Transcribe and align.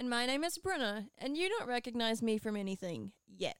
And 0.00 0.08
my 0.08 0.24
name 0.24 0.44
is 0.44 0.56
Bruna, 0.56 1.08
and 1.18 1.36
you 1.36 1.50
don't 1.50 1.68
recognize 1.68 2.22
me 2.22 2.38
from 2.38 2.56
anything 2.56 3.12
yet. 3.36 3.58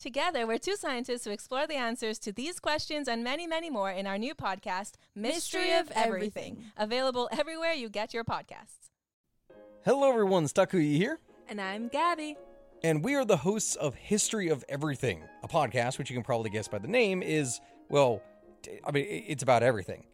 Together, 0.00 0.46
we're 0.46 0.56
two 0.56 0.74
scientists 0.74 1.26
who 1.26 1.30
explore 1.32 1.66
the 1.66 1.74
answers 1.74 2.18
to 2.20 2.32
these 2.32 2.58
questions 2.58 3.06
and 3.08 3.22
many, 3.22 3.46
many 3.46 3.68
more 3.68 3.90
in 3.90 4.06
our 4.06 4.16
new 4.16 4.34
podcast, 4.34 4.92
Mystery, 5.14 5.60
Mystery 5.64 5.72
of 5.72 5.90
of 5.90 5.92
Everything, 5.94 6.52
Everything. 6.52 6.72
available 6.78 7.28
everywhere 7.30 7.74
you 7.74 7.90
get 7.90 8.14
your 8.14 8.24
podcasts. 8.24 8.88
Hello, 9.84 10.08
everyone. 10.08 10.46
Stakuyi 10.46 10.96
here, 10.96 11.18
And 11.46 11.60
I'm 11.60 11.88
Gabby. 11.88 12.38
and 12.82 13.04
we 13.04 13.14
are 13.14 13.26
the 13.26 13.36
hosts 13.36 13.76
of 13.76 13.94
History 13.96 14.48
of 14.48 14.64
Everything, 14.70 15.24
a 15.42 15.48
podcast 15.48 15.98
which 15.98 16.08
you 16.08 16.16
can 16.16 16.24
probably 16.24 16.48
guess 16.48 16.68
by 16.68 16.78
the 16.78 16.88
name 16.88 17.22
is, 17.22 17.60
well, 17.90 18.22
I 18.82 18.92
mean, 18.92 19.04
it's 19.28 19.42
about 19.42 19.62
everything. 19.62 20.06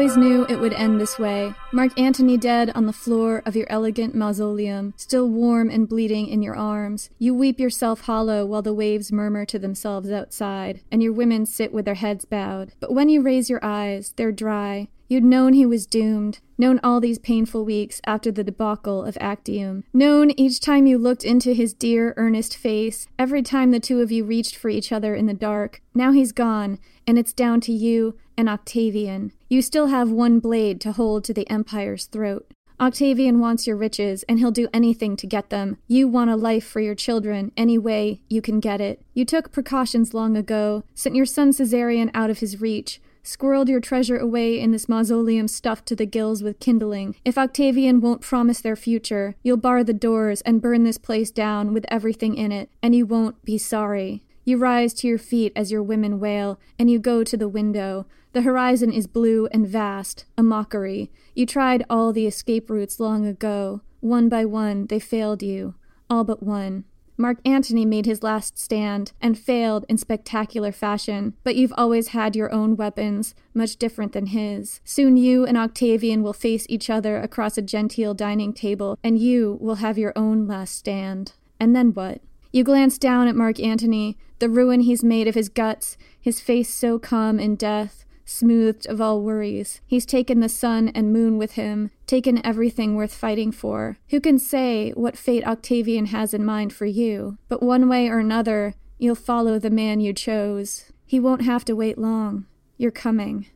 Always 0.03 0.17
knew 0.17 0.45
it 0.49 0.59
would 0.59 0.73
end 0.73 1.01
this 1.01 1.17
way. 1.17 1.55
Mark 1.71 1.97
Antony 1.97 2.37
dead 2.37 2.73
on 2.75 2.87
the 2.87 2.93
floor 2.93 3.41
of 3.47 3.55
your 3.55 3.69
elegant 3.71 4.17
mausoleum, 4.17 4.95
still 4.97 5.29
warm 5.29 5.71
and 5.71 5.89
bleeding 5.89 6.27
in 6.27 6.43
your 6.43 6.57
arms. 6.57 7.09
You 7.21 7.35
weep 7.35 7.61
yourself 7.61 8.01
hollow 8.01 8.45
while 8.45 8.63
the 8.63 8.75
waves 8.75 9.13
murmur 9.13 9.45
to 9.45 9.61
themselves 9.61 10.11
outside, 10.11 10.81
and 10.91 11.05
your 11.05 11.13
women 11.13 11.47
sit 11.47 11.73
with 11.73 11.85
their 11.85 11.95
heads 11.95 12.25
bowed. 12.25 12.73
But 12.81 12.93
when 12.93 13.09
you 13.11 13.23
raise 13.23 13.49
your 13.49 13.65
eyes, 13.65 14.13
they're 14.17 14.33
dry. 14.33 14.89
You'd 15.07 15.23
known 15.23 15.53
he 15.53 15.67
was 15.67 15.87
doomed, 15.87 16.41
known 16.59 16.81
all 16.83 16.99
these 16.99 17.19
painful 17.21 17.65
weeks 17.65 18.01
after 18.05 18.33
the 18.33 18.43
debacle 18.43 19.05
of 19.05 19.17
Actium, 19.21 19.85
known 19.93 20.33
each 20.33 20.59
time 20.59 20.87
you 20.87 20.99
looked 20.99 21.23
into 21.23 21.53
his 21.53 21.75
dear, 21.75 22.13
earnest 22.17 22.57
face, 22.57 23.07
every 23.21 23.43
time 23.43 23.71
the 23.71 23.79
two 23.79 24.01
of 24.01 24.11
you 24.11 24.25
reached 24.25 24.57
for 24.57 24.69
each 24.69 24.91
other 24.91 25.15
in 25.15 25.27
the 25.27 25.35
dark. 25.35 25.81
Now 25.95 26.11
he's 26.11 26.33
gone, 26.33 26.81
and 27.07 27.19
it's 27.19 27.33
down 27.33 27.61
to 27.61 27.73
you 27.73 28.17
and 28.37 28.49
Octavian. 28.49 29.33
You 29.53 29.61
still 29.61 29.89
have 29.89 30.11
one 30.11 30.41
blade 30.41 30.81
to 30.81 30.93
hold 30.93 31.25
to 31.25 31.35
the 31.35 31.47
Empire's 31.51 32.07
throat. 32.07 32.51
Octavian 32.81 33.39
wants 33.39 33.67
your 33.67 33.77
riches, 33.77 34.23
and 34.23 34.39
he'll 34.39 34.51
do 34.51 34.67
anything 34.73 35.15
to 35.19 35.27
get 35.27 35.51
them. 35.51 35.77
You 35.87 36.09
want 36.09 36.31
a 36.31 36.37
life 36.37 36.65
for 36.65 36.81
your 36.81 36.95
children 36.95 37.53
any 37.55 37.77
way 37.77 38.23
you 38.31 38.41
can 38.41 38.61
get 38.61 38.81
it. 38.81 39.03
You 39.13 39.27
took 39.27 39.53
precautions 39.53 40.15
long 40.15 40.39
ago, 40.39 40.85
sent 40.95 41.15
your 41.17 41.27
son 41.27 41.51
Caesarion 41.53 42.11
out 42.15 42.31
of 42.31 42.39
his 42.39 42.63
reach, 42.63 42.99
squirreled 43.23 43.69
your 43.69 43.81
treasure 43.81 44.17
away 44.17 44.59
in 44.59 44.71
this 44.71 44.89
mausoleum 44.89 45.49
stuffed 45.49 45.85
to 45.89 45.97
the 45.97 46.07
gills 46.07 46.43
with 46.43 46.59
kindling. 46.59 47.17
If 47.23 47.37
Octavian 47.37 48.01
won't 48.01 48.23
promise 48.23 48.63
their 48.63 48.75
future, 48.75 49.35
you'll 49.43 49.59
bar 49.59 49.85
the 49.85 49.93
doors 49.93 50.41
and 50.41 50.63
burn 50.63 50.85
this 50.85 50.97
place 50.97 51.31
down 51.31 51.75
with 51.75 51.85
everything 51.89 52.37
in 52.37 52.53
it, 52.53 52.71
and 52.83 52.95
you 52.95 53.05
won't 53.05 53.45
be 53.45 53.59
sorry. 53.59 54.25
You 54.47 54.57
rise 54.57 54.95
to 54.95 55.07
your 55.07 55.19
feet 55.19 55.53
as 55.55 55.71
your 55.71 55.83
women 55.83 56.19
wail, 56.19 56.59
and 56.79 56.91
you 56.91 56.99
go 56.99 57.23
to 57.23 57.37
the 57.37 57.51
window. 57.51 58.07
The 58.33 58.43
horizon 58.43 58.91
is 58.91 59.07
blue 59.07 59.47
and 59.53 59.67
vast, 59.67 60.25
a 60.39 60.43
mockery. 60.43 61.11
You 61.35 61.45
tried 61.45 61.85
all 61.91 62.15
the 62.15 62.27
escape 62.27 62.71
routes 62.71 62.99
long 62.99 63.27
ago. 63.27 63.83
One 64.01 64.31
by 64.31 64.47
one, 64.47 64.87
they 64.87 64.99
failed 64.99 65.43
you. 65.43 65.75
All 66.09 66.25
but 66.25 66.43
one. 66.43 66.85
Mark 67.19 67.39
Antony 67.45 67.85
made 67.85 68.07
his 68.07 68.23
last 68.23 68.59
stand 68.59 69.13
and 69.21 69.39
failed 69.39 69.85
in 69.87 69.99
spectacular 69.99 70.73
fashion, 70.73 71.35
but 71.45 71.57
you've 71.57 71.75
always 71.77 72.09
had 72.09 72.35
your 72.35 72.51
own 72.51 72.75
weapons, 72.75 73.35
much 73.53 73.77
different 73.77 74.13
than 74.13 74.27
his. 74.27 74.81
Soon 74.83 75.19
you 75.19 75.45
and 75.45 75.59
Octavian 75.59 76.23
will 76.23 76.33
face 76.33 76.65
each 76.71 76.89
other 76.89 77.19
across 77.19 77.59
a 77.59 77.63
genteel 77.63 78.15
dining 78.15 78.55
table, 78.55 78.99
and 79.05 79.19
you 79.19 79.59
will 79.61 79.77
have 79.77 79.99
your 79.99 80.15
own 80.17 80.47
last 80.47 80.75
stand. 80.75 81.35
And 81.61 81.77
then 81.77 81.93
what? 81.93 82.23
You 82.51 82.65
glance 82.65 82.97
down 82.97 83.29
at 83.29 83.37
Mark 83.37 83.61
Antony, 83.61 84.17
the 84.39 84.49
ruin 84.49 84.81
he's 84.81 85.05
made 85.05 85.29
of 85.29 85.35
his 85.35 85.51
guts, 85.51 85.99
his 86.19 86.41
face 86.41 86.73
so 86.73 86.99
calm 86.99 87.39
in 87.39 87.57
death, 87.57 88.07
smoothed 88.25 88.87
of 88.87 89.01
all 89.01 89.23
worries. 89.23 89.81
He's 89.87 90.07
taken 90.07 90.41
the 90.41 90.49
sun 90.49 90.89
and 90.95 91.13
moon 91.13 91.39
with 91.39 91.53
him, 91.53 91.91
taken 92.07 92.45
everything 92.45 92.95
worth 92.95 93.15
fighting 93.15 93.53
for. 93.53 93.99
Who 94.11 94.21
can 94.21 94.39
say 94.39 94.91
what 94.91 95.17
fate 95.17 95.47
Octavian 95.47 96.07
has 96.07 96.35
in 96.35 96.45
mind 96.45 96.73
for 96.73 96.87
you? 96.87 97.39
But 97.49 97.63
one 97.63 97.89
way 97.89 98.09
or 98.09 98.19
another, 98.19 98.75
you'll 98.99 99.15
follow 99.15 99.59
the 99.59 99.71
man 99.71 100.01
you 100.01 100.13
chose. 100.13 100.93
He 101.07 101.21
won't 101.21 101.43
have 101.43 101.65
to 101.67 101.77
wait 101.77 101.99
long. 101.99 102.47
You're 102.77 102.91
coming. 102.91 103.47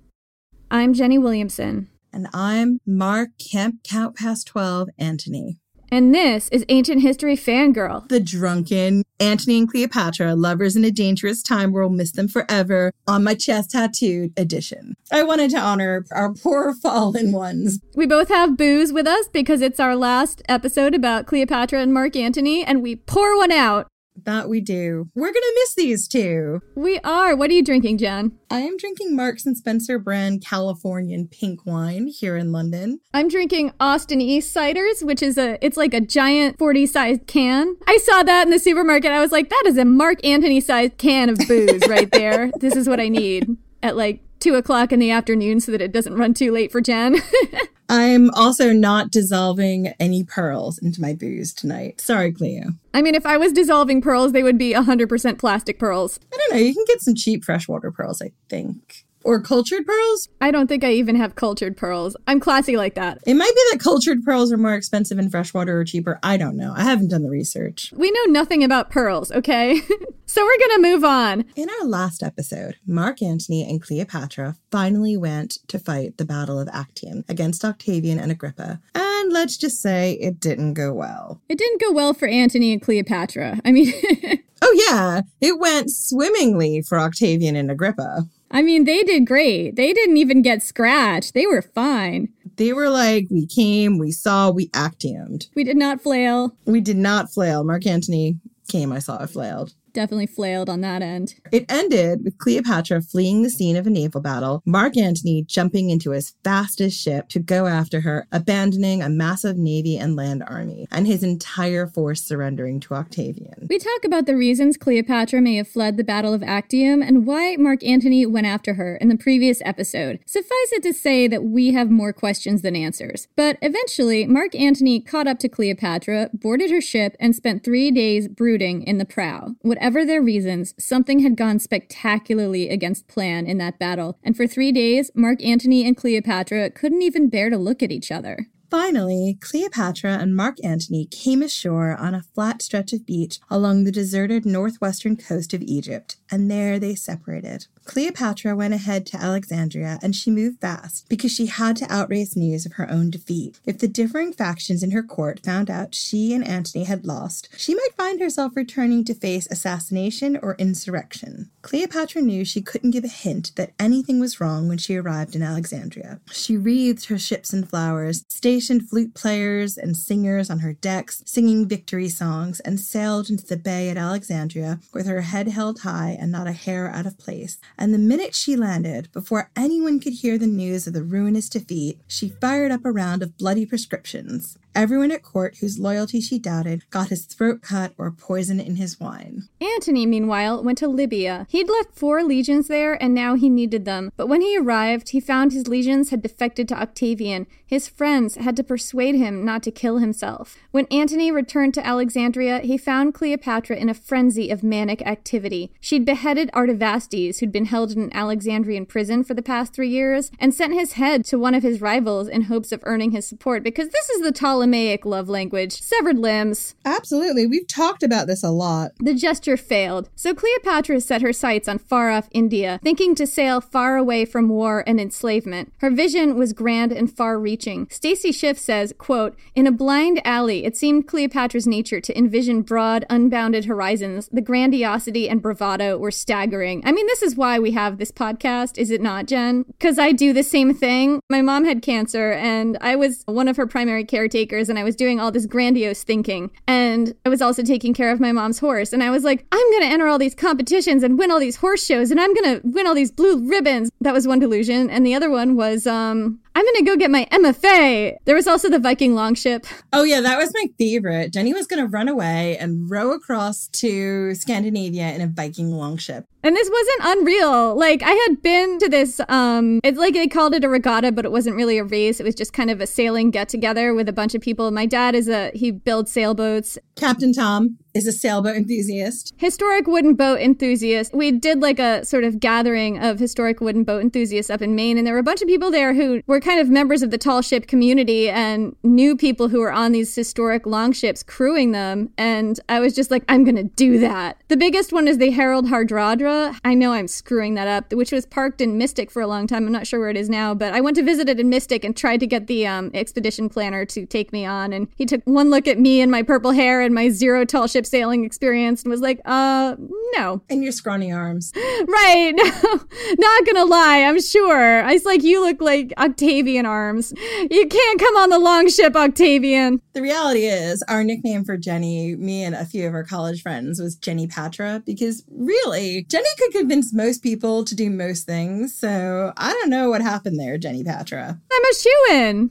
I'm 0.71 0.95
Jenny 0.95 1.19
Williamson, 1.19 1.89
And 2.13 2.29
I'm 2.35 2.81
Mark 2.87 3.31
Kemp, 3.39 3.85
Count 3.85 4.17
Past 4.17 4.47
12 4.49 4.89
Antony. 4.99 5.59
And 5.91 6.15
this 6.15 6.49
is 6.51 6.65
Ancient 6.69 7.03
History 7.03 7.37
Fangirl. 7.37 8.09
The 8.09 8.21
drunken 8.21 9.03
Antony 9.19 9.59
and 9.59 9.71
Cleopatra, 9.71 10.35
lovers 10.35 10.77
in 10.77 10.85
a 10.85 10.91
dangerous 10.91 11.43
time 11.43 11.73
where 11.73 11.83
we'll 11.83 11.97
miss 11.97 12.13
them 12.13 12.29
forever, 12.29 12.93
on 13.07 13.25
my 13.25 13.35
chest 13.35 13.71
tattooed 13.71 14.33
edition. 14.37 14.95
I 15.11 15.23
wanted 15.23 15.51
to 15.51 15.59
honor 15.59 16.05
our 16.13 16.35
poor 16.35 16.75
fallen 16.75 17.33
ones. 17.33 17.81
We 17.95 18.07
both 18.07 18.29
have 18.29 18.57
booze 18.57 18.93
with 18.93 19.07
us 19.07 19.29
because 19.29 19.63
it's 19.63 19.81
our 19.81 19.97
last 19.97 20.43
episode 20.49 20.95
about 20.95 21.27
Cleopatra 21.27 21.81
and 21.81 21.95
Mark 21.95 22.17
Antony, 22.17 22.65
and 22.65 22.83
we 22.83 22.97
pour 22.97 23.37
one 23.37 23.53
out. 23.53 23.89
That 24.25 24.49
we 24.49 24.61
do. 24.61 25.09
We're 25.15 25.29
gonna 25.29 25.55
miss 25.55 25.75
these 25.75 26.09
two. 26.09 26.61
We 26.75 26.99
are. 27.01 27.37
What 27.37 27.51
are 27.51 27.55
you 27.55 27.63
drinking, 27.63 27.99
Jen? 27.99 28.33
I 28.51 28.61
am 28.61 28.77
drinking 28.77 29.15
Marks 29.15 29.47
and 29.47 29.57
Spencer 29.57 29.99
brand 29.99 30.45
Californian 30.45 31.29
pink 31.29 31.65
wine 31.67 32.09
here 32.09 32.37
in 32.37 32.53
London. 32.53 33.01
I'm 33.15 33.29
drinking 33.29 33.73
Austin 33.79 34.21
Eastciders, 34.21 35.03
which 35.05 35.23
is 35.23 35.39
a 35.39 35.65
it's 35.65 35.77
like 35.77 35.95
a 35.95 36.01
giant 36.01 36.59
40 36.59 36.87
sized 36.87 37.27
can. 37.27 37.77
I 37.87 37.99
saw 37.99 38.23
that 38.23 38.47
in 38.47 38.51
the 38.51 38.59
supermarket. 38.59 39.11
I 39.11 39.21
was 39.21 39.33
like, 39.33 39.49
that 39.51 39.65
is 39.67 39.79
a 39.79 39.85
Mark 39.85 40.25
Antony 40.25 40.61
sized 40.61 40.99
can 40.99 41.29
of 41.29 41.39
booze 41.47 41.87
right 41.89 42.11
there. 42.13 42.51
this 42.61 42.75
is 42.77 42.89
what 42.89 43.01
I 43.01 43.09
need 43.09 43.57
at 43.83 43.97
like 43.97 44.21
two 44.41 44.55
o'clock 44.55 44.93
in 44.93 44.99
the 44.99 45.11
afternoon 45.11 45.61
so 45.61 45.73
that 45.73 45.81
it 45.81 45.93
doesn't 45.93 46.15
run 46.15 46.35
too 46.35 46.53
late 46.53 46.73
for 46.73 46.81
Jen. 46.81 47.17
I'm 47.89 48.31
also 48.31 48.73
not 48.73 49.11
dissolving 49.11 49.89
any 50.01 50.25
pearls 50.25 50.79
into 50.79 51.01
my 51.01 51.15
booze 51.15 51.55
tonight. 51.55 52.01
Sorry, 52.01 52.33
Cleo. 52.33 52.71
I 52.93 53.03
mean, 53.03 53.15
if 53.15 53.25
I 53.25 53.37
was 53.37 53.53
dissolving 53.53 54.01
pearls, 54.01 54.33
they 54.33 54.43
would 54.43 54.59
be 54.59 54.73
100% 54.73 55.39
plastic 55.39 55.79
pearls. 55.79 56.19
I 56.33 56.37
don't 56.37 56.53
know. 56.53 56.65
You 56.65 56.75
can 56.75 56.85
get 56.89 57.01
some 57.01 57.15
cheap 57.15 57.45
freshwater 57.45 57.93
pearls, 57.93 58.21
I 58.21 58.33
think. 58.49 59.06
Or 59.27 59.43
cultured 59.43 59.85
pearls? 59.85 60.29
I 60.41 60.53
don't 60.53 60.69
think 60.69 60.85
I 60.85 60.93
even 60.93 61.17
have 61.17 61.35
cultured 61.35 61.77
pearls. 61.77 62.17
I'm 62.29 62.39
classy 62.39 62.77
like 62.77 62.95
that. 62.95 63.19
It 63.27 63.35
might 63.35 63.53
be 63.53 63.61
that 63.73 63.81
cultured 63.81 64.23
pearls 64.23 64.53
are 64.53 64.57
more 64.57 64.77
expensive 64.77 65.19
in 65.19 65.31
freshwater 65.31 65.81
or 65.81 65.85
cheaper. 65.85 66.21
I 66.23 66.37
don't 66.37 66.57
know. 66.57 66.73
I 66.77 66.85
haven't 66.85 67.09
done 67.09 67.25
the 67.25 67.29
research. 67.29 67.93
We 67.97 68.13
know 68.13 68.23
nothing 68.29 68.63
about 68.63 68.89
pearls, 68.89 69.33
okay? 69.33 69.81
so 70.27 70.45
we're 70.45 70.59
gonna 70.69 70.81
move 70.81 71.03
on. 71.03 71.45
In 71.57 71.69
our 71.69 71.89
last 71.89 72.23
episode, 72.23 72.77
Mark 72.87 73.21
Antony 73.21 73.69
and 73.69 73.83
Cleopatra 73.83 74.55
finally 74.71 75.17
went 75.17 75.59
to 75.67 75.81
fight 75.81 76.19
the 76.19 76.25
Battle 76.25 76.61
of 76.61 76.69
Actium 76.73 77.25
against 77.29 77.65
Octavian 77.65 78.21
and 78.21 78.31
Agrippa. 78.31 78.81
And 78.95 79.33
let's 79.33 79.57
just 79.57 79.83
say 79.83 80.13
it 80.21 80.39
didn't 80.39 80.75
go 80.75 80.93
well. 80.93 81.43
It 81.49 81.59
didn't 81.59 81.81
go 81.81 81.91
well 81.91 82.15
for 82.15 82.29
Antony 82.29 82.73
and 82.73 82.81
Cleopatra. 82.81 83.61
I 83.65 83.73
mean, 83.73 83.93
Oh, 84.63 84.87
yeah, 84.89 85.21
it 85.41 85.59
went 85.59 85.91
swimmingly 85.91 86.83
for 86.83 86.99
Octavian 86.99 87.57
and 87.57 87.71
Agrippa. 87.71 88.27
I 88.51 88.63
mean, 88.63 88.85
they 88.85 89.03
did 89.03 89.27
great. 89.27 89.77
They 89.77 89.93
didn't 89.93 90.17
even 90.17 90.43
get 90.43 90.63
scratched. 90.63 91.35
They 91.35 91.47
were 91.47 91.63
fine. 91.63 92.29
They 92.57 92.73
were 92.73 92.89
like, 92.89 93.27
we 93.31 93.47
came, 93.47 93.99
we 93.99 94.13
saw, 94.13 94.51
we 94.51 94.69
actiumed. 94.69 95.49
We 95.55 95.65
did 95.65 95.77
not 95.77 96.01
flail. 96.01 96.57
We 96.65 96.81
did 96.81 96.97
not 96.97 97.31
flail. 97.31 97.65
Mark 97.65 97.87
Antony 97.87 98.39
came, 98.69 98.93
I 98.93 98.99
saw 98.99 99.23
it 99.23 99.31
flailed. 99.31 99.75
Definitely 99.97 100.27
flailed 100.27 100.69
on 100.69 100.83
that 100.83 101.01
end. 101.01 101.37
It 101.51 101.65
ended 101.71 102.23
with 102.23 102.37
Cleopatra 102.37 103.01
fleeing 103.01 103.43
the 103.43 103.49
scene 103.49 103.77
of 103.77 103.87
a 103.87 103.91
naval 103.91 104.21
battle, 104.21 104.63
Mark 104.67 104.95
Antony 104.95 105.43
jumping 105.45 105.89
into 105.89 106.11
his 106.11 106.35
fastest 106.45 107.01
ship 107.01 107.31
to 107.31 107.39
go 107.39 107.67
after 107.67 108.03
her, 108.03 108.29
abandoning 108.31 109.01
a 109.01 109.09
massive 109.09 109.57
navy 109.57 109.97
and 109.97 110.15
land 110.15 110.45
army, 110.47 110.87
and 110.93 111.07
his 111.07 111.23
entire 111.23 111.87
force 111.87 112.21
surrendering 112.21 112.79
to 112.81 112.93
Octavian. 112.93 113.69
We 113.71 113.79
talk 113.79 114.05
about 114.05 114.27
the 114.27 114.37
reasons 114.37 114.77
Cleopatra 114.77 115.41
may 115.41 115.57
have 115.57 115.69
fled 115.69 115.97
the 115.97 116.05
Battle 116.05 116.35
of 116.35 116.43
Actium 116.43 117.01
and 117.01 117.27
why 117.27 117.57
Mark 117.59 117.83
Antony 117.83 118.27
went 118.27 118.47
after 118.47 118.75
her 118.75 118.97
in 118.97 119.09
the 119.09 119.17
previous 119.17 119.63
episode. 119.65 120.19
Suffice 120.27 120.73
it 120.73 120.83
to 120.83 120.93
say 120.93 121.27
that 121.27 121.43
we 121.43 121.73
have 121.73 121.91
more 121.91 122.13
questions 122.13 122.61
than 122.61 122.77
answers. 122.77 123.29
But 123.35 123.57
eventually, 123.63 124.27
Mark 124.27 124.55
Antony 124.55 125.01
caught 125.01 125.27
up 125.27 125.39
to 125.39 125.49
Cleopatra, 125.49 126.29
boarded 126.35 126.71
her 126.71 126.83
ship, 126.83 127.17
and 127.19 127.35
spent 127.35 127.65
three 127.65 127.91
days 127.91 128.29
brooding 128.29 128.83
in 128.83 128.99
the 128.99 129.07
prow. 129.07 129.55
Whatever 129.63 129.86
their 130.05 130.21
reasons, 130.21 130.75
something 130.79 131.21
had 131.21 131.37
gone 131.37 131.61
spectacularly 131.61 132.69
against 132.69 133.07
plan 133.07 133.47
in 133.47 133.59
that 133.59 133.79
battle, 133.79 134.19
and 134.25 134.37
for 134.37 134.47
three 134.47 134.73
days, 134.73 135.13
Mark 135.15 135.41
Antony 135.45 135.87
and 135.87 135.97
Cleopatra 135.97 136.71
couldn't 136.71 137.03
even 137.03 137.29
bear 137.29 137.51
to 137.51 137.57
look 137.57 137.85
at 137.85 137.93
each 137.93 138.11
other. 138.11 138.49
Finally, 138.69 139.39
Cleopatra 139.41 140.15
and 140.15 140.35
Mark 140.35 140.57
Antony 140.65 141.07
came 141.07 141.41
ashore 141.41 141.95
on 141.95 142.17
a 142.17 142.25
flat 142.35 142.63
stretch 142.63 142.93
of 142.93 143.07
beach 143.07 143.39
along 143.49 143.85
the 143.85 143.93
deserted 143.93 144.45
northwestern 144.45 145.17
coast 145.17 145.55
of 145.55 145.63
Egypt, 145.63 146.17
and 146.33 146.51
there 146.51 146.81
they 146.81 146.97
separated. 146.97 147.69
Cleopatra 147.87 148.55
went 148.55 148.75
ahead 148.75 149.07
to 149.07 149.17
Alexandria 149.17 149.99
and 150.03 150.15
she 150.15 150.31
moved 150.31 150.61
fast 150.61 151.09
because 151.09 151.33
she 151.33 151.47
had 151.47 151.77
to 151.77 151.91
outrace 151.91 152.37
news 152.37 152.67
of 152.67 152.75
her 152.75 152.91
own 152.91 153.11
defeat. 153.11 153.59
If 153.65 153.79
the 153.79 153.89
differing 153.89 154.33
factions 154.33 154.83
in 154.83 154.91
her 154.91 155.03
court 155.03 155.41
found 155.45 155.71
out 155.71 155.95
she 155.95 156.35
and 156.35 156.47
Antony 156.47 156.85
had 156.85 157.07
lost, 157.07 157.49
she 157.57 157.75
might 157.75 157.95
find 157.97 158.21
herself 158.21 158.57
returning 158.57 159.05
to 159.05 159.15
face 159.15 159.47
assassination 159.51 160.37
or 160.43 160.57
insurrection. 160.57 161.51
Cleopatra 161.63 162.23
knew 162.23 162.45
she 162.45 162.61
couldn't 162.61 162.91
give 162.91 163.05
a 163.05 163.09
hint 163.09 163.53
that 163.57 163.73
anything 163.79 164.21
was 164.21 164.41
wrong 164.41 164.69
when 164.69 164.79
she 164.79 164.97
arrived 164.97 165.37
in 165.37 165.43
Alexandria. 165.43 166.21
She 166.31 166.57
wreathed 166.57 167.07
her 167.07 167.19
ships 167.19 167.53
in 167.53 167.65
flowers, 167.65 168.25
stationed 168.29 168.89
flute 168.89 169.15
players 169.15 169.79
and 169.79 169.97
singers 169.97 170.51
on 170.51 170.59
her 170.59 170.73
decks, 170.73 171.23
singing 171.25 171.69
victory 171.69 172.09
songs, 172.09 172.61
and 172.61 172.81
sailed 172.81 173.31
into 173.31 173.47
the 173.47 173.57
bay 173.57 173.89
at 173.89 173.97
Alexandria 173.97 174.81
with 174.93 175.07
her 175.07 175.23
head 175.23 175.49
held 175.49 175.81
high 175.81 176.17
and 176.19 176.33
not 176.33 176.47
a 176.47 176.53
hair 176.53 176.91
out 176.91 177.07
of 177.07 177.19
place. 177.19 177.59
And 177.79 177.93
the 177.93 177.99
minute 177.99 178.35
she 178.35 178.57
landed, 178.57 179.13
before 179.13 179.51
anyone 179.55 180.01
could 180.01 180.15
hear 180.15 180.39
the 180.39 180.47
news 180.47 180.87
of 180.87 180.95
the 180.95 181.03
ruinous 181.03 181.49
defeat, 181.49 182.01
she 182.07 182.29
fired 182.29 182.73
up 182.73 182.85
a 182.85 182.93
round 182.93 183.23
of 183.23 183.37
bloody 183.37 183.67
proscriptions. 183.67 184.59
Everyone 184.77 185.11
at 185.11 185.23
court 185.23 185.57
whose 185.63 185.79
loyalty 185.79 186.21
she 186.21 186.39
doubted 186.39 186.89
got 186.91 187.09
his 187.09 187.25
throat 187.25 187.63
cut 187.63 187.95
or 187.97 188.11
poison 188.11 188.61
in 188.61 188.77
his 188.77 189.01
wine. 189.01 189.49
Antony, 189.59 190.05
meanwhile, 190.05 190.63
went 190.63 190.77
to 190.79 190.87
Libya. 190.87 191.47
He'd 191.49 191.71
left 191.71 191.95
four 191.95 192.23
legions 192.23 192.69
there, 192.69 193.03
and 193.03 193.15
now 193.15 193.37
he 193.37 193.49
needed 193.49 193.87
them. 193.87 194.13
But 194.19 194.29
when 194.29 194.43
he 194.43 194.59
arrived, 194.59 195.09
he 195.09 195.19
found 195.19 195.53
his 195.53 195.67
legions 195.67 196.11
had 196.11 196.21
defected 196.21 196.69
to 196.69 196.79
Octavian. 196.79 197.47
His 197.65 197.89
friends 197.89 198.35
had 198.35 198.55
to 198.57 198.63
persuade 198.63 199.15
him 199.15 199.47
not 199.47 199.63
to 199.63 199.71
kill 199.71 199.97
himself. 199.97 200.59
When 200.73 200.87
Antony 200.91 201.33
returned 201.33 201.73
to 201.75 201.87
Alexandria, 201.87 202.61
he 202.61 202.77
found 202.77 203.15
Cleopatra 203.15 203.77
in 203.77 203.89
a 203.89 203.95
frenzy 203.95 204.51
of 204.51 204.63
manic 204.63 205.01
activity. 205.07 205.73
She'd 205.81 206.05
beheaded 206.05 206.51
Artavasdes, 206.53 207.41
who'd 207.41 207.51
been 207.51 207.65
held 207.65 207.93
in 207.93 208.03
an 208.03 208.15
Alexandrian 208.15 208.85
prison 208.85 209.25
for 209.25 209.33
the 209.33 209.41
past 209.41 209.73
three 209.73 209.89
years, 209.89 210.31
and 210.39 210.55
sent 210.55 210.75
his 210.75 210.93
head 210.93 211.25
to 211.25 211.39
one 211.39 211.55
of 211.55 211.63
his 211.63 211.81
rivals 211.81 212.29
in 212.29 212.43
hopes 212.43 212.73
of 212.73 212.83
earning 212.85 213.13
his 213.13 213.27
support, 213.27 213.63
because 213.63 213.89
this 213.89 214.11
is 214.11 214.21
the 214.21 214.33
Ptolemaic 214.67 215.07
love 215.07 215.29
language 215.29 215.81
severed 215.81 216.19
limbs. 216.19 216.75
Absolutely. 216.85 217.47
We've 217.47 217.69
talked 217.69 218.03
about 218.03 218.27
this 218.27 218.43
a 218.43 218.51
lot. 218.51 218.91
The 218.99 219.15
gesture 219.15 219.57
failed, 219.57 220.09
so 220.17 220.35
Cleopatra 220.35 221.03
set 221.03 221.23
her 221.23 221.33
sights 221.33 221.69
on 221.69 221.79
far 221.79 222.11
off 222.11 222.29
India, 222.33 222.81
thinking 222.83 223.15
to 223.15 223.29
sail 223.29 223.61
far 223.61 223.97
away 223.97 224.25
from 224.25 224.49
war 224.49 224.83
and 224.85 225.01
enslavement. 225.01 225.73
Her 225.79 225.91
vision 225.91 226.37
was 226.37 226.53
grand 226.53 226.91
and 226.91 227.09
far 227.09 227.39
reaching. 227.39 227.87
Stacy 227.93 228.33
Schiff 228.33 228.59
says, 228.59 228.93
quote, 228.99 229.37
In 229.55 229.69
a 229.69 229.73
blind 229.73 230.21
alley, 230.27 230.65
it 230.65 230.77
seemed 230.77 231.07
Cleopatra's 231.07 231.69
nature 231.69 232.01
to 232.01 232.19
envision 232.19 232.63
broad, 232.63 233.05
unbounded 233.09 233.67
horizons. 233.67 234.29
The 234.33 234.41
grandiosity 234.41 235.29
and 235.29 235.41
bravado 235.41 235.97
were 235.97 236.11
staggering. 236.11 236.83
I 236.85 236.91
mean, 236.91 237.07
this 237.07 237.23
is 237.23 237.37
why 237.37 237.61
we 237.61 237.71
have 237.71 237.99
this 237.99 238.11
podcast, 238.11 238.79
is 238.79 238.91
it 238.91 239.01
not, 239.01 239.27
Jen? 239.27 239.63
Because 239.63 240.01
I 240.01 240.11
do 240.11 240.33
the 240.33 240.43
same 240.43 240.75
thing. 240.75 241.21
My 241.31 241.41
mom 241.41 241.65
had 241.65 241.83
cancer, 241.83 242.33
and 242.33 242.77
I 242.81 242.97
was 242.97 243.23
one 243.27 243.47
of 243.47 243.57
her 243.57 243.69
primary 243.69 244.05
caretakers, 244.05 244.56
and 244.57 244.79
I 244.79 244.85
was 244.85 244.97
doing 244.97 245.21
all 245.21 245.31
this 245.31 245.47
grandiose 245.47 246.03
thinking. 246.03 246.51
And 246.67 247.15
I 247.25 247.29
was 247.29 247.43
also 247.43 247.63
taking 247.63 247.95
care 247.95 248.11
of 248.11 248.21
my 248.21 248.33
mom's 248.33 248.59
horse. 248.59 248.93
And 248.93 249.03
I 249.03 249.11
was 249.11 249.25
like, 249.25 249.47
I'm 249.53 249.71
going 249.73 249.83
to 249.83 249.89
enter 249.89 250.07
all 250.07 250.19
these 250.19 250.35
competitions 250.35 251.03
and 251.03 251.19
win 251.19 251.31
all 251.31 251.41
these 251.41 251.57
horse 251.57 251.85
shows, 251.85 252.11
and 252.11 252.21
I'm 252.21 252.35
going 252.35 252.61
to 252.61 252.67
win 252.67 252.87
all 252.87 252.95
these 252.95 253.11
blue 253.11 253.47
ribbons. 253.49 253.91
That 254.01 254.15
was 254.15 254.27
one 254.27 254.39
delusion. 254.39 254.91
And 254.91 255.07
the 255.07 255.15
other 255.15 255.31
one 255.31 255.57
was, 255.57 255.87
um, 255.87 256.41
I'm 256.57 256.65
going 256.65 256.77
to 256.77 256.85
go 256.85 256.97
get 256.97 257.11
my 257.11 257.29
MFA. 257.31 258.17
There 258.25 258.35
was 258.35 258.47
also 258.47 258.71
the 258.71 258.79
Viking 258.79 259.15
longship. 259.15 259.67
Oh, 259.93 260.05
yeah, 260.05 260.23
that 260.23 260.39
was 260.39 260.55
my 260.55 260.71
favorite. 260.79 261.31
Jenny 261.31 261.53
was 261.53 261.67
going 261.67 261.83
to 261.83 261.87
run 261.87 262.09
away 262.09 262.57
and 262.57 262.91
row 262.91 263.13
across 263.13 263.69
to 263.75 264.35
Scandinavia 264.35 265.13
in 265.13 265.21
a 265.21 265.27
Viking 265.27 265.71
longship. 265.71 266.25
And 266.47 266.55
this 266.55 266.71
wasn't 266.71 267.19
unreal. 267.19 267.77
Like 267.77 268.03
I 268.05 268.13
had 268.29 268.41
been 268.41 268.79
to 268.79 268.89
this 268.89 269.21
um 269.29 269.81
it's 269.83 269.99
like 269.99 270.15
they 270.15 270.29
called 270.29 270.55
it 270.55 270.63
a 270.63 270.69
regatta, 270.69 271.11
but 271.11 271.25
it 271.25 271.33
wasn't 271.33 271.57
really 271.57 271.77
a 271.77 271.83
race. 271.83 272.21
It 272.21 272.23
was 272.23 272.37
just 272.37 272.53
kind 272.53 272.71
of 272.71 272.81
a 272.81 272.87
sailing 272.87 273.33
get 273.33 273.49
together 273.49 273.93
with 273.93 274.09
a 274.09 274.13
bunch 274.13 274.33
of 274.37 274.43
people. 274.43 274.71
My 274.71 274.87
dad 274.87 275.17
is 275.17 275.29
a 275.29 275.51
he 275.55 275.73
builds 275.73 276.13
sailboats. 276.13 276.79
Captain 276.95 277.33
Tom 277.33 277.79
is 277.97 278.07
a 278.07 278.13
sailboat 278.13 278.57
enthusiast. 278.57 279.35
Historic 279.37 279.87
wooden 279.87 280.15
boat 280.15 280.41
enthusiast. 280.41 281.15
We 281.15 281.33
did 281.33 281.61
like 281.61 281.79
a 281.79 282.05
sort 282.05 282.25
of 282.25 282.41
gathering 282.41 283.03
of 283.03 283.19
historic 283.19 283.61
wooden 283.61 283.85
boat 283.85 284.03
enthusiasts 284.03 284.51
up 284.51 284.63
in 284.63 284.75
Maine 284.75 284.99
and 284.99 285.07
there 285.07 285.15
were 285.15 285.21
a 285.21 285.25
bunch 285.25 285.43
of 285.43 285.49
people 285.49 285.71
there 285.71 285.95
who 285.95 286.23
were 286.27 286.41
kind 286.41 286.61
of 286.61 286.69
members 286.69 287.03
of 287.03 287.11
the 287.11 287.19
tall 287.19 287.43
ship 287.43 287.67
community 287.67 288.29
and 288.29 288.77
knew 288.83 289.17
people 289.17 289.49
who 289.49 289.61
were 289.61 289.73
on 289.73 289.93
these 289.93 290.15
historic 290.15 290.67
long 290.67 290.93
ships 290.93 291.23
crewing 291.23 291.73
them 291.73 292.11
and 292.19 292.61
I 292.69 292.81
was 292.81 292.95
just 292.95 293.11
like 293.11 293.25
I'm 293.29 293.45
going 293.45 293.57
to 293.57 293.65
do 293.65 293.99
that. 294.01 294.39
The 294.49 294.57
biggest 294.57 294.93
one 294.93 295.09
is 295.09 295.19
the 295.19 295.31
Harold 295.31 295.67
Hardrada 295.67 296.57
I 296.65 296.75
know 296.75 296.93
I'm 296.93 297.09
screwing 297.09 297.55
that 297.55 297.69
up, 297.69 297.93
which 297.93 298.13
was 298.13 298.27
parked 298.27 298.61
in 298.61 298.79
Mystic 298.79 299.11
for 299.11 299.23
a 299.23 299.27
long 299.27 299.47
time. 299.47 299.67
I'm 299.67 299.73
not 299.73 299.87
sure 299.87 300.01
where 300.01 300.11
it 300.11 300.17
is 300.17 300.29
now, 300.29 300.55
but 300.55 300.73
I 300.73 300.81
went 300.81 300.97
to 300.97 301.03
visit 301.03 301.29
it 301.29 301.41
in 301.41 301.49
Mystic 301.49 301.85
and 301.85 301.97
tried 301.97 302.21
to 302.21 302.27
get 302.27 302.47
the 302.47 302.67
um, 302.67 302.91
expedition 302.95 303.49
planner 303.49 303.85
to 303.87 304.07
take 304.07 304.33
me 304.33 304.45
on. 304.45 304.73
And 304.73 304.89
he 304.97 305.07
took 305.07 305.23
one 305.25 305.51
look 305.51 305.67
at 305.67 305.79
me 305.79 306.01
and 306.01 306.11
my 306.11 306.23
purple 306.23 306.53
hair 306.53 306.81
and 306.81 306.95
my 306.95 307.09
zero 307.09 307.45
tall 307.45 307.67
ship 307.67 307.86
sailing 307.87 308.25
experience 308.25 308.83
and 308.83 308.91
was 308.91 309.01
like, 309.01 309.21
uh, 309.25 309.77
no. 310.15 310.43
And 310.49 310.63
your 310.63 310.73
scrawny 310.73 311.13
arms. 311.13 311.53
Right. 311.87 312.35
No, 312.67 312.81
not 313.19 313.47
gonna 313.47 313.65
lie, 313.65 314.03
I'm 314.03 314.21
sure. 314.21 314.83
I 314.83 314.93
was 314.95 315.05
like, 315.05 315.23
you 315.23 315.41
look 315.45 315.61
like 315.61 315.93
Octavian 315.99 316.67
arms. 316.67 317.13
You 317.51 317.67
can't 317.67 318.01
come 318.01 318.17
on 318.17 318.31
the 318.31 318.39
longship, 318.39 318.97
Octavian. 318.97 319.81
The 319.93 320.03
reality 320.03 320.47
is, 320.47 320.83
our 320.89 321.05
nickname 321.05 321.45
for 321.45 321.57
Jenny, 321.57 322.17
me 322.17 322.43
and 322.45 322.55
a 322.55 322.65
few 322.65 322.87
of 322.87 322.95
our 322.95 323.05
college 323.05 323.43
friends, 323.43 323.81
was 323.81 323.97
Jenny 323.97 324.27
Patra 324.27 324.83
because 324.85 325.25
really, 325.31 326.05
Jenny 326.09 326.29
could 326.39 326.53
convince 326.53 326.93
most 326.93 327.23
people 327.23 327.65
to 327.65 327.75
do 327.75 327.91
most 327.91 328.27
things. 328.27 328.75
So 328.75 329.33
I 329.37 329.53
don't 329.53 329.71
know 329.71 329.91
what 329.91 330.03
happened 330.03 330.39
there, 330.39 330.59
Jenny 330.59 330.85
Patra. 330.85 331.39
I'm 331.53 331.63
a 331.65 331.75
shoe 331.75 332.07
in. 332.11 332.51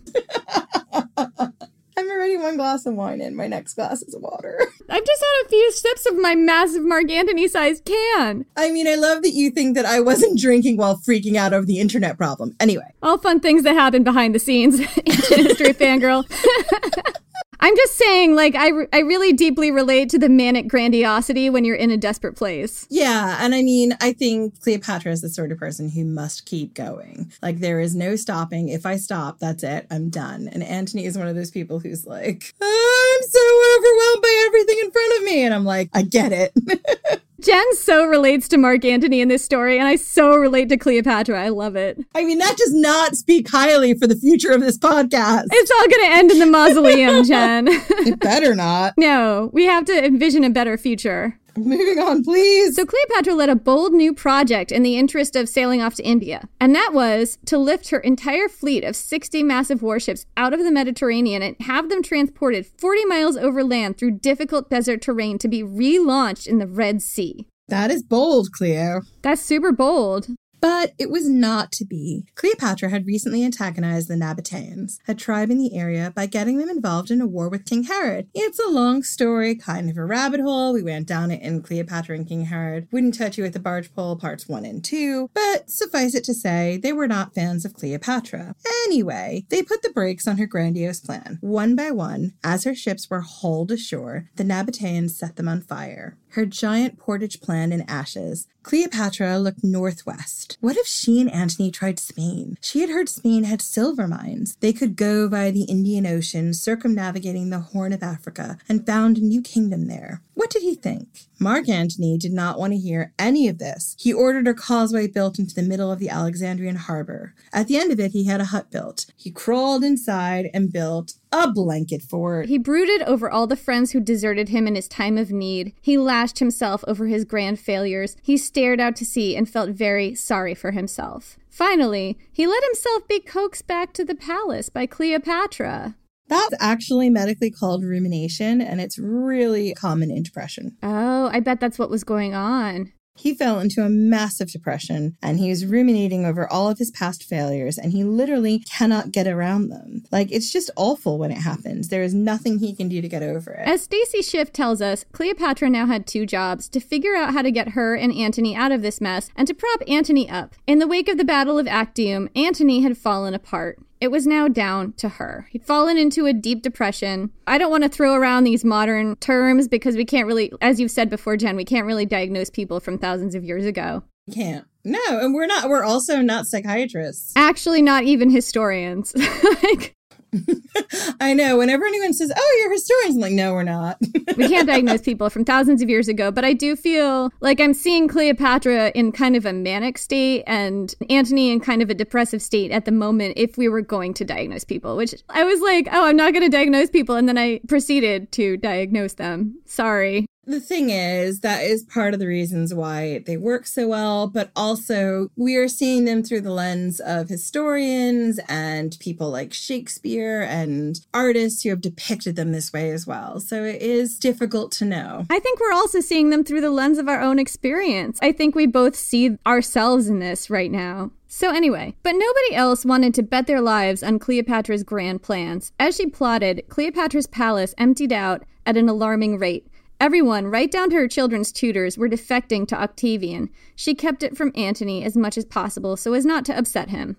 I'm 1.97 2.09
already 2.11 2.35
one 2.35 2.57
glass 2.57 2.85
of 2.85 2.95
wine 2.95 3.21
in. 3.21 3.35
My 3.35 3.47
next 3.47 3.75
glass 3.75 4.01
is 4.01 4.15
water. 4.17 4.59
I've 4.89 5.05
just 5.05 5.23
had 5.23 5.45
a 5.45 5.49
few 5.49 5.71
sips 5.71 6.05
of 6.05 6.17
my 6.17 6.35
massive 6.35 6.83
Mark 6.83 7.09
Antony 7.09 7.47
sized 7.47 7.85
can. 7.85 8.45
I 8.57 8.69
mean, 8.71 8.87
I 8.87 8.95
love 8.95 9.21
that 9.23 9.31
you 9.31 9.49
think 9.49 9.75
that 9.75 9.85
I 9.85 10.01
wasn't 10.01 10.37
drinking 10.39 10.77
while 10.77 10.97
freaking 10.97 11.35
out 11.35 11.53
over 11.53 11.65
the 11.65 11.79
internet 11.79 12.17
problem. 12.17 12.55
Anyway, 12.59 12.93
All 13.01 13.17
fun 13.17 13.39
things 13.39 13.63
that 13.63 13.75
happen 13.75 14.03
behind 14.03 14.35
the 14.35 14.39
scenes. 14.39 14.79
Ancient 15.05 15.47
history 15.47 15.73
fangirl. 15.73 16.25
I'm 17.59 17.75
just 17.75 17.95
saying, 17.95 18.35
like, 18.35 18.55
I, 18.55 18.69
re- 18.69 18.87
I 18.93 18.99
really 18.99 19.33
deeply 19.33 19.71
relate 19.71 20.09
to 20.09 20.19
the 20.19 20.29
manic 20.29 20.67
grandiosity 20.67 21.49
when 21.49 21.65
you're 21.65 21.75
in 21.75 21.91
a 21.91 21.97
desperate 21.97 22.35
place. 22.35 22.85
yeah. 22.89 23.37
And 23.39 23.53
I 23.55 23.61
mean, 23.61 23.95
I 24.01 24.13
think 24.13 24.61
Cleopatra 24.61 25.11
is 25.11 25.21
the 25.21 25.29
sort 25.29 25.51
of 25.51 25.57
person 25.57 25.89
who 25.89 26.05
must 26.05 26.45
keep 26.45 26.73
going. 26.73 27.31
Like, 27.41 27.59
there 27.59 27.79
is 27.79 27.95
no 27.95 28.15
stopping. 28.15 28.69
If 28.69 28.85
I 28.85 28.97
stop, 28.97 29.39
that's 29.39 29.63
it. 29.63 29.87
I'm 29.91 30.09
done. 30.09 30.47
And 30.51 30.63
Antony 30.63 31.05
is 31.05 31.17
one 31.17 31.27
of 31.27 31.35
those 31.35 31.51
people 31.51 31.79
who's 31.79 32.05
like, 32.05 32.53
ah, 32.61 32.65
I'm 32.65 33.23
so 33.27 33.77
overwhelmed 33.77 34.21
by 34.21 34.43
everything 34.47 34.77
in 34.83 34.91
front 34.91 35.17
of 35.17 35.23
me. 35.23 35.43
And 35.45 35.53
I'm 35.53 35.65
like, 35.65 35.89
I 35.93 36.01
get 36.01 36.31
it. 36.31 36.53
Jen 37.41 37.75
so 37.75 38.05
relates 38.05 38.47
to 38.49 38.57
Mark 38.57 38.85
Antony 38.85 39.19
in 39.21 39.27
this 39.27 39.43
story, 39.43 39.77
and 39.77 39.87
I 39.87 39.97
so 39.97 40.35
relate 40.35 40.69
to 40.69 40.77
Cleopatra. 40.77 41.41
I 41.41 41.49
love 41.49 41.75
it. 41.75 41.99
I 42.15 42.23
mean, 42.23 42.37
that 42.37 42.55
does 42.57 42.73
not 42.73 43.15
speak 43.15 43.49
highly 43.49 43.93
for 43.93 44.07
the 44.07 44.15
future 44.15 44.51
of 44.51 44.61
this 44.61 44.77
podcast. 44.77 45.45
It's 45.51 45.71
all 45.71 45.87
going 45.87 46.09
to 46.09 46.17
end 46.17 46.31
in 46.31 46.39
the 46.39 46.45
mausoleum, 46.45 47.23
Jen. 47.23 47.67
It 48.05 48.19
better 48.19 48.53
not. 48.53 48.93
no, 48.97 49.49
we 49.51 49.65
have 49.65 49.85
to 49.85 50.05
envision 50.05 50.43
a 50.43 50.49
better 50.49 50.77
future. 50.77 51.39
Moving 51.57 51.99
on, 51.99 52.23
please. 52.23 52.75
So 52.75 52.85
Cleopatra 52.85 53.33
led 53.33 53.49
a 53.49 53.55
bold 53.55 53.93
new 53.93 54.13
project 54.13 54.71
in 54.71 54.83
the 54.83 54.97
interest 54.97 55.37
of 55.37 55.47
sailing 55.47 55.81
off 55.81 55.95
to 55.95 56.03
India, 56.03 56.49
and 56.59 56.75
that 56.75 56.91
was 56.93 57.37
to 57.45 57.57
lift 57.57 57.89
her 57.91 57.99
entire 57.99 58.49
fleet 58.49 58.83
of 58.83 58.95
60 58.95 59.41
massive 59.43 59.81
warships 59.81 60.25
out 60.35 60.53
of 60.53 60.59
the 60.59 60.71
Mediterranean 60.71 61.41
and 61.41 61.55
have 61.61 61.89
them 61.89 62.03
transported 62.03 62.65
40 62.65 63.05
miles 63.05 63.37
overland 63.37 63.97
through 63.97 64.19
difficult 64.19 64.69
desert 64.69 65.01
terrain 65.01 65.37
to 65.37 65.47
be 65.47 65.63
relaunched 65.63 66.45
in 66.45 66.57
the 66.57 66.67
Red 66.67 67.01
Sea. 67.01 67.47
That 67.69 67.89
is 67.89 68.03
bold, 68.03 68.51
Cleo. 68.51 69.01
That's 69.21 69.41
super 69.41 69.71
bold. 69.71 70.27
But 70.65 70.95
it 70.97 71.11
was 71.11 71.29
not 71.29 71.71
to 71.73 71.85
be. 71.85 72.25
Cleopatra 72.33 72.89
had 72.89 73.05
recently 73.05 73.43
antagonized 73.43 74.07
the 74.07 74.15
Nabateans, 74.15 74.97
a 75.07 75.13
tribe 75.13 75.51
in 75.51 75.59
the 75.59 75.77
area, 75.77 76.11
by 76.15 76.25
getting 76.25 76.57
them 76.57 76.69
involved 76.69 77.11
in 77.11 77.21
a 77.21 77.27
war 77.27 77.49
with 77.49 77.67
King 77.67 77.83
Herod. 77.83 78.29
It's 78.33 78.57
a 78.57 78.71
long 78.71 79.03
story, 79.03 79.53
kind 79.53 79.91
of 79.91 79.97
a 79.97 80.03
rabbit 80.03 80.39
hole. 80.39 80.73
We 80.73 80.81
went 80.81 81.07
down 81.07 81.29
it 81.29 81.43
in 81.43 81.61
Cleopatra 81.61 82.15
and 82.15 82.27
King 82.27 82.45
Herod. 82.45 82.87
Wouldn't 82.91 83.15
touch 83.15 83.37
you 83.37 83.43
with 83.43 83.53
the 83.53 83.59
barge 83.59 83.93
pole, 83.93 84.15
parts 84.15 84.47
one 84.47 84.65
and 84.65 84.83
two. 84.83 85.29
But 85.35 85.69
suffice 85.69 86.15
it 86.15 86.23
to 86.23 86.33
say, 86.33 86.79
they 86.81 86.93
were 86.93 87.07
not 87.07 87.35
fans 87.35 87.63
of 87.63 87.75
Cleopatra. 87.75 88.55
Anyway, 88.85 89.45
they 89.49 89.61
put 89.61 89.83
the 89.83 89.91
brakes 89.91 90.27
on 90.27 90.39
her 90.39 90.47
grandiose 90.47 90.99
plan. 90.99 91.37
One 91.41 91.75
by 91.75 91.91
one, 91.91 92.33
as 92.43 92.63
her 92.63 92.73
ships 92.73 93.07
were 93.07 93.21
hauled 93.21 93.71
ashore, 93.71 94.31
the 94.35 94.43
Nabateans 94.43 95.11
set 95.11 95.35
them 95.35 95.47
on 95.47 95.61
fire. 95.61 96.17
Her 96.35 96.45
giant 96.45 96.99
portage 96.99 97.39
plan 97.39 97.71
in 97.71 97.89
ashes, 97.89 98.45
Cleopatra 98.61 99.39
looked 99.39 99.63
northwest. 99.63 100.57
What 100.59 100.75
if 100.75 100.85
she 100.85 101.21
and 101.21 101.31
Antony 101.31 101.71
tried 101.71 101.97
Spain? 101.97 102.57
She 102.59 102.81
had 102.81 102.89
heard 102.89 103.07
Spain 103.07 103.45
had 103.45 103.61
silver 103.61 104.05
mines. 104.05 104.57
They 104.59 104.73
could 104.73 104.97
go 104.97 105.29
via 105.29 105.53
the 105.53 105.63
Indian 105.63 106.05
Ocean, 106.05 106.53
circumnavigating 106.53 107.51
the 107.51 107.59
Horn 107.59 107.93
of 107.93 108.03
Africa, 108.03 108.57
and 108.67 108.85
found 108.85 109.17
a 109.17 109.21
new 109.21 109.41
kingdom 109.41 109.87
there. 109.87 110.21
What 110.45 110.51
did 110.51 110.61
he 110.61 110.75
think? 110.75 111.07
Mark 111.39 111.67
Antony 111.67 112.19
did 112.19 112.31
not 112.31 112.59
want 112.59 112.71
to 112.71 112.77
hear 112.77 113.13
any 113.17 113.47
of 113.47 113.57
this. 113.57 113.95
He 113.97 114.13
ordered 114.13 114.47
a 114.47 114.53
causeway 114.53 115.07
built 115.07 115.39
into 115.39 115.55
the 115.55 115.63
middle 115.63 115.91
of 115.91 115.97
the 115.97 116.07
Alexandrian 116.09 116.75
harbor. 116.75 117.33
At 117.51 117.67
the 117.67 117.77
end 117.77 117.91
of 117.91 117.99
it, 117.99 118.11
he 118.11 118.25
had 118.25 118.39
a 118.39 118.45
hut 118.45 118.69
built. 118.69 119.07
He 119.17 119.31
crawled 119.31 119.83
inside 119.83 120.51
and 120.53 120.71
built 120.71 121.15
a 121.31 121.51
blanket 121.51 122.03
fort. 122.03 122.47
He 122.47 122.59
brooded 122.59 123.01
over 123.07 123.27
all 123.27 123.47
the 123.47 123.55
friends 123.55 123.89
who 123.89 123.99
deserted 123.99 124.49
him 124.49 124.67
in 124.67 124.75
his 124.75 124.87
time 124.87 125.17
of 125.17 125.31
need. 125.31 125.73
He 125.81 125.97
lashed 125.97 126.37
himself 126.37 126.83
over 126.87 127.07
his 127.07 127.25
grand 127.25 127.59
failures. 127.59 128.15
He 128.21 128.37
stared 128.37 128.79
out 128.79 128.95
to 128.97 129.05
sea 129.05 129.35
and 129.35 129.49
felt 129.49 129.71
very 129.71 130.13
sorry 130.13 130.53
for 130.53 130.69
himself. 130.69 131.39
Finally, 131.49 132.19
he 132.31 132.45
let 132.45 132.63
himself 132.65 133.07
be 133.07 133.19
coaxed 133.19 133.65
back 133.65 133.93
to 133.93 134.05
the 134.05 134.13
palace 134.13 134.69
by 134.69 134.85
Cleopatra. 134.85 135.95
That's 136.27 136.55
actually 136.59 137.09
medically 137.09 137.51
called 137.51 137.83
rumination, 137.83 138.61
and 138.61 138.81
it's 138.81 138.97
really 138.97 139.73
common 139.73 140.11
in 140.11 140.23
depression. 140.23 140.77
Oh, 140.81 141.29
I 141.31 141.39
bet 141.39 141.59
that's 141.59 141.77
what 141.77 141.89
was 141.89 142.03
going 142.03 142.33
on. 142.33 142.91
He 143.17 143.33
fell 143.33 143.59
into 143.59 143.81
a 143.81 143.89
massive 143.89 144.51
depression 144.51 145.15
and 145.21 145.39
he 145.39 145.49
was 145.49 145.65
ruminating 145.65 146.25
over 146.25 146.51
all 146.51 146.69
of 146.69 146.77
his 146.77 146.91
past 146.91 147.23
failures 147.23 147.77
and 147.77 147.93
he 147.93 148.03
literally 148.03 148.59
cannot 148.69 149.13
get 149.13 149.25
around 149.25 149.69
them. 149.69 150.03
Like 150.11 150.31
it's 150.31 150.51
just 150.51 150.69
awful 150.75 151.17
when 151.17 151.31
it 151.31 151.37
happens. 151.37 151.87
There 151.87 152.03
is 152.03 152.13
nothing 152.13 152.59
he 152.59 152.75
can 152.75 152.89
do 152.89 153.01
to 153.01 153.07
get 153.07 153.23
over 153.23 153.51
it. 153.51 153.67
As 153.67 153.83
Stacy 153.83 154.21
Schiff 154.21 154.51
tells 154.51 154.81
us, 154.81 155.05
Cleopatra 155.13 155.69
now 155.69 155.85
had 155.85 156.05
two 156.05 156.25
jobs 156.25 156.67
to 156.69 156.81
figure 156.81 157.15
out 157.15 157.33
how 157.33 157.41
to 157.41 157.51
get 157.51 157.69
her 157.69 157.95
and 157.95 158.13
Antony 158.13 158.53
out 158.53 158.73
of 158.73 158.81
this 158.81 158.99
mess 158.99 159.29
and 159.35 159.47
to 159.47 159.53
prop 159.53 159.81
Antony 159.87 160.29
up. 160.29 160.53
In 160.67 160.79
the 160.79 160.87
wake 160.87 161.07
of 161.07 161.17
the 161.17 161.23
Battle 161.23 161.57
of 161.57 161.67
Actium, 161.67 162.29
Antony 162.35 162.81
had 162.81 162.97
fallen 162.97 163.33
apart. 163.33 163.79
It 164.01 164.11
was 164.11 164.27
now 164.27 164.47
down 164.47 164.93
to 164.93 165.09
her. 165.09 165.47
He'd 165.51 165.65
fallen 165.65 165.97
into 165.97 166.25
a 166.25 166.33
deep 166.33 166.61
depression. 166.61 167.31
I 167.47 167.57
don't 167.57 167.71
want 167.71 167.83
to 167.83 167.89
throw 167.89 168.13
around 168.13 168.43
these 168.43 168.65
modern 168.65 169.15
terms 169.17 169.67
because 169.67 169.95
we 169.95 170.05
can't 170.05 170.27
really, 170.27 170.51
as 170.61 170.79
you've 170.79 170.91
said 170.91 171.09
before, 171.09 171.37
Jen, 171.37 171.55
we 171.55 171.65
can't 171.65 171.85
really 171.85 172.05
diagnose 172.05 172.49
people 172.49 172.79
from 172.79 172.97
thousands 172.97 173.35
of 173.35 173.43
years 173.43 173.65
ago. 173.65 174.03
Can't. 174.33 174.65
No, 174.83 174.99
and 175.09 175.33
we're 175.33 175.47
not 175.47 175.67
we're 175.67 175.83
also 175.83 176.21
not 176.21 176.45
psychiatrists. 176.45 177.33
Actually, 177.35 177.81
not 177.81 178.03
even 178.03 178.29
historians. 178.29 179.13
like, 179.63 179.94
I 181.19 181.33
know. 181.33 181.57
Whenever 181.57 181.85
anyone 181.85 182.13
says, 182.13 182.31
"Oh, 182.35 182.57
you're 182.59 182.71
historians," 182.71 183.15
I'm 183.15 183.21
like, 183.21 183.33
"No, 183.33 183.53
we're 183.53 183.63
not." 183.63 183.97
we 184.37 184.47
can't 184.47 184.67
diagnose 184.67 185.01
people 185.01 185.29
from 185.29 185.45
thousands 185.45 185.81
of 185.81 185.89
years 185.89 186.07
ago, 186.07 186.31
but 186.31 186.45
I 186.45 186.53
do 186.53 186.75
feel 186.75 187.31
like 187.39 187.59
I'm 187.59 187.73
seeing 187.73 188.07
Cleopatra 188.07 188.91
in 188.95 189.11
kind 189.11 189.35
of 189.35 189.45
a 189.45 189.53
manic 189.53 189.97
state 189.97 190.43
and 190.47 190.93
Antony 191.09 191.51
in 191.51 191.59
kind 191.59 191.81
of 191.81 191.89
a 191.89 191.93
depressive 191.93 192.41
state 192.41 192.71
at 192.71 192.85
the 192.85 192.91
moment 192.91 193.33
if 193.37 193.57
we 193.57 193.69
were 193.69 193.81
going 193.81 194.13
to 194.15 194.25
diagnose 194.25 194.63
people, 194.63 194.95
which 194.97 195.15
I 195.29 195.43
was 195.43 195.61
like, 195.61 195.87
oh, 195.91 196.05
I'm 196.05 196.17
not 196.17 196.33
going 196.33 196.43
to 196.43 196.55
diagnose 196.55 196.89
people. 196.89 197.15
And 197.15 197.27
then 197.27 197.37
I 197.37 197.59
proceeded 197.67 198.31
to 198.33 198.57
diagnose 198.57 199.13
them. 199.13 199.59
Sorry. 199.75 200.25
The 200.45 200.61
thing 200.61 200.89
is, 200.89 201.41
that 201.41 201.63
is 201.63 201.83
part 201.83 202.13
of 202.13 202.19
the 202.21 202.27
reasons 202.27 202.73
why 202.73 203.23
they 203.25 203.35
work 203.35 203.65
so 203.65 203.89
well, 203.89 204.27
but 204.27 204.51
also 204.55 205.29
we 205.35 205.55
are 205.57 205.67
seeing 205.67 206.05
them 206.05 206.23
through 206.23 206.41
the 206.41 206.51
lens 206.51 207.01
of 207.01 207.27
historians 207.27 208.39
and 208.47 208.95
people 209.01 209.29
like 209.31 209.51
Shakespeare 209.51 210.41
and 210.43 211.01
artists 211.13 211.63
who 211.63 211.71
have 211.71 211.81
depicted 211.81 212.37
them 212.37 212.53
this 212.53 212.71
way 212.71 212.91
as 212.91 213.05
well. 213.05 213.41
So 213.41 213.63
it 213.63 213.81
is 213.81 214.17
difficult 214.17 214.71
to 214.73 214.85
know. 214.85 215.25
I 215.29 215.39
think 215.39 215.59
we're 215.59 215.73
also 215.73 215.99
seeing 215.99 216.29
them 216.29 216.45
through 216.45 216.61
the 216.61 216.69
lens 216.69 216.99
of 216.99 217.09
our 217.09 217.19
own 217.19 217.37
experience. 217.37 218.19
I 218.21 218.31
think 218.31 218.55
we 218.55 218.67
both 218.67 218.95
see 218.95 219.37
ourselves 219.45 220.07
in 220.07 220.19
this 220.19 220.49
right 220.49 220.71
now. 220.71 221.11
So, 221.37 221.53
anyway, 221.53 221.93
but 222.01 222.13
nobody 222.13 222.55
else 222.55 222.85
wanted 222.85 223.13
to 223.15 223.21
bet 223.21 223.45
their 223.45 223.59
lives 223.59 224.01
on 224.01 224.19
Cleopatra's 224.19 224.83
grand 224.83 225.21
plans. 225.21 225.73
As 225.77 225.97
she 225.97 226.07
plotted, 226.07 226.63
Cleopatra's 226.69 227.27
palace 227.27 227.75
emptied 227.77 228.13
out 228.13 228.43
at 228.65 228.77
an 228.77 228.87
alarming 228.87 229.37
rate. 229.37 229.67
Everyone, 229.99 230.47
right 230.47 230.71
down 230.71 230.89
to 230.91 230.95
her 230.95 231.09
children's 231.09 231.51
tutors, 231.51 231.97
were 231.97 232.07
defecting 232.07 232.65
to 232.69 232.81
Octavian. 232.81 233.49
She 233.75 233.93
kept 233.93 234.23
it 234.23 234.37
from 234.37 234.53
Antony 234.55 235.03
as 235.03 235.17
much 235.17 235.37
as 235.37 235.43
possible 235.43 235.97
so 235.97 236.13
as 236.13 236.25
not 236.25 236.45
to 236.45 236.57
upset 236.57 236.89
him. 236.89 237.17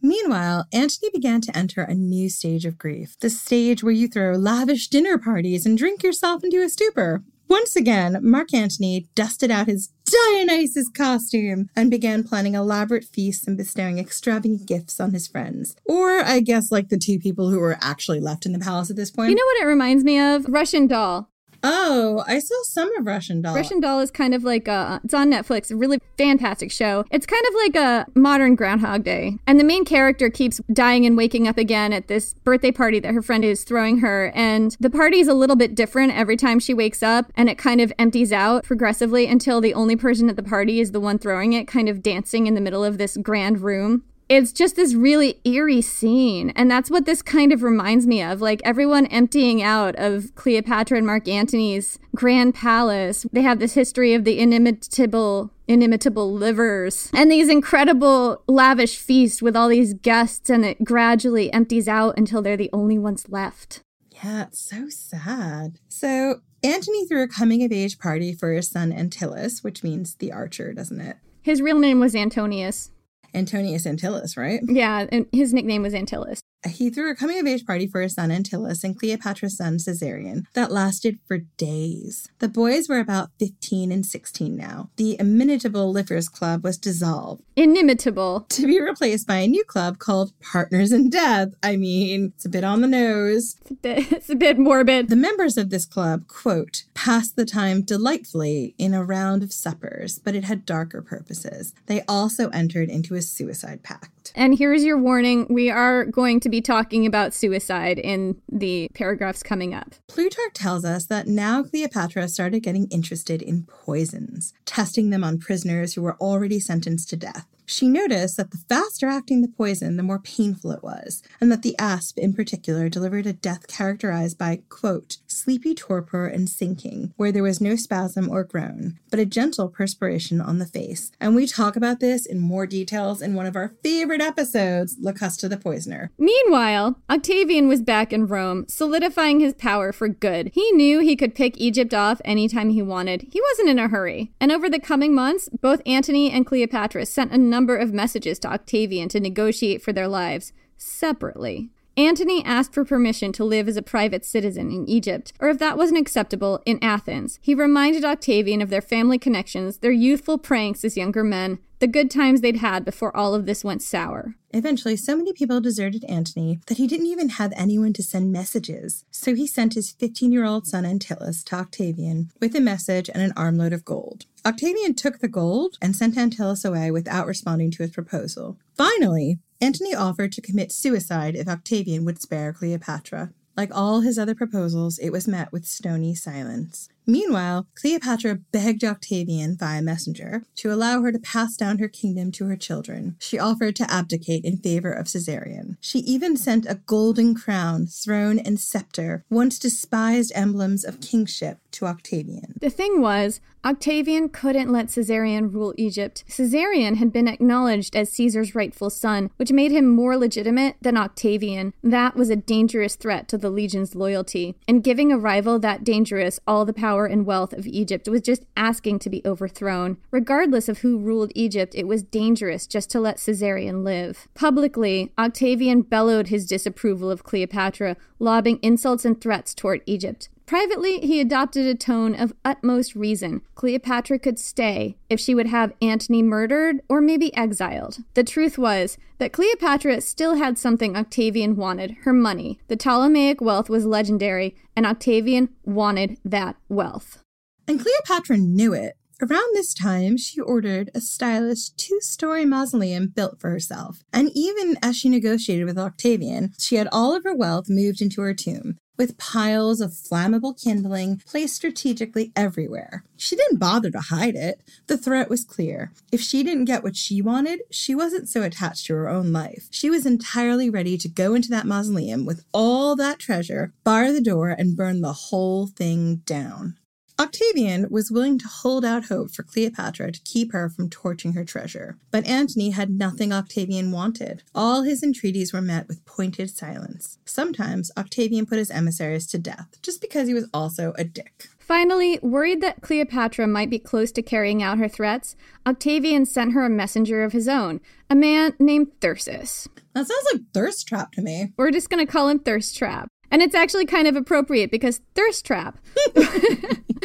Meanwhile, 0.00 0.64
Antony 0.72 1.10
began 1.12 1.42
to 1.42 1.54
enter 1.54 1.82
a 1.82 1.94
new 1.94 2.30
stage 2.30 2.64
of 2.64 2.78
grief, 2.78 3.18
the 3.20 3.28
stage 3.28 3.84
where 3.84 3.92
you 3.92 4.08
throw 4.08 4.32
lavish 4.32 4.88
dinner 4.88 5.18
parties 5.18 5.66
and 5.66 5.76
drink 5.76 6.02
yourself 6.02 6.42
into 6.42 6.62
a 6.62 6.70
stupor. 6.70 7.22
Once 7.48 7.74
again, 7.74 8.18
Mark 8.22 8.52
Antony 8.52 9.08
dusted 9.14 9.50
out 9.50 9.66
his 9.66 9.90
Dionysus 10.04 10.88
costume 10.88 11.68
and 11.74 11.90
began 11.90 12.22
planning 12.22 12.54
elaborate 12.54 13.04
feasts 13.04 13.46
and 13.46 13.56
bestowing 13.56 13.98
extravagant 13.98 14.66
gifts 14.66 15.00
on 15.00 15.12
his 15.12 15.26
friends. 15.26 15.74
Or, 15.86 16.20
I 16.20 16.40
guess, 16.40 16.70
like 16.70 16.88
the 16.88 16.98
two 16.98 17.18
people 17.18 17.50
who 17.50 17.58
were 17.58 17.78
actually 17.80 18.20
left 18.20 18.46
in 18.46 18.52
the 18.52 18.58
palace 18.58 18.90
at 18.90 18.96
this 18.96 19.10
point. 19.10 19.30
You 19.30 19.36
know 19.36 19.44
what 19.44 19.62
it 19.62 19.66
reminds 19.66 20.04
me 20.04 20.18
of? 20.18 20.46
Russian 20.48 20.86
doll. 20.86 21.30
Oh, 21.62 22.22
I 22.26 22.38
saw 22.38 22.54
some 22.64 22.94
of 22.96 23.06
Russian 23.06 23.42
Doll. 23.42 23.54
Russian 23.54 23.80
Doll 23.80 24.00
is 24.00 24.10
kind 24.10 24.34
of 24.34 24.44
like 24.44 24.68
a, 24.68 25.00
it's 25.02 25.14
on 25.14 25.30
Netflix, 25.30 25.70
a 25.70 25.76
really 25.76 26.00
fantastic 26.16 26.70
show. 26.70 27.04
It's 27.10 27.26
kind 27.26 27.44
of 27.48 27.54
like 27.54 27.76
a 27.76 28.06
modern 28.14 28.54
Groundhog 28.54 29.04
Day. 29.04 29.38
And 29.46 29.58
the 29.58 29.64
main 29.64 29.84
character 29.84 30.30
keeps 30.30 30.60
dying 30.72 31.04
and 31.04 31.16
waking 31.16 31.48
up 31.48 31.58
again 31.58 31.92
at 31.92 32.08
this 32.08 32.34
birthday 32.44 32.70
party 32.70 33.00
that 33.00 33.12
her 33.12 33.22
friend 33.22 33.44
is 33.44 33.64
throwing 33.64 33.98
her. 33.98 34.30
And 34.34 34.76
the 34.78 34.90
party 34.90 35.18
is 35.18 35.28
a 35.28 35.34
little 35.34 35.56
bit 35.56 35.74
different 35.74 36.12
every 36.12 36.36
time 36.36 36.58
she 36.60 36.74
wakes 36.74 37.02
up, 37.02 37.32
and 37.36 37.48
it 37.48 37.58
kind 37.58 37.80
of 37.80 37.92
empties 37.98 38.32
out 38.32 38.64
progressively 38.64 39.26
until 39.26 39.60
the 39.60 39.74
only 39.74 39.96
person 39.96 40.28
at 40.30 40.36
the 40.36 40.42
party 40.42 40.80
is 40.80 40.92
the 40.92 41.00
one 41.00 41.18
throwing 41.18 41.52
it, 41.52 41.66
kind 41.66 41.88
of 41.88 42.02
dancing 42.02 42.46
in 42.46 42.54
the 42.54 42.60
middle 42.60 42.84
of 42.84 42.98
this 42.98 43.16
grand 43.16 43.60
room 43.60 44.04
it's 44.28 44.52
just 44.52 44.76
this 44.76 44.94
really 44.94 45.40
eerie 45.44 45.82
scene. 45.82 46.50
And 46.50 46.70
that's 46.70 46.90
what 46.90 47.06
this 47.06 47.22
kind 47.22 47.52
of 47.52 47.62
reminds 47.62 48.06
me 48.06 48.22
of. 48.22 48.40
Like 48.40 48.60
everyone 48.64 49.06
emptying 49.06 49.62
out 49.62 49.96
of 49.96 50.34
Cleopatra 50.34 50.98
and 50.98 51.06
Mark 51.06 51.28
Antony's 51.28 51.98
grand 52.14 52.54
palace. 52.54 53.26
They 53.32 53.42
have 53.42 53.58
this 53.58 53.74
history 53.74 54.14
of 54.14 54.24
the 54.24 54.38
inimitable 54.38 55.50
inimitable 55.66 56.32
livers 56.32 57.10
and 57.12 57.30
these 57.30 57.50
incredible 57.50 58.42
lavish 58.48 58.96
feasts 58.96 59.42
with 59.42 59.54
all 59.54 59.68
these 59.68 59.92
guests 59.92 60.48
and 60.48 60.64
it 60.64 60.82
gradually 60.82 61.52
empties 61.52 61.86
out 61.86 62.16
until 62.16 62.40
they're 62.40 62.56
the 62.56 62.70
only 62.72 62.98
ones 62.98 63.26
left. 63.28 63.82
Yeah, 64.10 64.44
it's 64.44 64.58
so 64.58 64.88
sad. 64.88 65.78
So 65.88 66.40
Antony 66.62 67.06
threw 67.06 67.22
a 67.22 67.28
coming 67.28 67.62
of 67.62 67.70
age 67.70 67.98
party 67.98 68.32
for 68.32 68.52
his 68.52 68.70
son 68.70 68.92
Antyllus, 68.92 69.62
which 69.62 69.84
means 69.84 70.14
the 70.14 70.32
archer, 70.32 70.72
doesn't 70.72 71.00
it? 71.00 71.18
His 71.42 71.60
real 71.60 71.78
name 71.78 72.00
was 72.00 72.16
Antonius. 72.16 72.90
Antonius 73.38 73.86
Antyllus, 73.86 74.36
right? 74.36 74.60
Yeah, 74.64 75.06
and 75.10 75.26
his 75.32 75.54
nickname 75.54 75.82
was 75.82 75.94
Antyllus. 75.94 76.40
He 76.66 76.90
threw 76.90 77.10
a 77.10 77.14
coming 77.14 77.38
of 77.38 77.46
age 77.46 77.64
party 77.64 77.86
for 77.86 78.00
his 78.00 78.14
son 78.14 78.30
Antyllus 78.30 78.82
and 78.82 78.98
Cleopatra's 78.98 79.56
son 79.56 79.78
Caesarion 79.78 80.44
that 80.54 80.72
lasted 80.72 81.18
for 81.26 81.38
days. 81.56 82.28
The 82.40 82.48
boys 82.48 82.88
were 82.88 82.98
about 82.98 83.30
15 83.38 83.92
and 83.92 84.04
16 84.04 84.56
now. 84.56 84.90
The 84.96 85.16
Inimitable 85.20 85.92
Livers 85.92 86.28
Club 86.28 86.64
was 86.64 86.76
dissolved. 86.76 87.42
Inimitable. 87.54 88.46
To 88.48 88.66
be 88.66 88.80
replaced 88.80 89.26
by 89.26 89.36
a 89.36 89.46
new 89.46 89.64
club 89.64 89.98
called 89.98 90.32
Partners 90.40 90.90
in 90.90 91.10
Death. 91.10 91.50
I 91.62 91.76
mean, 91.76 92.32
it's 92.34 92.44
a 92.44 92.50
bit 92.50 92.64
on 92.64 92.80
the 92.80 92.88
nose. 92.88 93.56
It's 93.60 93.70
a 93.70 93.74
bit, 93.74 94.12
it's 94.12 94.30
a 94.30 94.36
bit 94.36 94.58
morbid. 94.58 95.10
The 95.10 95.16
members 95.16 95.56
of 95.56 95.70
this 95.70 95.86
club, 95.86 96.26
quote, 96.26 96.84
passed 96.94 97.36
the 97.36 97.44
time 97.44 97.82
delightfully 97.82 98.74
in 98.78 98.94
a 98.94 99.04
round 99.04 99.44
of 99.44 99.52
suppers, 99.52 100.18
but 100.18 100.34
it 100.34 100.44
had 100.44 100.66
darker 100.66 101.02
purposes. 101.02 101.72
They 101.86 102.02
also 102.08 102.48
entered 102.48 102.88
into 102.88 103.14
a 103.14 103.22
suicide 103.22 103.84
pact. 103.84 104.17
And 104.34 104.58
here's 104.58 104.84
your 104.84 104.98
warning 104.98 105.46
we 105.48 105.70
are 105.70 106.04
going 106.04 106.40
to 106.40 106.48
be 106.48 106.60
talking 106.60 107.06
about 107.06 107.34
suicide 107.34 107.98
in 107.98 108.40
the 108.50 108.88
paragraphs 108.94 109.42
coming 109.42 109.74
up. 109.74 109.94
Plutarch 110.06 110.54
tells 110.54 110.84
us 110.84 111.06
that 111.06 111.26
now 111.26 111.62
Cleopatra 111.62 112.28
started 112.28 112.60
getting 112.60 112.86
interested 112.88 113.42
in 113.42 113.64
poisons, 113.64 114.54
testing 114.64 115.10
them 115.10 115.24
on 115.24 115.38
prisoners 115.38 115.94
who 115.94 116.02
were 116.02 116.16
already 116.16 116.60
sentenced 116.60 117.08
to 117.10 117.16
death. 117.16 117.46
She 117.70 117.86
noticed 117.86 118.38
that 118.38 118.50
the 118.50 118.56
faster 118.56 119.08
acting 119.08 119.42
the 119.42 119.48
poison, 119.48 119.98
the 119.98 120.02
more 120.02 120.18
painful 120.18 120.70
it 120.70 120.82
was, 120.82 121.22
and 121.38 121.52
that 121.52 121.60
the 121.60 121.76
asp 121.78 122.18
in 122.18 122.32
particular 122.32 122.88
delivered 122.88 123.26
a 123.26 123.34
death 123.34 123.68
characterized 123.68 124.38
by, 124.38 124.60
quote, 124.70 125.18
sleepy 125.26 125.74
torpor 125.74 126.26
and 126.26 126.48
sinking, 126.48 127.12
where 127.16 127.30
there 127.30 127.42
was 127.42 127.60
no 127.60 127.76
spasm 127.76 128.30
or 128.30 128.42
groan, 128.42 128.98
but 129.10 129.20
a 129.20 129.26
gentle 129.26 129.68
perspiration 129.68 130.40
on 130.40 130.58
the 130.58 130.64
face. 130.64 131.12
And 131.20 131.36
we 131.36 131.46
talk 131.46 131.76
about 131.76 132.00
this 132.00 132.24
in 132.24 132.40
more 132.40 132.66
details 132.66 133.20
in 133.20 133.34
one 133.34 133.44
of 133.44 133.54
our 133.54 133.74
favorite 133.82 134.22
episodes, 134.22 134.96
Locusta 134.96 135.46
the 135.50 135.58
Poisoner. 135.58 136.10
Meanwhile, 136.16 136.98
Octavian 137.10 137.68
was 137.68 137.82
back 137.82 138.14
in 138.14 138.26
Rome, 138.26 138.64
solidifying 138.66 139.40
his 139.40 139.52
power 139.52 139.92
for 139.92 140.08
good. 140.08 140.52
He 140.54 140.72
knew 140.72 141.00
he 141.00 141.16
could 141.16 141.34
pick 141.34 141.58
Egypt 141.58 141.92
off 141.92 142.22
anytime 142.24 142.70
he 142.70 142.80
wanted. 142.80 143.26
He 143.30 143.42
wasn't 143.42 143.68
in 143.68 143.78
a 143.78 143.88
hurry. 143.88 144.32
And 144.40 144.50
over 144.50 144.70
the 144.70 144.80
coming 144.80 145.14
months, 145.14 145.50
both 145.60 145.82
Antony 145.84 146.30
and 146.30 146.46
Cleopatra 146.46 147.04
sent 147.04 147.32
a 147.32 147.36
number 147.58 147.76
of 147.76 147.92
messages 147.92 148.38
to 148.38 148.46
Octavian 148.46 149.08
to 149.08 149.18
negotiate 149.18 149.82
for 149.82 149.92
their 149.92 150.06
lives 150.06 150.52
separately. 150.76 151.70
Antony 151.98 152.44
asked 152.44 152.72
for 152.72 152.84
permission 152.84 153.32
to 153.32 153.44
live 153.44 153.66
as 153.66 153.76
a 153.76 153.82
private 153.82 154.24
citizen 154.24 154.70
in 154.70 154.88
Egypt, 154.88 155.32
or 155.40 155.48
if 155.48 155.58
that 155.58 155.76
wasn't 155.76 155.98
acceptable, 155.98 156.62
in 156.64 156.78
Athens. 156.80 157.40
He 157.42 157.56
reminded 157.56 158.04
Octavian 158.04 158.62
of 158.62 158.70
their 158.70 158.80
family 158.80 159.18
connections, 159.18 159.78
their 159.78 159.90
youthful 159.90 160.38
pranks 160.38 160.84
as 160.84 160.96
younger 160.96 161.24
men, 161.24 161.58
the 161.80 161.88
good 161.88 162.08
times 162.08 162.40
they'd 162.40 162.58
had 162.58 162.84
before 162.84 163.16
all 163.16 163.34
of 163.34 163.46
this 163.46 163.64
went 163.64 163.82
sour. 163.82 164.36
Eventually, 164.50 164.96
so 164.96 165.16
many 165.16 165.32
people 165.32 165.60
deserted 165.60 166.04
Antony 166.04 166.60
that 166.68 166.78
he 166.78 166.86
didn't 166.86 167.06
even 167.06 167.30
have 167.30 167.52
anyone 167.56 167.92
to 167.94 168.02
send 168.02 168.30
messages. 168.30 169.04
So 169.10 169.34
he 169.34 169.48
sent 169.48 169.74
his 169.74 169.90
15 169.90 170.30
year 170.30 170.44
old 170.44 170.68
son 170.68 170.84
Antyllus 170.84 171.42
to 171.46 171.56
Octavian 171.56 172.30
with 172.40 172.54
a 172.54 172.60
message 172.60 173.10
and 173.12 173.22
an 173.22 173.32
armload 173.36 173.72
of 173.72 173.84
gold. 173.84 174.26
Octavian 174.46 174.94
took 174.94 175.18
the 175.18 175.28
gold 175.28 175.76
and 175.82 175.96
sent 175.96 176.16
Antyllus 176.16 176.64
away 176.64 176.92
without 176.92 177.26
responding 177.26 177.72
to 177.72 177.82
his 177.82 177.90
proposal. 177.90 178.56
Finally, 178.76 179.38
Antony 179.60 179.94
offered 179.94 180.32
to 180.32 180.40
commit 180.40 180.70
suicide 180.70 181.34
if 181.34 181.48
Octavian 181.48 182.04
would 182.04 182.22
spare 182.22 182.52
Cleopatra. 182.52 183.32
Like 183.56 183.74
all 183.74 184.02
his 184.02 184.20
other 184.20 184.36
proposals, 184.36 184.98
it 184.98 185.10
was 185.10 185.26
met 185.26 185.50
with 185.50 185.66
stony 185.66 186.14
silence. 186.14 186.88
Meanwhile, 187.08 187.66
Cleopatra 187.74 188.36
begged 188.52 188.84
Octavian 188.84 189.56
via 189.56 189.82
messenger 189.82 190.44
to 190.56 190.72
allow 190.72 191.02
her 191.02 191.10
to 191.10 191.18
pass 191.18 191.56
down 191.56 191.78
her 191.78 191.88
kingdom 191.88 192.30
to 192.32 192.44
her 192.44 192.56
children. 192.56 193.16
She 193.18 193.36
offered 193.36 193.74
to 193.76 193.90
abdicate 193.90 194.44
in 194.44 194.58
favor 194.58 194.92
of 194.92 195.06
Caesarion. 195.06 195.76
She 195.80 196.00
even 196.00 196.36
sent 196.36 196.66
a 196.66 196.76
golden 196.86 197.34
crown, 197.34 197.86
throne, 197.86 198.38
and 198.38 198.60
scepter, 198.60 199.24
once 199.28 199.58
despised 199.58 200.30
emblems 200.36 200.84
of 200.84 201.00
kingship, 201.00 201.58
to 201.72 201.86
Octavian. 201.86 202.54
The 202.60 202.70
thing 202.70 203.00
was, 203.00 203.40
Octavian 203.64 204.28
couldn't 204.28 204.70
let 204.70 204.86
Caesarion 204.86 205.52
rule 205.52 205.74
Egypt. 205.76 206.24
Caesarion 206.28 206.96
had 206.96 207.12
been 207.12 207.26
acknowledged 207.26 207.96
as 207.96 208.10
Caesar's 208.12 208.54
rightful 208.54 208.88
son, 208.88 209.30
which 209.36 209.52
made 209.52 209.72
him 209.72 209.88
more 209.88 210.16
legitimate 210.16 210.76
than 210.80 210.96
Octavian. 210.96 211.74
That 211.82 212.14
was 212.14 212.30
a 212.30 212.36
dangerous 212.36 212.94
threat 212.94 213.28
to 213.28 213.38
the 213.38 213.50
legion's 213.50 213.96
loyalty. 213.96 214.54
And 214.68 214.84
giving 214.84 215.10
a 215.10 215.18
rival 215.18 215.58
that 215.58 215.82
dangerous 215.82 216.38
all 216.46 216.64
the 216.64 216.72
power 216.72 217.06
and 217.06 217.26
wealth 217.26 217.52
of 217.52 217.66
Egypt 217.66 218.08
was 218.08 218.22
just 218.22 218.44
asking 218.56 219.00
to 219.00 219.10
be 219.10 219.22
overthrown. 219.24 219.98
Regardless 220.12 220.68
of 220.68 220.78
who 220.78 220.98
ruled 220.98 221.32
Egypt, 221.34 221.74
it 221.74 221.88
was 221.88 222.02
dangerous 222.02 222.66
just 222.66 222.90
to 222.90 223.00
let 223.00 223.16
Caesarion 223.16 223.82
live. 223.82 224.28
Publicly, 224.34 225.12
Octavian 225.18 225.82
bellowed 225.82 226.28
his 226.28 226.46
disapproval 226.46 227.10
of 227.10 227.24
Cleopatra, 227.24 227.96
lobbing 228.20 228.60
insults 228.62 229.04
and 229.04 229.20
threats 229.20 229.52
toward 229.52 229.82
Egypt. 229.84 230.28
Privately, 230.48 231.00
he 231.00 231.20
adopted 231.20 231.66
a 231.66 231.74
tone 231.74 232.14
of 232.14 232.32
utmost 232.42 232.96
reason. 232.96 233.42
Cleopatra 233.54 234.18
could 234.18 234.38
stay 234.38 234.96
if 235.10 235.20
she 235.20 235.34
would 235.34 235.48
have 235.48 235.74
Antony 235.82 236.22
murdered 236.22 236.80
or 236.88 237.02
maybe 237.02 237.36
exiled. 237.36 237.98
The 238.14 238.24
truth 238.24 238.56
was 238.56 238.96
that 239.18 239.30
Cleopatra 239.30 240.00
still 240.00 240.36
had 240.36 240.56
something 240.56 240.96
Octavian 240.96 241.54
wanted 241.54 241.98
her 242.04 242.14
money. 242.14 242.58
The 242.68 242.78
Ptolemaic 242.78 243.42
wealth 243.42 243.68
was 243.68 243.84
legendary, 243.84 244.56
and 244.74 244.86
Octavian 244.86 245.50
wanted 245.66 246.16
that 246.24 246.56
wealth. 246.70 247.22
And 247.66 247.78
Cleopatra 247.78 248.38
knew 248.38 248.72
it. 248.72 248.94
Around 249.20 249.50
this 249.52 249.74
time, 249.74 250.16
she 250.16 250.40
ordered 250.40 250.90
a 250.94 251.02
stylish 251.02 251.68
two 251.70 252.00
story 252.00 252.46
mausoleum 252.46 253.08
built 253.08 253.38
for 253.38 253.50
herself. 253.50 254.02
And 254.14 254.30
even 254.34 254.78
as 254.82 254.96
she 254.96 255.10
negotiated 255.10 255.66
with 255.66 255.76
Octavian, 255.76 256.54
she 256.58 256.76
had 256.76 256.88
all 256.90 257.14
of 257.14 257.24
her 257.24 257.34
wealth 257.34 257.66
moved 257.68 258.00
into 258.00 258.22
her 258.22 258.32
tomb 258.32 258.78
with 258.98 259.16
piles 259.16 259.80
of 259.80 259.92
flammable 259.92 260.60
kindling 260.60 261.22
placed 261.26 261.56
strategically 261.56 262.32
everywhere. 262.36 263.04
She 263.16 263.36
didn't 263.36 263.58
bother 263.58 263.90
to 263.92 264.00
hide 264.00 264.34
it. 264.34 264.60
The 264.88 264.98
threat 264.98 265.30
was 265.30 265.44
clear. 265.44 265.92
If 266.12 266.20
she 266.20 266.42
didn't 266.42 266.66
get 266.66 266.82
what 266.82 266.96
she 266.96 267.22
wanted, 267.22 267.62
she 267.70 267.94
wasn't 267.94 268.28
so 268.28 268.42
attached 268.42 268.86
to 268.86 268.94
her 268.94 269.08
own 269.08 269.32
life. 269.32 269.68
She 269.70 269.88
was 269.88 270.04
entirely 270.04 270.68
ready 270.68 270.98
to 270.98 271.08
go 271.08 271.34
into 271.34 271.48
that 271.50 271.66
mausoleum 271.66 272.26
with 272.26 272.44
all 272.52 272.96
that 272.96 273.18
treasure, 273.18 273.72
bar 273.84 274.12
the 274.12 274.20
door, 274.20 274.50
and 274.50 274.76
burn 274.76 275.00
the 275.00 275.12
whole 275.12 275.68
thing 275.68 276.16
down. 276.26 276.76
Octavian 277.20 277.88
was 277.90 278.12
willing 278.12 278.38
to 278.38 278.46
hold 278.46 278.84
out 278.84 279.06
hope 279.06 279.32
for 279.32 279.42
Cleopatra 279.42 280.12
to 280.12 280.20
keep 280.20 280.52
her 280.52 280.68
from 280.68 280.88
torching 280.88 281.32
her 281.32 281.44
treasure, 281.44 281.98
but 282.12 282.24
Antony 282.28 282.70
had 282.70 282.90
nothing 282.90 283.32
Octavian 283.32 283.90
wanted. 283.90 284.44
All 284.54 284.82
his 284.82 285.02
entreaties 285.02 285.52
were 285.52 285.60
met 285.60 285.88
with 285.88 286.04
pointed 286.04 286.48
silence. 286.48 287.18
Sometimes 287.24 287.90
Octavian 287.96 288.46
put 288.46 288.58
his 288.58 288.70
emissaries 288.70 289.26
to 289.28 289.38
death, 289.38 289.78
just 289.82 290.00
because 290.00 290.28
he 290.28 290.34
was 290.34 290.48
also 290.54 290.92
a 290.96 291.02
dick. 291.02 291.48
Finally, 291.58 292.20
worried 292.22 292.60
that 292.60 292.82
Cleopatra 292.82 293.48
might 293.48 293.68
be 293.68 293.80
close 293.80 294.12
to 294.12 294.22
carrying 294.22 294.62
out 294.62 294.78
her 294.78 294.88
threats, 294.88 295.34
Octavian 295.66 296.24
sent 296.24 296.52
her 296.52 296.64
a 296.64 296.70
messenger 296.70 297.24
of 297.24 297.32
his 297.32 297.48
own, 297.48 297.80
a 298.08 298.14
man 298.14 298.54
named 298.60 298.92
Thyrsis. 299.00 299.66
That 299.92 300.06
sounds 300.06 300.26
like 300.32 300.42
Thirst 300.54 300.86
Trap 300.86 301.10
to 301.12 301.20
me. 301.20 301.52
We're 301.56 301.72
just 301.72 301.90
going 301.90 302.06
to 302.06 302.10
call 302.10 302.28
him 302.28 302.38
Thirst 302.38 302.76
Trap. 302.76 303.08
And 303.30 303.42
it's 303.42 303.54
actually 303.54 303.86
kind 303.86 304.08
of 304.08 304.16
appropriate 304.16 304.70
because 304.70 305.00
Thirst 305.14 305.44
Trap 305.44 305.78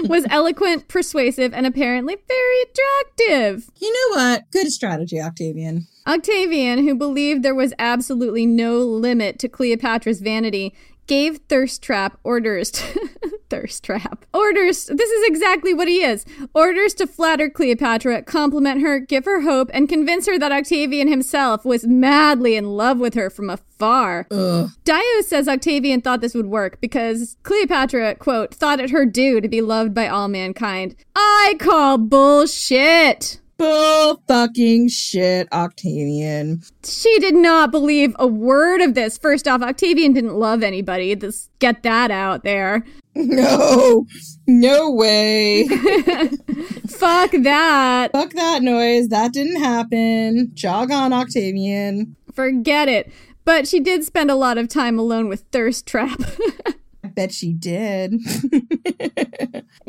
was 0.04 0.26
eloquent, 0.30 0.88
persuasive, 0.88 1.54
and 1.54 1.66
apparently 1.66 2.18
very 2.28 2.62
attractive. 2.62 3.70
You 3.80 3.94
know 3.94 4.18
what? 4.18 4.44
Good 4.52 4.72
strategy, 4.72 5.20
Octavian. 5.20 5.88
Octavian, 6.08 6.80
who 6.80 6.96
believed 6.96 7.44
there 7.44 7.56
was 7.56 7.74
absolutely 7.80 8.46
no 8.46 8.80
limit 8.80 9.40
to 9.40 9.48
Cleopatra's 9.48 10.20
vanity, 10.20 10.74
gave 11.08 11.40
Thirst 11.50 11.82
Trap 11.82 12.18
orders 12.24 12.72
to 12.72 13.10
Thirst 13.50 13.84
Trap. 13.84 14.26
Orders. 14.34 14.86
This 14.86 15.10
is 15.10 15.28
exactly 15.28 15.74
what 15.74 15.88
he 15.88 16.04
is. 16.04 16.26
Orders 16.56 16.94
to 16.96 17.06
flatter 17.06 17.50
Cleopatra, 17.50 18.24
compliment 18.24 18.82
her, 18.82 19.00
give 19.00 19.26
her 19.26 19.42
hope, 19.42 19.70
and 19.74 19.88
convince 19.88 20.26
her 20.26 20.40
that 20.40 20.52
Octavian 20.52 21.08
himself 21.08 21.64
was 21.64 21.86
madly 21.86 22.56
in 22.56 22.72
love 22.72 22.98
with 22.98 23.14
her 23.14 23.30
from 23.30 23.52
afar. 23.52 24.26
Ugh. 24.32 24.70
Dio 24.84 25.22
says 25.22 25.48
Octavian 25.48 26.02
thought 26.02 26.22
this 26.22 26.34
would 26.34 26.48
work 26.48 26.82
because 26.82 27.38
Cleopatra, 27.44 28.16
quote, 28.16 28.54
thought 28.54 28.80
it 28.80 28.90
her 28.90 29.06
due 29.06 29.40
to 29.40 29.48
be 29.48 29.62
loved 29.62 29.94
by 29.94 30.08
all 30.08 30.28
mankind. 30.28 30.96
I 31.16 31.56
call 31.60 32.00
bullshit. 32.00 33.40
Bull 33.58 34.22
fucking 34.28 34.90
shit, 34.90 35.52
Octavian. 35.52 36.64
She 36.84 37.20
did 37.20 37.36
not 37.36 37.72
believe 37.72 38.16
a 38.20 38.28
word 38.28 38.82
of 38.82 38.94
this. 38.94 39.18
First 39.18 39.48
off, 39.48 39.62
Octavian 39.62 40.14
didn't 40.14 40.36
love 40.36 40.64
anybody. 40.64 41.16
Let's 41.16 41.50
get 41.60 41.84
that 41.84 42.12
out 42.12 42.44
there. 42.44 42.84
No, 43.16 44.08
no 44.48 44.92
way. 44.92 45.68
Fuck 46.88 47.32
that. 47.44 48.12
Fuck 48.12 48.32
that 48.32 48.62
noise. 48.64 49.10
That 49.10 49.34
didn't 49.34 49.62
happen. 49.62 50.52
Jog 50.54 50.92
on, 50.92 51.14
Octavian. 51.14 52.16
Forget 52.34 52.90
it. 52.90 53.12
But 53.46 53.68
she 53.68 53.80
did 53.80 54.04
spend 54.04 54.32
a 54.32 54.36
lot 54.36 54.58
of 54.58 54.68
time 54.68 54.98
alone 54.98 55.28
with 55.28 55.44
Thirst 55.52 55.86
Trap. 55.86 56.20
Bet 57.16 57.32
she 57.32 57.54
did. 57.54 58.12
he 58.12 58.20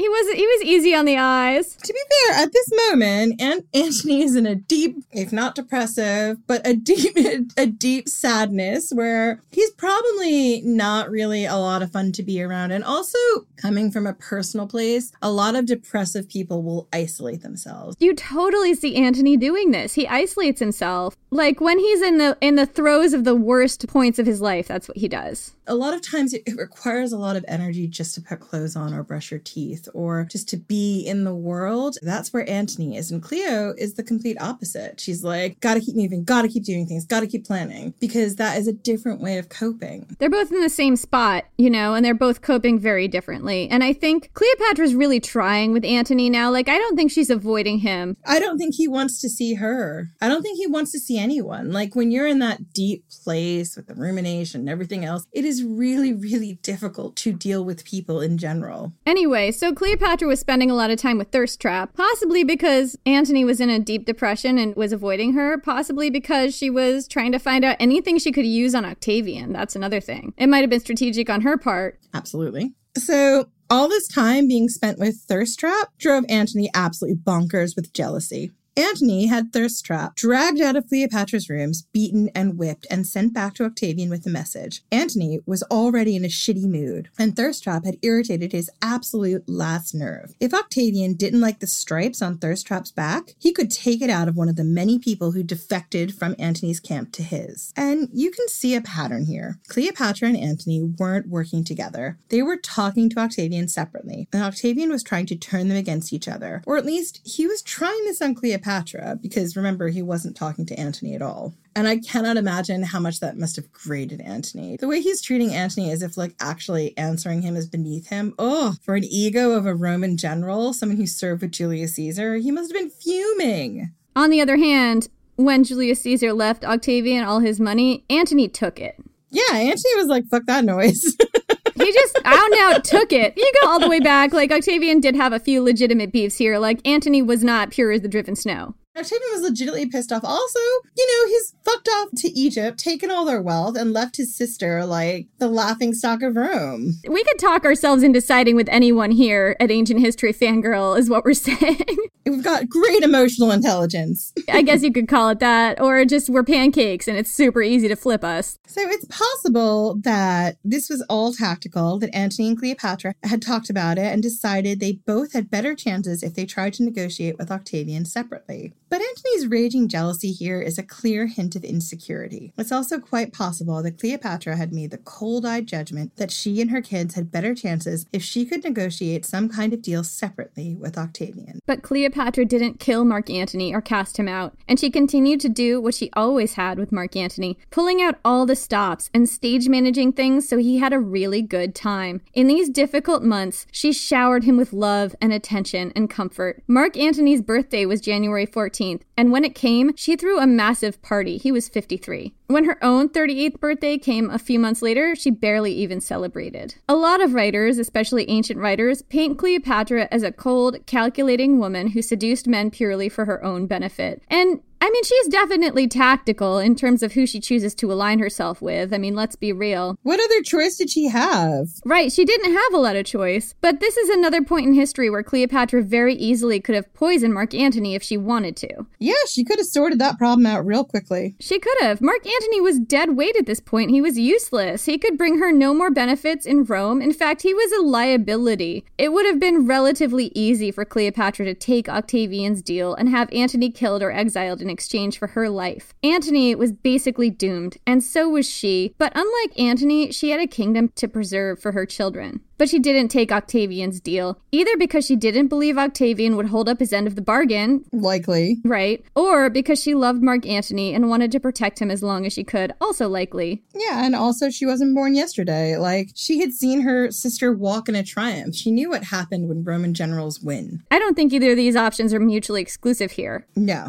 was 0.08 0.34
he 0.34 0.46
was 0.46 0.62
easy 0.62 0.94
on 0.94 1.04
the 1.04 1.16
eyes. 1.16 1.76
To 1.76 1.92
be 1.92 1.98
fair, 2.10 2.42
at 2.42 2.52
this 2.52 2.70
moment, 2.88 3.40
Aunt 3.40 3.66
Antony 3.74 4.22
is 4.22 4.36
in 4.36 4.46
a 4.46 4.54
deep, 4.54 4.96
if 5.12 5.32
not 5.32 5.54
depressive, 5.54 6.38
but 6.46 6.66
a 6.66 6.74
deep, 6.74 7.16
a 7.56 7.66
deep 7.66 8.08
sadness 8.08 8.90
where 8.92 9.42
he's 9.50 9.70
probably 9.72 10.60
not 10.62 11.10
really 11.10 11.44
a 11.44 11.56
lot 11.56 11.82
of 11.82 11.92
fun 11.92 12.12
to 12.12 12.22
be 12.22 12.42
around. 12.42 12.70
And 12.70 12.84
also, 12.84 13.18
coming 13.56 13.90
from 13.90 14.06
a 14.06 14.14
personal 14.14 14.66
place, 14.66 15.12
a 15.22 15.30
lot 15.30 15.54
of 15.54 15.66
depressive 15.66 16.28
people 16.28 16.62
will 16.62 16.88
isolate 16.92 17.42
themselves. 17.42 17.96
You 18.00 18.14
totally 18.14 18.74
see 18.74 18.96
Antony 18.96 19.36
doing 19.36 19.70
this. 19.70 19.94
He 19.94 20.06
isolates 20.06 20.60
himself. 20.60 21.16
Like 21.30 21.60
when 21.60 21.78
he's 21.78 22.02
in 22.02 22.18
the 22.18 22.36
in 22.40 22.54
the 22.56 22.66
throes 22.66 23.12
of 23.12 23.24
the 23.24 23.34
worst 23.34 23.86
points 23.88 24.18
of 24.18 24.26
his 24.26 24.40
life, 24.40 24.68
that's 24.68 24.88
what 24.88 24.96
he 24.96 25.08
does. 25.08 25.52
A 25.66 25.74
lot 25.74 25.94
of 25.94 26.02
times 26.02 26.34
it, 26.34 26.42
it 26.46 26.56
requires 26.56 27.12
a 27.14 27.18
lot 27.18 27.36
of 27.36 27.44
energy 27.48 27.86
just 27.86 28.14
to 28.16 28.20
put 28.20 28.40
clothes 28.40 28.76
on 28.76 28.92
or 28.92 29.02
brush 29.02 29.30
your 29.30 29.40
teeth 29.40 29.88
or 29.94 30.24
just 30.24 30.48
to 30.50 30.56
be 30.56 31.00
in 31.06 31.24
the 31.24 31.34
world. 31.34 31.96
That's 32.02 32.32
where 32.32 32.48
Antony 32.48 32.96
is. 32.96 33.10
And 33.10 33.22
Cleo 33.22 33.72
is 33.78 33.94
the 33.94 34.02
complete 34.02 34.36
opposite. 34.40 35.00
She's 35.00 35.24
like, 35.24 35.60
gotta 35.60 35.80
keep 35.80 35.96
moving, 35.96 36.24
gotta 36.24 36.48
keep 36.48 36.64
doing 36.64 36.86
things, 36.86 37.06
gotta 37.06 37.26
keep 37.26 37.46
planning, 37.46 37.94
because 38.00 38.36
that 38.36 38.58
is 38.58 38.68
a 38.68 38.72
different 38.72 39.20
way 39.20 39.38
of 39.38 39.48
coping. 39.48 40.16
They're 40.18 40.28
both 40.28 40.52
in 40.52 40.60
the 40.60 40.68
same 40.68 40.96
spot, 40.96 41.44
you 41.56 41.70
know, 41.70 41.94
and 41.94 42.04
they're 42.04 42.14
both 42.14 42.42
coping 42.42 42.78
very 42.78 43.06
differently. 43.06 43.68
And 43.70 43.84
I 43.84 43.92
think 43.92 44.30
Cleopatra's 44.34 44.94
really 44.94 45.20
trying 45.20 45.72
with 45.72 45.84
Antony 45.84 46.28
now. 46.28 46.50
Like, 46.50 46.68
I 46.68 46.78
don't 46.78 46.96
think 46.96 47.12
she's 47.12 47.30
avoiding 47.30 47.78
him. 47.78 48.16
I 48.26 48.40
don't 48.40 48.58
think 48.58 48.74
he 48.74 48.88
wants 48.88 49.20
to 49.20 49.28
see 49.28 49.54
her. 49.54 50.08
I 50.20 50.28
don't 50.28 50.42
think 50.42 50.58
he 50.58 50.66
wants 50.66 50.90
to 50.92 50.98
see 50.98 51.18
anyone. 51.18 51.70
Like, 51.70 51.94
when 51.94 52.10
you're 52.10 52.26
in 52.26 52.40
that 52.40 52.72
deep 52.72 53.04
place 53.22 53.76
with 53.76 53.86
the 53.86 53.94
rumination 53.94 54.62
and 54.62 54.70
everything 54.70 55.04
else, 55.04 55.26
it 55.32 55.44
is 55.44 55.62
really, 55.62 56.12
really 56.14 56.58
difficult 56.62 57.03
to 57.10 57.32
deal 57.32 57.64
with 57.64 57.84
people 57.84 58.20
in 58.20 58.38
general. 58.38 58.92
Anyway, 59.06 59.50
so 59.50 59.72
Cleopatra 59.72 60.28
was 60.28 60.40
spending 60.40 60.70
a 60.70 60.74
lot 60.74 60.90
of 60.90 60.98
time 60.98 61.18
with 61.18 61.28
Thirst 61.28 61.60
Trap, 61.60 61.94
possibly 61.94 62.44
because 62.44 62.96
Antony 63.06 63.44
was 63.44 63.60
in 63.60 63.70
a 63.70 63.78
deep 63.78 64.04
depression 64.04 64.58
and 64.58 64.74
was 64.76 64.92
avoiding 64.92 65.34
her, 65.34 65.58
possibly 65.58 66.10
because 66.10 66.56
she 66.56 66.70
was 66.70 67.06
trying 67.08 67.32
to 67.32 67.38
find 67.38 67.64
out 67.64 67.76
anything 67.80 68.18
she 68.18 68.32
could 68.32 68.46
use 68.46 68.74
on 68.74 68.84
Octavian. 68.84 69.52
That's 69.52 69.76
another 69.76 70.00
thing. 70.00 70.34
It 70.36 70.48
might 70.48 70.60
have 70.60 70.70
been 70.70 70.80
strategic 70.80 71.30
on 71.30 71.42
her 71.42 71.56
part. 71.56 71.98
Absolutely. 72.12 72.74
So, 72.96 73.46
all 73.70 73.88
this 73.88 74.06
time 74.06 74.46
being 74.46 74.68
spent 74.68 74.98
with 74.98 75.16
Thirst 75.26 75.58
Trap 75.58 75.88
drove 75.98 76.24
Antony 76.28 76.70
absolutely 76.74 77.18
bonkers 77.18 77.74
with 77.74 77.92
jealousy. 77.92 78.52
Antony 78.76 79.26
had 79.26 79.52
Thirst 79.52 79.88
dragged 80.16 80.60
out 80.60 80.74
of 80.74 80.88
Cleopatra's 80.88 81.48
rooms, 81.48 81.86
beaten 81.92 82.28
and 82.34 82.58
whipped, 82.58 82.86
and 82.90 83.06
sent 83.06 83.32
back 83.32 83.54
to 83.54 83.64
Octavian 83.64 84.10
with 84.10 84.26
a 84.26 84.30
message. 84.30 84.82
Antony 84.90 85.38
was 85.46 85.62
already 85.64 86.16
in 86.16 86.24
a 86.24 86.28
shitty 86.28 86.64
mood, 86.64 87.08
and 87.16 87.36
Thirst 87.36 87.62
Trap 87.62 87.84
had 87.84 87.98
irritated 88.02 88.50
his 88.50 88.70
absolute 88.82 89.48
last 89.48 89.94
nerve. 89.94 90.34
If 90.40 90.52
Octavian 90.52 91.14
didn't 91.14 91.40
like 91.40 91.60
the 91.60 91.68
stripes 91.68 92.20
on 92.20 92.38
Thirst 92.38 92.66
Trap's 92.66 92.90
back, 92.90 93.34
he 93.38 93.52
could 93.52 93.70
take 93.70 94.02
it 94.02 94.10
out 94.10 94.26
of 94.26 94.36
one 94.36 94.48
of 94.48 94.56
the 94.56 94.64
many 94.64 94.98
people 94.98 95.32
who 95.32 95.44
defected 95.44 96.14
from 96.14 96.34
Antony's 96.38 96.80
camp 96.80 97.12
to 97.12 97.22
his. 97.22 97.72
And 97.76 98.08
you 98.12 98.32
can 98.32 98.48
see 98.48 98.74
a 98.74 98.80
pattern 98.80 99.26
here. 99.26 99.60
Cleopatra 99.68 100.28
and 100.28 100.36
Antony 100.36 100.82
weren't 100.82 101.28
working 101.28 101.62
together. 101.62 102.18
They 102.28 102.42
were 102.42 102.56
talking 102.56 103.08
to 103.10 103.20
Octavian 103.20 103.68
separately, 103.68 104.26
and 104.32 104.42
Octavian 104.42 104.90
was 104.90 105.04
trying 105.04 105.26
to 105.26 105.36
turn 105.36 105.68
them 105.68 105.78
against 105.78 106.12
each 106.12 106.26
other. 106.26 106.62
Or 106.66 106.76
at 106.76 106.86
least 106.86 107.20
he 107.24 107.46
was 107.46 107.62
trying 107.62 108.04
this 108.04 108.20
on 108.20 108.34
Cleopatra. 108.34 108.63
Cleopatra 108.64 109.18
because 109.20 109.56
remember, 109.56 109.88
he 109.88 110.02
wasn't 110.02 110.36
talking 110.36 110.66
to 110.66 110.78
Antony 110.78 111.14
at 111.14 111.22
all. 111.22 111.54
And 111.76 111.88
I 111.88 111.98
cannot 111.98 112.36
imagine 112.36 112.82
how 112.82 113.00
much 113.00 113.20
that 113.20 113.36
must 113.36 113.56
have 113.56 113.72
grated 113.72 114.20
Antony. 114.20 114.76
The 114.76 114.88
way 114.88 115.00
he's 115.00 115.20
treating 115.20 115.52
Antony 115.52 115.90
as 115.90 116.02
if, 116.02 116.16
like, 116.16 116.34
actually 116.40 116.96
answering 116.96 117.42
him 117.42 117.56
is 117.56 117.66
beneath 117.66 118.08
him. 118.08 118.34
Oh, 118.38 118.76
for 118.82 118.94
an 118.94 119.04
ego 119.04 119.52
of 119.52 119.66
a 119.66 119.74
Roman 119.74 120.16
general, 120.16 120.72
someone 120.72 120.96
who 120.96 121.06
served 121.06 121.42
with 121.42 121.52
Julius 121.52 121.96
Caesar, 121.96 122.36
he 122.36 122.50
must 122.50 122.72
have 122.72 122.80
been 122.80 122.90
fuming. 122.90 123.92
On 124.14 124.30
the 124.30 124.40
other 124.40 124.56
hand, 124.56 125.08
when 125.36 125.64
Julius 125.64 126.02
Caesar 126.02 126.32
left 126.32 126.64
Octavian 126.64 127.24
all 127.24 127.40
his 127.40 127.58
money, 127.58 128.04
Antony 128.08 128.48
took 128.48 128.78
it. 128.78 128.96
Yeah, 129.30 129.52
Antony 129.52 129.96
was 129.96 130.06
like, 130.06 130.26
fuck 130.26 130.46
that 130.46 130.64
noise. 130.64 131.16
he 131.84 131.92
just 131.92 132.18
out 132.24 132.52
and 132.52 132.60
out 132.60 132.84
took 132.84 133.12
it. 133.12 133.34
You 133.36 133.52
go 133.62 133.68
all 133.68 133.80
the 133.80 133.88
way 133.88 134.00
back. 134.00 134.32
Like 134.32 134.50
Octavian 134.50 135.00
did 135.00 135.14
have 135.16 135.32
a 135.32 135.38
few 135.38 135.62
legitimate 135.62 136.12
beefs 136.12 136.36
here. 136.36 136.58
Like 136.58 136.86
Antony 136.86 137.22
was 137.22 137.44
not 137.44 137.70
pure 137.70 137.92
as 137.92 138.00
the 138.00 138.08
driven 138.08 138.36
snow. 138.36 138.74
Octavian 138.96 139.30
was 139.32 139.42
legitimately 139.42 139.86
pissed 139.86 140.12
off. 140.12 140.22
Also, 140.22 140.58
you 140.96 141.06
know, 141.06 141.28
he's 141.28 141.54
fucked 141.64 141.88
off 141.88 142.08
to 142.16 142.28
Egypt, 142.28 142.78
taken 142.78 143.10
all 143.10 143.24
their 143.24 143.42
wealth, 143.42 143.76
and 143.76 143.92
left 143.92 144.16
his 144.16 144.36
sister 144.36 144.86
like 144.86 145.26
the 145.38 145.48
laughing 145.48 145.92
stock 145.92 146.22
of 146.22 146.36
Rome. 146.36 147.00
We 147.08 147.24
could 147.24 147.38
talk 147.40 147.64
ourselves 147.64 148.04
into 148.04 148.20
siding 148.20 148.54
with 148.54 148.68
anyone 148.68 149.10
here 149.10 149.56
at 149.58 149.72
Ancient 149.72 149.98
History 149.98 150.32
Fangirl, 150.32 150.96
is 150.96 151.10
what 151.10 151.24
we're 151.24 151.34
saying. 151.34 151.96
We've 152.24 152.42
got 152.42 152.68
great 152.68 153.02
emotional 153.02 153.50
intelligence. 153.50 154.32
I 154.48 154.62
guess 154.62 154.82
you 154.82 154.92
could 154.92 155.08
call 155.08 155.28
it 155.30 155.40
that, 155.40 155.80
or 155.80 156.04
just 156.04 156.30
we're 156.30 156.44
pancakes 156.44 157.08
and 157.08 157.18
it's 157.18 157.30
super 157.30 157.62
easy 157.62 157.88
to 157.88 157.96
flip 157.96 158.22
us. 158.24 158.58
So 158.66 158.80
it's 158.82 159.04
possible 159.06 159.96
that 160.02 160.56
this 160.64 160.88
was 160.88 161.04
all 161.10 161.32
tactical, 161.32 161.98
that 161.98 162.14
Antony 162.14 162.48
and 162.48 162.58
Cleopatra 162.58 163.14
had 163.24 163.42
talked 163.42 163.68
about 163.68 163.98
it 163.98 164.06
and 164.06 164.22
decided 164.22 164.78
they 164.78 165.00
both 165.04 165.32
had 165.32 165.50
better 165.50 165.74
chances 165.74 166.22
if 166.22 166.34
they 166.34 166.46
tried 166.46 166.74
to 166.74 166.84
negotiate 166.84 167.36
with 167.38 167.50
Octavian 167.50 168.04
separately. 168.04 168.72
But 168.88 169.00
Antony's 169.00 169.46
raging 169.48 169.88
jealousy 169.88 170.30
here 170.30 170.60
is 170.60 170.78
a 170.78 170.82
clear 170.82 171.26
hint 171.26 171.56
of 171.56 171.64
insecurity. 171.64 172.52
It's 172.56 172.70
also 172.70 172.98
quite 172.98 173.32
possible 173.32 173.82
that 173.82 173.98
Cleopatra 173.98 174.56
had 174.56 174.72
made 174.72 174.90
the 174.90 174.98
cold 174.98 175.46
eyed 175.46 175.66
judgment 175.66 176.16
that 176.16 176.30
she 176.30 176.60
and 176.60 176.70
her 176.70 176.82
kids 176.82 177.14
had 177.14 177.32
better 177.32 177.54
chances 177.54 178.06
if 178.12 178.22
she 178.22 178.44
could 178.44 178.62
negotiate 178.62 179.24
some 179.24 179.48
kind 179.48 179.72
of 179.72 179.82
deal 179.82 180.04
separately 180.04 180.76
with 180.76 180.98
Octavian. 180.98 181.58
But 181.66 181.82
Cleopatra 181.82 182.44
didn't 182.44 182.78
kill 182.78 183.04
Mark 183.04 183.30
Antony 183.30 183.74
or 183.74 183.80
cast 183.80 184.18
him 184.18 184.28
out, 184.28 184.54
and 184.68 184.78
she 184.78 184.90
continued 184.90 185.40
to 185.40 185.48
do 185.48 185.80
what 185.80 185.94
she 185.94 186.10
always 186.12 186.54
had 186.54 186.78
with 186.78 186.92
Mark 186.92 187.16
Antony, 187.16 187.58
pulling 187.70 188.02
out 188.02 188.18
all 188.24 188.46
the 188.46 188.56
stops 188.56 189.10
and 189.14 189.28
stage 189.28 189.68
managing 189.68 190.12
things 190.12 190.48
so 190.48 190.58
he 190.58 190.78
had 190.78 190.92
a 190.92 191.00
really 191.00 191.42
good 191.42 191.74
time. 191.74 192.20
In 192.32 192.46
these 192.46 192.68
difficult 192.68 193.22
months, 193.22 193.66
she 193.72 193.92
showered 193.92 194.44
him 194.44 194.56
with 194.56 194.72
love 194.72 195.16
and 195.20 195.32
attention 195.32 195.92
and 195.96 196.10
comfort. 196.10 196.62
Mark 196.68 196.96
Antony's 196.96 197.42
birthday 197.42 197.86
was 197.86 198.00
January 198.00 198.46
14th. 198.46 198.73
And 199.16 199.32
when 199.32 199.44
it 199.44 199.54
came, 199.54 199.96
she 199.96 200.16
threw 200.16 200.38
a 200.38 200.46
massive 200.46 201.00
party. 201.02 201.38
He 201.38 201.52
was 201.52 201.68
53. 201.68 202.34
When 202.46 202.64
her 202.64 202.82
own 202.84 203.08
38th 203.08 203.60
birthday 203.60 203.98
came 203.98 204.28
a 204.28 204.38
few 204.38 204.58
months 204.58 204.82
later, 204.82 205.14
she 205.14 205.30
barely 205.30 205.72
even 205.72 206.00
celebrated. 206.00 206.74
A 206.88 206.94
lot 206.94 207.22
of 207.22 207.34
writers, 207.34 207.78
especially 207.78 208.28
ancient 208.28 208.60
writers, 208.60 209.02
paint 209.02 209.38
Cleopatra 209.38 210.08
as 210.10 210.22
a 210.22 210.32
cold, 210.32 210.84
calculating 210.86 211.58
woman 211.58 211.88
who 211.88 212.02
seduced 212.02 212.46
men 212.46 212.70
purely 212.70 213.08
for 213.08 213.24
her 213.24 213.42
own 213.42 213.66
benefit. 213.66 214.22
And 214.28 214.60
I 214.84 214.90
mean, 214.90 215.02
she's 215.04 215.28
definitely 215.28 215.88
tactical 215.88 216.58
in 216.58 216.74
terms 216.74 217.02
of 217.02 217.14
who 217.14 217.26
she 217.26 217.40
chooses 217.40 217.74
to 217.76 217.90
align 217.90 218.18
herself 218.18 218.60
with. 218.60 218.92
I 218.92 218.98
mean, 218.98 219.14
let's 219.14 219.34
be 219.34 219.50
real. 219.50 219.96
What 220.02 220.20
other 220.20 220.42
choice 220.42 220.76
did 220.76 220.90
she 220.90 221.08
have? 221.08 221.68
Right, 221.86 222.12
she 222.12 222.26
didn't 222.26 222.52
have 222.52 222.74
a 222.74 222.76
lot 222.76 222.94
of 222.94 223.06
choice. 223.06 223.54
But 223.62 223.80
this 223.80 223.96
is 223.96 224.10
another 224.10 224.42
point 224.42 224.66
in 224.66 224.74
history 224.74 225.08
where 225.08 225.22
Cleopatra 225.22 225.84
very 225.84 226.14
easily 226.14 226.60
could 226.60 226.74
have 226.74 226.92
poisoned 226.92 227.32
Mark 227.32 227.54
Antony 227.54 227.94
if 227.94 228.02
she 228.02 228.18
wanted 228.18 228.56
to. 228.56 228.84
Yeah, 228.98 229.14
she 229.26 229.42
could 229.42 229.58
have 229.58 229.68
sorted 229.68 229.98
that 230.00 230.18
problem 230.18 230.44
out 230.44 230.66
real 230.66 230.84
quickly. 230.84 231.34
She 231.40 231.58
could 231.58 231.78
have. 231.80 232.02
Mark 232.02 232.26
Antony 232.26 232.60
was 232.60 232.78
dead 232.78 233.16
weight 233.16 233.36
at 233.36 233.46
this 233.46 233.60
point. 233.60 233.90
He 233.90 234.02
was 234.02 234.18
useless. 234.18 234.84
He 234.84 234.98
could 234.98 235.16
bring 235.16 235.38
her 235.38 235.50
no 235.50 235.72
more 235.72 235.90
benefits 235.90 236.44
in 236.44 236.62
Rome. 236.62 237.00
In 237.00 237.14
fact, 237.14 237.40
he 237.40 237.54
was 237.54 237.72
a 237.72 237.80
liability. 237.80 238.84
It 238.98 239.14
would 239.14 239.24
have 239.24 239.40
been 239.40 239.66
relatively 239.66 240.30
easy 240.34 240.70
for 240.70 240.84
Cleopatra 240.84 241.46
to 241.46 241.54
take 241.54 241.88
Octavian's 241.88 242.60
deal 242.60 242.94
and 242.94 243.08
have 243.08 243.32
Antony 243.32 243.70
killed 243.70 244.02
or 244.02 244.10
exiled 244.12 244.60
in 244.60 244.73
exchange 244.74 245.18
for 245.18 245.28
her 245.28 245.48
life. 245.48 245.94
Antony 246.02 246.54
was 246.54 246.72
basically 246.72 247.30
doomed, 247.30 247.78
and 247.86 248.02
so 248.04 248.28
was 248.28 248.46
she. 248.48 248.94
But 248.98 249.12
unlike 249.14 249.58
Antony, 249.58 250.12
she 250.12 250.28
had 250.30 250.40
a 250.40 250.46
kingdom 250.46 250.90
to 250.96 251.08
preserve 251.08 251.60
for 251.60 251.72
her 251.72 251.86
children. 251.86 252.40
But 252.56 252.68
she 252.68 252.78
didn't 252.78 253.08
take 253.08 253.32
Octavian's 253.32 254.00
deal, 254.00 254.38
either 254.52 254.76
because 254.76 255.04
she 255.04 255.16
didn't 255.16 255.48
believe 255.48 255.76
Octavian 255.76 256.36
would 256.36 256.46
hold 256.46 256.68
up 256.68 256.78
his 256.78 256.92
end 256.92 257.08
of 257.08 257.16
the 257.16 257.20
bargain, 257.22 257.84
Likely. 257.92 258.58
right? 258.64 259.04
Or 259.16 259.50
because 259.50 259.82
she 259.82 259.94
loved 259.94 260.22
Mark 260.22 260.46
Antony 260.46 260.94
and 260.94 261.08
wanted 261.08 261.32
to 261.32 261.40
protect 261.40 261.80
him 261.80 261.90
as 261.90 262.00
long 262.02 262.24
as 262.26 262.32
she 262.32 262.44
could, 262.44 262.72
also 262.80 263.08
likely. 263.08 263.64
Yeah, 263.74 264.04
and 264.04 264.14
also 264.14 264.50
she 264.50 264.66
wasn't 264.66 264.94
born 264.94 265.16
yesterday. 265.16 265.76
Like, 265.76 266.10
she 266.14 266.38
had 266.40 266.52
seen 266.52 266.82
her 266.82 267.10
sister 267.10 267.52
walk 267.52 267.88
in 267.88 267.96
a 267.96 268.04
triumph. 268.04 268.54
She 268.54 268.70
knew 268.70 268.90
what 268.90 269.04
happened 269.04 269.48
when 269.48 269.64
Roman 269.64 269.92
generals 269.92 270.40
win. 270.40 270.84
I 270.92 271.00
don't 271.00 271.14
think 271.16 271.32
either 271.32 271.50
of 271.50 271.56
these 271.56 271.74
options 271.76 272.14
are 272.14 272.20
mutually 272.20 272.62
exclusive 272.62 273.10
here. 273.12 273.46
No. 273.56 273.88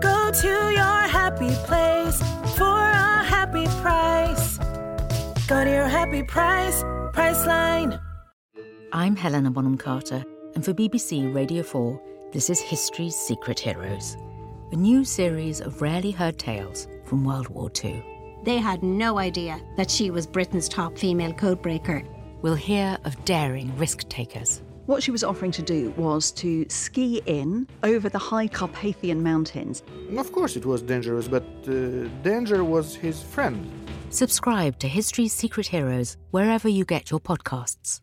Go 0.00 0.30
to 0.32 0.48
your 0.48 1.00
happy 1.08 1.50
place 1.66 2.18
for 2.56 2.64
a 2.64 3.22
happy 3.22 3.66
price. 3.82 4.58
Go 5.46 5.64
to 5.64 5.70
your 5.70 5.88
happy 5.88 6.22
price, 6.22 6.82
Priceline. 7.12 8.00
I'm 8.92 9.14
Helena 9.14 9.50
Bonham 9.50 9.76
Carter, 9.76 10.24
and 10.54 10.64
for 10.64 10.72
BBC 10.72 11.34
Radio 11.34 11.62
4, 11.62 12.00
this 12.32 12.48
is 12.48 12.60
History's 12.60 13.14
Secret 13.14 13.60
Heroes, 13.60 14.16
a 14.72 14.76
new 14.76 15.04
series 15.04 15.60
of 15.60 15.82
rarely 15.82 16.12
heard 16.12 16.38
tales 16.38 16.88
from 17.04 17.24
World 17.24 17.48
War 17.48 17.70
II. 17.84 18.02
They 18.44 18.56
had 18.56 18.82
no 18.82 19.18
idea 19.18 19.60
that 19.76 19.90
she 19.90 20.10
was 20.10 20.26
Britain's 20.26 20.68
top 20.68 20.96
female 20.96 21.34
codebreaker. 21.34 22.06
We'll 22.40 22.54
hear 22.54 22.96
of 23.04 23.22
daring 23.26 23.76
risk 23.76 24.08
takers. 24.08 24.62
What 24.90 25.04
she 25.04 25.12
was 25.12 25.22
offering 25.22 25.52
to 25.52 25.62
do 25.62 25.94
was 25.96 26.32
to 26.32 26.66
ski 26.68 27.22
in 27.26 27.68
over 27.84 28.08
the 28.08 28.18
high 28.18 28.48
Carpathian 28.48 29.22
mountains. 29.22 29.84
Of 30.18 30.32
course, 30.32 30.56
it 30.56 30.66
was 30.66 30.82
dangerous, 30.82 31.28
but 31.28 31.44
uh, 31.68 32.08
danger 32.24 32.64
was 32.64 32.96
his 32.96 33.22
friend. 33.22 33.70
Subscribe 34.08 34.80
to 34.80 34.88
History's 34.88 35.32
Secret 35.32 35.68
Heroes 35.68 36.16
wherever 36.32 36.68
you 36.68 36.84
get 36.84 37.08
your 37.08 37.20
podcasts. 37.20 38.00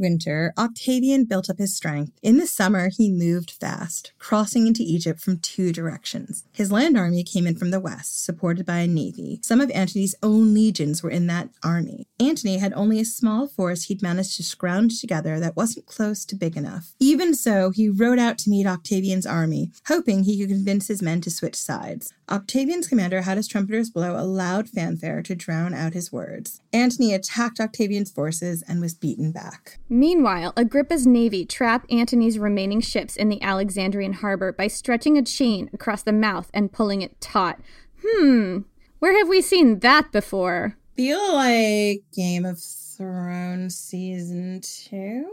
Winter, 0.00 0.52
Octavian 0.56 1.24
built 1.24 1.50
up 1.50 1.58
his 1.58 1.74
strength. 1.74 2.12
In 2.22 2.38
the 2.38 2.46
summer, 2.46 2.90
he 2.96 3.10
moved 3.10 3.50
fast, 3.50 4.12
crossing 4.18 4.66
into 4.66 4.82
Egypt 4.82 5.20
from 5.20 5.38
two 5.38 5.72
directions. 5.72 6.44
His 6.52 6.72
land 6.72 6.96
army 6.96 7.24
came 7.24 7.46
in 7.46 7.56
from 7.56 7.70
the 7.70 7.80
west, 7.80 8.24
supported 8.24 8.66
by 8.66 8.78
a 8.78 8.86
navy. 8.86 9.40
Some 9.42 9.60
of 9.60 9.70
Antony's 9.70 10.14
own 10.22 10.54
legions 10.54 11.02
were 11.02 11.10
in 11.10 11.26
that 11.28 11.50
army. 11.62 12.06
Antony 12.20 12.58
had 12.58 12.72
only 12.74 13.00
a 13.00 13.04
small 13.04 13.48
force 13.48 13.84
he'd 13.84 14.02
managed 14.02 14.36
to 14.36 14.42
scrounge 14.42 15.00
together 15.00 15.38
that 15.40 15.56
wasn't 15.56 15.86
close 15.86 16.24
to 16.24 16.36
big 16.36 16.56
enough. 16.56 16.94
Even 16.98 17.34
so, 17.34 17.70
he 17.70 17.88
rode 17.88 18.18
out 18.18 18.38
to 18.38 18.50
meet 18.50 18.66
Octavian's 18.66 19.26
army, 19.26 19.70
hoping 19.86 20.24
he 20.24 20.38
could 20.38 20.48
convince 20.48 20.88
his 20.88 21.02
men 21.02 21.20
to 21.20 21.30
switch 21.30 21.56
sides. 21.56 22.12
Octavian's 22.30 22.88
commander 22.88 23.22
had 23.22 23.38
his 23.38 23.48
trumpeters 23.48 23.90
blow 23.90 24.18
a 24.18 24.24
loud 24.24 24.68
fanfare 24.68 25.22
to 25.22 25.34
drown 25.34 25.72
out 25.72 25.94
his 25.94 26.12
words. 26.12 26.60
Antony 26.72 27.14
attacked 27.14 27.58
Octavian's 27.58 28.10
forces 28.10 28.62
and 28.68 28.80
was 28.80 28.94
beaten 28.94 29.32
back. 29.32 29.78
Meanwhile, 29.88 30.52
Agrippa's 30.56 31.06
navy 31.06 31.46
trapped 31.46 31.90
Antony's 31.90 32.38
remaining 32.38 32.80
ships 32.80 33.16
in 33.16 33.28
the 33.28 33.40
Alexandrian 33.42 34.14
harbor 34.14 34.52
by 34.52 34.66
stretching 34.66 35.16
a 35.16 35.22
chain 35.22 35.70
across 35.72 36.02
the 36.02 36.12
mouth 36.12 36.50
and 36.52 36.72
pulling 36.72 37.02
it 37.02 37.20
taut. 37.20 37.58
Hmm, 38.04 38.58
where 38.98 39.16
have 39.16 39.28
we 39.28 39.40
seen 39.40 39.78
that 39.80 40.12
before? 40.12 40.76
Feel 40.96 41.34
like 41.34 42.02
Game 42.14 42.44
of 42.44 42.60
Thrones 42.60 43.78
season 43.78 44.60
two? 44.60 45.30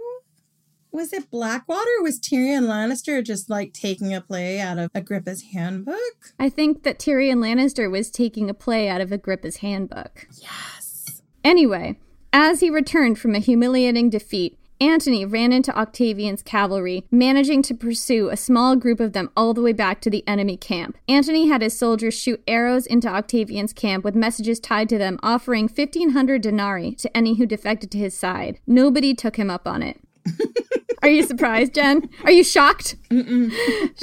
Was 0.91 1.12
it 1.12 1.30
Blackwater? 1.30 2.02
Was 2.02 2.22
Tyrion 2.22 2.68
Lannister 2.68 3.22
just 3.22 3.50
like 3.50 3.74
taking 3.74 4.13
a 4.13 4.22
play 4.22 4.62
out 4.62 4.78
of 4.78 4.89
Agrippa's 4.96 5.44
handbook? 5.54 6.34
I 6.39 6.48
think 6.48 6.84
that 6.84 7.00
Tyrion 7.00 7.39
Lannister 7.39 7.91
was 7.91 8.10
taking 8.10 8.50
a 8.50 8.54
play 8.54 8.88
out 8.88 9.02
of 9.02 9.12
Agrippa's 9.12 9.58
handbook. 9.58 10.28
Yes. 10.41 11.22
Anyway, 11.44 12.00
as 12.38 12.60
he 12.60 12.69
returned 12.69 13.17
from 13.17 13.34
a 13.34 13.39
humiliating 13.39 14.10
defeat, 14.10 14.60
Antony 14.82 15.24
ran 15.24 15.54
into 15.54 15.74
Octavian's 15.74 16.41
cavalry, 16.41 17.06
managing 17.10 17.62
to 17.62 17.74
pursue 17.74 18.28
a 18.28 18.36
small 18.36 18.76
group 18.76 19.00
of 19.00 19.13
them 19.13 19.30
all 19.38 19.54
the 19.54 19.62
way 19.62 19.71
back 19.71 20.02
to 20.02 20.10
the 20.10 20.21
enemy 20.28 20.58
camp. 20.58 20.98
Antony 21.08 21.48
had 21.48 21.62
his 21.62 21.80
soldiers 21.80 22.13
shoot 22.13 22.43
arrows 22.45 22.86
into 22.86 23.08
Octavian's 23.08 23.71
camp 23.71 24.04
with 24.04 24.15
messages 24.15 24.60
tied 24.60 24.89
to 24.89 24.98
them 24.98 25.17
offering 25.24 25.69
1500 25.69 26.41
denarii 26.41 26.91
to 26.95 27.15
any 27.15 27.36
who 27.36 27.45
defected 27.45 27.89
to 27.91 27.98
his 27.98 28.17
side. 28.17 28.60
Nobody 28.67 29.15
took 29.15 29.38
him 29.38 29.50
up 29.50 29.65
on 29.65 29.82
it. 29.82 30.02
Are 31.06 31.10
you 31.10 31.22
surprised, 31.22 31.76
Jen? 31.76 32.10
Are 32.24 32.32
you 32.32 32.44
shocked? 32.44 32.96
Mm-mm. 33.12 33.54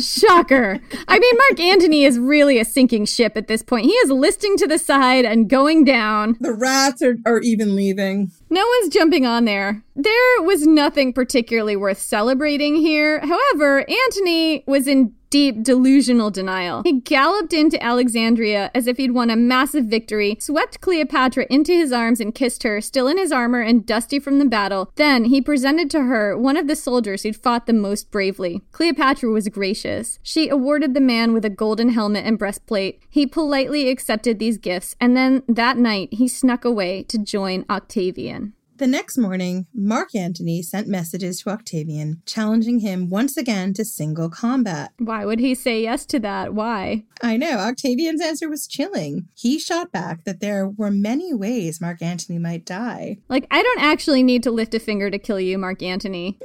Shocker. 0.00 0.78
I 1.08 1.18
mean, 1.18 1.36
Mark 1.36 1.58
Antony 1.58 2.04
is 2.04 2.16
really 2.16 2.60
a 2.60 2.64
sinking 2.64 3.06
ship 3.06 3.36
at 3.36 3.48
this 3.48 3.60
point. 3.60 3.86
He 3.86 3.90
is 3.90 4.10
listing 4.10 4.56
to 4.58 4.68
the 4.68 4.78
side 4.78 5.24
and 5.24 5.50
going 5.50 5.82
down. 5.82 6.36
The 6.38 6.52
rats 6.52 7.02
are, 7.02 7.16
are 7.26 7.40
even 7.40 7.74
leaving. 7.74 8.30
No 8.50 8.64
one's 8.64 8.94
jumping 8.94 9.26
on 9.26 9.46
there. 9.46 9.82
There 9.96 10.42
was 10.42 10.64
nothing 10.64 11.12
particularly 11.12 11.74
worth 11.74 11.98
celebrating 11.98 12.76
here. 12.76 13.18
However, 13.18 13.80
Antony 13.80 14.62
was 14.68 14.86
in 14.86 15.12
deep 15.32 15.62
delusional 15.62 16.30
denial. 16.30 16.82
He 16.82 17.00
galloped 17.00 17.54
into 17.54 17.82
Alexandria 17.82 18.70
as 18.74 18.86
if 18.86 18.98
he'd 18.98 19.12
won 19.12 19.30
a 19.30 19.34
massive 19.34 19.86
victory, 19.86 20.36
swept 20.38 20.82
Cleopatra 20.82 21.46
into 21.48 21.72
his 21.72 21.90
arms 21.90 22.20
and 22.20 22.34
kissed 22.34 22.64
her, 22.64 22.82
still 22.82 23.08
in 23.08 23.16
his 23.16 23.32
armor 23.32 23.62
and 23.62 23.86
dusty 23.86 24.18
from 24.18 24.38
the 24.38 24.44
battle. 24.44 24.92
Then 24.96 25.24
he 25.24 25.40
presented 25.40 25.90
to 25.92 26.02
her 26.02 26.36
one 26.36 26.58
of 26.58 26.68
the 26.68 26.76
soldiers 26.76 27.22
who'd 27.22 27.34
fought 27.34 27.64
the 27.64 27.72
most 27.72 28.10
bravely. 28.10 28.60
Cleopatra 28.72 29.30
was 29.30 29.48
gracious. 29.48 30.18
She 30.22 30.50
awarded 30.50 30.92
the 30.92 31.00
man 31.00 31.32
with 31.32 31.46
a 31.46 31.50
golden 31.50 31.88
helmet 31.88 32.26
and 32.26 32.38
breastplate. 32.38 33.00
He 33.08 33.26
politely 33.26 33.88
accepted 33.88 34.38
these 34.38 34.58
gifts, 34.58 34.94
and 35.00 35.16
then 35.16 35.44
that 35.48 35.78
night 35.78 36.10
he 36.12 36.28
snuck 36.28 36.66
away 36.66 37.04
to 37.04 37.16
join 37.16 37.64
Octavian. 37.70 38.52
The 38.82 38.88
next 38.88 39.16
morning, 39.16 39.66
Mark 39.72 40.12
Antony 40.12 40.60
sent 40.60 40.88
messages 40.88 41.40
to 41.42 41.50
Octavian, 41.50 42.20
challenging 42.26 42.80
him 42.80 43.08
once 43.08 43.36
again 43.36 43.72
to 43.74 43.84
single 43.84 44.28
combat. 44.28 44.90
Why 44.98 45.24
would 45.24 45.38
he 45.38 45.54
say 45.54 45.80
yes 45.80 46.04
to 46.06 46.18
that? 46.18 46.52
Why? 46.52 47.04
I 47.22 47.36
know, 47.36 47.58
Octavian's 47.58 48.20
answer 48.20 48.48
was 48.48 48.66
chilling. 48.66 49.28
He 49.34 49.60
shot 49.60 49.92
back 49.92 50.24
that 50.24 50.40
there 50.40 50.66
were 50.66 50.90
many 50.90 51.32
ways 51.32 51.80
Mark 51.80 52.02
Antony 52.02 52.40
might 52.40 52.66
die. 52.66 53.18
Like, 53.28 53.46
I 53.52 53.62
don't 53.62 53.80
actually 53.80 54.24
need 54.24 54.42
to 54.42 54.50
lift 54.50 54.74
a 54.74 54.80
finger 54.80 55.12
to 55.12 55.18
kill 55.20 55.38
you, 55.38 55.58
Mark 55.58 55.80
Antony. 55.80 56.40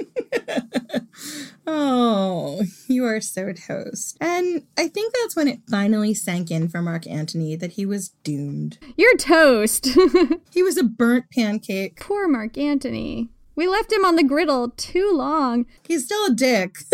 oh, 1.65 2.26
you 2.97 3.05
are 3.05 3.21
so 3.21 3.53
toast. 3.53 4.17
And 4.19 4.63
I 4.75 4.87
think 4.87 5.13
that's 5.13 5.35
when 5.35 5.47
it 5.47 5.59
finally 5.69 6.15
sank 6.15 6.49
in 6.49 6.67
for 6.67 6.81
Mark 6.81 7.05
Antony 7.05 7.55
that 7.55 7.73
he 7.73 7.85
was 7.85 8.09
doomed. 8.23 8.79
You're 8.97 9.17
toast. 9.17 9.85
he 10.51 10.63
was 10.63 10.77
a 10.77 10.83
burnt 10.83 11.25
pancake. 11.31 11.99
Poor 11.99 12.27
Mark 12.27 12.57
Antony. 12.57 13.29
We 13.57 13.67
left 13.67 13.91
him 13.91 14.05
on 14.05 14.15
the 14.15 14.23
griddle 14.23 14.69
too 14.77 15.11
long. 15.13 15.65
He's 15.87 16.05
still 16.05 16.25
a 16.27 16.31
dick. 16.31 16.77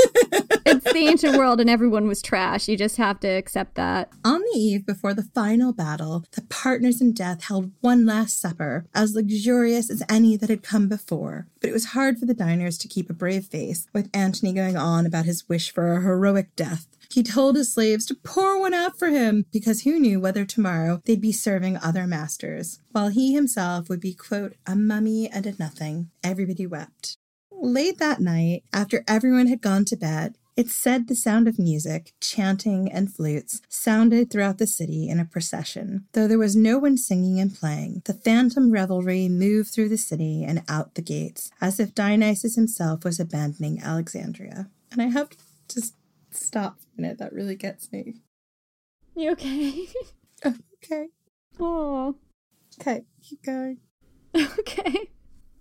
it's 0.65 0.93
the 0.93 1.07
ancient 1.09 1.35
world 1.35 1.59
and 1.59 1.69
everyone 1.69 2.07
was 2.07 2.21
trash. 2.21 2.69
You 2.69 2.77
just 2.77 2.95
have 2.95 3.19
to 3.19 3.27
accept 3.27 3.75
that. 3.75 4.09
On 4.23 4.39
the 4.39 4.57
eve 4.57 4.85
before 4.85 5.13
the 5.13 5.23
final 5.35 5.73
battle, 5.73 6.23
the 6.31 6.41
partners 6.43 7.01
in 7.01 7.11
death 7.11 7.43
held 7.43 7.73
one 7.81 8.05
last 8.05 8.39
supper, 8.39 8.85
as 8.95 9.13
luxurious 9.13 9.91
as 9.91 10.03
any 10.07 10.37
that 10.37 10.49
had 10.49 10.63
come 10.63 10.87
before. 10.87 11.47
But 11.59 11.69
it 11.69 11.73
was 11.73 11.87
hard 11.87 12.17
for 12.17 12.25
the 12.25 12.33
diners 12.33 12.77
to 12.77 12.87
keep 12.87 13.09
a 13.09 13.13
brave 13.13 13.43
face, 13.45 13.87
with 13.91 14.09
Antony 14.13 14.53
going 14.53 14.77
on 14.77 15.05
about 15.05 15.25
his 15.25 15.49
wish 15.49 15.69
for 15.69 15.91
a 15.91 16.01
heroic 16.01 16.55
death. 16.55 16.87
He 17.13 17.21
told 17.21 17.55
his 17.55 17.71
slaves 17.71 18.07
to 18.07 18.15
pour 18.15 18.59
one 18.59 18.73
out 18.73 18.97
for 18.97 19.09
him 19.09 19.45
because 19.51 19.81
who 19.81 19.99
knew 19.99 20.19
whether 20.19 20.45
tomorrow 20.45 20.99
they'd 21.05 21.21
be 21.21 21.31
serving 21.31 21.77
other 21.77 22.07
masters, 22.07 22.79
while 22.91 23.09
he 23.09 23.35
himself 23.35 23.87
would 23.87 23.99
be, 23.99 24.15
quote, 24.15 24.55
a 24.65 24.75
mummy 24.75 25.29
and 25.29 25.45
a 25.45 25.53
nothing. 25.59 26.09
Everybody 26.23 26.65
wept. 26.65 27.17
Late 27.51 27.99
that 27.99 28.19
night, 28.19 28.63
after 28.73 29.03
everyone 29.07 29.45
had 29.45 29.61
gone 29.61 29.85
to 29.85 29.95
bed, 29.95 30.39
it 30.57 30.69
said 30.69 31.07
the 31.07 31.15
sound 31.15 31.47
of 31.47 31.59
music, 31.59 32.13
chanting, 32.19 32.91
and 32.91 33.13
flutes 33.13 33.61
sounded 33.69 34.31
throughout 34.31 34.57
the 34.57 34.67
city 34.67 35.07
in 35.07 35.19
a 35.19 35.25
procession. 35.25 36.05
Though 36.13 36.27
there 36.27 36.39
was 36.39 36.55
no 36.55 36.79
one 36.79 36.97
singing 36.97 37.39
and 37.39 37.53
playing, 37.53 38.01
the 38.05 38.13
phantom 38.13 38.71
revelry 38.71 39.29
moved 39.29 39.69
through 39.69 39.89
the 39.89 39.97
city 39.97 40.43
and 40.43 40.63
out 40.67 40.95
the 40.95 41.01
gates, 41.03 41.51
as 41.61 41.79
if 41.79 41.93
Dionysus 41.93 42.55
himself 42.55 43.03
was 43.03 43.19
abandoning 43.19 43.81
Alexandria. 43.83 44.67
And 44.91 44.99
I 45.01 45.05
have 45.05 45.29
just 45.69 45.93
stop 46.33 46.79
a 46.97 47.01
minute. 47.01 47.17
That 47.19 47.33
really 47.33 47.55
gets 47.55 47.91
me. 47.91 48.15
You 49.15 49.31
okay? 49.31 49.87
okay. 50.45 51.07
Oh. 51.59 52.15
Okay, 52.81 53.03
keep 53.21 53.43
going. 53.43 53.79
Okay. 54.35 55.09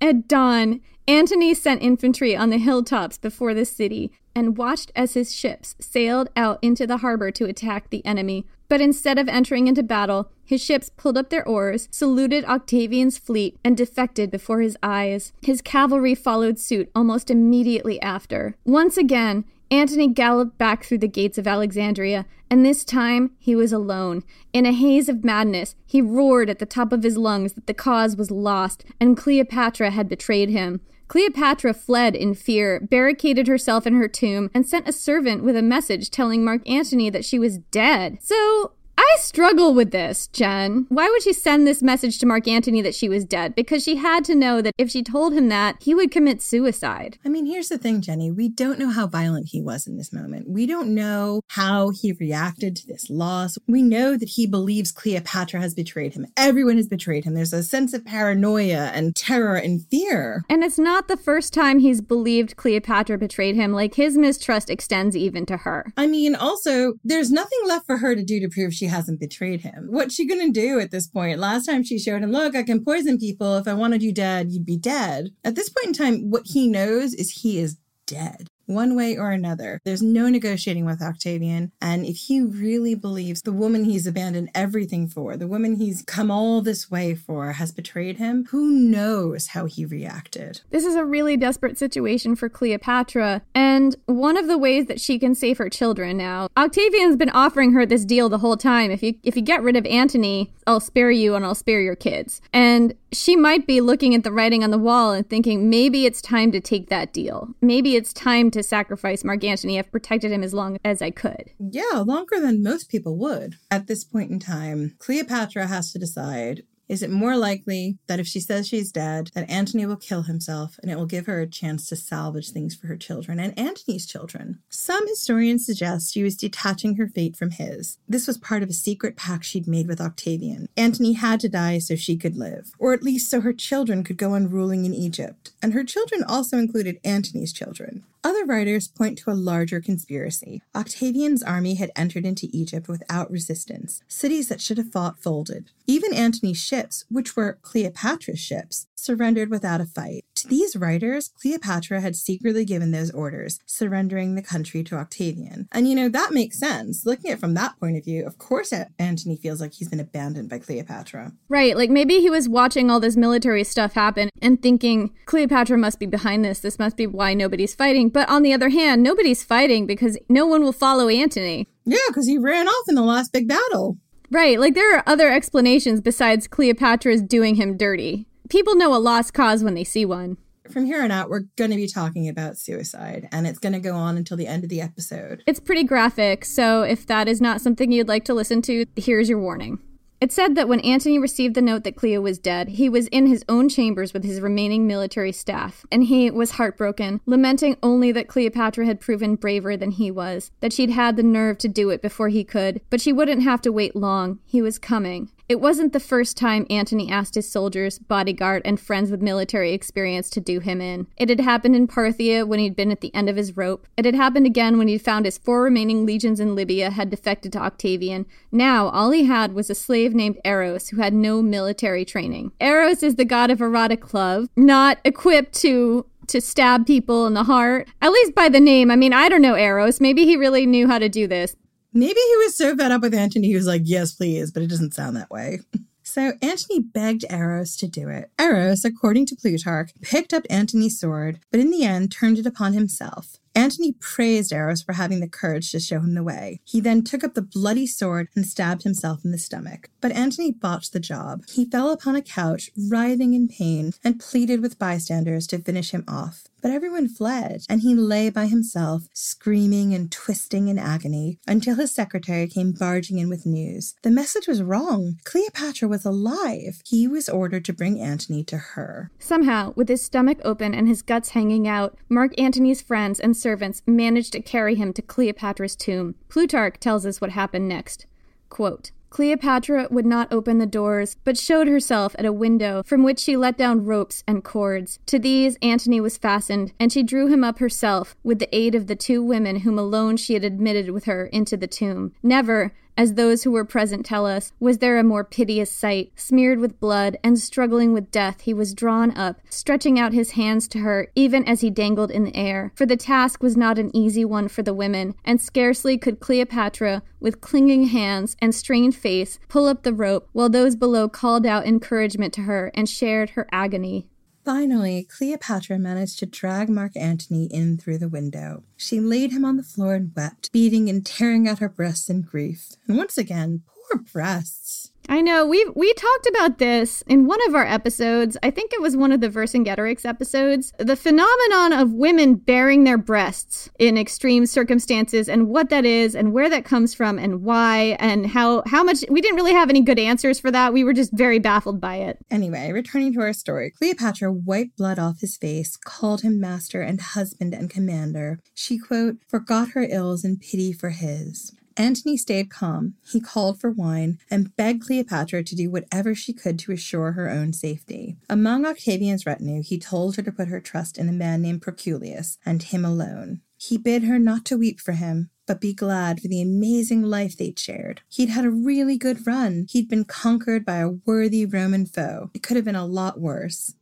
At 0.00 0.26
dawn, 0.26 0.80
Antony 1.06 1.52
sent 1.54 1.82
infantry 1.82 2.34
on 2.34 2.50
the 2.50 2.58
hilltops 2.58 3.18
before 3.18 3.54
the 3.54 3.64
city 3.64 4.10
and 4.34 4.56
watched 4.56 4.90
as 4.96 5.14
his 5.14 5.34
ships 5.34 5.74
sailed 5.78 6.28
out 6.34 6.58
into 6.62 6.86
the 6.86 6.98
harbor 6.98 7.30
to 7.32 7.44
attack 7.44 7.90
the 7.90 8.04
enemy. 8.06 8.46
But 8.68 8.80
instead 8.80 9.18
of 9.18 9.28
entering 9.28 9.68
into 9.68 9.82
battle, 9.82 10.30
his 10.44 10.64
ships 10.64 10.88
pulled 10.88 11.18
up 11.18 11.28
their 11.28 11.46
oars, 11.46 11.88
saluted 11.90 12.44
Octavian's 12.46 13.18
fleet, 13.18 13.58
and 13.62 13.76
defected 13.76 14.30
before 14.30 14.60
his 14.60 14.76
eyes. 14.82 15.32
His 15.42 15.60
cavalry 15.60 16.14
followed 16.14 16.58
suit 16.58 16.90
almost 16.94 17.30
immediately 17.30 18.00
after. 18.00 18.56
Once 18.64 18.96
again, 18.96 19.44
Antony 19.72 20.06
galloped 20.06 20.58
back 20.58 20.84
through 20.84 20.98
the 20.98 21.08
gates 21.08 21.38
of 21.38 21.46
Alexandria, 21.46 22.26
and 22.50 22.62
this 22.62 22.84
time 22.84 23.30
he 23.38 23.56
was 23.56 23.72
alone. 23.72 24.22
In 24.52 24.66
a 24.66 24.72
haze 24.72 25.08
of 25.08 25.24
madness, 25.24 25.74
he 25.86 26.02
roared 26.02 26.50
at 26.50 26.58
the 26.58 26.66
top 26.66 26.92
of 26.92 27.02
his 27.02 27.16
lungs 27.16 27.54
that 27.54 27.66
the 27.66 27.72
cause 27.72 28.14
was 28.14 28.30
lost 28.30 28.84
and 29.00 29.16
Cleopatra 29.16 29.90
had 29.90 30.10
betrayed 30.10 30.50
him. 30.50 30.82
Cleopatra 31.08 31.72
fled 31.72 32.14
in 32.14 32.34
fear, 32.34 32.80
barricaded 32.80 33.46
herself 33.46 33.86
in 33.86 33.94
her 33.94 34.08
tomb, 34.08 34.50
and 34.52 34.66
sent 34.66 34.86
a 34.86 34.92
servant 34.92 35.42
with 35.42 35.56
a 35.56 35.62
message 35.62 36.10
telling 36.10 36.44
Mark 36.44 36.68
Antony 36.68 37.08
that 37.08 37.24
she 37.24 37.38
was 37.38 37.56
dead. 37.56 38.18
So, 38.20 38.72
I 39.04 39.16
struggle 39.18 39.74
with 39.74 39.90
this, 39.90 40.28
Jen. 40.28 40.86
Why 40.88 41.08
would 41.10 41.22
she 41.22 41.32
send 41.32 41.66
this 41.66 41.82
message 41.82 42.18
to 42.20 42.26
Mark 42.26 42.46
Antony 42.46 42.82
that 42.82 42.94
she 42.94 43.08
was 43.08 43.24
dead? 43.24 43.54
Because 43.54 43.82
she 43.82 43.96
had 43.96 44.24
to 44.26 44.34
know 44.34 44.62
that 44.62 44.74
if 44.78 44.90
she 44.90 45.02
told 45.02 45.32
him 45.32 45.48
that, 45.48 45.76
he 45.82 45.92
would 45.92 46.12
commit 46.12 46.40
suicide. 46.40 47.18
I 47.24 47.28
mean, 47.28 47.44
here's 47.44 47.68
the 47.68 47.78
thing, 47.78 48.00
Jenny. 48.00 48.30
We 48.30 48.48
don't 48.48 48.78
know 48.78 48.90
how 48.90 49.08
violent 49.08 49.48
he 49.48 49.60
was 49.60 49.88
in 49.88 49.96
this 49.96 50.12
moment. 50.12 50.48
We 50.48 50.66
don't 50.66 50.94
know 50.94 51.42
how 51.48 51.90
he 51.90 52.12
reacted 52.12 52.76
to 52.76 52.86
this 52.86 53.10
loss. 53.10 53.58
We 53.66 53.82
know 53.82 54.16
that 54.16 54.28
he 54.28 54.46
believes 54.46 54.92
Cleopatra 54.92 55.60
has 55.60 55.74
betrayed 55.74 56.14
him. 56.14 56.26
Everyone 56.36 56.76
has 56.76 56.86
betrayed 56.88 57.24
him. 57.24 57.34
There's 57.34 57.52
a 57.52 57.64
sense 57.64 57.92
of 57.92 58.04
paranoia 58.04 58.92
and 58.94 59.16
terror 59.16 59.56
and 59.56 59.84
fear. 59.90 60.44
And 60.48 60.62
it's 60.62 60.78
not 60.78 61.08
the 61.08 61.16
first 61.16 61.52
time 61.52 61.80
he's 61.80 62.00
believed 62.00 62.56
Cleopatra 62.56 63.18
betrayed 63.18 63.56
him. 63.56 63.72
Like, 63.72 63.94
his 63.94 64.16
mistrust 64.16 64.70
extends 64.70 65.16
even 65.16 65.44
to 65.46 65.56
her. 65.56 65.92
I 65.96 66.06
mean, 66.06 66.36
also, 66.36 66.94
there's 67.02 67.32
nothing 67.32 67.58
left 67.66 67.86
for 67.86 67.96
her 67.96 68.14
to 68.14 68.22
do 68.22 68.38
to 68.38 68.48
prove 68.48 68.72
she 68.72 68.91
hasn't 68.92 69.18
betrayed 69.18 69.62
him. 69.62 69.88
What's 69.90 70.14
she 70.14 70.26
gonna 70.26 70.50
do 70.50 70.78
at 70.78 70.90
this 70.90 71.08
point? 71.08 71.40
Last 71.40 71.66
time 71.66 71.82
she 71.82 71.98
showed 71.98 72.22
him, 72.22 72.30
look, 72.30 72.54
I 72.54 72.62
can 72.62 72.84
poison 72.84 73.18
people. 73.18 73.56
If 73.56 73.66
I 73.66 73.74
wanted 73.74 74.02
you 74.02 74.12
dead, 74.12 74.52
you'd 74.52 74.66
be 74.66 74.76
dead. 74.76 75.30
At 75.42 75.56
this 75.56 75.68
point 75.68 75.88
in 75.88 75.92
time, 75.94 76.30
what 76.30 76.42
he 76.44 76.68
knows 76.68 77.14
is 77.14 77.30
he 77.30 77.58
is 77.58 77.78
dead 78.06 78.48
one 78.66 78.94
way 78.96 79.16
or 79.16 79.30
another. 79.30 79.80
There's 79.84 80.02
no 80.02 80.28
negotiating 80.28 80.84
with 80.84 81.02
Octavian. 81.02 81.72
And 81.80 82.06
if 82.06 82.16
he 82.16 82.40
really 82.40 82.94
believes 82.94 83.42
the 83.42 83.52
woman 83.52 83.84
he's 83.84 84.06
abandoned 84.06 84.50
everything 84.54 85.08
for, 85.08 85.36
the 85.36 85.46
woman 85.46 85.76
he's 85.76 86.02
come 86.02 86.30
all 86.30 86.60
this 86.60 86.90
way 86.90 87.14
for, 87.14 87.52
has 87.52 87.72
betrayed 87.72 88.18
him, 88.18 88.46
who 88.50 88.70
knows 88.70 89.48
how 89.48 89.66
he 89.66 89.84
reacted? 89.84 90.60
This 90.70 90.84
is 90.84 90.94
a 90.94 91.04
really 91.04 91.36
desperate 91.36 91.78
situation 91.78 92.36
for 92.36 92.48
Cleopatra, 92.48 93.42
and 93.54 93.96
one 94.06 94.36
of 94.36 94.46
the 94.46 94.58
ways 94.58 94.86
that 94.86 95.00
she 95.00 95.18
can 95.18 95.34
save 95.34 95.58
her 95.58 95.68
children 95.68 96.16
now. 96.16 96.48
Octavian's 96.56 97.16
been 97.16 97.30
offering 97.30 97.72
her 97.72 97.84
this 97.86 98.04
deal 98.04 98.28
the 98.28 98.38
whole 98.38 98.56
time. 98.56 98.90
If 98.90 99.02
you 99.02 99.14
if 99.22 99.36
you 99.36 99.42
get 99.42 99.62
rid 99.62 99.76
of 99.76 99.86
Antony, 99.86 100.52
I'll 100.66 100.80
spare 100.80 101.10
you 101.10 101.34
and 101.34 101.44
I'll 101.44 101.54
spare 101.54 101.80
your 101.80 101.96
kids. 101.96 102.40
And 102.52 102.94
she 103.12 103.36
might 103.36 103.66
be 103.66 103.80
looking 103.80 104.14
at 104.14 104.24
the 104.24 104.32
writing 104.32 104.64
on 104.64 104.70
the 104.70 104.78
wall 104.78 105.12
and 105.12 105.28
thinking 105.28 105.68
maybe 105.68 106.06
it's 106.06 106.22
time 106.22 106.50
to 106.52 106.60
take 106.60 106.88
that 106.88 107.12
deal. 107.12 107.54
Maybe 107.60 107.96
it's 107.96 108.12
time 108.12 108.50
to 108.52 108.62
sacrifice 108.62 109.24
Mark 109.24 109.44
Antony. 109.44 109.78
I've 109.78 109.92
protected 109.92 110.32
him 110.32 110.42
as 110.42 110.54
long 110.54 110.78
as 110.84 111.02
I 111.02 111.10
could. 111.10 111.50
Yeah, 111.58 112.02
longer 112.04 112.40
than 112.40 112.62
most 112.62 112.88
people 112.90 113.16
would. 113.18 113.56
At 113.70 113.86
this 113.86 114.04
point 114.04 114.30
in 114.30 114.38
time, 114.38 114.96
Cleopatra 114.98 115.66
has 115.66 115.92
to 115.92 115.98
decide 115.98 116.62
is 116.92 117.02
it 117.02 117.08
more 117.08 117.38
likely 117.38 117.96
that 118.06 118.20
if 118.20 118.26
she 118.26 118.38
says 118.38 118.68
she's 118.68 118.92
dead, 118.92 119.30
that 119.34 119.48
Antony 119.48 119.86
will 119.86 119.96
kill 119.96 120.24
himself 120.24 120.78
and 120.82 120.90
it 120.90 120.96
will 120.96 121.06
give 121.06 121.24
her 121.24 121.40
a 121.40 121.46
chance 121.46 121.88
to 121.88 121.96
salvage 121.96 122.50
things 122.50 122.74
for 122.74 122.86
her 122.86 122.98
children 122.98 123.40
and 123.40 123.58
Antony's 123.58 124.04
children? 124.04 124.58
Some 124.68 125.08
historians 125.08 125.64
suggest 125.64 126.12
she 126.12 126.22
was 126.22 126.36
detaching 126.36 126.96
her 126.96 127.08
fate 127.08 127.34
from 127.34 127.52
his. 127.52 127.96
This 128.06 128.26
was 128.26 128.36
part 128.36 128.62
of 128.62 128.68
a 128.68 128.74
secret 128.74 129.16
pact 129.16 129.46
she'd 129.46 129.66
made 129.66 129.88
with 129.88 130.02
Octavian. 130.02 130.68
Antony 130.76 131.14
had 131.14 131.40
to 131.40 131.48
die 131.48 131.78
so 131.78 131.96
she 131.96 132.18
could 132.18 132.36
live, 132.36 132.72
or 132.78 132.92
at 132.92 133.02
least 133.02 133.30
so 133.30 133.40
her 133.40 133.54
children 133.54 134.04
could 134.04 134.18
go 134.18 134.34
on 134.34 134.50
ruling 134.50 134.84
in 134.84 134.92
Egypt. 134.92 135.52
And 135.62 135.72
her 135.72 135.84
children 135.84 136.22
also 136.22 136.58
included 136.58 137.00
Antony's 137.04 137.54
children. 137.54 138.04
Other 138.24 138.44
writers 138.44 138.86
point 138.86 139.18
to 139.18 139.32
a 139.32 139.34
larger 139.34 139.80
conspiracy. 139.80 140.62
Octavian's 140.76 141.42
army 141.42 141.74
had 141.74 141.90
entered 141.96 142.24
into 142.24 142.48
Egypt 142.52 142.86
without 142.86 143.28
resistance. 143.32 144.00
Cities 144.06 144.48
that 144.48 144.60
should 144.60 144.78
have 144.78 144.92
fought 144.92 145.20
folded. 145.20 145.72
Even 145.88 146.14
Antony's 146.14 146.62
ships, 146.82 147.04
which 147.08 147.36
were 147.36 147.58
Cleopatra's 147.62 148.38
ships, 148.38 148.86
surrendered 148.94 149.50
without 149.50 149.80
a 149.80 149.86
fight. 149.86 150.24
To 150.36 150.48
these 150.48 150.76
writers, 150.76 151.30
Cleopatra 151.40 152.00
had 152.00 152.16
secretly 152.16 152.64
given 152.64 152.90
those 152.90 153.10
orders, 153.10 153.58
surrendering 153.66 154.34
the 154.34 154.42
country 154.42 154.82
to 154.84 154.96
Octavian. 154.96 155.68
And 155.72 155.88
you 155.88 155.94
know, 155.94 156.08
that 156.08 156.32
makes 156.32 156.58
sense. 156.58 157.04
Looking 157.04 157.30
at 157.30 157.38
it 157.38 157.40
from 157.40 157.54
that 157.54 157.78
point 157.78 157.96
of 157.96 158.04
view, 158.04 158.26
of 158.26 158.38
course 158.38 158.72
Antony 158.98 159.36
feels 159.36 159.60
like 159.60 159.74
he's 159.74 159.88
been 159.88 160.00
abandoned 160.00 160.48
by 160.48 160.58
Cleopatra. 160.58 161.32
Right, 161.48 161.76
like 161.76 161.90
maybe 161.90 162.20
he 162.20 162.30
was 162.30 162.48
watching 162.48 162.90
all 162.90 163.00
this 163.00 163.16
military 163.16 163.64
stuff 163.64 163.94
happen 163.94 164.28
and 164.40 164.60
thinking 164.60 165.12
Cleopatra 165.26 165.78
must 165.78 165.98
be 165.98 166.06
behind 166.06 166.44
this. 166.44 166.60
This 166.60 166.78
must 166.78 166.96
be 166.96 167.06
why 167.06 167.34
nobody's 167.34 167.74
fighting. 167.74 168.08
But 168.08 168.28
on 168.28 168.42
the 168.42 168.52
other 168.52 168.70
hand, 168.70 169.02
nobody's 169.02 169.42
fighting 169.42 169.86
because 169.86 170.18
no 170.28 170.46
one 170.46 170.62
will 170.62 170.72
follow 170.72 171.08
Antony. 171.08 171.68
Yeah, 171.84 171.98
because 172.08 172.26
he 172.26 172.38
ran 172.38 172.68
off 172.68 172.88
in 172.88 172.94
the 172.94 173.02
last 173.02 173.32
big 173.32 173.48
battle. 173.48 173.98
Right, 174.32 174.58
like 174.58 174.72
there 174.72 174.96
are 174.96 175.02
other 175.06 175.30
explanations 175.30 176.00
besides 176.00 176.48
Cleopatra's 176.48 177.20
doing 177.20 177.56
him 177.56 177.76
dirty. 177.76 178.26
People 178.48 178.74
know 178.74 178.94
a 178.94 178.96
lost 178.96 179.34
cause 179.34 179.62
when 179.62 179.74
they 179.74 179.84
see 179.84 180.06
one. 180.06 180.38
From 180.70 180.86
here 180.86 181.02
on 181.02 181.10
out, 181.10 181.28
we're 181.28 181.44
going 181.56 181.70
to 181.70 181.76
be 181.76 181.86
talking 181.86 182.30
about 182.30 182.56
suicide, 182.56 183.28
and 183.30 183.46
it's 183.46 183.58
going 183.58 183.74
to 183.74 183.78
go 183.78 183.94
on 183.94 184.16
until 184.16 184.38
the 184.38 184.46
end 184.46 184.64
of 184.64 184.70
the 184.70 184.80
episode. 184.80 185.42
It's 185.46 185.60
pretty 185.60 185.84
graphic, 185.84 186.46
so 186.46 186.80
if 186.80 187.06
that 187.08 187.28
is 187.28 187.42
not 187.42 187.60
something 187.60 187.92
you'd 187.92 188.08
like 188.08 188.24
to 188.24 188.32
listen 188.32 188.62
to, 188.62 188.86
here's 188.96 189.28
your 189.28 189.38
warning. 189.38 189.80
It 190.22 190.30
said 190.30 190.54
that 190.54 190.68
when 190.68 190.78
Antony 190.82 191.18
received 191.18 191.56
the 191.56 191.60
note 191.60 191.82
that 191.82 191.96
Cleo 191.96 192.20
was 192.20 192.38
dead, 192.38 192.68
he 192.68 192.88
was 192.88 193.08
in 193.08 193.26
his 193.26 193.44
own 193.48 193.68
chambers 193.68 194.14
with 194.14 194.22
his 194.22 194.40
remaining 194.40 194.86
military 194.86 195.32
staff, 195.32 195.84
and 195.90 196.04
he 196.04 196.30
was 196.30 196.52
heartbroken, 196.52 197.20
lamenting 197.26 197.76
only 197.82 198.12
that 198.12 198.28
Cleopatra 198.28 198.86
had 198.86 199.00
proven 199.00 199.34
braver 199.34 199.76
than 199.76 199.90
he 199.90 200.12
was, 200.12 200.52
that 200.60 200.72
she'd 200.72 200.90
had 200.90 201.16
the 201.16 201.24
nerve 201.24 201.58
to 201.58 201.66
do 201.66 201.90
it 201.90 202.00
before 202.00 202.28
he 202.28 202.44
could, 202.44 202.80
but 202.88 203.00
she 203.00 203.12
wouldn't 203.12 203.42
have 203.42 203.60
to 203.62 203.72
wait 203.72 203.96
long. 203.96 204.38
He 204.44 204.62
was 204.62 204.78
coming. 204.78 205.28
It 205.52 205.60
wasn't 205.60 205.92
the 205.92 206.00
first 206.00 206.38
time 206.38 206.66
Antony 206.70 207.10
asked 207.10 207.34
his 207.34 207.46
soldiers, 207.46 207.98
bodyguard, 207.98 208.62
and 208.64 208.80
friends 208.80 209.10
with 209.10 209.20
military 209.20 209.74
experience 209.74 210.30
to 210.30 210.40
do 210.40 210.60
him 210.60 210.80
in. 210.80 211.08
It 211.18 211.28
had 211.28 211.40
happened 211.40 211.76
in 211.76 211.88
Parthia 211.88 212.46
when 212.46 212.58
he'd 212.58 212.74
been 212.74 212.90
at 212.90 213.02
the 213.02 213.14
end 213.14 213.28
of 213.28 213.36
his 213.36 213.54
rope. 213.54 213.86
It 213.98 214.06
had 214.06 214.14
happened 214.14 214.46
again 214.46 214.78
when 214.78 214.88
he'd 214.88 215.02
found 215.02 215.26
his 215.26 215.36
four 215.36 215.62
remaining 215.62 216.06
legions 216.06 216.40
in 216.40 216.54
Libya 216.54 216.88
had 216.88 217.10
defected 217.10 217.52
to 217.52 217.58
Octavian. 217.58 218.24
Now, 218.50 218.88
all 218.88 219.10
he 219.10 219.26
had 219.26 219.52
was 219.52 219.68
a 219.68 219.74
slave 219.74 220.14
named 220.14 220.38
Eros 220.42 220.88
who 220.88 221.02
had 221.02 221.12
no 221.12 221.42
military 221.42 222.06
training. 222.06 222.52
Eros 222.58 223.02
is 223.02 223.16
the 223.16 223.26
god 223.26 223.50
of 223.50 223.60
erotic 223.60 224.14
love, 224.14 224.48
not 224.56 225.00
equipped 225.04 225.52
to 225.56 226.06
to 226.28 226.40
stab 226.40 226.86
people 226.86 227.26
in 227.26 227.34
the 227.34 227.44
heart. 227.44 227.88
At 228.00 228.12
least 228.12 228.34
by 228.34 228.48
the 228.48 228.60
name. 228.60 228.90
I 228.90 228.96
mean, 228.96 229.12
I 229.12 229.28
don't 229.28 229.42
know 229.42 229.56
Eros. 229.56 230.00
Maybe 230.00 230.24
he 230.24 230.36
really 230.36 230.64
knew 230.64 230.86
how 230.88 230.98
to 230.98 231.08
do 231.08 231.26
this. 231.26 231.56
Maybe 231.92 232.20
he 232.20 232.36
was 232.38 232.56
so 232.56 232.76
fed 232.76 232.90
up 232.90 233.02
with 233.02 233.14
Antony, 233.14 233.48
he 233.48 233.54
was 233.54 233.66
like, 233.66 233.82
yes, 233.84 234.12
please, 234.12 234.50
but 234.50 234.62
it 234.62 234.68
doesn't 234.68 234.94
sound 234.94 235.16
that 235.16 235.30
way. 235.30 235.60
So 236.02 236.32
Antony 236.42 236.80
begged 236.80 237.24
Eros 237.30 237.76
to 237.76 237.86
do 237.86 238.08
it. 238.08 238.30
Eros, 238.38 238.84
according 238.84 239.26
to 239.26 239.36
Plutarch, 239.36 239.92
picked 240.02 240.32
up 240.32 240.44
Antony's 240.50 240.98
sword, 240.98 241.40
but 241.50 241.60
in 241.60 241.70
the 241.70 241.84
end 241.84 242.10
turned 242.10 242.38
it 242.38 242.46
upon 242.46 242.72
himself. 242.72 243.38
Antony 243.54 243.92
praised 243.92 244.52
Eros 244.52 244.82
for 244.82 244.94
having 244.94 245.20
the 245.20 245.28
courage 245.28 245.70
to 245.70 245.80
show 245.80 246.00
him 246.00 246.14
the 246.14 246.22
way. 246.22 246.60
He 246.64 246.80
then 246.80 247.04
took 247.04 247.22
up 247.22 247.34
the 247.34 247.42
bloody 247.42 247.86
sword 247.86 248.28
and 248.34 248.46
stabbed 248.46 248.82
himself 248.82 249.24
in 249.24 249.30
the 249.30 249.38
stomach. 249.38 249.90
But 250.00 250.12
Antony 250.12 250.50
botched 250.50 250.92
the 250.92 251.00
job. 251.00 251.44
He 251.48 251.66
fell 251.66 251.90
upon 251.90 252.16
a 252.16 252.22
couch, 252.22 252.70
writhing 252.76 253.34
in 253.34 253.48
pain, 253.48 253.92
and 254.02 254.20
pleaded 254.20 254.60
with 254.60 254.78
bystanders 254.78 255.46
to 255.48 255.58
finish 255.58 255.90
him 255.90 256.04
off. 256.08 256.44
But 256.62 256.70
everyone 256.70 257.08
fled, 257.08 257.62
and 257.68 257.80
he 257.80 257.96
lay 257.96 258.30
by 258.30 258.46
himself, 258.46 259.08
screaming 259.12 259.92
and 259.92 260.12
twisting 260.12 260.68
in 260.68 260.78
agony, 260.78 261.40
until 261.46 261.74
his 261.74 261.92
secretary 261.92 262.46
came 262.46 262.70
barging 262.70 263.18
in 263.18 263.28
with 263.28 263.44
news. 263.44 263.94
The 264.02 264.12
message 264.12 264.46
was 264.46 264.62
wrong. 264.62 265.18
Cleopatra 265.24 265.88
was 265.88 266.04
alive. 266.04 266.80
He 266.86 267.08
was 267.08 267.28
ordered 267.28 267.64
to 267.64 267.72
bring 267.72 268.00
Antony 268.00 268.44
to 268.44 268.58
her. 268.58 269.10
Somehow, 269.18 269.72
with 269.74 269.88
his 269.88 270.04
stomach 270.04 270.38
open 270.44 270.72
and 270.72 270.86
his 270.86 271.02
guts 271.02 271.30
hanging 271.30 271.66
out, 271.66 271.98
Mark 272.08 272.32
Antony's 272.38 272.80
friends 272.80 273.18
and 273.18 273.36
servants 273.36 273.82
managed 273.84 274.32
to 274.32 274.40
carry 274.40 274.76
him 274.76 274.92
to 274.92 275.02
Cleopatra's 275.02 275.74
tomb. 275.74 276.14
Plutarch 276.28 276.78
tells 276.78 277.04
us 277.04 277.20
what 277.20 277.30
happened 277.30 277.68
next. 277.68 278.06
Quote, 278.48 278.92
Cleopatra 279.12 279.88
would 279.90 280.06
not 280.06 280.32
open 280.32 280.56
the 280.56 280.64
doors, 280.64 281.16
but 281.22 281.36
showed 281.36 281.68
herself 281.68 282.16
at 282.18 282.24
a 282.24 282.32
window 282.32 282.82
from 282.82 283.02
which 283.02 283.18
she 283.18 283.36
let 283.36 283.58
down 283.58 283.84
ropes 283.84 284.24
and 284.26 284.42
cords. 284.42 285.00
To 285.04 285.18
these 285.18 285.58
Antony 285.60 286.00
was 286.00 286.16
fastened, 286.16 286.72
and 286.80 286.90
she 286.90 287.02
drew 287.02 287.26
him 287.26 287.44
up 287.44 287.58
herself, 287.58 288.16
with 288.24 288.38
the 288.38 288.48
aid 288.56 288.74
of 288.74 288.86
the 288.86 288.96
two 288.96 289.22
women 289.22 289.56
whom 289.56 289.78
alone 289.78 290.16
she 290.16 290.32
had 290.32 290.44
admitted 290.44 290.88
with 290.88 291.04
her 291.04 291.26
into 291.26 291.58
the 291.58 291.66
tomb. 291.66 292.14
Never, 292.22 292.72
as 292.96 293.14
those 293.14 293.42
who 293.42 293.50
were 293.50 293.64
present 293.64 294.04
tell 294.04 294.26
us, 294.26 294.52
was 294.60 294.78
there 294.78 294.98
a 294.98 295.04
more 295.04 295.24
piteous 295.24 295.70
sight. 295.70 296.12
Smeared 296.16 296.58
with 296.58 296.80
blood 296.80 297.16
and 297.24 297.38
struggling 297.38 297.92
with 297.92 298.10
death, 298.10 298.42
he 298.42 298.54
was 298.54 298.74
drawn 298.74 299.16
up, 299.16 299.40
stretching 299.48 299.98
out 299.98 300.12
his 300.12 300.32
hands 300.32 300.68
to 300.68 300.78
her, 300.78 301.08
even 301.14 301.44
as 301.44 301.60
he 301.60 301.70
dangled 301.70 302.10
in 302.10 302.24
the 302.24 302.36
air. 302.36 302.72
For 302.74 302.86
the 302.86 302.96
task 302.96 303.42
was 303.42 303.56
not 303.56 303.78
an 303.78 303.94
easy 303.94 304.24
one 304.24 304.48
for 304.48 304.62
the 304.62 304.74
women, 304.74 305.14
and 305.24 305.40
scarcely 305.40 305.98
could 305.98 306.20
Cleopatra, 306.20 307.02
with 307.20 307.40
clinging 307.40 307.84
hands 307.84 308.36
and 308.40 308.54
strained 308.54 308.94
face, 308.94 309.38
pull 309.48 309.66
up 309.66 309.82
the 309.82 309.92
rope, 309.92 310.28
while 310.32 310.48
those 310.48 310.76
below 310.76 311.08
called 311.08 311.46
out 311.46 311.66
encouragement 311.66 312.32
to 312.34 312.42
her 312.42 312.70
and 312.74 312.88
shared 312.88 313.30
her 313.30 313.46
agony. 313.52 314.08
Finally, 314.44 315.04
Cleopatra 315.04 315.78
managed 315.78 316.18
to 316.18 316.26
drag 316.26 316.68
Mark 316.68 316.96
Antony 316.96 317.44
in 317.44 317.78
through 317.78 317.98
the 317.98 318.08
window. 318.08 318.64
She 318.76 318.98
laid 318.98 319.30
him 319.30 319.44
on 319.44 319.56
the 319.56 319.62
floor 319.62 319.94
and 319.94 320.10
wept, 320.16 320.50
beating 320.50 320.88
and 320.88 321.06
tearing 321.06 321.46
at 321.46 321.60
her 321.60 321.68
breasts 321.68 322.10
in 322.10 322.22
grief. 322.22 322.70
And 322.88 322.96
once 322.96 323.16
again, 323.16 323.62
poor 323.66 324.00
breasts. 324.00 324.61
I 325.08 325.20
know 325.20 325.46
we 325.46 325.64
we 325.74 325.92
talked 325.94 326.26
about 326.28 326.58
this 326.58 327.02
in 327.06 327.26
one 327.26 327.40
of 327.48 327.54
our 327.54 327.66
episodes. 327.66 328.36
I 328.42 328.50
think 328.50 328.72
it 328.72 328.80
was 328.80 328.96
one 328.96 329.12
of 329.12 329.20
the 329.20 329.28
Vercingetorix 329.28 330.04
episodes. 330.04 330.72
The 330.78 330.96
phenomenon 330.96 331.72
of 331.72 331.92
women 331.92 332.34
bearing 332.34 332.84
their 332.84 332.98
breasts 332.98 333.70
in 333.78 333.98
extreme 333.98 334.46
circumstances 334.46 335.28
and 335.28 335.48
what 335.48 335.70
that 335.70 335.84
is 335.84 336.14
and 336.14 336.32
where 336.32 336.48
that 336.48 336.64
comes 336.64 336.94
from 336.94 337.18
and 337.18 337.42
why 337.42 337.96
and 337.98 338.26
how 338.26 338.62
how 338.66 338.82
much 338.82 339.04
we 339.10 339.20
didn't 339.20 339.36
really 339.36 339.52
have 339.52 339.70
any 339.70 339.82
good 339.82 339.98
answers 339.98 340.38
for 340.38 340.50
that. 340.50 340.72
We 340.72 340.84
were 340.84 340.92
just 340.94 341.12
very 341.12 341.38
baffled 341.38 341.80
by 341.80 341.96
it. 341.96 342.18
Anyway, 342.30 342.70
returning 342.72 343.12
to 343.14 343.20
our 343.20 343.32
story, 343.32 343.70
Cleopatra 343.70 344.32
wiped 344.32 344.76
blood 344.76 344.98
off 344.98 345.20
his 345.20 345.36
face, 345.36 345.76
called 345.76 346.22
him 346.22 346.40
master 346.40 346.80
and 346.80 347.00
husband 347.00 347.54
and 347.54 347.68
commander. 347.68 348.38
She 348.54 348.78
quote 348.78 349.16
forgot 349.28 349.70
her 349.70 349.86
ills 349.90 350.24
in 350.24 350.38
pity 350.38 350.72
for 350.72 350.90
his. 350.90 351.52
Antony 351.76 352.16
stayed 352.16 352.50
calm. 352.50 352.94
He 353.04 353.20
called 353.20 353.60
for 353.60 353.70
wine 353.70 354.18
and 354.30 354.56
begged 354.56 354.84
Cleopatra 354.84 355.44
to 355.44 355.56
do 355.56 355.70
whatever 355.70 356.14
she 356.14 356.32
could 356.32 356.58
to 356.60 356.72
assure 356.72 357.12
her 357.12 357.30
own 357.30 357.52
safety. 357.52 358.16
Among 358.28 358.64
Octavian's 358.66 359.26
retinue, 359.26 359.62
he 359.62 359.78
told 359.78 360.16
her 360.16 360.22
to 360.22 360.32
put 360.32 360.48
her 360.48 360.60
trust 360.60 360.98
in 360.98 361.08
a 361.08 361.12
man 361.12 361.42
named 361.42 361.62
Proculius 361.62 362.38
and 362.44 362.62
him 362.62 362.84
alone. 362.84 363.40
He 363.56 363.78
bid 363.78 364.02
her 364.04 364.18
not 364.18 364.44
to 364.46 364.58
weep 364.58 364.80
for 364.80 364.92
him, 364.92 365.30
but 365.46 365.60
be 365.60 365.72
glad 365.72 366.20
for 366.20 366.28
the 366.28 366.42
amazing 366.42 367.02
life 367.02 367.36
they'd 367.36 367.58
shared. 367.58 368.00
He'd 368.08 368.28
had 368.28 368.44
a 368.44 368.50
really 368.50 368.98
good 368.98 369.26
run. 369.26 369.66
He'd 369.70 369.88
been 369.88 370.04
conquered 370.04 370.64
by 370.64 370.78
a 370.78 370.90
worthy 370.90 371.46
Roman 371.46 371.86
foe. 371.86 372.30
It 372.34 372.42
could 372.42 372.56
have 372.56 372.64
been 372.64 372.74
a 372.74 372.86
lot 372.86 373.20
worse. 373.20 373.74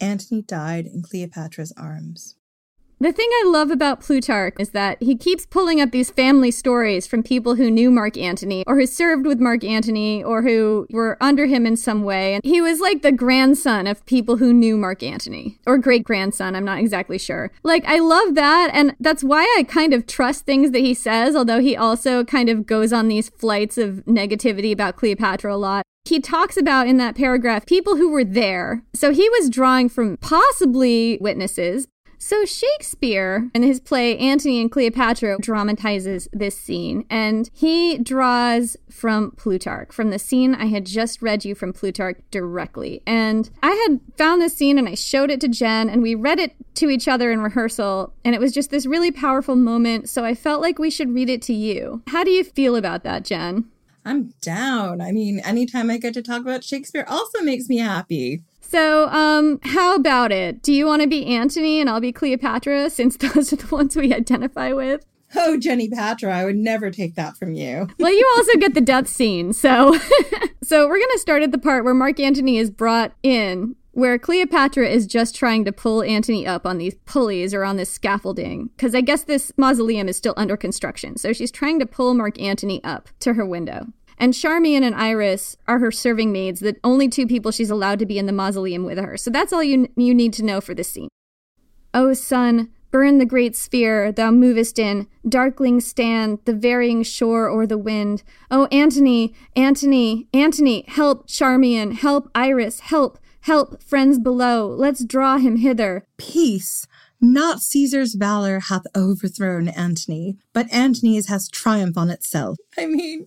Antony 0.00 0.42
died 0.42 0.86
in 0.86 1.02
Cleopatra's 1.02 1.72
arms. 1.76 2.36
The 3.00 3.12
thing 3.12 3.28
I 3.32 3.44
love 3.46 3.70
about 3.70 4.00
Plutarch 4.00 4.54
is 4.58 4.70
that 4.70 5.02
he 5.02 5.16
keeps 5.16 5.46
pulling 5.46 5.80
up 5.80 5.90
these 5.90 6.10
family 6.10 6.50
stories 6.50 7.06
from 7.06 7.22
people 7.22 7.56
who 7.56 7.70
knew 7.70 7.90
Mark 7.90 8.16
Antony 8.16 8.64
or 8.66 8.76
who 8.76 8.86
served 8.86 9.26
with 9.26 9.40
Mark 9.40 9.64
Antony 9.64 10.22
or 10.22 10.42
who 10.42 10.86
were 10.90 11.18
under 11.20 11.46
him 11.46 11.66
in 11.66 11.76
some 11.76 12.04
way. 12.04 12.34
And 12.34 12.44
he 12.44 12.60
was 12.60 12.80
like 12.80 13.02
the 13.02 13.12
grandson 13.12 13.86
of 13.86 14.06
people 14.06 14.36
who 14.36 14.52
knew 14.52 14.76
Mark 14.76 15.02
Antony 15.02 15.58
or 15.66 15.76
great 15.76 16.04
grandson. 16.04 16.54
I'm 16.54 16.64
not 16.64 16.78
exactly 16.78 17.18
sure. 17.18 17.50
Like, 17.62 17.84
I 17.84 17.98
love 17.98 18.34
that. 18.36 18.70
And 18.72 18.96
that's 19.00 19.24
why 19.24 19.42
I 19.58 19.64
kind 19.64 19.92
of 19.92 20.06
trust 20.06 20.46
things 20.46 20.70
that 20.70 20.78
he 20.78 20.94
says, 20.94 21.36
although 21.36 21.60
he 21.60 21.76
also 21.76 22.24
kind 22.24 22.48
of 22.48 22.64
goes 22.64 22.92
on 22.92 23.08
these 23.08 23.28
flights 23.28 23.76
of 23.76 24.04
negativity 24.06 24.72
about 24.72 24.96
Cleopatra 24.96 25.54
a 25.54 25.58
lot. 25.58 25.84
He 26.06 26.20
talks 26.20 26.58
about 26.58 26.86
in 26.86 26.98
that 26.98 27.16
paragraph 27.16 27.64
people 27.64 27.96
who 27.96 28.10
were 28.10 28.24
there. 28.24 28.82
So 28.94 29.10
he 29.10 29.28
was 29.30 29.48
drawing 29.48 29.88
from 29.88 30.18
possibly 30.18 31.16
witnesses, 31.18 31.88
so 32.18 32.44
Shakespeare, 32.44 33.50
in 33.54 33.62
his 33.62 33.80
play 33.80 34.16
Antony 34.18 34.60
and 34.60 34.70
Cleopatra, 34.70 35.38
dramatizes 35.40 36.28
this 36.32 36.56
scene, 36.56 37.04
and 37.10 37.50
he 37.52 37.98
draws 37.98 38.76
from 38.90 39.32
Plutarch, 39.32 39.92
from 39.92 40.10
the 40.10 40.18
scene 40.18 40.54
I 40.54 40.66
had 40.66 40.86
just 40.86 41.22
read 41.22 41.44
you 41.44 41.54
from 41.54 41.72
Plutarch 41.72 42.20
directly. 42.30 43.02
And 43.06 43.50
I 43.62 43.72
had 43.88 44.00
found 44.16 44.40
this 44.40 44.56
scene 44.56 44.78
and 44.78 44.88
I 44.88 44.94
showed 44.94 45.30
it 45.30 45.40
to 45.42 45.48
Jen, 45.48 45.88
and 45.88 46.02
we 46.02 46.14
read 46.14 46.38
it 46.38 46.54
to 46.76 46.90
each 46.90 47.08
other 47.08 47.30
in 47.30 47.40
rehearsal, 47.40 48.12
and 48.24 48.34
it 48.34 48.40
was 48.40 48.52
just 48.52 48.70
this 48.70 48.86
really 48.86 49.10
powerful 49.10 49.56
moment. 49.56 50.08
So 50.08 50.24
I 50.24 50.34
felt 50.34 50.60
like 50.60 50.78
we 50.78 50.90
should 50.90 51.14
read 51.14 51.28
it 51.28 51.42
to 51.42 51.52
you. 51.52 52.02
How 52.08 52.24
do 52.24 52.30
you 52.30 52.44
feel 52.44 52.76
about 52.76 53.04
that, 53.04 53.24
Jen? 53.24 53.66
I'm 54.04 54.34
down. 54.42 55.00
I 55.00 55.12
mean, 55.12 55.40
anytime 55.40 55.90
I 55.90 55.96
get 55.96 56.14
to 56.14 56.22
talk 56.22 56.42
about 56.42 56.62
Shakespeare 56.62 57.06
also 57.08 57.40
makes 57.40 57.68
me 57.68 57.78
happy. 57.78 58.42
So, 58.68 59.08
um, 59.08 59.60
how 59.62 59.94
about 59.94 60.32
it? 60.32 60.62
Do 60.62 60.72
you 60.72 60.86
want 60.86 61.02
to 61.02 61.08
be 61.08 61.26
Antony 61.26 61.80
and 61.80 61.88
I'll 61.88 62.00
be 62.00 62.12
Cleopatra 62.12 62.90
since 62.90 63.16
those 63.18 63.52
are 63.52 63.56
the 63.56 63.74
ones 63.74 63.94
we 63.94 64.12
identify 64.12 64.72
with? 64.72 65.04
Oh, 65.36 65.56
Jenny 65.58 65.88
Patra, 65.88 66.34
I 66.34 66.44
would 66.44 66.56
never 66.56 66.90
take 66.90 67.14
that 67.16 67.36
from 67.36 67.54
you. 67.54 67.88
well, 67.98 68.12
you 68.12 68.32
also 68.36 68.56
get 68.58 68.74
the 68.74 68.80
death 68.80 69.08
scene. 69.08 69.52
So, 69.52 69.98
so 70.62 70.88
we're 70.88 70.98
going 70.98 71.10
to 71.12 71.18
start 71.18 71.42
at 71.42 71.52
the 71.52 71.58
part 71.58 71.84
where 71.84 71.94
Mark 71.94 72.20
Antony 72.20 72.58
is 72.58 72.70
brought 72.70 73.12
in 73.22 73.76
where 73.92 74.18
Cleopatra 74.18 74.88
is 74.88 75.06
just 75.06 75.36
trying 75.36 75.64
to 75.64 75.72
pull 75.72 76.02
Antony 76.02 76.44
up 76.46 76.66
on 76.66 76.78
these 76.78 76.96
pulleys 77.06 77.54
or 77.54 77.62
on 77.62 77.76
this 77.76 77.92
scaffolding 77.92 78.70
because 78.76 78.92
I 78.92 79.00
guess 79.00 79.22
this 79.22 79.52
mausoleum 79.56 80.08
is 80.08 80.16
still 80.16 80.34
under 80.36 80.56
construction. 80.56 81.16
So 81.16 81.32
she's 81.32 81.52
trying 81.52 81.78
to 81.78 81.86
pull 81.86 82.14
Mark 82.14 82.40
Antony 82.40 82.82
up 82.82 83.08
to 83.20 83.34
her 83.34 83.46
window. 83.46 83.86
And 84.18 84.34
Charmian 84.34 84.82
and 84.82 84.94
Iris 84.94 85.56
are 85.66 85.78
her 85.78 85.90
serving 85.90 86.32
maids, 86.32 86.60
the 86.60 86.76
only 86.84 87.08
two 87.08 87.26
people 87.26 87.50
she's 87.50 87.70
allowed 87.70 87.98
to 87.98 88.06
be 88.06 88.18
in 88.18 88.26
the 88.26 88.32
mausoleum 88.32 88.84
with 88.84 88.98
her. 88.98 89.16
So 89.16 89.30
that's 89.30 89.52
all 89.52 89.62
you, 89.62 89.88
you 89.96 90.14
need 90.14 90.32
to 90.34 90.44
know 90.44 90.60
for 90.60 90.74
this 90.74 90.90
scene. 90.90 91.08
O 91.92 92.12
sun, 92.12 92.70
burn 92.90 93.18
the 93.18 93.26
great 93.26 93.56
sphere 93.56 94.12
thou 94.12 94.30
movest 94.30 94.78
in, 94.78 95.08
darkling 95.28 95.80
stand 95.80 96.38
the 96.44 96.54
varying 96.54 97.02
shore 97.02 97.48
or 97.48 97.66
the 97.66 97.78
wind. 97.78 98.22
O 98.50 98.66
Antony, 98.66 99.34
Antony, 99.56 100.28
Antony, 100.32 100.84
help 100.88 101.26
Charmian, 101.28 101.92
help 101.92 102.30
Iris, 102.34 102.80
help, 102.80 103.18
help 103.40 103.82
friends 103.82 104.18
below, 104.18 104.66
let's 104.66 105.04
draw 105.04 105.38
him 105.38 105.56
hither. 105.56 106.06
Peace. 106.16 106.86
Not 107.24 107.62
Caesar's 107.62 108.16
valor 108.16 108.60
hath 108.60 108.82
overthrown 108.94 109.68
Antony, 109.68 110.36
but 110.52 110.70
Antony's 110.70 111.28
has 111.28 111.48
triumph 111.48 111.96
on 111.96 112.10
itself. 112.10 112.58
I 112.76 112.84
mean, 112.84 113.26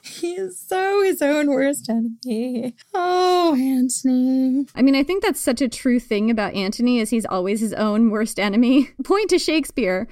he 0.00 0.34
is 0.34 0.56
so 0.60 1.02
his 1.02 1.20
own 1.20 1.48
worst 1.48 1.90
enemy. 1.90 2.76
Oh, 2.94 3.56
Antony. 3.58 4.66
I 4.76 4.82
mean, 4.82 4.94
I 4.94 5.02
think 5.02 5.24
that's 5.24 5.40
such 5.40 5.60
a 5.60 5.68
true 5.68 5.98
thing 5.98 6.30
about 6.30 6.54
Antony 6.54 7.00
is 7.00 7.10
he's 7.10 7.26
always 7.26 7.58
his 7.58 7.72
own 7.72 8.10
worst 8.10 8.38
enemy. 8.38 8.90
Point 9.04 9.28
to 9.30 9.40
Shakespeare. 9.40 10.06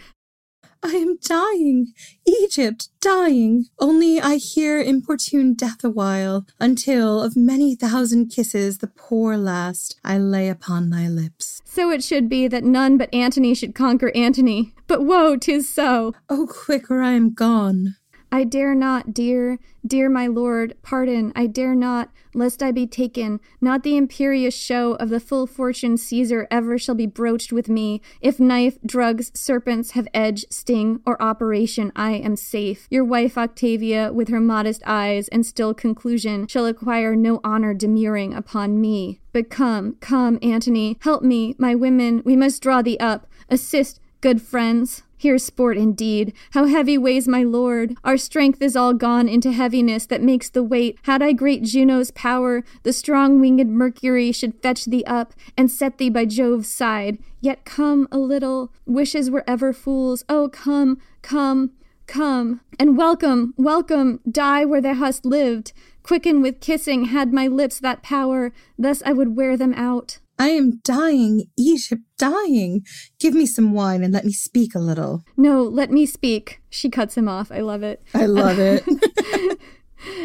I 0.82 0.92
am 0.92 1.18
dying, 1.22 1.92
Egypt 2.26 2.88
dying. 3.02 3.66
Only 3.78 4.18
I 4.20 4.36
hear 4.36 4.80
importune 4.80 5.52
death 5.54 5.84
awhile, 5.84 6.46
until 6.58 7.22
of 7.22 7.36
many 7.36 7.74
thousand 7.74 8.28
kisses 8.28 8.78
the 8.78 8.86
poor 8.86 9.36
last 9.36 10.00
I 10.02 10.16
lay 10.16 10.48
upon 10.48 10.88
thy 10.88 11.06
lips. 11.06 11.60
So 11.66 11.90
it 11.90 12.02
should 12.02 12.28
be 12.28 12.48
that 12.48 12.64
none 12.64 12.96
but 12.96 13.12
Antony 13.12 13.54
should 13.54 13.74
conquer 13.74 14.10
Antony. 14.14 14.74
But 14.86 15.04
woe, 15.04 15.36
tis 15.36 15.68
so. 15.68 16.14
Oh, 16.28 16.48
quick, 16.50 16.90
or 16.90 17.02
I 17.02 17.12
am 17.12 17.34
gone. 17.34 17.96
I 18.32 18.44
dare 18.44 18.74
not, 18.74 19.12
dear, 19.12 19.58
dear 19.84 20.08
my 20.08 20.28
lord, 20.28 20.76
pardon, 20.82 21.32
I 21.34 21.46
dare 21.48 21.74
not, 21.74 22.10
lest 22.32 22.62
I 22.62 22.70
be 22.70 22.86
taken. 22.86 23.40
Not 23.60 23.82
the 23.82 23.96
imperious 23.96 24.54
show 24.54 24.92
of 24.94 25.08
the 25.08 25.18
full 25.18 25.48
fortune 25.48 25.96
Caesar 25.96 26.46
ever 26.50 26.78
shall 26.78 26.94
be 26.94 27.06
broached 27.06 27.52
with 27.52 27.68
me. 27.68 28.00
If 28.20 28.38
knife, 28.38 28.78
drugs, 28.86 29.32
serpents 29.34 29.92
have 29.92 30.06
edge, 30.14 30.44
sting, 30.48 31.00
or 31.04 31.20
operation, 31.20 31.90
I 31.96 32.12
am 32.12 32.36
safe. 32.36 32.86
Your 32.88 33.04
wife 33.04 33.36
Octavia, 33.36 34.12
with 34.12 34.28
her 34.28 34.40
modest 34.40 34.82
eyes 34.86 35.26
and 35.28 35.44
still 35.44 35.74
conclusion, 35.74 36.46
shall 36.46 36.66
acquire 36.66 37.16
no 37.16 37.40
honor 37.42 37.74
demurring 37.74 38.32
upon 38.32 38.80
me. 38.80 39.20
But 39.32 39.50
come, 39.50 39.96
come, 40.00 40.38
Antony, 40.40 40.98
help 41.00 41.22
me, 41.22 41.56
my 41.58 41.74
women, 41.74 42.22
we 42.24 42.36
must 42.36 42.62
draw 42.62 42.80
thee 42.80 42.98
up. 42.98 43.26
Assist, 43.48 44.00
good 44.20 44.40
friends. 44.40 45.02
Here's 45.20 45.44
sport 45.44 45.76
indeed. 45.76 46.32
How 46.52 46.64
heavy 46.64 46.96
weighs 46.96 47.28
my 47.28 47.42
lord. 47.42 47.94
Our 48.04 48.16
strength 48.16 48.62
is 48.62 48.74
all 48.74 48.94
gone 48.94 49.28
into 49.28 49.52
heaviness 49.52 50.06
that 50.06 50.22
makes 50.22 50.48
the 50.48 50.62
weight. 50.62 50.98
Had 51.02 51.20
I 51.20 51.34
great 51.34 51.62
Juno's 51.62 52.10
power, 52.10 52.64
the 52.84 52.94
strong 52.94 53.38
winged 53.38 53.68
Mercury 53.68 54.32
should 54.32 54.62
fetch 54.62 54.86
thee 54.86 55.04
up 55.04 55.34
and 55.58 55.70
set 55.70 55.98
thee 55.98 56.08
by 56.08 56.24
Jove's 56.24 56.70
side. 56.70 57.18
Yet 57.42 57.66
come 57.66 58.08
a 58.10 58.16
little. 58.16 58.72
Wishes 58.86 59.30
were 59.30 59.44
ever 59.46 59.74
fools. 59.74 60.24
Oh, 60.26 60.48
come, 60.48 60.96
come, 61.20 61.72
come. 62.06 62.62
And 62.78 62.96
welcome, 62.96 63.52
welcome, 63.58 64.20
die 64.26 64.64
where 64.64 64.80
thou 64.80 64.94
hast 64.94 65.26
lived. 65.26 65.74
Quicken 66.02 66.40
with 66.40 66.60
kissing, 66.60 67.04
had 67.04 67.30
my 67.30 67.46
lips 67.46 67.78
that 67.80 68.02
power, 68.02 68.52
thus 68.78 69.02
I 69.04 69.12
would 69.12 69.36
wear 69.36 69.58
them 69.58 69.74
out. 69.74 70.18
I 70.40 70.48
am 70.48 70.80
dying, 70.84 71.44
Egypt, 71.58 72.00
dying. 72.16 72.80
Give 73.18 73.34
me 73.34 73.44
some 73.44 73.74
wine 73.74 74.02
and 74.02 74.14
let 74.14 74.24
me 74.24 74.32
speak 74.32 74.74
a 74.74 74.78
little. 74.78 75.22
No, 75.36 75.62
let 75.62 75.90
me 75.90 76.06
speak. 76.06 76.62
She 76.70 76.88
cuts 76.88 77.14
him 77.14 77.28
off. 77.28 77.52
I 77.52 77.60
love 77.60 77.82
it. 77.82 78.02
I 78.14 78.24
love 78.24 78.58
it. 78.58 78.82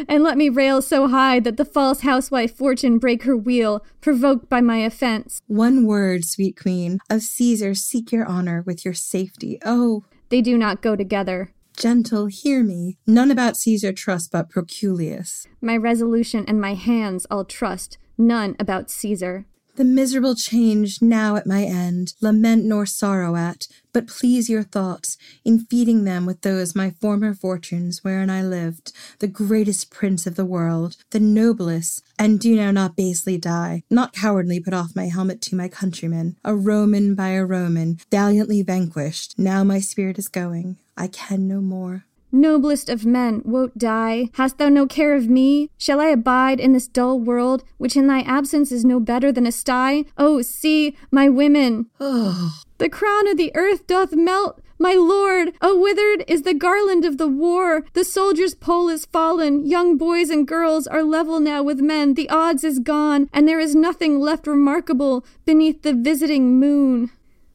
and 0.08 0.22
let 0.22 0.38
me 0.38 0.48
rail 0.48 0.80
so 0.80 1.06
high 1.08 1.38
that 1.40 1.58
the 1.58 1.66
false 1.66 2.00
housewife 2.00 2.56
fortune 2.56 2.98
break 2.98 3.24
her 3.24 3.36
wheel, 3.36 3.84
provoked 4.00 4.48
by 4.48 4.62
my 4.62 4.78
offense. 4.78 5.42
One 5.48 5.84
word, 5.86 6.24
sweet 6.24 6.56
queen, 6.58 6.98
of 7.10 7.20
Caesar 7.20 7.74
seek 7.74 8.10
your 8.10 8.24
honor 8.24 8.62
with 8.64 8.86
your 8.86 8.94
safety. 8.94 9.58
Oh, 9.66 10.04
they 10.30 10.40
do 10.40 10.56
not 10.56 10.80
go 10.80 10.96
together. 10.96 11.52
Gentle, 11.76 12.24
hear 12.24 12.64
me. 12.64 12.96
None 13.06 13.30
about 13.30 13.58
Caesar 13.58 13.92
trust 13.92 14.32
but 14.32 14.48
Proculius. 14.48 15.46
My 15.60 15.76
resolution 15.76 16.46
and 16.48 16.58
my 16.58 16.72
hands 16.72 17.26
I'll 17.30 17.44
trust, 17.44 17.98
none 18.16 18.56
about 18.58 18.90
Caesar. 18.90 19.44
The 19.76 19.84
miserable 19.84 20.34
change 20.34 21.02
now 21.02 21.36
at 21.36 21.46
my 21.46 21.62
end, 21.62 22.14
lament 22.22 22.64
nor 22.64 22.86
sorrow 22.86 23.36
at, 23.36 23.68
but 23.92 24.06
please 24.06 24.48
your 24.48 24.62
thoughts 24.62 25.18
in 25.44 25.66
feeding 25.66 26.04
them 26.04 26.24
with 26.24 26.40
those 26.40 26.74
my 26.74 26.92
former 26.92 27.34
fortunes 27.34 28.02
wherein 28.02 28.30
I 28.30 28.42
lived, 28.42 28.92
the 29.18 29.26
greatest 29.26 29.90
prince 29.90 30.26
of 30.26 30.34
the 30.34 30.46
world, 30.46 30.96
the 31.10 31.20
noblest, 31.20 32.02
and 32.18 32.40
do 32.40 32.56
now 32.56 32.70
not 32.70 32.96
basely 32.96 33.36
die, 33.36 33.82
not 33.90 34.14
cowardly 34.14 34.60
put 34.60 34.72
off 34.72 34.96
my 34.96 35.08
helmet 35.08 35.42
to 35.42 35.56
my 35.56 35.68
countrymen, 35.68 36.36
a 36.42 36.54
Roman 36.54 37.14
by 37.14 37.32
a 37.32 37.44
Roman, 37.44 37.98
valiantly 38.10 38.62
vanquished. 38.62 39.38
Now 39.38 39.62
my 39.62 39.80
spirit 39.80 40.18
is 40.18 40.28
going, 40.28 40.78
I 40.96 41.06
can 41.06 41.46
no 41.46 41.60
more. 41.60 42.06
Noblest 42.36 42.90
of 42.90 43.06
men, 43.06 43.40
won't 43.46 43.78
die? 43.78 44.28
Hast 44.34 44.58
thou 44.58 44.68
no 44.68 44.86
care 44.86 45.14
of 45.14 45.26
me? 45.26 45.70
Shall 45.78 46.00
I 46.00 46.08
abide 46.08 46.60
in 46.60 46.74
this 46.74 46.86
dull 46.86 47.18
world, 47.18 47.64
which 47.78 47.96
in 47.96 48.08
thy 48.08 48.20
absence 48.20 48.70
is 48.70 48.84
no 48.84 49.00
better 49.00 49.32
than 49.32 49.46
a 49.46 49.52
sty? 49.52 50.04
Oh, 50.18 50.42
see, 50.42 50.94
my 51.10 51.30
women! 51.30 51.86
the 51.98 52.90
crown 52.90 53.26
of 53.26 53.38
the 53.38 53.52
earth 53.54 53.86
doth 53.86 54.12
melt! 54.12 54.60
My 54.78 54.92
lord, 54.92 55.54
oh, 55.62 55.80
withered 55.80 56.24
is 56.28 56.42
the 56.42 56.52
garland 56.52 57.06
of 57.06 57.16
the 57.16 57.26
war. 57.26 57.86
The 57.94 58.04
soldier's 58.04 58.54
pole 58.54 58.90
is 58.90 59.06
fallen. 59.06 59.64
Young 59.64 59.96
boys 59.96 60.28
and 60.28 60.46
girls 60.46 60.86
are 60.86 61.02
level 61.02 61.40
now 61.40 61.62
with 61.62 61.80
men. 61.80 62.12
The 62.12 62.28
odds 62.28 62.64
is 62.64 62.80
gone, 62.80 63.30
and 63.32 63.48
there 63.48 63.60
is 63.60 63.74
nothing 63.74 64.20
left 64.20 64.46
remarkable 64.46 65.24
beneath 65.46 65.80
the 65.80 65.94
visiting 65.94 66.60
moon. 66.60 67.10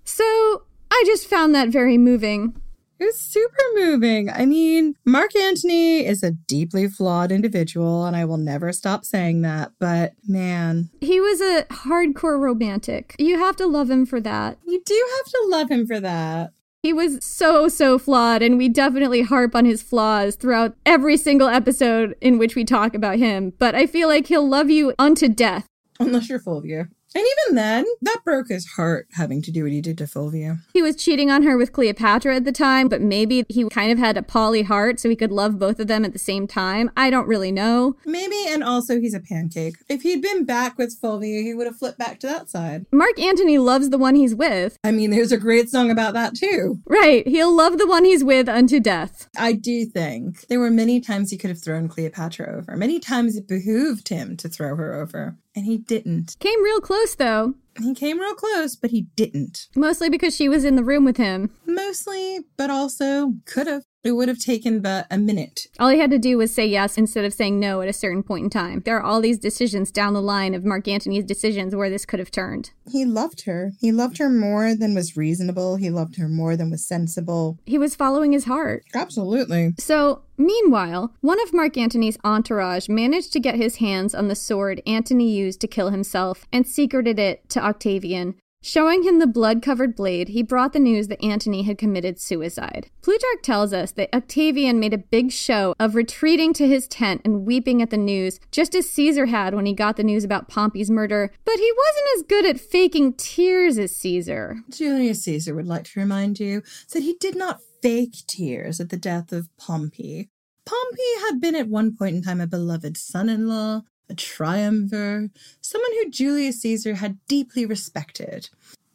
So, 0.05 0.63
I 0.89 1.03
just 1.05 1.27
found 1.27 1.53
that 1.53 1.69
very 1.69 1.99
moving. 1.99 2.59
It 3.01 3.05
was 3.05 3.19
super 3.19 3.63
moving. 3.73 4.29
I 4.29 4.45
mean, 4.45 4.93
Mark 5.05 5.35
Antony 5.35 6.05
is 6.05 6.21
a 6.21 6.29
deeply 6.29 6.87
flawed 6.87 7.31
individual, 7.31 8.05
and 8.05 8.15
I 8.15 8.25
will 8.25 8.37
never 8.37 8.71
stop 8.71 9.05
saying 9.05 9.41
that, 9.41 9.71
but 9.79 10.13
man. 10.27 10.91
He 11.01 11.19
was 11.19 11.41
a 11.41 11.63
hardcore 11.71 12.39
romantic. 12.39 13.15
You 13.17 13.39
have 13.39 13.55
to 13.55 13.65
love 13.65 13.89
him 13.89 14.05
for 14.05 14.21
that. 14.21 14.59
You 14.67 14.83
do 14.85 15.09
have 15.17 15.25
to 15.31 15.47
love 15.49 15.71
him 15.71 15.87
for 15.87 15.99
that. 15.99 16.53
He 16.83 16.93
was 16.93 17.17
so, 17.25 17.67
so 17.67 17.97
flawed, 17.97 18.43
and 18.43 18.59
we 18.59 18.69
definitely 18.69 19.23
harp 19.23 19.55
on 19.55 19.65
his 19.65 19.81
flaws 19.81 20.35
throughout 20.35 20.75
every 20.85 21.17
single 21.17 21.47
episode 21.47 22.15
in 22.21 22.37
which 22.37 22.53
we 22.53 22.63
talk 22.63 22.93
about 22.93 23.17
him. 23.17 23.53
But 23.57 23.73
I 23.73 23.87
feel 23.87 24.09
like 24.09 24.27
he'll 24.27 24.47
love 24.47 24.69
you 24.69 24.93
unto 24.99 25.27
death. 25.27 25.65
Unless 25.99 26.29
you're 26.29 26.37
full 26.37 26.61
Fulvia. 26.61 26.87
And 27.13 27.23
even 27.23 27.55
then, 27.55 27.85
that 28.01 28.21
broke 28.23 28.47
his 28.47 28.65
heart 28.65 29.07
having 29.13 29.41
to 29.41 29.51
do 29.51 29.63
what 29.63 29.71
he 29.71 29.81
did 29.81 29.97
to 29.97 30.07
Fulvia. 30.07 30.59
He 30.73 30.81
was 30.81 30.95
cheating 30.95 31.29
on 31.29 31.43
her 31.43 31.57
with 31.57 31.73
Cleopatra 31.73 32.37
at 32.37 32.45
the 32.45 32.51
time, 32.53 32.87
but 32.87 33.01
maybe 33.01 33.45
he 33.49 33.67
kind 33.69 33.91
of 33.91 33.97
had 33.97 34.15
a 34.15 34.23
poly 34.23 34.61
heart 34.61 34.99
so 34.99 35.09
he 35.09 35.15
could 35.15 35.31
love 35.31 35.59
both 35.59 35.79
of 35.79 35.87
them 35.87 36.05
at 36.05 36.13
the 36.13 36.19
same 36.19 36.47
time. 36.47 36.89
I 36.95 37.09
don't 37.09 37.27
really 37.27 37.51
know. 37.51 37.97
Maybe, 38.05 38.45
and 38.47 38.63
also 38.63 38.99
he's 38.99 39.13
a 39.13 39.19
pancake. 39.19 39.75
If 39.89 40.03
he'd 40.03 40.21
been 40.21 40.45
back 40.45 40.77
with 40.77 40.97
Fulvia, 41.01 41.41
he 41.41 41.53
would 41.53 41.67
have 41.67 41.75
flipped 41.77 41.99
back 41.99 42.19
to 42.21 42.27
that 42.27 42.49
side. 42.49 42.85
Mark 42.91 43.19
Antony 43.19 43.57
loves 43.57 43.89
the 43.89 43.97
one 43.97 44.15
he's 44.15 44.33
with. 44.33 44.77
I 44.83 44.91
mean, 44.91 45.11
there's 45.11 45.33
a 45.33 45.37
great 45.37 45.69
song 45.69 45.91
about 45.91 46.13
that 46.13 46.35
too. 46.35 46.79
Right. 46.85 47.27
He'll 47.27 47.55
love 47.55 47.77
the 47.77 47.87
one 47.87 48.05
he's 48.05 48.23
with 48.23 48.47
unto 48.47 48.79
death. 48.79 49.27
I 49.37 49.53
do 49.53 49.85
think 49.85 50.47
there 50.47 50.59
were 50.59 50.71
many 50.71 51.01
times 51.01 51.29
he 51.29 51.37
could 51.37 51.49
have 51.49 51.61
thrown 51.61 51.89
Cleopatra 51.89 52.57
over. 52.57 52.77
Many 52.77 52.99
times 52.99 53.35
it 53.35 53.47
behooved 53.47 54.07
him 54.07 54.37
to 54.37 54.47
throw 54.47 54.75
her 54.75 54.93
over 54.93 55.37
and 55.55 55.65
he 55.65 55.77
didn't. 55.77 56.37
Came 56.39 56.63
real 56.63 56.81
close 56.81 57.15
though. 57.15 57.55
He 57.79 57.93
came 57.93 58.19
real 58.19 58.35
close, 58.35 58.75
but 58.75 58.91
he 58.91 59.03
didn't. 59.15 59.67
Mostly 59.75 60.09
because 60.09 60.35
she 60.35 60.49
was 60.49 60.65
in 60.65 60.75
the 60.75 60.83
room 60.83 61.05
with 61.05 61.17
him. 61.17 61.51
Mostly, 61.65 62.39
but 62.57 62.69
also 62.69 63.33
could 63.45 63.67
have. 63.67 63.83
It 64.03 64.13
would 64.13 64.29
have 64.29 64.39
taken 64.39 64.81
but 64.81 65.05
a 65.11 65.17
minute. 65.19 65.67
All 65.79 65.89
he 65.89 65.99
had 65.99 66.09
to 66.09 66.17
do 66.17 66.35
was 66.35 66.51
say 66.51 66.65
yes 66.65 66.97
instead 66.97 67.23
of 67.23 67.35
saying 67.35 67.59
no 67.59 67.81
at 67.81 67.87
a 67.87 67.93
certain 67.93 68.23
point 68.23 68.45
in 68.45 68.49
time. 68.49 68.81
There 68.83 68.97
are 68.97 69.03
all 69.03 69.21
these 69.21 69.37
decisions 69.37 69.91
down 69.91 70.15
the 70.15 70.23
line 70.23 70.55
of 70.55 70.65
Mark 70.65 70.87
Antony's 70.87 71.23
decisions 71.23 71.75
where 71.75 71.89
this 71.89 72.03
could 72.03 72.17
have 72.17 72.31
turned. 72.31 72.71
He 72.91 73.05
loved 73.05 73.41
her. 73.45 73.73
He 73.79 73.91
loved 73.91 74.17
her 74.17 74.27
more 74.27 74.73
than 74.73 74.95
was 74.95 75.15
reasonable. 75.15 75.75
He 75.75 75.91
loved 75.91 76.17
her 76.17 76.27
more 76.27 76.57
than 76.57 76.71
was 76.71 76.83
sensible. 76.83 77.59
He 77.63 77.77
was 77.77 77.93
following 77.93 78.31
his 78.31 78.45
heart. 78.45 78.85
Absolutely. 78.95 79.75
So, 79.77 80.23
meanwhile, 80.35 81.13
one 81.21 81.39
of 81.43 81.53
Mark 81.53 81.77
Antony's 81.77 82.17
entourage 82.23 82.89
managed 82.89 83.31
to 83.33 83.39
get 83.39 83.53
his 83.53 83.75
hands 83.75 84.15
on 84.15 84.29
the 84.29 84.35
sword 84.35 84.81
Antony 84.87 85.29
used 85.31 85.61
to 85.61 85.67
kill 85.67 85.91
himself 85.91 86.47
and 86.51 86.65
secreted 86.65 87.19
it 87.19 87.47
to 87.49 87.60
Octavian, 87.61 88.35
Showing 88.63 89.01
him 89.01 89.17
the 89.17 89.25
blood 89.25 89.63
covered 89.63 89.95
blade, 89.95 90.29
he 90.29 90.43
brought 90.43 90.71
the 90.71 90.79
news 90.79 91.07
that 91.07 91.23
Antony 91.23 91.63
had 91.63 91.79
committed 91.79 92.19
suicide. 92.19 92.91
Plutarch 93.01 93.41
tells 93.41 93.73
us 93.73 93.91
that 93.93 94.15
Octavian 94.15 94.79
made 94.79 94.93
a 94.93 94.99
big 94.99 95.31
show 95.31 95.73
of 95.79 95.95
retreating 95.95 96.53
to 96.53 96.67
his 96.67 96.87
tent 96.87 97.21
and 97.25 97.43
weeping 97.43 97.81
at 97.81 97.89
the 97.89 97.97
news, 97.97 98.39
just 98.51 98.75
as 98.75 98.87
Caesar 98.91 99.25
had 99.25 99.55
when 99.55 99.65
he 99.65 99.73
got 99.73 99.97
the 99.97 100.03
news 100.03 100.23
about 100.23 100.47
Pompey's 100.47 100.91
murder, 100.91 101.31
but 101.43 101.55
he 101.55 101.73
wasn't 101.75 102.07
as 102.17 102.23
good 102.27 102.45
at 102.45 102.59
faking 102.59 103.13
tears 103.13 103.79
as 103.79 103.95
Caesar. 103.95 104.57
Julius 104.69 105.23
Caesar 105.23 105.55
would 105.55 105.67
like 105.67 105.85
to 105.85 105.99
remind 105.99 106.39
you 106.39 106.61
that 106.93 107.01
he 107.01 107.15
did 107.19 107.35
not 107.35 107.61
fake 107.81 108.15
tears 108.27 108.79
at 108.79 108.89
the 108.89 108.97
death 108.97 109.31
of 109.31 109.49
Pompey. 109.57 110.29
Pompey 110.67 111.19
had 111.21 111.41
been 111.41 111.55
at 111.55 111.67
one 111.67 111.95
point 111.95 112.15
in 112.15 112.21
time 112.21 112.39
a 112.39 112.45
beloved 112.45 112.95
son 112.95 113.27
in 113.27 113.47
law, 113.47 113.81
a 114.11 114.15
triumvir, 114.15 115.29
someone 115.61 115.91
who 115.93 116.11
Julius 116.11 116.61
Caesar 116.61 116.95
had 116.95 117.17
deeply 117.27 117.65
respected. 117.65 118.49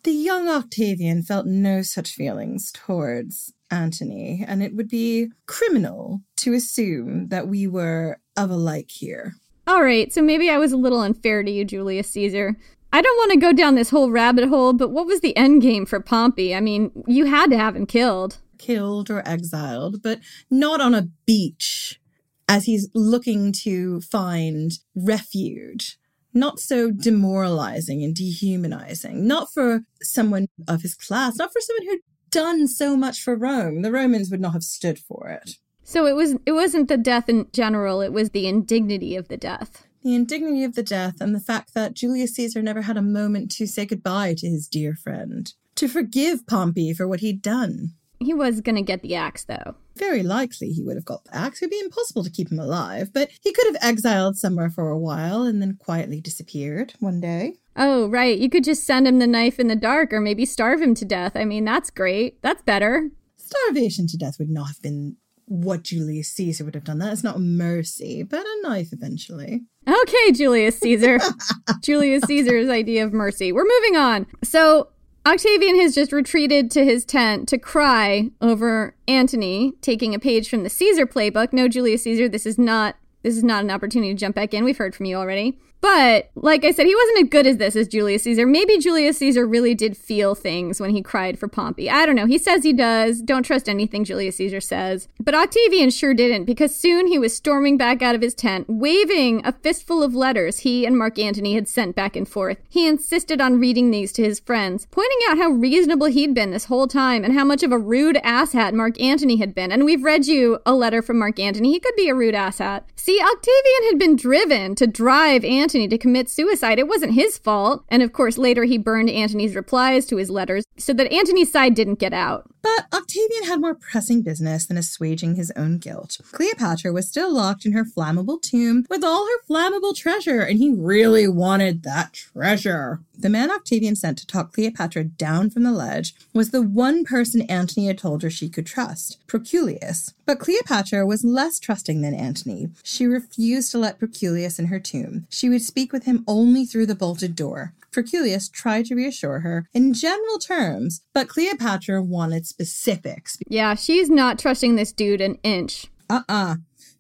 The 0.05 0.13
young 0.13 0.49
Octavian 0.49 1.23
felt 1.23 1.47
no 1.47 1.83
such 1.83 2.13
feelings 2.13 2.71
towards 2.73 3.53
Antony, 3.71 4.45
and 4.47 4.63
it 4.63 4.77
would 4.77 4.89
be 4.89 5.31
criminal 5.47 6.21
to 6.37 6.53
assume 6.53 7.29
that 7.29 7.49
we 7.49 7.67
were 7.67 8.21
of 8.37 8.51
a 8.51 8.57
like 8.57 8.91
here. 8.91 9.35
All 9.67 9.83
right, 9.83 10.13
so 10.13 10.23
maybe 10.23 10.49
I 10.49 10.59
was 10.59 10.71
a 10.71 10.77
little 10.77 11.01
unfair 11.01 11.43
to 11.43 11.51
you, 11.51 11.65
Julius 11.65 12.11
Caesar. 12.11 12.57
I 12.93 13.03
don't 13.03 13.17
want 13.17 13.33
to 13.33 13.39
go 13.39 13.53
down 13.53 13.75
this 13.75 13.91
whole 13.91 14.13
rabbit 14.13 14.49
hole, 14.49 14.73
but 14.73 14.91
what 14.91 15.07
was 15.07 15.21
the 15.21 15.37
end 15.37 15.63
game 15.63 15.87
for 15.87 15.99
Pompey? 15.99 16.55
I 16.55 16.61
mean, 16.61 16.93
you 17.09 17.25
had 17.25 17.51
to 17.51 17.59
have 17.59 17.75
him 17.75 17.87
killed. 17.87 18.39
Killed 18.59 19.11
or 19.11 19.27
exiled, 19.27 20.03
but 20.03 20.21
not 20.51 20.81
on 20.81 20.95
a 20.95 21.09
beach 21.27 22.01
as 22.49 22.65
he's 22.65 22.89
looking 22.95 23.53
to 23.53 24.01
find 24.01 24.73
refuge, 24.95 25.99
not 26.33 26.61
so 26.61 26.91
demoralizing 26.91 28.03
and 28.03 28.15
dehumanizing, 28.15 29.27
not 29.27 29.53
for 29.53 29.83
someone 30.03 30.47
of 30.69 30.83
his 30.83 30.95
class, 30.95 31.37
not 31.37 31.53
for 31.53 31.61
someone 31.61 31.87
who'd 31.87 32.01
done 32.31 32.69
so 32.69 32.97
much 32.97 33.21
for 33.21 33.37
Rome. 33.37 33.83
The 33.83 33.93
Romans 33.93 34.31
would 34.31 34.41
not 34.41 34.53
have 34.53 34.63
stood 34.63 34.99
for 34.99 35.29
it. 35.29 35.53
So 35.83 36.07
it 36.07 36.15
was 36.15 36.35
it 36.45 36.53
wasn't 36.53 36.89
the 36.89 36.97
death 36.97 37.29
in 37.29 37.47
general, 37.53 38.01
it 38.01 38.13
was 38.13 38.31
the 38.31 38.49
indignity 38.49 39.17
of 39.17 39.29
the 39.29 39.37
death. 39.37 39.87
The 40.03 40.15
indignity 40.15 40.65
of 40.65 40.75
the 40.75 40.83
death 40.83 41.21
and 41.21 41.35
the 41.35 41.41
fact 41.41 41.75
that 41.75 41.95
Julius 41.95 42.35
Caesar 42.35 42.63
never 42.63 42.83
had 42.83 42.97
a 42.97 43.03
moment 43.03 43.51
to 43.53 43.67
say 43.67 43.87
goodbye 43.87 44.35
to 44.39 44.49
his 44.49 44.69
dear 44.69 44.95
friend, 44.95 45.53
to 45.77 45.89
forgive 45.89 46.47
Pompey 46.47 46.93
for 46.93 47.09
what 47.09 47.21
he'd 47.21 47.43
done. 47.43 47.95
He 48.21 48.35
was 48.35 48.61
going 48.61 48.77
to 48.77 48.83
get 48.83 49.03
the 49.03 49.15
axe, 49.15 49.45
though. 49.45 49.75
Very 49.97 50.23
likely 50.23 50.71
he 50.71 50.83
would 50.83 50.97
have 50.97 51.05
got 51.05 51.25
the 51.25 51.35
axe. 51.35 51.61
It 51.61 51.67
would 51.67 51.71
be 51.71 51.81
impossible 51.81 52.23
to 52.25 52.31
keep 52.31 52.51
him 52.51 52.59
alive, 52.59 53.13
but 53.13 53.31
he 53.43 53.53
could 53.53 53.67
have 53.67 53.83
exiled 53.83 54.37
somewhere 54.37 54.71
for 54.71 54.89
a 54.89 54.99
while 54.99 55.43
and 55.43 55.61
then 55.63 55.77
quietly 55.79 56.21
disappeared 56.21 56.95
one 57.01 57.21
day. 57.21 57.55
Oh, 57.77 58.09
right. 58.09 58.39
You 58.39 58.49
could 58.49 58.65
just 58.65 58.85
send 58.85 59.07
him 59.07 59.19
the 59.19 59.27
knife 59.27 59.59
in 59.59 59.69
the 59.69 59.77
dark 59.77 60.13
or 60.13 60.21
maybe 60.21 60.45
starve 60.45 60.81
him 60.81 60.95
to 60.95 61.05
death. 61.05 61.37
I 61.37 61.45
mean, 61.45 61.65
that's 61.65 61.91
great. 61.91 62.41
That's 62.43 62.63
better. 62.63 63.11
Starvation 63.37 64.07
to 64.09 64.17
death 64.17 64.39
would 64.39 64.51
not 64.51 64.69
have 64.69 64.83
been 64.83 65.17
what 65.47 65.85
Julius 65.85 66.33
Caesar 66.33 66.65
would 66.65 66.75
have 66.75 66.85
done. 66.85 66.99
That 66.99 67.13
is 67.13 67.23
not 67.23 67.41
mercy, 67.41 68.23
but 68.23 68.45
a 68.45 68.61
knife 68.63 68.89
eventually. 68.93 69.63
Okay, 69.87 70.33
Julius 70.33 70.79
Caesar. 70.81 71.19
Julius 71.83 72.25
Caesar's 72.25 72.69
idea 72.69 73.05
of 73.05 73.13
mercy. 73.13 73.53
We're 73.53 73.65
moving 73.65 73.97
on. 73.97 74.27
So 74.43 74.89
Octavian 75.27 75.81
has 75.81 75.93
just 75.93 76.13
retreated 76.13 76.71
to 76.71 76.85
his 76.85 77.05
tent 77.05 77.49
to 77.49 77.59
cry 77.59 78.31
over 78.41 78.95
Antony 79.09 79.73
taking 79.81 80.15
a 80.15 80.21
page 80.21 80.49
from 80.49 80.63
the 80.63 80.71
Caesar 80.71 81.05
playbook. 81.05 81.53
No, 81.53 81.67
Julius 81.67 82.05
Caesar, 82.05 82.29
this 82.29 82.47
is 82.47 82.59
not 82.59 82.95
this 83.25 83.37
is 83.37 83.43
not 83.43 83.65
an 83.65 83.73
opportunity 83.73 84.15
to 84.15 84.19
jump 84.19 84.37
back 84.37 84.55
in. 84.55 84.63
We've 84.63 84.79
heard 84.79 84.95
from 84.95 85.07
you 85.07 85.17
already. 85.17 85.59
But, 85.81 86.31
like 86.35 86.65
I 86.65 86.73
said, 86.73 86.87
he 86.87 86.95
wasn't 86.95 87.25
as 87.25 87.29
good 87.29 87.47
as 87.47 87.59
this 87.59 87.77
as 87.77 87.87
Julius 87.87 88.25
Caesar. 88.25 88.47
Maybe 88.47 88.79
Julius 88.79 89.19
Caesar 89.19 89.47
really 89.47 89.75
did 89.75 89.97
feel 89.97 90.35
things 90.35 90.81
when 90.81 90.91
he 90.91 91.03
cried 91.03 91.39
for 91.39 91.49
Pompey. 91.49 91.89
I 91.89 92.07
don't 92.07 92.17
know. 92.17 92.27
He 92.27 92.39
says 92.39 92.65
he 92.65 92.73
does. 92.73 93.23
Don't 93.23 93.45
trust 93.45 93.69
anything 93.69 94.05
Julius 94.05 94.37
Caesar 94.37 94.61
says. 94.61 95.09
But 95.21 95.35
Octavian 95.35 95.91
sure 95.91 96.15
didn't, 96.15 96.45
because 96.45 96.75
soon 96.75 97.07
he 97.07 97.19
was 97.19 97.37
storming 97.37 97.77
back 97.77 98.03
out 98.03 98.15
of 98.15 98.23
his 98.23 98.35
tent, 98.35 98.67
waving 98.69 99.43
a 99.45 99.53
fistful 99.53 100.03
of 100.03 100.15
letters 100.15 100.61
he 100.61 100.87
and 100.87 100.99
Mark 100.99 101.19
Antony 101.19 101.55
had 101.55 101.69
sent 101.69 101.95
back 101.95 102.17
and 102.17 102.29
forth. 102.29 102.59
He 102.69 102.89
insisted 102.89 103.41
on 103.41 103.61
reading 103.61 103.91
these 103.91 104.13
to 104.15 104.25
his 104.25 104.41
friends, 104.41 104.87
pointing 104.91 105.19
out 105.29 105.39
how 105.39 105.51
reasonable 105.51 106.07
he'd 106.07 106.35
been 106.35 106.51
this 106.51 106.65
whole 106.65 106.89
time 106.89 107.23
and 107.23 107.35
how 107.35 107.45
much 107.45 107.63
of 107.63 107.71
a 107.71 107.79
rude 107.79 108.17
asshat 108.25 108.75
Mark 108.75 109.01
Antony 109.01 109.37
had 109.37 109.55
been. 109.55 109.71
And 109.71 109.85
we've 109.85 110.03
read 110.03 110.27
you 110.27 110.59
a 110.67 110.75
letter 110.75 111.03
from 111.03 111.19
Mark 111.19 111.39
Antony. 111.39 111.71
He 111.71 111.81
could 111.81 111.97
be 111.97 112.09
a 112.09 112.15
rude 112.15 112.35
asshat. 112.35 112.83
See, 112.97 113.21
Octavian 113.21 113.91
had 113.91 113.99
been 113.99 114.17
driven 114.17 114.75
to 114.77 114.87
drive 114.87 115.45
Antony 115.45 115.66
Antony 115.67 115.89
to 115.89 115.99
commit 115.99 116.31
suicide. 116.31 116.79
It 116.79 116.87
wasn't 116.87 117.15
his 117.15 117.39
fault. 117.39 117.85
And 117.89 118.01
of 118.01 118.13
course, 118.13 118.39
later 118.39 118.63
he 118.63 118.79
burned 118.79 119.11
Antony's 119.11 119.57
replies 119.57 120.07
to 120.07 120.17
his 120.17 120.31
letters 120.31 120.63
so 120.79 120.93
that 120.93 121.13
Antony's 121.13 121.51
side 121.51 121.75
didn't 121.75 121.99
get 121.99 122.13
out. 122.13 122.49
But 122.67 122.89
Octavian 122.93 123.45
had 123.45 123.61
more 123.61 123.77
pressing 123.77 124.23
business 124.23 124.67
than 124.67 124.77
assuaging 124.77 125.37
his 125.37 125.53
own 125.55 125.79
guilt. 125.79 126.19
Cleopatra 126.33 126.93
was 126.93 127.07
still 127.07 127.33
locked 127.33 127.65
in 127.65 127.71
her 127.71 127.85
flammable 127.85 128.43
tomb 128.43 128.85
with 128.91 129.05
all 129.05 129.25
her 129.25 129.47
flammable 129.49 129.95
treasure, 129.95 130.41
and 130.41 130.59
he 130.59 130.75
really 130.75 131.29
wanted 131.29 131.85
that 131.85 132.13
treasure. 132.13 132.99
The 133.17 133.31
man 133.31 133.53
Octavian 133.53 133.95
sent 133.95 134.19
to 134.19 134.27
talk 134.27 134.53
Cleopatra 134.53 135.05
down 135.05 135.49
from 135.49 135.63
the 135.63 135.71
ledge 135.71 136.15
was 136.35 136.51
the 136.51 136.61
one 136.61 137.05
person 137.05 137.43
Antony 137.43 137.87
had 137.87 137.99
told 137.99 138.23
her 138.23 138.31
she 138.31 138.49
could 138.49 138.67
trust, 138.67 139.25
Proculius. 139.29 140.13
But 140.27 140.41
Cleopatra 140.41 141.07
was 141.07 141.25
less 141.25 141.61
trusting 141.61 142.03
than 142.03 142.15
Antony. 142.15 142.71
She 142.83 143.07
refused 143.07 143.71
to 143.71 143.79
let 143.79 144.01
Proculius 144.01 144.59
in 144.59 144.67
her 144.67 144.81
tomb. 144.81 145.29
She 145.31 145.49
would 145.49 145.63
speak 145.63 145.93
with 145.93 146.05
him 146.05 146.25
only 146.27 146.67
through 146.67 146.87
the 146.87 146.97
bolted 146.97 147.37
door. 147.37 147.75
Proculius 147.97 148.51
tried 148.51 148.85
to 148.85 148.95
reassure 148.95 149.41
her 149.41 149.67
in 149.73 149.95
general 149.95 150.39
terms, 150.39 151.01
but 151.15 151.29
Cleopatra 151.29 152.03
wanted 152.03 152.47
specifics. 152.57 153.39
Yeah, 153.49 153.75
she's 153.75 154.09
not 154.09 154.39
trusting 154.39 154.77
this 154.77 154.93
dude 154.93 155.21
an 155.21 155.39
inch. 155.43 155.89
Uh 156.09 156.23
uh-uh. 156.29 156.35
uh 156.35 156.55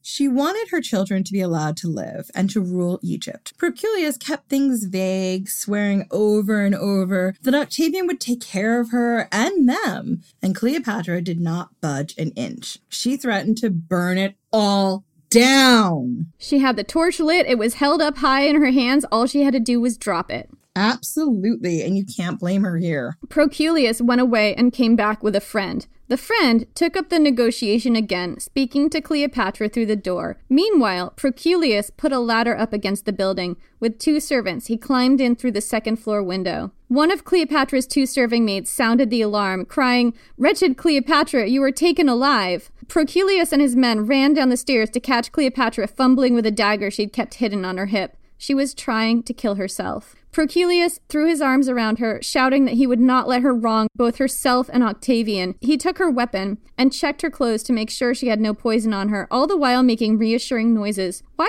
she 0.08 0.28
wanted 0.28 0.68
her 0.68 0.80
children 0.80 1.24
to 1.24 1.32
be 1.32 1.40
allowed 1.40 1.76
to 1.78 1.88
live 1.88 2.30
and 2.32 2.48
to 2.50 2.60
rule 2.60 3.00
Egypt. 3.02 3.58
Proculius 3.58 4.16
kept 4.16 4.48
things 4.48 4.84
vague, 4.84 5.48
swearing 5.48 6.06
over 6.12 6.64
and 6.64 6.76
over 6.76 7.34
that 7.42 7.56
Octavian 7.56 8.06
would 8.06 8.20
take 8.20 8.40
care 8.40 8.78
of 8.78 8.92
her 8.92 9.28
and 9.32 9.68
them, 9.68 10.22
and 10.40 10.54
Cleopatra 10.54 11.22
did 11.22 11.40
not 11.40 11.80
budge 11.80 12.16
an 12.18 12.30
inch. 12.36 12.78
She 12.88 13.16
threatened 13.16 13.58
to 13.58 13.70
burn 13.70 14.16
it 14.16 14.36
all 14.52 15.04
down. 15.28 16.26
She 16.38 16.60
had 16.60 16.76
the 16.76 16.84
torch 16.84 17.18
lit, 17.18 17.46
it 17.46 17.58
was 17.58 17.74
held 17.74 18.00
up 18.00 18.18
high 18.18 18.42
in 18.42 18.60
her 18.60 18.70
hands, 18.70 19.04
all 19.10 19.26
she 19.26 19.42
had 19.42 19.54
to 19.54 19.60
do 19.60 19.80
was 19.80 19.98
drop 19.98 20.30
it. 20.30 20.48
Absolutely, 20.76 21.82
and 21.82 21.96
you 21.96 22.04
can't 22.04 22.38
blame 22.38 22.62
her 22.62 22.76
here. 22.76 23.16
Proculius 23.30 24.02
went 24.02 24.20
away 24.20 24.54
and 24.54 24.74
came 24.74 24.94
back 24.94 25.22
with 25.22 25.34
a 25.34 25.40
friend. 25.40 25.86
The 26.08 26.18
friend 26.18 26.66
took 26.74 26.96
up 26.96 27.08
the 27.08 27.18
negotiation 27.18 27.96
again, 27.96 28.38
speaking 28.38 28.90
to 28.90 29.00
Cleopatra 29.00 29.70
through 29.70 29.86
the 29.86 29.96
door. 29.96 30.38
Meanwhile, 30.48 31.14
Proculius 31.16 31.90
put 31.90 32.12
a 32.12 32.20
ladder 32.20 32.56
up 32.56 32.72
against 32.72 33.06
the 33.06 33.12
building. 33.12 33.56
With 33.80 33.98
two 33.98 34.20
servants, 34.20 34.66
he 34.66 34.76
climbed 34.76 35.20
in 35.20 35.34
through 35.34 35.52
the 35.52 35.60
second 35.60 35.96
floor 35.96 36.22
window. 36.22 36.70
One 36.88 37.10
of 37.10 37.24
Cleopatra's 37.24 37.86
two 37.86 38.06
serving 38.06 38.44
maids 38.44 38.70
sounded 38.70 39.10
the 39.10 39.22
alarm, 39.22 39.64
crying, 39.64 40.14
Wretched 40.36 40.76
Cleopatra, 40.76 41.48
you 41.48 41.62
are 41.62 41.72
taken 41.72 42.08
alive! 42.08 42.70
Proculius 42.86 43.50
and 43.50 43.60
his 43.60 43.74
men 43.74 44.06
ran 44.06 44.34
down 44.34 44.50
the 44.50 44.56
stairs 44.56 44.90
to 44.90 45.00
catch 45.00 45.32
Cleopatra 45.32 45.88
fumbling 45.88 46.34
with 46.34 46.46
a 46.46 46.52
dagger 46.52 46.90
she'd 46.90 47.12
kept 47.12 47.34
hidden 47.34 47.64
on 47.64 47.78
her 47.78 47.86
hip. 47.86 48.16
She 48.38 48.54
was 48.54 48.74
trying 48.74 49.22
to 49.24 49.32
kill 49.32 49.54
herself. 49.54 50.14
Proculius 50.32 51.00
threw 51.08 51.26
his 51.26 51.40
arms 51.40 51.66
around 51.66 51.98
her, 51.98 52.20
shouting 52.22 52.66
that 52.66 52.74
he 52.74 52.86
would 52.86 53.00
not 53.00 53.26
let 53.26 53.40
her 53.40 53.54
wrong 53.54 53.88
both 53.96 54.18
herself 54.18 54.68
and 54.70 54.82
Octavian. 54.82 55.54
He 55.62 55.78
took 55.78 55.96
her 55.96 56.10
weapon 56.10 56.58
and 56.76 56.92
checked 56.92 57.22
her 57.22 57.30
clothes 57.30 57.62
to 57.62 57.72
make 57.72 57.88
sure 57.88 58.14
she 58.14 58.28
had 58.28 58.38
no 58.38 58.52
poison 58.52 58.92
on 58.92 59.08
her, 59.08 59.26
all 59.30 59.46
the 59.46 59.56
while 59.56 59.82
making 59.82 60.18
reassuring 60.18 60.74
noises. 60.74 61.22
Why 61.36 61.46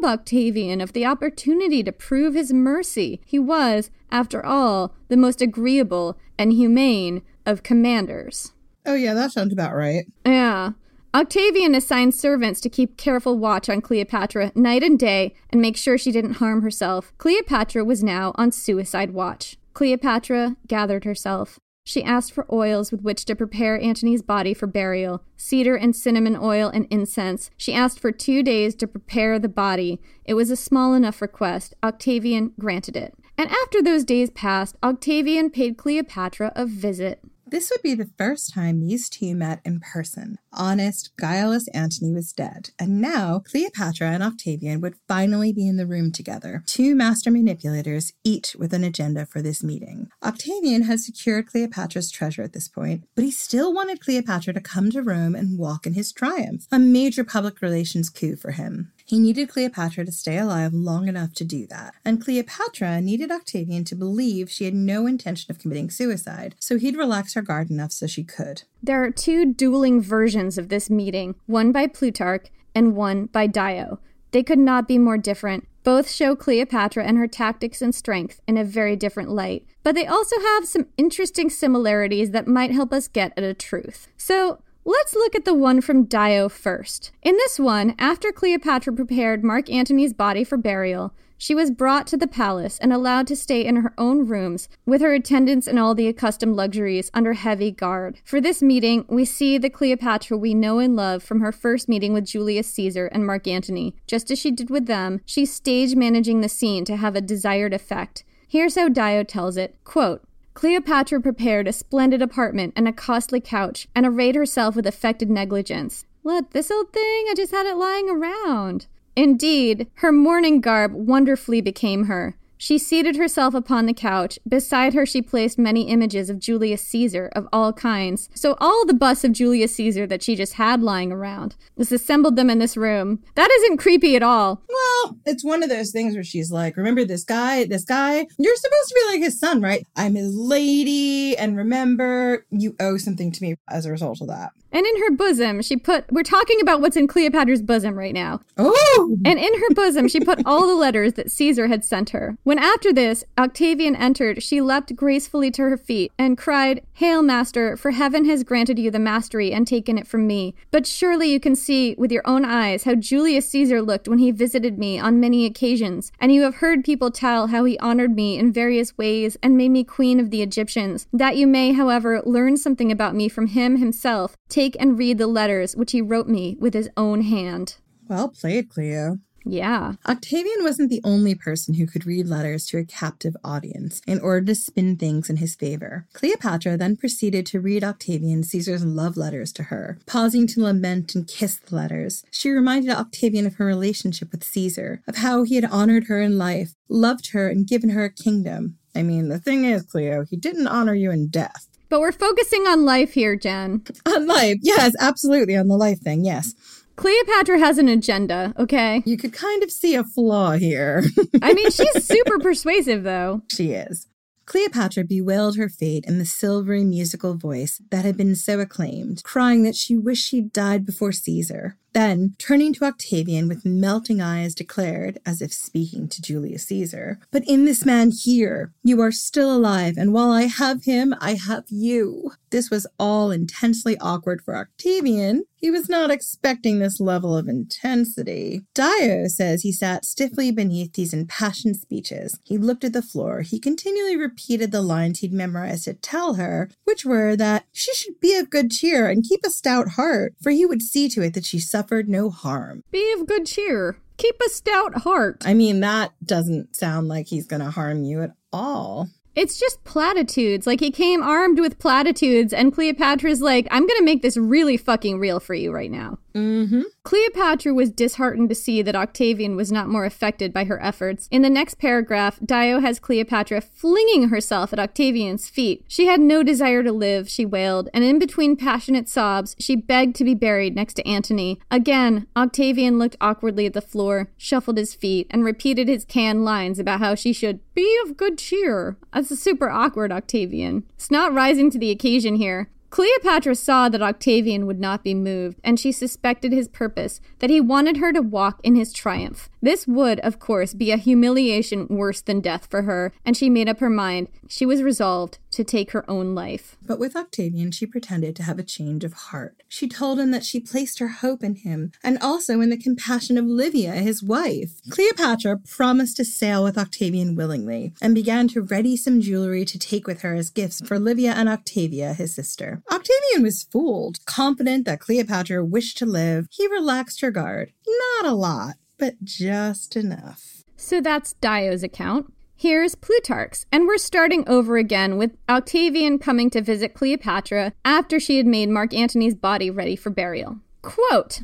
rob 0.00 0.10
Octavian 0.10 0.80
of 0.80 0.94
the 0.94 1.04
opportunity 1.04 1.82
to 1.82 1.92
prove 1.92 2.32
his 2.34 2.50
mercy? 2.50 3.20
He 3.26 3.38
was, 3.38 3.90
after 4.10 4.44
all, 4.44 4.94
the 5.08 5.18
most 5.18 5.42
agreeable 5.42 6.18
and 6.38 6.50
humane 6.52 7.20
of 7.44 7.62
commanders. 7.62 8.52
Oh, 8.86 8.94
yeah, 8.94 9.12
that 9.12 9.32
sounds 9.32 9.52
about 9.52 9.74
right. 9.74 10.06
Yeah. 10.24 10.70
Octavian 11.12 11.74
assigned 11.74 12.14
servants 12.14 12.60
to 12.60 12.68
keep 12.68 12.96
careful 12.96 13.36
watch 13.36 13.68
on 13.68 13.80
Cleopatra 13.80 14.52
night 14.54 14.84
and 14.84 14.96
day 14.96 15.34
and 15.50 15.60
make 15.60 15.76
sure 15.76 15.98
she 15.98 16.12
didn't 16.12 16.34
harm 16.34 16.62
herself. 16.62 17.12
Cleopatra 17.18 17.84
was 17.84 18.04
now 18.04 18.32
on 18.36 18.52
suicide 18.52 19.10
watch. 19.10 19.56
Cleopatra 19.74 20.56
gathered 20.68 21.02
herself. 21.02 21.58
She 21.82 22.04
asked 22.04 22.30
for 22.30 22.46
oils 22.52 22.92
with 22.92 23.02
which 23.02 23.24
to 23.24 23.34
prepare 23.34 23.80
Antony's 23.80 24.22
body 24.22 24.54
for 24.54 24.68
burial 24.68 25.24
cedar 25.36 25.74
and 25.74 25.96
cinnamon 25.96 26.36
oil 26.40 26.68
and 26.68 26.86
incense. 26.90 27.50
She 27.56 27.74
asked 27.74 27.98
for 27.98 28.12
two 28.12 28.44
days 28.44 28.76
to 28.76 28.86
prepare 28.86 29.40
the 29.40 29.48
body. 29.48 30.00
It 30.24 30.34
was 30.34 30.50
a 30.50 30.56
small 30.56 30.94
enough 30.94 31.20
request. 31.20 31.74
Octavian 31.82 32.52
granted 32.60 32.96
it. 32.96 33.14
And 33.36 33.50
after 33.50 33.82
those 33.82 34.04
days 34.04 34.30
passed, 34.30 34.76
Octavian 34.84 35.50
paid 35.50 35.76
Cleopatra 35.76 36.52
a 36.54 36.66
visit. 36.66 37.20
This 37.50 37.68
would 37.70 37.82
be 37.82 37.94
the 37.94 38.10
first 38.16 38.54
time 38.54 38.78
these 38.78 39.08
two 39.08 39.34
met 39.34 39.60
in 39.64 39.80
person. 39.80 40.38
Honest, 40.52 41.10
guileless 41.16 41.68
Antony 41.68 42.12
was 42.12 42.32
dead, 42.32 42.70
and 42.78 43.00
now 43.00 43.38
Cleopatra 43.38 44.08
and 44.08 44.22
Octavian 44.22 44.80
would 44.80 44.96
finally 45.06 45.52
be 45.52 45.66
in 45.66 45.76
the 45.76 45.86
room 45.86 46.10
together. 46.10 46.64
Two 46.66 46.94
master 46.94 47.30
manipulators, 47.30 48.12
each 48.24 48.56
with 48.56 48.74
an 48.74 48.82
agenda 48.82 49.26
for 49.26 49.40
this 49.42 49.62
meeting. 49.62 50.08
Octavian 50.24 50.82
had 50.82 51.00
secured 51.00 51.46
Cleopatra's 51.46 52.10
treasure 52.10 52.42
at 52.42 52.52
this 52.52 52.68
point, 52.68 53.04
but 53.14 53.24
he 53.24 53.30
still 53.30 53.72
wanted 53.72 54.00
Cleopatra 54.00 54.52
to 54.54 54.60
come 54.60 54.90
to 54.90 55.02
Rome 55.02 55.34
and 55.34 55.58
walk 55.58 55.86
in 55.86 55.94
his 55.94 56.12
triumph, 56.12 56.66
a 56.72 56.78
major 56.78 57.22
public 57.22 57.62
relations 57.62 58.10
coup 58.10 58.36
for 58.36 58.50
him. 58.52 58.92
He 59.10 59.18
needed 59.18 59.48
Cleopatra 59.48 60.04
to 60.04 60.12
stay 60.12 60.38
alive 60.38 60.72
long 60.72 61.08
enough 61.08 61.32
to 61.34 61.44
do 61.44 61.66
that, 61.66 61.94
and 62.04 62.22
Cleopatra 62.22 63.00
needed 63.00 63.32
Octavian 63.32 63.84
to 63.86 63.96
believe 63.96 64.50
she 64.50 64.66
had 64.66 64.74
no 64.74 65.06
intention 65.06 65.50
of 65.50 65.58
committing 65.58 65.90
suicide, 65.90 66.54
so 66.60 66.78
he'd 66.78 66.96
relax 66.96 67.34
her 67.34 67.42
guard 67.42 67.70
enough 67.70 67.90
so 67.90 68.06
she 68.06 68.22
could. 68.22 68.62
There 68.82 69.02
are 69.02 69.10
two 69.10 69.52
dueling 69.52 70.00
versions 70.00 70.56
of 70.56 70.68
this 70.68 70.88
meeting, 70.88 71.34
one 71.46 71.72
by 71.72 71.86
Plutarch 71.86 72.48
and 72.74 72.96
one 72.96 73.26
by 73.26 73.46
Dio. 73.46 74.00
They 74.30 74.42
could 74.42 74.58
not 74.58 74.88
be 74.88 74.98
more 74.98 75.18
different. 75.18 75.66
Both 75.82 76.10
show 76.10 76.36
Cleopatra 76.36 77.04
and 77.04 77.18
her 77.18 77.26
tactics 77.26 77.82
and 77.82 77.94
strength 77.94 78.40
in 78.46 78.56
a 78.56 78.64
very 78.64 78.96
different 78.96 79.30
light, 79.30 79.66
but 79.82 79.94
they 79.94 80.06
also 80.06 80.38
have 80.38 80.66
some 80.66 80.86
interesting 80.96 81.50
similarities 81.50 82.30
that 82.30 82.46
might 82.46 82.70
help 82.70 82.92
us 82.92 83.08
get 83.08 83.32
at 83.36 83.44
a 83.44 83.54
truth. 83.54 84.08
So, 84.16 84.62
Let's 84.82 85.14
look 85.14 85.34
at 85.34 85.44
the 85.44 85.52
one 85.52 85.82
from 85.82 86.04
Dio 86.04 86.48
first. 86.48 87.12
In 87.22 87.36
this 87.36 87.58
one, 87.58 87.94
after 87.98 88.32
Cleopatra 88.32 88.94
prepared 88.94 89.44
Mark 89.44 89.68
Antony's 89.68 90.14
body 90.14 90.42
for 90.42 90.56
burial, 90.56 91.12
she 91.40 91.54
was 91.54 91.70
brought 91.70 92.06
to 92.06 92.18
the 92.18 92.26
palace 92.26 92.78
and 92.80 92.92
allowed 92.92 93.26
to 93.26 93.34
stay 93.34 93.64
in 93.64 93.76
her 93.76 93.94
own 93.96 94.26
rooms 94.26 94.68
with 94.84 95.00
her 95.00 95.14
attendants 95.14 95.66
and 95.66 95.78
all 95.78 95.94
the 95.94 96.06
accustomed 96.06 96.54
luxuries 96.54 97.10
under 97.14 97.32
heavy 97.32 97.70
guard. 97.70 98.20
For 98.24 98.42
this 98.42 98.60
meeting, 98.60 99.06
we 99.08 99.24
see 99.24 99.56
the 99.56 99.70
Cleopatra 99.70 100.36
we 100.36 100.52
know 100.52 100.80
and 100.80 100.94
love 100.94 101.22
from 101.22 101.40
her 101.40 101.50
first 101.50 101.88
meeting 101.88 102.12
with 102.12 102.26
Julius 102.26 102.70
Caesar 102.74 103.06
and 103.06 103.26
Mark 103.26 103.48
Antony. 103.48 103.96
Just 104.06 104.30
as 104.30 104.38
she 104.38 104.50
did 104.50 104.68
with 104.68 104.84
them, 104.84 105.22
she's 105.24 105.50
stage 105.50 105.96
managing 105.96 106.42
the 106.42 106.48
scene 106.48 106.84
to 106.84 106.96
have 106.96 107.16
a 107.16 107.22
desired 107.22 107.72
effect. 107.72 108.22
Here's 108.46 108.74
how 108.74 108.90
Dio 108.90 109.24
tells 109.24 109.56
it 109.56 109.78
quote, 109.82 110.22
Cleopatra 110.52 111.22
prepared 111.22 111.66
a 111.66 111.72
splendid 111.72 112.20
apartment 112.20 112.74
and 112.76 112.86
a 112.86 112.92
costly 112.92 113.40
couch, 113.40 113.88
and 113.94 114.04
arrayed 114.04 114.34
herself 114.34 114.76
with 114.76 114.86
affected 114.86 115.30
negligence. 115.30 116.04
What, 116.20 116.50
this 116.50 116.70
old 116.70 116.92
thing? 116.92 117.26
I 117.30 117.34
just 117.34 117.52
had 117.52 117.64
it 117.64 117.78
lying 117.78 118.10
around. 118.10 118.88
Indeed, 119.20 119.86
her 119.96 120.12
mourning 120.12 120.62
garb 120.62 120.94
wonderfully 120.94 121.60
became 121.60 122.04
her. 122.04 122.38
She 122.56 122.78
seated 122.78 123.16
herself 123.16 123.52
upon 123.52 123.84
the 123.84 123.92
couch. 123.92 124.38
Beside 124.48 124.94
her, 124.94 125.04
she 125.04 125.20
placed 125.20 125.58
many 125.58 125.88
images 125.88 126.30
of 126.30 126.38
Julius 126.38 126.80
Caesar 126.84 127.30
of 127.36 127.46
all 127.52 127.74
kinds. 127.74 128.30
So, 128.34 128.56
all 128.60 128.86
the 128.86 128.94
busts 128.94 129.22
of 129.22 129.32
Julius 129.32 129.74
Caesar 129.74 130.06
that 130.06 130.22
she 130.22 130.36
just 130.36 130.54
had 130.54 130.82
lying 130.82 131.12
around. 131.12 131.54
Disassembled 131.76 132.36
them 132.36 132.48
in 132.48 132.60
this 132.60 132.78
room. 132.78 133.22
That 133.34 133.50
isn't 133.50 133.76
creepy 133.76 134.16
at 134.16 134.22
all. 134.22 134.62
Well, 134.66 135.18
it's 135.26 135.44
one 135.44 135.62
of 135.62 135.68
those 135.68 135.90
things 135.90 136.14
where 136.14 136.24
she's 136.24 136.50
like, 136.50 136.78
Remember 136.78 137.04
this 137.04 137.24
guy? 137.24 137.66
This 137.66 137.84
guy? 137.84 138.26
You're 138.38 138.56
supposed 138.56 138.88
to 138.88 138.94
be 138.94 139.12
like 139.12 139.22
his 139.22 139.38
son, 139.38 139.60
right? 139.60 139.86
I'm 139.96 140.14
his 140.14 140.34
lady. 140.34 141.36
And 141.36 141.58
remember, 141.58 142.46
you 142.48 142.74
owe 142.80 142.96
something 142.96 143.32
to 143.32 143.42
me 143.42 143.56
as 143.68 143.84
a 143.84 143.90
result 143.90 144.22
of 144.22 144.28
that. 144.28 144.52
And 144.72 144.86
in 144.86 145.02
her 145.02 145.10
bosom, 145.10 145.62
she 145.62 145.76
put, 145.76 146.10
we're 146.12 146.22
talking 146.22 146.60
about 146.60 146.80
what's 146.80 146.96
in 146.96 147.06
Cleopatra's 147.06 147.62
bosom 147.62 147.98
right 147.98 148.14
now. 148.14 148.40
Oh! 148.56 149.16
And 149.24 149.38
in 149.38 149.60
her 149.60 149.74
bosom, 149.74 150.08
she 150.08 150.20
put 150.20 150.40
all 150.46 150.66
the 150.66 150.74
letters 150.74 151.14
that 151.14 151.30
Caesar 151.30 151.66
had 151.66 151.84
sent 151.84 152.10
her. 152.10 152.36
When 152.44 152.58
after 152.58 152.92
this, 152.92 153.24
Octavian 153.38 153.96
entered, 153.96 154.42
she 154.42 154.60
leapt 154.60 154.94
gracefully 154.94 155.50
to 155.52 155.62
her 155.62 155.76
feet 155.76 156.12
and 156.18 156.38
cried, 156.38 156.82
Hail, 156.94 157.22
master, 157.22 157.76
for 157.76 157.92
heaven 157.92 158.26
has 158.26 158.44
granted 158.44 158.78
you 158.78 158.90
the 158.90 158.98
mastery 158.98 159.52
and 159.52 159.66
taken 159.66 159.98
it 159.98 160.06
from 160.06 160.26
me. 160.26 160.54
But 160.70 160.86
surely 160.86 161.32
you 161.32 161.40
can 161.40 161.56
see 161.56 161.94
with 161.98 162.12
your 162.12 162.22
own 162.26 162.44
eyes 162.44 162.84
how 162.84 162.94
Julius 162.94 163.48
Caesar 163.48 163.82
looked 163.82 164.06
when 164.06 164.18
he 164.18 164.30
visited 164.30 164.78
me 164.78 164.98
on 164.98 165.18
many 165.18 165.46
occasions, 165.46 166.12
and 166.20 166.32
you 166.32 166.42
have 166.42 166.56
heard 166.56 166.84
people 166.84 167.10
tell 167.10 167.48
how 167.48 167.64
he 167.64 167.78
honored 167.78 168.14
me 168.14 168.38
in 168.38 168.52
various 168.52 168.96
ways 168.96 169.36
and 169.42 169.56
made 169.56 169.70
me 169.70 169.82
queen 169.82 170.20
of 170.20 170.30
the 170.30 170.42
Egyptians. 170.42 171.06
That 171.12 171.36
you 171.36 171.46
may, 171.46 171.72
however, 171.72 172.22
learn 172.24 172.56
something 172.56 172.92
about 172.92 173.14
me 173.14 173.28
from 173.28 173.48
him 173.48 173.78
himself, 173.78 174.36
take 174.48 174.59
and 174.78 174.98
read 174.98 175.18
the 175.18 175.26
letters 175.26 175.74
which 175.74 175.92
he 175.92 176.02
wrote 176.02 176.28
me 176.28 176.56
with 176.60 176.74
his 176.74 176.90
own 176.96 177.22
hand. 177.22 177.76
Well 178.08 178.28
played, 178.28 178.68
Cleo. 178.68 179.18
Yeah. 179.44 179.94
Octavian 180.06 180.62
wasn't 180.62 180.90
the 180.90 181.00
only 181.02 181.34
person 181.34 181.74
who 181.74 181.86
could 181.86 182.04
read 182.04 182.26
letters 182.26 182.66
to 182.66 182.78
a 182.78 182.84
captive 182.84 183.34
audience 183.42 184.02
in 184.06 184.20
order 184.20 184.44
to 184.46 184.54
spin 184.54 184.96
things 184.96 185.30
in 185.30 185.38
his 185.38 185.54
favor. 185.54 186.06
Cleopatra 186.12 186.76
then 186.76 186.96
proceeded 186.96 187.46
to 187.46 187.60
read 187.60 187.82
Octavian 187.82 188.42
Caesar's 188.42 188.84
love 188.84 189.16
letters 189.16 189.50
to 189.54 189.64
her. 189.64 189.98
Pausing 190.06 190.46
to 190.48 190.62
lament 190.62 191.14
and 191.14 191.26
kiss 191.26 191.56
the 191.56 191.74
letters, 191.74 192.22
she 192.30 192.50
reminded 192.50 192.90
Octavian 192.90 193.46
of 193.46 193.54
her 193.54 193.64
relationship 193.64 194.30
with 194.30 194.44
Caesar, 194.44 195.02
of 195.08 195.16
how 195.16 195.42
he 195.42 195.54
had 195.54 195.64
honored 195.64 196.04
her 196.08 196.20
in 196.20 196.36
life, 196.36 196.74
loved 196.90 197.30
her, 197.32 197.48
and 197.48 197.66
given 197.66 197.90
her 197.90 198.04
a 198.04 198.12
kingdom. 198.12 198.76
I 198.94 199.02
mean, 199.02 199.28
the 199.28 199.38
thing 199.38 199.64
is, 199.64 199.84
Cleo, 199.84 200.24
he 200.24 200.36
didn't 200.36 200.66
honor 200.66 200.94
you 200.94 201.10
in 201.10 201.28
death. 201.28 201.68
But 201.90 202.00
we're 202.00 202.12
focusing 202.12 202.62
on 202.68 202.84
life 202.84 203.12
here, 203.12 203.36
Jen. 203.36 203.82
On 204.06 204.26
life, 204.26 204.58
yes, 204.62 204.94
absolutely, 205.00 205.56
on 205.56 205.66
the 205.66 205.76
life 205.76 206.00
thing, 206.00 206.24
yes. 206.24 206.54
Cleopatra 206.94 207.58
has 207.58 207.78
an 207.78 207.88
agenda, 207.88 208.54
okay? 208.58 209.02
You 209.04 209.16
could 209.16 209.32
kind 209.32 209.62
of 209.64 209.72
see 209.72 209.96
a 209.96 210.04
flaw 210.04 210.52
here. 210.52 211.02
I 211.42 211.52
mean, 211.52 211.70
she's 211.70 212.04
super 212.06 212.38
persuasive, 212.38 213.02
though. 213.02 213.42
She 213.50 213.72
is. 213.72 214.06
Cleopatra 214.46 215.04
bewailed 215.04 215.56
her 215.56 215.68
fate 215.68 216.04
in 216.06 216.18
the 216.18 216.24
silvery 216.24 216.84
musical 216.84 217.34
voice 217.34 217.80
that 217.90 218.04
had 218.04 218.16
been 218.16 218.36
so 218.36 218.60
acclaimed, 218.60 219.22
crying 219.24 219.64
that 219.64 219.76
she 219.76 219.96
wished 219.96 220.28
she'd 220.28 220.52
died 220.52 220.86
before 220.86 221.12
Caesar. 221.12 221.76
Then, 221.92 222.34
turning 222.38 222.72
to 222.74 222.84
Octavian 222.84 223.48
with 223.48 223.64
melting 223.64 224.20
eyes, 224.20 224.54
declared, 224.54 225.18
as 225.26 225.42
if 225.42 225.52
speaking 225.52 226.08
to 226.08 226.22
Julius 226.22 226.66
Caesar, 226.66 227.18
But 227.30 227.42
in 227.48 227.64
this 227.64 227.84
man 227.84 228.10
here, 228.10 228.72
you 228.84 229.00
are 229.00 229.12
still 229.12 229.54
alive, 229.54 229.96
and 229.96 230.12
while 230.12 230.30
I 230.30 230.42
have 230.42 230.84
him, 230.84 231.14
I 231.20 231.34
have 231.34 231.64
you. 231.68 232.32
This 232.50 232.70
was 232.70 232.86
all 232.98 233.30
intensely 233.30 233.96
awkward 233.98 234.42
for 234.42 234.56
Octavian. 234.56 235.44
He 235.56 235.70
was 235.70 235.88
not 235.88 236.10
expecting 236.10 236.78
this 236.78 237.00
level 237.00 237.36
of 237.36 237.48
intensity. 237.48 238.62
Dio 238.74 239.26
says 239.26 239.62
he 239.62 239.72
sat 239.72 240.04
stiffly 240.04 240.50
beneath 240.50 240.94
these 240.94 241.12
impassioned 241.12 241.76
speeches. 241.76 242.38
He 242.44 242.56
looked 242.56 242.82
at 242.82 242.92
the 242.92 243.02
floor. 243.02 243.42
He 243.42 243.60
continually 243.60 244.16
repeated 244.16 244.72
the 244.72 244.80
lines 244.80 245.18
he'd 245.18 245.32
memorized 245.32 245.84
to 245.84 245.94
tell 245.94 246.34
her, 246.34 246.70
which 246.84 247.04
were 247.04 247.36
that 247.36 247.66
she 247.72 247.92
should 247.94 248.18
be 248.20 248.36
of 248.36 248.50
good 248.50 248.70
cheer 248.70 249.08
and 249.08 249.22
keep 249.22 249.40
a 249.44 249.50
stout 249.50 249.90
heart, 249.90 250.34
for 250.42 250.50
he 250.50 250.64
would 250.64 250.82
see 250.82 251.08
to 251.10 251.22
it 251.22 251.34
that 251.34 251.44
she 251.44 251.58
suffered 251.58 251.79
no 252.08 252.30
harm. 252.30 252.82
Be 252.90 253.12
of 253.18 253.26
good 253.26 253.46
cheer. 253.46 253.98
Keep 254.16 254.40
a 254.44 254.50
stout 254.50 255.02
heart. 255.02 255.42
I 255.46 255.54
mean, 255.54 255.80
that 255.80 256.12
doesn't 256.24 256.76
sound 256.76 257.08
like 257.08 257.26
he's 257.26 257.46
going 257.46 257.62
to 257.62 257.70
harm 257.70 258.04
you 258.04 258.22
at 258.22 258.32
all. 258.52 259.08
It's 259.36 259.58
just 259.58 259.82
platitudes. 259.84 260.66
Like 260.66 260.80
he 260.80 260.90
came 260.90 261.22
armed 261.22 261.60
with 261.60 261.78
platitudes, 261.78 262.52
and 262.52 262.74
Cleopatra's 262.74 263.40
like, 263.40 263.68
I'm 263.70 263.86
gonna 263.86 264.02
make 264.02 264.22
this 264.22 264.36
really 264.36 264.76
fucking 264.76 265.18
real 265.20 265.38
for 265.38 265.54
you 265.54 265.72
right 265.72 265.90
now. 265.90 266.18
Mm-hmm. 266.34 266.82
Cleopatra 267.02 267.74
was 267.74 267.90
disheartened 267.90 268.48
to 268.48 268.54
see 268.54 268.82
that 268.82 268.94
Octavian 268.94 269.56
was 269.56 269.72
not 269.72 269.88
more 269.88 270.04
affected 270.04 270.52
by 270.52 270.64
her 270.64 270.80
efforts. 270.82 271.28
In 271.30 271.42
the 271.42 271.50
next 271.50 271.78
paragraph, 271.78 272.38
Dio 272.44 272.80
has 272.80 272.98
Cleopatra 272.98 273.60
flinging 273.60 274.28
herself 274.28 274.72
at 274.72 274.78
Octavian's 274.78 275.48
feet. 275.48 275.84
She 275.88 276.06
had 276.06 276.20
no 276.20 276.42
desire 276.42 276.82
to 276.82 276.92
live, 276.92 277.28
she 277.28 277.44
wailed, 277.44 277.88
and 277.92 278.04
in 278.04 278.18
between 278.18 278.56
passionate 278.56 279.08
sobs, 279.08 279.56
she 279.58 279.76
begged 279.76 280.14
to 280.16 280.24
be 280.24 280.34
buried 280.34 280.74
next 280.74 280.94
to 280.94 281.08
Antony. 281.08 281.60
Again, 281.70 282.26
Octavian 282.36 282.98
looked 282.98 283.16
awkwardly 283.20 283.66
at 283.66 283.72
the 283.72 283.80
floor, 283.80 284.30
shuffled 284.36 284.76
his 284.76 284.94
feet, 284.94 285.26
and 285.30 285.44
repeated 285.44 285.88
his 285.88 286.04
canned 286.04 286.44
lines 286.44 286.78
about 286.78 287.00
how 287.00 287.14
she 287.14 287.32
should 287.32 287.60
be 287.74 287.98
of 288.04 288.16
good 288.16 288.38
cheer. 288.38 288.96
That's 289.12 289.30
a 289.30 289.36
super 289.36 289.70
awkward 289.70 290.12
Octavian. 290.12 290.84
It's 290.94 291.10
not 291.10 291.34
rising 291.34 291.70
to 291.70 291.78
the 291.78 291.90
occasion 291.90 292.36
here. 292.36 292.70
Cleopatra 292.90 293.54
saw 293.54 293.88
that 293.88 294.02
Octavian 294.02 294.66
would 294.66 294.80
not 294.80 295.02
be 295.02 295.14
moved, 295.14 295.60
and 295.64 295.78
she 295.78 295.92
suspected 295.92 296.52
his 296.52 296.68
purpose, 296.68 297.20
that 297.40 297.50
he 297.50 297.60
wanted 297.60 297.96
her 297.96 298.12
to 298.12 298.22
walk 298.22 298.60
in 298.62 298.76
his 298.76 298.92
triumph. 298.92 299.49
This 299.62 299.86
would, 299.86 300.20
of 300.20 300.38
course, 300.38 300.72
be 300.72 300.90
a 300.90 300.96
humiliation 300.96 301.86
worse 301.88 302.22
than 302.22 302.40
death 302.40 302.66
for 302.70 302.82
her, 302.82 303.12
and 303.24 303.36
she 303.36 303.50
made 303.50 303.68
up 303.68 303.80
her 303.80 303.90
mind. 303.90 304.28
She 304.48 304.64
was 304.64 304.82
resolved 304.82 305.38
to 305.50 305.64
take 305.64 305.90
her 305.90 306.08
own 306.08 306.34
life. 306.34 306.76
But 306.86 306.98
with 306.98 307.14
Octavian, 307.14 307.70
she 307.70 307.84
pretended 307.84 308.34
to 308.36 308.42
have 308.44 308.58
a 308.58 308.64
change 308.64 309.04
of 309.04 309.12
heart. 309.12 309.62
She 309.68 309.86
told 309.86 310.18
him 310.18 310.30
that 310.30 310.44
she 310.44 310.60
placed 310.60 310.98
her 310.98 311.08
hope 311.08 311.44
in 311.44 311.56
him, 311.56 311.92
and 312.02 312.18
also 312.20 312.60
in 312.60 312.70
the 312.70 312.78
compassion 312.78 313.36
of 313.36 313.44
Livia, 313.44 313.92
his 313.92 314.22
wife. 314.22 314.80
Cleopatra 314.90 315.58
promised 315.58 316.16
to 316.16 316.24
sail 316.24 316.64
with 316.64 316.78
Octavian 316.78 317.36
willingly, 317.36 317.92
and 318.00 318.14
began 318.14 318.48
to 318.48 318.62
ready 318.62 318.96
some 318.96 319.20
jewelry 319.20 319.64
to 319.66 319.78
take 319.78 320.06
with 320.06 320.22
her 320.22 320.34
as 320.34 320.50
gifts 320.50 320.80
for 320.80 320.98
Livia 320.98 321.32
and 321.32 321.48
Octavia, 321.48 322.14
his 322.14 322.34
sister. 322.34 322.82
Octavian 322.90 323.42
was 323.42 323.64
fooled. 323.64 324.24
Confident 324.24 324.86
that 324.86 325.00
Cleopatra 325.00 325.64
wished 325.64 325.98
to 325.98 326.06
live, 326.06 326.46
he 326.50 326.66
relaxed 326.66 327.20
her 327.20 327.30
guard. 327.30 327.72
Not 327.86 328.30
a 328.30 328.34
lot, 328.34 328.76
but 329.00 329.24
just 329.24 329.96
enough. 329.96 330.62
So 330.76 331.00
that's 331.00 331.32
Dio's 331.34 331.82
account. 331.82 332.32
Here's 332.54 332.94
Plutarch's, 332.94 333.64
and 333.72 333.86
we're 333.86 333.96
starting 333.96 334.46
over 334.46 334.76
again 334.76 335.16
with 335.16 335.36
Octavian 335.48 336.18
coming 336.18 336.50
to 336.50 336.60
visit 336.60 336.94
Cleopatra 336.94 337.72
after 337.84 338.20
she 338.20 338.36
had 338.36 338.46
made 338.46 338.68
Mark 338.68 338.92
Antony's 338.92 339.34
body 339.34 339.70
ready 339.70 339.96
for 339.96 340.10
burial. 340.10 340.58
Quote 340.82 341.40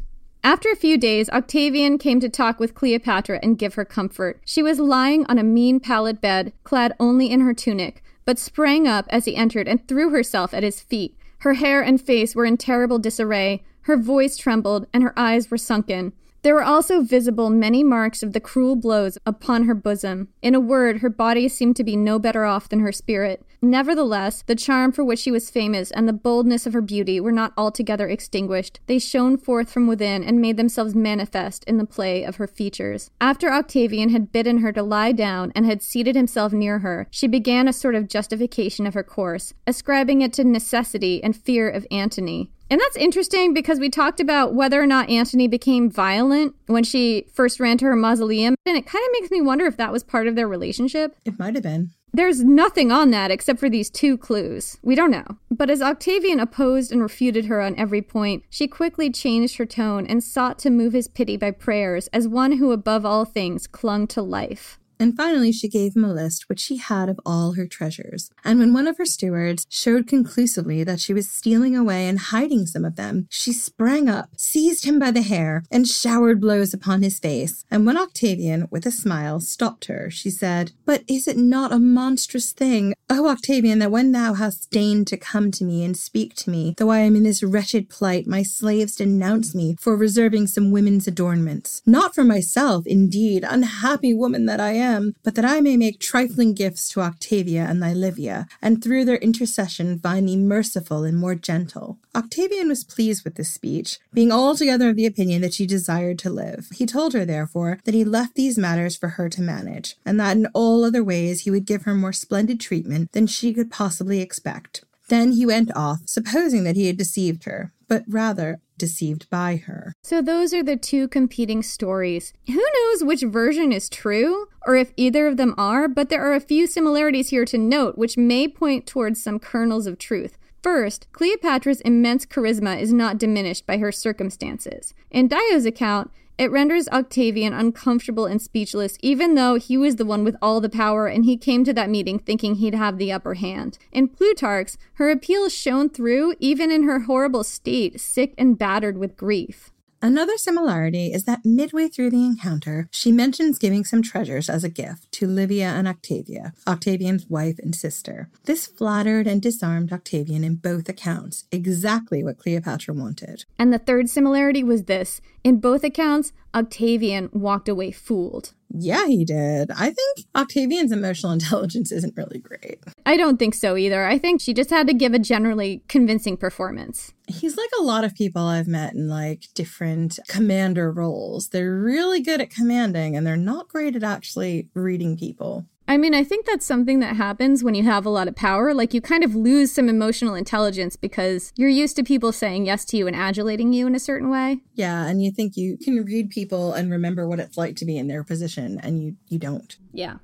after 0.47 0.71
a 0.71 0.77
few 0.77 0.97
days, 0.97 1.29
Octavian 1.31 1.99
came 1.99 2.21
to 2.21 2.29
talk 2.29 2.61
with 2.61 2.77
Cleopatra 2.77 3.41
and 3.43 3.59
give 3.59 3.75
her 3.75 3.85
comfort. 3.85 4.41
She 4.45 4.63
was 4.63 4.79
lying 4.79 5.27
on 5.27 5.39
a 5.39 5.43
mean 5.43 5.81
pallet 5.81 6.21
bed, 6.21 6.53
clad 6.63 6.95
only 7.01 7.33
in 7.33 7.41
her 7.41 7.53
tunic, 7.53 8.01
but 8.25 8.39
sprang 8.39 8.87
up 8.87 9.07
as 9.09 9.25
he 9.25 9.35
entered 9.35 9.67
and 9.67 9.89
threw 9.89 10.11
herself 10.11 10.55
at 10.55 10.63
his 10.63 10.81
feet. 10.81 11.19
Her 11.39 11.55
hair 11.55 11.83
and 11.83 12.01
face 12.01 12.37
were 12.37 12.45
in 12.45 12.59
terrible 12.59 13.01
disarray, 13.01 13.65
her 13.83 13.97
voice 13.97 14.37
trembled, 14.37 14.87
and 14.93 15.03
her 15.03 15.19
eyes 15.19 15.51
were 15.51 15.59
sunken. 15.59 16.13
There 16.43 16.55
were 16.55 16.63
also 16.63 17.03
visible 17.03 17.51
many 17.51 17.83
marks 17.83 18.23
of 18.23 18.33
the 18.33 18.41
cruel 18.41 18.77
blows 18.77 19.19
upon 19.27 19.65
her 19.65 19.75
bosom. 19.75 20.29
In 20.43 20.55
a 20.55 20.61
word, 20.61 20.99
her 20.99 21.11
body 21.11 21.49
seemed 21.49 21.77
to 21.77 21.85
be 21.85 21.97
no 21.97 22.19
better 22.19 22.45
off 22.45 22.69
than 22.69 22.81
her 22.81 22.93
spirit. 22.93 23.45
Nevertheless, 23.61 24.43
the 24.47 24.55
charm 24.55 24.93
for 24.93 25.03
which 25.03 25.19
she 25.19 25.33
was 25.33 25.51
famous 25.51 25.91
and 25.91 26.07
the 26.07 26.13
boldness 26.13 26.67
of 26.67 26.73
her 26.73 26.81
beauty 26.81 27.19
were 27.19 27.33
not 27.33 27.53
altogether 27.57 28.09
extinguished. 28.09 28.79
They 28.87 28.99
shone 28.99 29.37
forth 29.37 29.71
from 29.71 29.87
within 29.87 30.23
and 30.23 30.41
made 30.41 30.57
themselves 30.57 30.95
manifest 30.95 31.65
in 31.65 31.79
the 31.79 31.85
play 31.85 32.23
of 32.23 32.37
her 32.37 32.47
features. 32.47 33.11
After 33.21 33.51
Octavian 33.51 34.11
had 34.11 34.31
bidden 34.31 34.59
her 34.59 34.73
to 34.73 34.83
lie 34.83 35.13
down 35.13 35.53
and 35.57 35.67
had 35.67 35.83
seated 35.83 36.15
himself 36.15 36.53
near 36.53 36.81
her, 36.81 37.09
she 37.11 37.27
began 37.27 37.67
a 37.67 37.73
sort 37.73 37.95
of 37.95 38.09
justification 38.09 38.87
of 38.87 38.95
her 38.95 39.03
course, 39.03 39.53
ascribing 39.67 40.23
it 40.23 40.33
to 40.35 40.45
necessity 40.45 41.23
and 41.25 41.35
fear 41.35 41.69
of 41.69 41.87
Antony. 41.91 42.51
And 42.69 42.81
that's 42.81 42.97
interesting 42.97 43.55
because 43.55 43.79
we 43.79 43.89
talked 43.89 44.19
about 44.19 44.55
whether 44.55 44.81
or 44.81 44.87
not 44.87 45.09
Antony 45.09 45.47
became 45.47 45.91
violent 45.91 46.55
when 46.67 46.83
she 46.83 47.27
first 47.33 47.61
ran 47.61 47.79
to 47.79 47.85
her 47.85 47.97
mausoleum. 47.97 48.57
And 48.67 48.77
it 48.77 48.87
kind 48.87 49.05
of 49.05 49.13
makes 49.13 49.31
me 49.31 49.41
wonder 49.41 49.67
if 49.67 49.77
that 49.77 49.93
was 49.93 50.03
part 50.03 50.27
of 50.27 50.35
their 50.35 50.49
relationship. 50.49 51.17
It 51.25 51.39
might 51.39 51.55
have 51.55 51.63
been. 51.63 51.93
There's 52.13 52.43
nothing 52.43 52.91
on 52.91 53.11
that 53.11 53.31
except 53.31 53.61
for 53.61 53.69
these 53.69 53.91
two 53.91 54.17
clues. 54.17 54.79
We 54.83 54.95
don't 54.95 55.11
know. 55.11 55.27
But 55.51 55.69
as 55.69 55.83
Octavian 55.83 56.41
opposed 56.41 56.91
and 56.91 57.03
refuted 57.03 57.45
her 57.45 57.61
on 57.61 57.77
every 57.77 58.01
point, 58.01 58.43
she 58.49 58.67
quickly 58.67 59.11
changed 59.11 59.59
her 59.59 59.67
tone 59.67 60.07
and 60.07 60.25
sought 60.25 60.59
to 60.61 60.71
move 60.71 60.95
his 60.95 61.09
pity 61.09 61.37
by 61.37 61.51
prayers 61.51 62.09
as 62.09 62.27
one 62.27 62.53
who 62.53 62.73
above 62.73 63.05
all 63.05 63.27
things 63.27 63.67
clung 63.67 64.07
to 64.09 64.23
life. 64.23 64.79
And 64.99 65.17
finally, 65.17 65.53
she 65.53 65.69
gave 65.69 65.95
him 65.95 66.05
a 66.05 66.13
list 66.13 66.49
which 66.49 66.61
she 66.61 66.77
had 66.77 67.09
of 67.09 67.21
all 67.27 67.53
her 67.53 67.67
treasures. 67.67 68.31
And 68.45 68.59
when 68.59 68.73
one 68.73 68.87
of 68.87 68.97
her 68.99 69.05
stewards 69.05 69.67
showed 69.69 70.07
conclusively 70.07 70.85
that 70.85 71.01
she 71.01 71.13
was 71.13 71.29
stealing 71.29 71.77
away 71.77 72.09
and 72.09 72.19
hiding 72.19 72.67
some 72.67 72.85
of 72.85 72.97
them, 72.97 73.27
she 73.31 73.53
sprang 73.53 74.09
up, 74.09 74.31
seized 74.37 74.85
him 74.85 74.99
by 74.99 75.11
the 75.11 75.23
hair, 75.23 75.65
and 75.71 75.87
showered 75.87 76.41
blows 76.41 76.73
upon 76.73 77.03
his 77.03 77.19
face. 77.19 77.65
And 77.71 77.85
when 77.85 77.99
Octavian, 77.99 78.69
with 78.71 78.87
a 78.87 78.91
smile, 78.91 79.41
stopped 79.41 79.87
her, 79.87 80.11
she 80.11 80.31
said, 80.31 80.73
But 80.85 81.05
is 81.09 81.29
it 81.29 81.37
not 81.37 81.73
a 81.73 81.79
monstrous 81.79 82.53
thing, 82.53 82.95
O 83.09 83.29
Octavian, 83.29 83.79
that 83.81 83.91
when 83.91 84.13
thou 84.13 84.35
hast 84.35 84.71
deigned 84.71 85.07
to 85.09 85.17
come 85.17 85.51
to 85.53 85.65
me 85.65 85.85
and 85.85 85.97
speak 85.97 86.35
to 86.37 86.51
me, 86.51 86.75
though 86.79 86.91
I 86.91 87.01
am 87.01 87.15
in 87.17 87.23
this 87.23 87.43
wretched 87.43 87.89
plight, 87.89 88.27
my 88.27 88.43
slaves 88.43 88.97
denounce 88.97 89.55
me 89.55 89.77
for 89.79 89.97
reserving 89.97 90.49
some 90.49 90.71
women's 90.71 91.07
adornments? 91.07 91.83
Not 91.87 92.15
for 92.15 92.25
myself, 92.25 92.87
indeed, 92.87 93.45
unhappy 93.49 94.15
woman 94.15 94.47
that 94.47 94.61
I 94.61 94.73
am 94.73 94.86
am, 94.87 95.15
but 95.23 95.35
that 95.35 95.45
I 95.45 95.61
may 95.61 95.77
make 95.77 96.01
trifling 96.01 96.55
gifts 96.55 96.89
to 96.91 97.01
Octavia 97.01 97.67
and 97.69 97.83
thy 97.83 97.93
Livia, 97.93 98.47
and 98.63 98.83
through 98.83 99.05
their 99.05 99.17
intercession 99.19 99.99
find 99.99 100.29
thee 100.29 100.37
merciful 100.37 101.05
and 101.05 101.19
more 101.19 101.35
gentle. 101.35 101.99
Octavian 102.15 102.69
was 102.69 102.85
pleased 102.85 103.25
with 103.25 103.35
this 103.37 103.53
speech, 103.53 103.99
being 104.13 104.33
altogether 104.33 104.89
of 104.91 104.97
the 104.97 105.07
opinion 105.07 105.43
that 105.43 105.55
she 105.55 105.67
desired 105.67 106.19
to 106.21 106.31
live. 106.31 106.69
He 106.75 106.87
told 106.87 107.13
her, 107.13 107.25
therefore, 107.25 107.79
that 107.85 107.95
he 107.95 108.05
left 108.05 108.35
these 108.35 108.59
matters 108.59 108.97
for 108.97 109.11
her 109.11 109.29
to 109.29 109.43
manage, 109.43 109.97
and 110.05 110.19
that 110.21 110.37
in 110.37 110.47
all 110.55 110.85
other 110.85 111.05
ways 111.05 111.43
he 111.43 111.51
would 111.51 111.67
give 111.67 111.83
her 111.83 111.95
more 111.95 112.13
splendid 112.13 112.61
treatment 112.61 113.13
than 113.13 113.27
she 113.27 113.53
could 113.53 113.71
possibly 113.71 114.21
expect. 114.21 114.85
Then 115.09 115.33
he 115.33 115.47
went 115.47 115.71
off, 115.77 116.01
supposing 116.07 116.65
that 116.65 116.77
he 116.77 116.87
had 116.87 116.97
deceived 116.97 117.45
her, 117.45 117.73
but 117.89 118.05
rather 118.09 118.61
deceived 118.79 119.29
by 119.31 119.57
her. 119.57 119.93
So 120.03 120.23
those 120.23 120.53
are 120.55 120.63
the 120.63 120.77
two 120.77 121.09
competing 121.09 121.63
stories. 121.63 122.33
Who 122.47 122.55
knows 122.75 123.05
which 123.05 123.23
version 123.23 123.73
is 123.73 123.89
true, 123.89 124.49
or 124.67 124.77
if 124.77 124.93
either 124.97 125.27
of 125.27 125.37
them 125.37 125.55
are, 125.57 125.89
but 125.89 126.09
there 126.09 126.25
are 126.25 126.35
a 126.35 126.41
few 126.41 126.67
similarities 126.67 127.31
here 127.31 127.45
to 127.47 127.59
note 127.59 127.97
which 127.99 128.17
may 128.17 128.49
point 128.49 128.87
towards 128.87 129.23
some 129.23 129.39
kernels 129.39 129.87
of 129.87 129.99
truth. 129.99 130.39
First, 130.63 131.07
Cleopatra's 131.13 131.81
immense 131.83 132.27
charisma 132.27 132.81
is 132.81 132.93
not 132.93 133.19
diminished 133.19 133.67
by 133.67 133.79
her 133.79 133.93
circumstances. 133.93 134.95
In 135.11 135.29
Dio's 135.29 135.65
account, 135.65 136.11
it 136.39 136.51
renders 136.51 136.89
Octavian 136.89 137.53
uncomfortable 137.53 138.27
and 138.27 138.41
speechless, 138.41 138.99
even 139.01 139.35
though 139.35 139.55
he 139.55 139.77
was 139.77 139.97
the 139.97 140.05
one 140.05 140.25
with 140.25 140.37
all 140.43 140.61
the 140.61 140.69
power 140.69 141.07
and 141.07 141.25
he 141.25 141.37
came 141.37 141.65
to 141.65 141.73
that 141.73 141.91
meeting 141.91 142.19
thinking 142.19 142.57
he'd 142.57 142.75
have 142.75 142.99
the 142.99 143.13
upper 143.13 143.35
hand. 143.35 143.79
In 143.93 144.09
Plutarch's, 144.09 144.77
her 144.95 145.11
appeal 145.11 145.49
shone 145.49 145.89
through 145.89 146.35
even 146.39 146.71
in 146.71 146.85
her 146.85 147.01
horrible 147.01 147.45
state, 147.45 148.01
sick 148.01 148.35
and 148.37 148.59
battered 148.59 148.99
with 148.99 149.17
grief. 149.17 149.73
Another 150.03 150.37
similarity 150.37 151.13
is 151.13 151.25
that 151.25 151.45
midway 151.45 151.89
through 151.89 152.11
the 152.11 152.25
encounter, 152.25 152.89
she 152.91 153.11
mentions 153.11 153.59
giving 153.59 153.85
some 153.85 154.03
treasures 154.03 154.51
as 154.51 154.63
a 154.63 154.69
gift 154.69 155.11
to 155.13 155.27
Livia 155.27 155.69
and 155.69 155.89
Octavia, 155.89 156.53
Octavian's 156.67 157.27
wife 157.27 157.59
and 157.59 157.75
sister. 157.75 158.29
This 158.45 158.67
flattered 158.67 159.27
and 159.27 159.41
disarmed 159.41 159.93
Octavian 159.93 160.45
in 160.45 160.57
both 160.57 160.89
accounts, 160.89 161.45
exactly 161.51 162.23
what 162.23 162.39
Cleopatra 162.39 162.95
wanted. 162.95 163.45
And 163.59 163.73
the 163.73 163.79
third 163.79 164.11
similarity 164.11 164.63
was 164.63 164.85
this 164.85 165.21
in 165.43 165.61
both 165.61 165.83
accounts, 165.85 166.33
Octavian 166.55 167.29
walked 167.33 167.69
away 167.69 167.91
fooled. 167.91 168.53
Yeah, 168.71 169.07
he 169.07 169.25
did. 169.25 169.71
I 169.71 169.91
think 169.91 170.27
Octavian's 170.35 170.93
emotional 170.93 171.33
intelligence 171.33 171.93
isn't 171.93 172.17
really 172.17 172.39
great. 172.39 172.81
I 173.05 173.17
don't 173.17 173.39
think 173.39 173.55
so 173.55 173.77
either. 173.77 174.05
I 174.07 174.19
think 174.19 174.41
she 174.41 174.53
just 174.53 174.71
had 174.71 174.87
to 174.89 174.95
give 174.95 175.15
a 175.15 175.19
generally 175.19 175.83
convincing 175.89 176.37
performance. 176.37 177.13
He's 177.29 177.57
like 177.57 177.71
a 177.79 177.83
lot 177.83 178.05
of 178.05 178.15
people 178.15 178.43
I've 178.43 178.69
met 178.69 178.95
in 178.95 179.09
like 179.09 179.45
different 179.55 180.19
commander 180.29 180.91
roles. 180.91 181.49
They're 181.49 181.75
really 181.75 182.21
good 182.21 182.41
at 182.41 182.51
commanding 182.51 183.17
and 183.17 183.27
they're 183.27 183.37
not 183.37 183.69
great 183.69 183.97
at 183.97 184.03
actually 184.03 184.69
reading 184.75 185.17
people. 185.17 185.67
I 185.89 185.97
mean, 185.99 186.15
I 186.15 186.25
think 186.25 186.47
that's 186.47 186.67
something 186.67 186.99
that 186.99 187.15
happens 187.15 187.63
when 187.63 187.77
you 187.77 187.85
have 187.85 188.05
a 188.05 188.11
lot 188.11 188.27
of 188.27 188.35
power. 188.35 188.75
Like, 188.75 188.93
you 188.93 189.01
kind 189.01 189.23
of 189.23 189.37
lose 189.37 189.71
some 189.71 189.89
emotional 189.89 190.35
intelligence 190.35 190.97
because 190.97 191.53
you're 191.55 191.69
used 191.69 191.95
to 191.97 192.03
people 192.03 192.33
saying 192.33 192.67
yes 192.67 192.85
to 192.87 192.97
you 192.97 193.07
and 193.07 193.15
adulating 193.15 193.73
you 193.73 193.87
in 193.87 193.95
a 193.95 194.01
certain 194.01 194.29
way. 194.29 194.59
Yeah, 194.75 195.07
and 195.07 195.23
you 195.23 195.31
think 195.31 195.57
you 195.57 195.77
can 195.77 196.05
read 196.05 196.31
people 196.31 196.73
and 196.73 196.91
remember 196.91 197.29
what 197.29 197.39
it's 197.39 197.57
like 197.57 197.77
to 197.77 197.85
be 197.85 197.99
in 197.99 198.09
their 198.09 198.25
position, 198.25 198.81
and 198.83 199.01
you, 199.01 199.17
you 199.29 199.39
don't. 199.39 199.77
Yeah. 199.93 200.17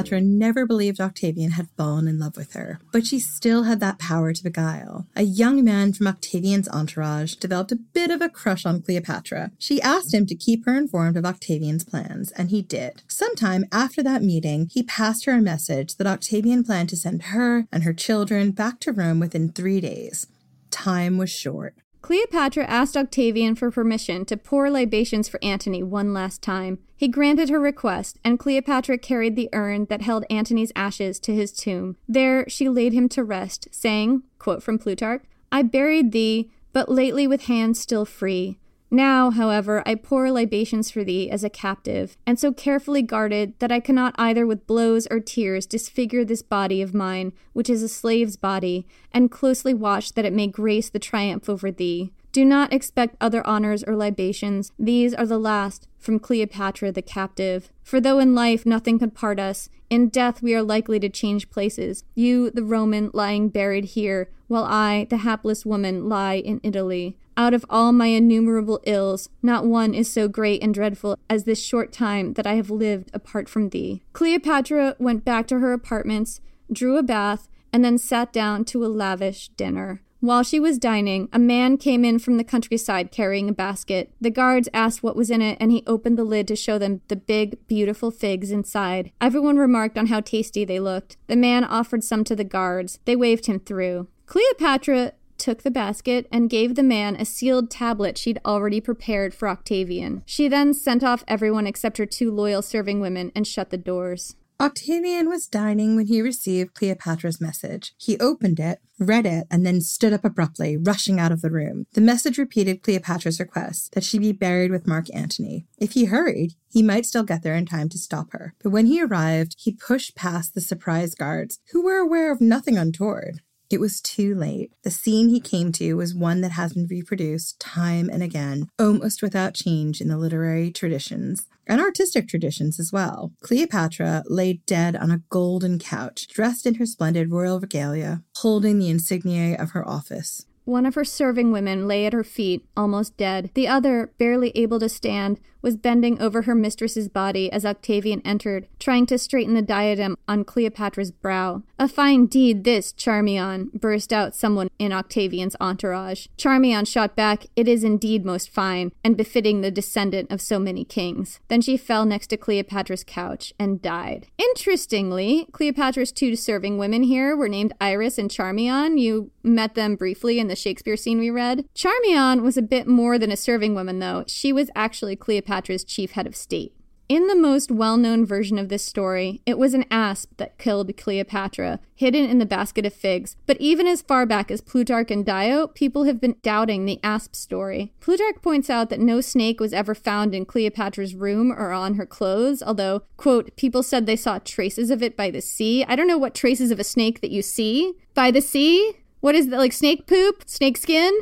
Cleopatra 0.00 0.26
never 0.26 0.64
believed 0.64 0.98
Octavian 0.98 1.52
had 1.52 1.68
fallen 1.76 2.08
in 2.08 2.18
love 2.18 2.36
with 2.36 2.54
her, 2.54 2.80
but 2.90 3.06
she 3.06 3.18
still 3.18 3.64
had 3.64 3.80
that 3.80 3.98
power 3.98 4.32
to 4.32 4.42
beguile. 4.42 5.06
A 5.14 5.22
young 5.22 5.62
man 5.62 5.92
from 5.92 6.06
Octavian's 6.06 6.68
entourage 6.70 7.34
developed 7.34 7.72
a 7.72 7.76
bit 7.76 8.10
of 8.10 8.22
a 8.22 8.30
crush 8.30 8.64
on 8.64 8.80
Cleopatra. 8.80 9.52
She 9.58 9.82
asked 9.82 10.14
him 10.14 10.24
to 10.26 10.34
keep 10.34 10.64
her 10.64 10.74
informed 10.74 11.18
of 11.18 11.26
Octavian's 11.26 11.84
plans, 11.84 12.30
and 12.32 12.48
he 12.48 12.62
did. 12.62 13.02
Sometime 13.08 13.66
after 13.70 14.02
that 14.02 14.22
meeting, 14.22 14.70
he 14.72 14.82
passed 14.82 15.26
her 15.26 15.32
a 15.32 15.42
message 15.42 15.96
that 15.96 16.06
Octavian 16.06 16.64
planned 16.64 16.88
to 16.88 16.96
send 16.96 17.24
her 17.24 17.66
and 17.70 17.82
her 17.82 17.92
children 17.92 18.52
back 18.52 18.80
to 18.80 18.92
Rome 18.92 19.20
within 19.20 19.50
three 19.52 19.82
days. 19.82 20.26
Time 20.70 21.18
was 21.18 21.30
short. 21.30 21.74
Cleopatra 22.02 22.64
asked 22.64 22.96
Octavian 22.96 23.54
for 23.54 23.70
permission 23.70 24.24
to 24.24 24.36
pour 24.36 24.70
libations 24.70 25.28
for 25.28 25.38
Antony 25.42 25.82
one 25.82 26.14
last 26.14 26.42
time. 26.42 26.78
He 26.96 27.08
granted 27.08 27.50
her 27.50 27.60
request, 27.60 28.18
and 28.24 28.38
Cleopatra 28.38 28.98
carried 28.98 29.36
the 29.36 29.48
urn 29.52 29.84
that 29.86 30.02
held 30.02 30.24
Antony's 30.30 30.72
ashes 30.74 31.20
to 31.20 31.34
his 31.34 31.52
tomb. 31.52 31.96
There 32.08 32.48
she 32.48 32.68
laid 32.68 32.92
him 32.92 33.08
to 33.10 33.22
rest, 33.24 33.68
saying, 33.70 34.22
quote 34.38 34.62
from 34.62 34.78
Plutarch, 34.78 35.22
I 35.52 35.62
buried 35.62 36.12
thee, 36.12 36.50
but 36.72 36.90
lately 36.90 37.26
with 37.26 37.42
hands 37.42 37.80
still 37.80 38.04
free. 38.04 38.58
Now, 38.90 39.30
however, 39.30 39.84
I 39.86 39.94
pour 39.94 40.32
libations 40.32 40.90
for 40.90 41.04
thee 41.04 41.30
as 41.30 41.44
a 41.44 41.50
captive, 41.50 42.16
and 42.26 42.40
so 42.40 42.52
carefully 42.52 43.02
guarded 43.02 43.54
that 43.60 43.70
I 43.70 43.78
cannot 43.78 44.16
either 44.18 44.46
with 44.46 44.66
blows 44.66 45.06
or 45.10 45.20
tears 45.20 45.64
disfigure 45.64 46.24
this 46.24 46.42
body 46.42 46.82
of 46.82 46.92
mine, 46.92 47.32
which 47.52 47.70
is 47.70 47.84
a 47.84 47.88
slave's 47.88 48.36
body, 48.36 48.88
and 49.12 49.30
closely 49.30 49.72
watch 49.72 50.14
that 50.14 50.24
it 50.24 50.32
may 50.32 50.48
grace 50.48 50.90
the 50.90 50.98
triumph 50.98 51.48
over 51.48 51.70
thee. 51.70 52.12
Do 52.32 52.44
not 52.44 52.72
expect 52.72 53.16
other 53.20 53.46
honors 53.46 53.82
or 53.84 53.96
libations. 53.96 54.72
These 54.78 55.14
are 55.14 55.26
the 55.26 55.38
last 55.38 55.88
from 55.98 56.18
Cleopatra 56.18 56.92
the 56.92 57.02
captive. 57.02 57.70
For 57.82 58.00
though 58.00 58.18
in 58.18 58.34
life 58.34 58.64
nothing 58.64 58.98
could 58.98 59.14
part 59.14 59.40
us, 59.40 59.68
in 59.88 60.08
death 60.08 60.40
we 60.42 60.54
are 60.54 60.62
likely 60.62 61.00
to 61.00 61.08
change 61.08 61.50
places. 61.50 62.04
You, 62.14 62.50
the 62.50 62.62
Roman, 62.62 63.10
lying 63.12 63.48
buried 63.48 63.84
here, 63.84 64.30
while 64.46 64.64
I, 64.64 65.06
the 65.10 65.18
hapless 65.18 65.66
woman, 65.66 66.08
lie 66.08 66.36
in 66.36 66.60
Italy. 66.62 67.16
Out 67.40 67.54
of 67.54 67.64
all 67.70 67.90
my 67.92 68.08
innumerable 68.08 68.82
ills, 68.84 69.30
not 69.42 69.64
one 69.64 69.94
is 69.94 70.12
so 70.12 70.28
great 70.28 70.62
and 70.62 70.74
dreadful 70.74 71.16
as 71.30 71.44
this 71.44 71.64
short 71.64 71.90
time 71.90 72.34
that 72.34 72.46
I 72.46 72.52
have 72.56 72.68
lived 72.68 73.10
apart 73.14 73.48
from 73.48 73.70
thee. 73.70 74.02
Cleopatra 74.12 74.96
went 74.98 75.24
back 75.24 75.46
to 75.46 75.58
her 75.58 75.72
apartments, 75.72 76.42
drew 76.70 76.98
a 76.98 77.02
bath, 77.02 77.48
and 77.72 77.82
then 77.82 77.96
sat 77.96 78.30
down 78.30 78.66
to 78.66 78.84
a 78.84 78.88
lavish 78.88 79.48
dinner. 79.56 80.02
While 80.20 80.42
she 80.42 80.60
was 80.60 80.76
dining, 80.76 81.30
a 81.32 81.38
man 81.38 81.78
came 81.78 82.04
in 82.04 82.18
from 82.18 82.36
the 82.36 82.44
countryside 82.44 83.10
carrying 83.10 83.48
a 83.48 83.54
basket. 83.54 84.12
The 84.20 84.28
guards 84.28 84.68
asked 84.74 85.02
what 85.02 85.16
was 85.16 85.30
in 85.30 85.40
it, 85.40 85.56
and 85.58 85.72
he 85.72 85.82
opened 85.86 86.18
the 86.18 86.24
lid 86.24 86.46
to 86.48 86.56
show 86.56 86.76
them 86.76 87.00
the 87.08 87.16
big, 87.16 87.66
beautiful 87.66 88.10
figs 88.10 88.50
inside. 88.50 89.12
Everyone 89.18 89.56
remarked 89.56 89.96
on 89.96 90.08
how 90.08 90.20
tasty 90.20 90.66
they 90.66 90.78
looked. 90.78 91.16
The 91.26 91.36
man 91.36 91.64
offered 91.64 92.04
some 92.04 92.22
to 92.24 92.36
the 92.36 92.44
guards. 92.44 92.98
They 93.06 93.16
waved 93.16 93.46
him 93.46 93.60
through. 93.60 94.08
Cleopatra 94.26 95.14
took 95.40 95.62
the 95.62 95.70
basket 95.70 96.28
and 96.30 96.50
gave 96.50 96.74
the 96.74 96.82
man 96.82 97.16
a 97.16 97.24
sealed 97.24 97.70
tablet 97.70 98.16
she'd 98.16 98.38
already 98.44 98.80
prepared 98.80 99.34
for 99.34 99.48
Octavian. 99.48 100.22
She 100.26 100.46
then 100.46 100.74
sent 100.74 101.02
off 101.02 101.24
everyone 101.26 101.66
except 101.66 101.98
her 101.98 102.06
two 102.06 102.30
loyal 102.30 102.62
serving 102.62 103.00
women 103.00 103.32
and 103.34 103.46
shut 103.46 103.70
the 103.70 103.78
doors. 103.78 104.36
Octavian 104.60 105.30
was 105.30 105.46
dining 105.46 105.96
when 105.96 106.06
he 106.06 106.20
received 106.20 106.74
Cleopatra's 106.74 107.40
message. 107.40 107.94
He 107.96 108.18
opened 108.18 108.60
it, 108.60 108.80
read 108.98 109.24
it, 109.24 109.46
and 109.50 109.64
then 109.64 109.80
stood 109.80 110.12
up 110.12 110.22
abruptly, 110.22 110.76
rushing 110.76 111.18
out 111.18 111.32
of 111.32 111.40
the 111.40 111.50
room. 111.50 111.86
The 111.94 112.02
message 112.02 112.36
repeated 112.36 112.82
Cleopatra's 112.82 113.40
request 113.40 113.94
that 113.94 114.04
she 114.04 114.18
be 114.18 114.32
buried 114.32 114.70
with 114.70 114.86
Mark 114.86 115.06
Antony. 115.14 115.64
If 115.78 115.92
he 115.92 116.04
hurried, 116.04 116.56
he 116.70 116.82
might 116.82 117.06
still 117.06 117.22
get 117.22 117.42
there 117.42 117.54
in 117.54 117.64
time 117.64 117.88
to 117.88 117.98
stop 117.98 118.32
her. 118.32 118.54
But 118.62 118.68
when 118.68 118.84
he 118.84 119.02
arrived, 119.02 119.56
he 119.58 119.72
pushed 119.72 120.14
past 120.14 120.52
the 120.52 120.60
surprised 120.60 121.16
guards, 121.16 121.60
who 121.72 121.82
were 121.82 121.96
aware 121.96 122.30
of 122.30 122.42
nothing 122.42 122.76
untoward. 122.76 123.40
It 123.70 123.78
was 123.78 124.00
too 124.00 124.34
late. 124.34 124.72
The 124.82 124.90
scene 124.90 125.28
he 125.28 125.38
came 125.38 125.70
to 125.72 125.94
was 125.94 126.12
one 126.12 126.40
that 126.40 126.50
has 126.52 126.72
been 126.72 126.88
reproduced 126.88 127.60
time 127.60 128.10
and 128.12 128.20
again, 128.20 128.68
almost 128.80 129.22
without 129.22 129.54
change 129.54 130.00
in 130.00 130.08
the 130.08 130.18
literary 130.18 130.72
traditions 130.72 131.46
and 131.68 131.80
artistic 131.80 132.26
traditions 132.26 132.80
as 132.80 132.92
well. 132.92 133.32
Cleopatra 133.42 134.24
lay 134.26 134.54
dead 134.66 134.96
on 134.96 135.12
a 135.12 135.22
golden 135.30 135.78
couch, 135.78 136.26
dressed 136.26 136.66
in 136.66 136.74
her 136.74 136.86
splendid 136.86 137.30
royal 137.30 137.60
regalia, 137.60 138.24
holding 138.38 138.80
the 138.80 138.90
insignia 138.90 139.56
of 139.56 139.70
her 139.70 139.88
office. 139.88 140.46
One 140.64 140.84
of 140.84 140.96
her 140.96 141.04
serving 141.04 141.52
women 141.52 141.86
lay 141.86 142.06
at 142.06 142.12
her 142.12 142.24
feet, 142.24 142.64
almost 142.76 143.16
dead. 143.16 143.50
The 143.54 143.68
other, 143.68 144.12
barely 144.18 144.50
able 144.56 144.80
to 144.80 144.88
stand, 144.88 145.38
was 145.62 145.76
bending 145.76 146.20
over 146.20 146.42
her 146.42 146.54
mistress's 146.54 147.08
body 147.08 147.50
as 147.52 147.64
Octavian 147.64 148.22
entered, 148.24 148.66
trying 148.78 149.06
to 149.06 149.18
straighten 149.18 149.54
the 149.54 149.62
diadem 149.62 150.16
on 150.28 150.44
Cleopatra's 150.44 151.10
brow. 151.10 151.62
A 151.78 151.88
fine 151.88 152.26
deed, 152.26 152.64
this, 152.64 152.92
Charmion, 152.92 153.70
burst 153.74 154.12
out 154.12 154.34
someone 154.34 154.68
in 154.78 154.92
Octavian's 154.92 155.56
entourage. 155.60 156.26
Charmion 156.36 156.84
shot 156.84 157.16
back, 157.16 157.46
It 157.56 157.68
is 157.68 157.84
indeed 157.84 158.24
most 158.24 158.50
fine, 158.50 158.92
and 159.02 159.16
befitting 159.16 159.60
the 159.60 159.70
descendant 159.70 160.30
of 160.30 160.40
so 160.40 160.58
many 160.58 160.84
kings. 160.84 161.40
Then 161.48 161.60
she 161.60 161.76
fell 161.76 162.04
next 162.04 162.28
to 162.28 162.36
Cleopatra's 162.36 163.04
couch 163.04 163.52
and 163.58 163.82
died. 163.82 164.26
Interestingly, 164.38 165.46
Cleopatra's 165.52 166.12
two 166.12 166.36
serving 166.36 166.78
women 166.78 167.02
here 167.02 167.36
were 167.36 167.48
named 167.48 167.72
Iris 167.80 168.18
and 168.18 168.30
Charmion. 168.30 168.98
You 168.98 169.30
met 169.42 169.74
them 169.74 169.96
briefly 169.96 170.38
in 170.38 170.48
the 170.48 170.56
Shakespeare 170.56 170.96
scene 170.96 171.18
we 171.18 171.30
read. 171.30 171.64
Charmion 171.74 172.42
was 172.42 172.56
a 172.56 172.62
bit 172.62 172.86
more 172.86 173.18
than 173.18 173.32
a 173.32 173.36
serving 173.36 173.74
woman, 173.74 173.98
though. 173.98 174.24
She 174.26 174.52
was 174.52 174.70
actually 174.74 175.16
Cleopatra's 175.50 175.82
chief 175.82 176.12
head 176.12 176.28
of 176.28 176.36
state. 176.36 176.72
In 177.08 177.26
the 177.26 177.34
most 177.34 177.72
well 177.72 177.96
known 177.96 178.24
version 178.24 178.56
of 178.56 178.68
this 178.68 178.84
story, 178.84 179.42
it 179.44 179.58
was 179.58 179.74
an 179.74 179.84
asp 179.90 180.30
that 180.36 180.58
killed 180.58 180.96
Cleopatra, 180.96 181.80
hidden 181.96 182.30
in 182.30 182.38
the 182.38 182.46
basket 182.46 182.86
of 182.86 182.94
figs. 182.94 183.34
But 183.46 183.60
even 183.60 183.88
as 183.88 184.00
far 184.00 184.26
back 184.26 184.52
as 184.52 184.60
Plutarch 184.60 185.10
and 185.10 185.26
Dio, 185.26 185.66
people 185.66 186.04
have 186.04 186.20
been 186.20 186.36
doubting 186.42 186.84
the 186.84 187.00
asp 187.02 187.34
story. 187.34 187.92
Plutarch 187.98 188.40
points 188.42 188.70
out 188.70 188.90
that 188.90 189.00
no 189.00 189.20
snake 189.20 189.58
was 189.58 189.72
ever 189.72 189.92
found 189.92 190.36
in 190.36 190.44
Cleopatra's 190.44 191.16
room 191.16 191.50
or 191.50 191.72
on 191.72 191.94
her 191.94 192.06
clothes, 192.06 192.62
although, 192.62 193.02
quote, 193.16 193.56
people 193.56 193.82
said 193.82 194.06
they 194.06 194.14
saw 194.14 194.38
traces 194.38 194.88
of 194.88 195.02
it 195.02 195.16
by 195.16 195.32
the 195.32 195.40
sea. 195.40 195.84
I 195.88 195.96
don't 195.96 196.06
know 196.06 196.16
what 196.16 196.32
traces 196.32 196.70
of 196.70 196.78
a 196.78 196.84
snake 196.84 197.22
that 197.22 197.32
you 197.32 197.42
see. 197.42 197.94
By 198.14 198.30
the 198.30 198.40
sea? 198.40 198.92
What 199.18 199.34
is 199.34 199.48
that, 199.48 199.58
like 199.58 199.72
snake 199.72 200.06
poop? 200.06 200.44
Snake 200.46 200.76
skin? 200.76 201.18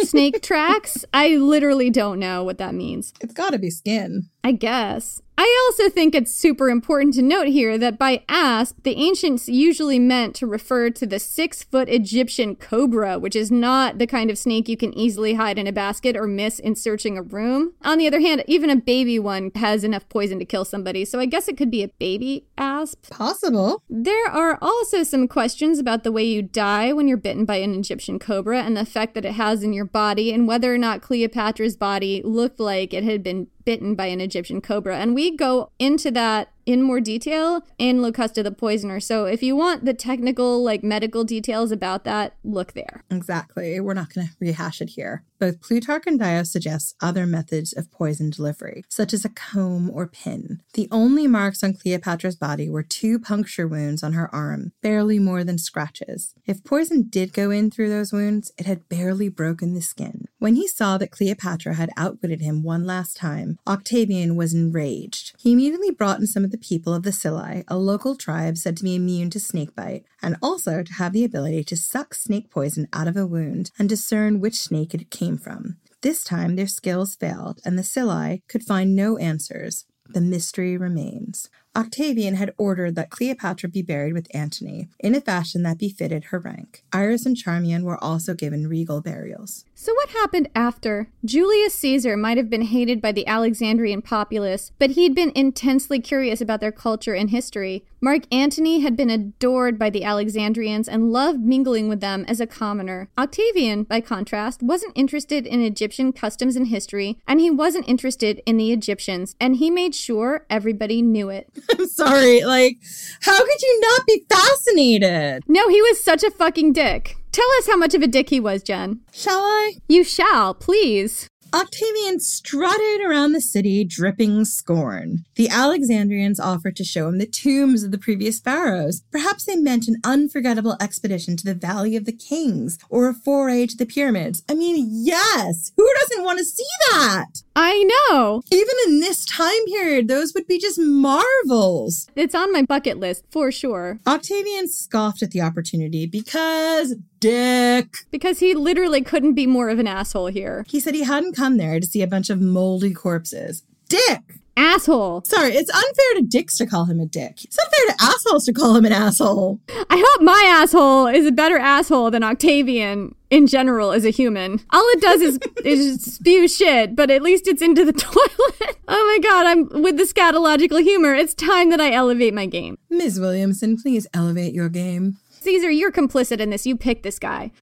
Snake 0.00 0.42
tracks? 0.42 1.04
I 1.12 1.36
literally 1.36 1.90
don't 1.90 2.18
know 2.18 2.44
what 2.44 2.58
that 2.58 2.74
means. 2.74 3.12
It's 3.20 3.34
gotta 3.34 3.58
be 3.58 3.70
skin. 3.70 4.28
I 4.44 4.52
guess. 4.52 5.22
I 5.40 5.68
also 5.68 5.88
think 5.88 6.16
it's 6.16 6.34
super 6.34 6.68
important 6.68 7.14
to 7.14 7.22
note 7.22 7.46
here 7.46 7.78
that 7.78 7.96
by 7.96 8.24
asp, 8.28 8.76
the 8.82 8.96
ancients 8.96 9.48
usually 9.48 10.00
meant 10.00 10.34
to 10.34 10.48
refer 10.48 10.90
to 10.90 11.06
the 11.06 11.20
six 11.20 11.62
foot 11.62 11.88
Egyptian 11.88 12.56
cobra, 12.56 13.20
which 13.20 13.36
is 13.36 13.48
not 13.48 13.98
the 13.98 14.06
kind 14.08 14.30
of 14.30 14.38
snake 14.38 14.68
you 14.68 14.76
can 14.76 14.92
easily 14.98 15.34
hide 15.34 15.56
in 15.56 15.68
a 15.68 15.72
basket 15.72 16.16
or 16.16 16.26
miss 16.26 16.58
in 16.58 16.74
searching 16.74 17.16
a 17.16 17.22
room. 17.22 17.74
On 17.84 17.98
the 17.98 18.08
other 18.08 18.18
hand, 18.18 18.42
even 18.48 18.68
a 18.68 18.74
baby 18.74 19.16
one 19.20 19.52
has 19.54 19.84
enough 19.84 20.08
poison 20.08 20.40
to 20.40 20.44
kill 20.44 20.64
somebody, 20.64 21.04
so 21.04 21.20
I 21.20 21.26
guess 21.26 21.46
it 21.46 21.56
could 21.56 21.70
be 21.70 21.84
a 21.84 21.88
baby 21.88 22.48
asp. 22.58 23.08
Possible. 23.08 23.84
There 23.88 24.26
are 24.26 24.58
also 24.60 25.04
some 25.04 25.28
questions 25.28 25.78
about 25.78 26.02
the 26.02 26.10
way 26.10 26.24
you 26.24 26.42
die 26.42 26.92
when 26.92 27.06
you're 27.06 27.16
bitten 27.16 27.44
by 27.44 27.58
an 27.58 27.76
Egyptian 27.76 28.18
cobra 28.18 28.62
and 28.62 28.76
the 28.76 28.80
effect 28.80 29.14
that 29.14 29.24
it 29.24 29.34
has 29.34 29.62
in 29.62 29.72
your 29.72 29.84
body, 29.84 30.32
and 30.32 30.48
whether 30.48 30.74
or 30.74 30.78
not 30.78 31.00
Cleopatra's 31.00 31.76
body 31.76 32.22
looked 32.24 32.58
like 32.58 32.92
it 32.92 33.04
had 33.04 33.22
been 33.22 33.46
bitten 33.68 33.94
by 33.94 34.06
an 34.06 34.18
Egyptian 34.18 34.62
cobra. 34.62 34.96
And 34.96 35.14
we 35.14 35.36
go 35.36 35.72
into 35.78 36.10
that 36.12 36.50
in 36.68 36.82
more 36.82 37.00
detail 37.00 37.64
in 37.78 38.02
Locusta 38.02 38.44
the 38.44 38.50
Poisoner. 38.50 39.00
So 39.00 39.24
if 39.24 39.42
you 39.42 39.56
want 39.56 39.86
the 39.86 39.94
technical, 39.94 40.62
like 40.62 40.84
medical 40.84 41.24
details 41.24 41.72
about 41.72 42.04
that, 42.04 42.36
look 42.44 42.74
there. 42.74 43.04
Exactly. 43.10 43.80
We're 43.80 43.94
not 43.94 44.12
going 44.12 44.26
to 44.26 44.34
rehash 44.38 44.82
it 44.82 44.90
here. 44.90 45.24
Both 45.38 45.62
Plutarch 45.62 46.06
and 46.06 46.18
Dio 46.18 46.42
suggest 46.42 46.96
other 47.00 47.24
methods 47.24 47.72
of 47.72 47.90
poison 47.90 48.28
delivery, 48.30 48.84
such 48.88 49.14
as 49.14 49.24
a 49.24 49.30
comb 49.30 49.88
or 49.88 50.08
pin. 50.08 50.60
The 50.74 50.88
only 50.90 51.26
marks 51.26 51.62
on 51.62 51.74
Cleopatra's 51.74 52.36
body 52.36 52.68
were 52.68 52.82
two 52.82 53.18
puncture 53.18 53.68
wounds 53.68 54.02
on 54.02 54.14
her 54.14 54.34
arm, 54.34 54.72
barely 54.82 55.18
more 55.18 55.44
than 55.44 55.56
scratches. 55.56 56.34
If 56.44 56.64
poison 56.64 57.04
did 57.08 57.32
go 57.32 57.50
in 57.50 57.70
through 57.70 57.88
those 57.88 58.12
wounds, 58.12 58.52
it 58.58 58.66
had 58.66 58.88
barely 58.88 59.28
broken 59.28 59.74
the 59.74 59.80
skin. 59.80 60.26
When 60.38 60.56
he 60.56 60.66
saw 60.66 60.98
that 60.98 61.12
Cleopatra 61.12 61.74
had 61.74 61.90
outwitted 61.96 62.40
him 62.40 62.64
one 62.64 62.84
last 62.84 63.16
time, 63.16 63.58
Octavian 63.66 64.34
was 64.34 64.52
enraged. 64.52 65.34
He 65.38 65.52
immediately 65.52 65.92
brought 65.92 66.18
in 66.18 66.26
some 66.26 66.44
of 66.44 66.50
the 66.50 66.57
people 66.60 66.94
of 66.94 67.02
the 67.02 67.10
Psylli, 67.10 67.64
a 67.68 67.76
local 67.76 68.16
tribe 68.16 68.56
said 68.58 68.76
to 68.76 68.84
be 68.84 68.94
immune 68.94 69.30
to 69.30 69.40
snakebite, 69.40 70.04
and 70.22 70.36
also 70.42 70.82
to 70.82 70.92
have 70.94 71.12
the 71.12 71.24
ability 71.24 71.64
to 71.64 71.76
suck 71.76 72.14
snake 72.14 72.50
poison 72.50 72.88
out 72.92 73.08
of 73.08 73.16
a 73.16 73.26
wound 73.26 73.70
and 73.78 73.88
discern 73.88 74.40
which 74.40 74.60
snake 74.60 74.94
it 74.94 75.10
came 75.10 75.36
from. 75.38 75.76
This 76.00 76.22
time 76.22 76.56
their 76.56 76.66
skills 76.66 77.16
failed, 77.16 77.60
and 77.64 77.78
the 77.78 77.82
Psylli 77.82 78.42
could 78.48 78.62
find 78.62 78.94
no 78.94 79.16
answers. 79.18 79.84
The 80.10 80.20
mystery 80.20 80.76
remains. 80.76 81.50
Octavian 81.76 82.34
had 82.34 82.54
ordered 82.56 82.94
that 82.94 83.10
Cleopatra 83.10 83.68
be 83.68 83.82
buried 83.82 84.14
with 84.14 84.34
Antony 84.34 84.88
in 84.98 85.14
a 85.14 85.20
fashion 85.20 85.62
that 85.64 85.78
befitted 85.78 86.24
her 86.24 86.38
rank. 86.38 86.82
Iris 86.92 87.26
and 87.26 87.36
Charmian 87.36 87.84
were 87.84 88.02
also 88.02 88.34
given 88.34 88.68
regal 88.68 89.02
burials. 89.02 89.64
So, 89.80 89.94
what 89.94 90.08
happened 90.08 90.48
after? 90.56 91.08
Julius 91.24 91.72
Caesar 91.74 92.16
might 92.16 92.36
have 92.36 92.50
been 92.50 92.62
hated 92.62 93.00
by 93.00 93.12
the 93.12 93.24
Alexandrian 93.28 94.02
populace, 94.02 94.72
but 94.76 94.90
he'd 94.90 95.14
been 95.14 95.30
intensely 95.36 96.00
curious 96.00 96.40
about 96.40 96.58
their 96.58 96.72
culture 96.72 97.14
and 97.14 97.30
history. 97.30 97.84
Mark 98.00 98.24
Antony 98.32 98.80
had 98.80 98.96
been 98.96 99.08
adored 99.08 99.78
by 99.78 99.88
the 99.88 100.02
Alexandrians 100.02 100.88
and 100.88 101.12
loved 101.12 101.38
mingling 101.38 101.88
with 101.88 102.00
them 102.00 102.24
as 102.26 102.40
a 102.40 102.46
commoner. 102.46 103.08
Octavian, 103.16 103.84
by 103.84 104.00
contrast, 104.00 104.64
wasn't 104.64 104.98
interested 104.98 105.46
in 105.46 105.62
Egyptian 105.62 106.12
customs 106.12 106.56
and 106.56 106.66
history, 106.66 107.20
and 107.28 107.38
he 107.38 107.48
wasn't 107.48 107.88
interested 107.88 108.42
in 108.46 108.56
the 108.56 108.72
Egyptians, 108.72 109.36
and 109.40 109.58
he 109.58 109.70
made 109.70 109.94
sure 109.94 110.44
everybody 110.50 111.02
knew 111.02 111.28
it. 111.28 111.56
I'm 111.70 111.86
sorry. 111.86 112.42
Like, 112.42 112.78
how 113.20 113.38
could 113.38 113.62
you 113.62 113.80
not 113.80 114.06
be 114.08 114.26
fascinated? 114.28 115.44
No, 115.46 115.68
he 115.68 115.80
was 115.82 116.02
such 116.02 116.24
a 116.24 116.32
fucking 116.32 116.72
dick. 116.72 117.17
Tell 117.32 117.48
us 117.58 117.66
how 117.66 117.76
much 117.76 117.94
of 117.94 118.02
a 118.02 118.06
dick 118.06 118.30
he 118.30 118.40
was, 118.40 118.62
Jen. 118.62 119.00
Shall 119.12 119.40
I? 119.40 119.74
You 119.88 120.04
shall, 120.04 120.54
please. 120.54 121.28
Octavian 121.54 122.20
strutted 122.20 123.00
around 123.00 123.32
the 123.32 123.40
city, 123.40 123.82
dripping 123.82 124.44
scorn. 124.44 125.24
The 125.36 125.48
Alexandrians 125.48 126.38
offered 126.38 126.76
to 126.76 126.84
show 126.84 127.08
him 127.08 127.18
the 127.18 127.26
tombs 127.26 127.82
of 127.82 127.90
the 127.90 127.96
previous 127.96 128.38
pharaohs. 128.38 129.02
Perhaps 129.10 129.44
they 129.44 129.56
meant 129.56 129.88
an 129.88 129.96
unforgettable 130.04 130.76
expedition 130.78 131.38
to 131.38 131.44
the 131.44 131.54
Valley 131.54 131.96
of 131.96 132.04
the 132.04 132.12
Kings 132.12 132.78
or 132.90 133.08
a 133.08 133.14
foray 133.14 133.66
to 133.66 133.76
the 133.76 133.86
pyramids. 133.86 134.42
I 134.46 134.54
mean, 134.54 134.88
yes! 134.90 135.72
Who 135.76 135.88
doesn't 136.00 136.24
want 136.24 136.38
to 136.38 136.44
see 136.44 136.66
that? 136.90 137.42
I 137.60 137.82
know. 137.82 138.40
Even 138.52 138.74
in 138.86 139.00
this 139.00 139.24
time 139.24 139.66
period, 139.66 140.06
those 140.06 140.32
would 140.32 140.46
be 140.46 140.60
just 140.60 140.78
marvels. 140.78 142.08
It's 142.14 142.32
on 142.32 142.52
my 142.52 142.62
bucket 142.62 142.98
list 142.98 143.24
for 143.32 143.50
sure. 143.50 143.98
Octavian 144.06 144.68
scoffed 144.68 145.24
at 145.24 145.32
the 145.32 145.40
opportunity 145.40 146.06
because 146.06 146.94
dick. 147.18 147.96
Because 148.12 148.38
he 148.38 148.54
literally 148.54 149.02
couldn't 149.02 149.34
be 149.34 149.48
more 149.48 149.70
of 149.70 149.80
an 149.80 149.88
asshole 149.88 150.28
here. 150.28 150.64
He 150.68 150.78
said 150.78 150.94
he 150.94 151.02
hadn't 151.02 151.34
come 151.34 151.56
there 151.56 151.80
to 151.80 151.86
see 151.86 152.00
a 152.00 152.06
bunch 152.06 152.30
of 152.30 152.40
moldy 152.40 152.94
corpses. 152.94 153.64
Dick! 153.88 154.38
Asshole. 154.58 155.22
Sorry, 155.24 155.54
it's 155.54 155.70
unfair 155.70 156.14
to 156.16 156.22
dicks 156.22 156.56
to 156.58 156.66
call 156.66 156.86
him 156.86 156.98
a 156.98 157.06
dick. 157.06 157.44
It's 157.44 157.56
unfair 157.56 157.94
to 157.96 158.02
assholes 158.02 158.44
to 158.46 158.52
call 158.52 158.74
him 158.74 158.84
an 158.84 158.92
asshole. 158.92 159.60
I 159.68 160.04
hope 160.04 160.22
my 160.22 160.44
asshole 160.48 161.06
is 161.06 161.26
a 161.26 161.32
better 161.32 161.58
asshole 161.58 162.10
than 162.10 162.24
Octavian 162.24 163.14
in 163.30 163.46
general 163.46 163.92
as 163.92 164.04
a 164.04 164.10
human. 164.10 164.60
All 164.70 164.84
it 164.88 165.00
does 165.00 165.20
is 165.20 165.38
is 165.64 166.02
spew 166.02 166.48
shit, 166.48 166.96
but 166.96 167.08
at 167.08 167.22
least 167.22 167.46
it's 167.46 167.62
into 167.62 167.84
the 167.84 167.92
toilet. 167.94 168.76
oh 168.88 169.18
my 169.22 169.28
god, 169.28 169.46
I'm 169.46 169.82
with 169.82 169.96
the 169.96 170.02
scatological 170.02 170.82
humor. 170.82 171.14
It's 171.14 171.34
time 171.34 171.70
that 171.70 171.80
I 171.80 171.92
elevate 171.92 172.34
my 172.34 172.46
game. 172.46 172.78
Ms. 172.90 173.20
Williamson, 173.20 173.76
please 173.76 174.08
elevate 174.12 174.54
your 174.54 174.68
game. 174.68 175.18
Caesar, 175.40 175.70
you're 175.70 175.92
complicit 175.92 176.40
in 176.40 176.50
this. 176.50 176.66
You 176.66 176.76
picked 176.76 177.04
this 177.04 177.20
guy. 177.20 177.52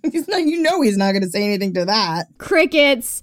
he's 0.12 0.28
not 0.28 0.42
you 0.42 0.60
know 0.60 0.80
he's 0.82 0.96
not 0.96 1.12
gonna 1.12 1.28
say 1.28 1.44
anything 1.44 1.74
to 1.74 1.84
that. 1.84 2.26
Crickets 2.38 3.22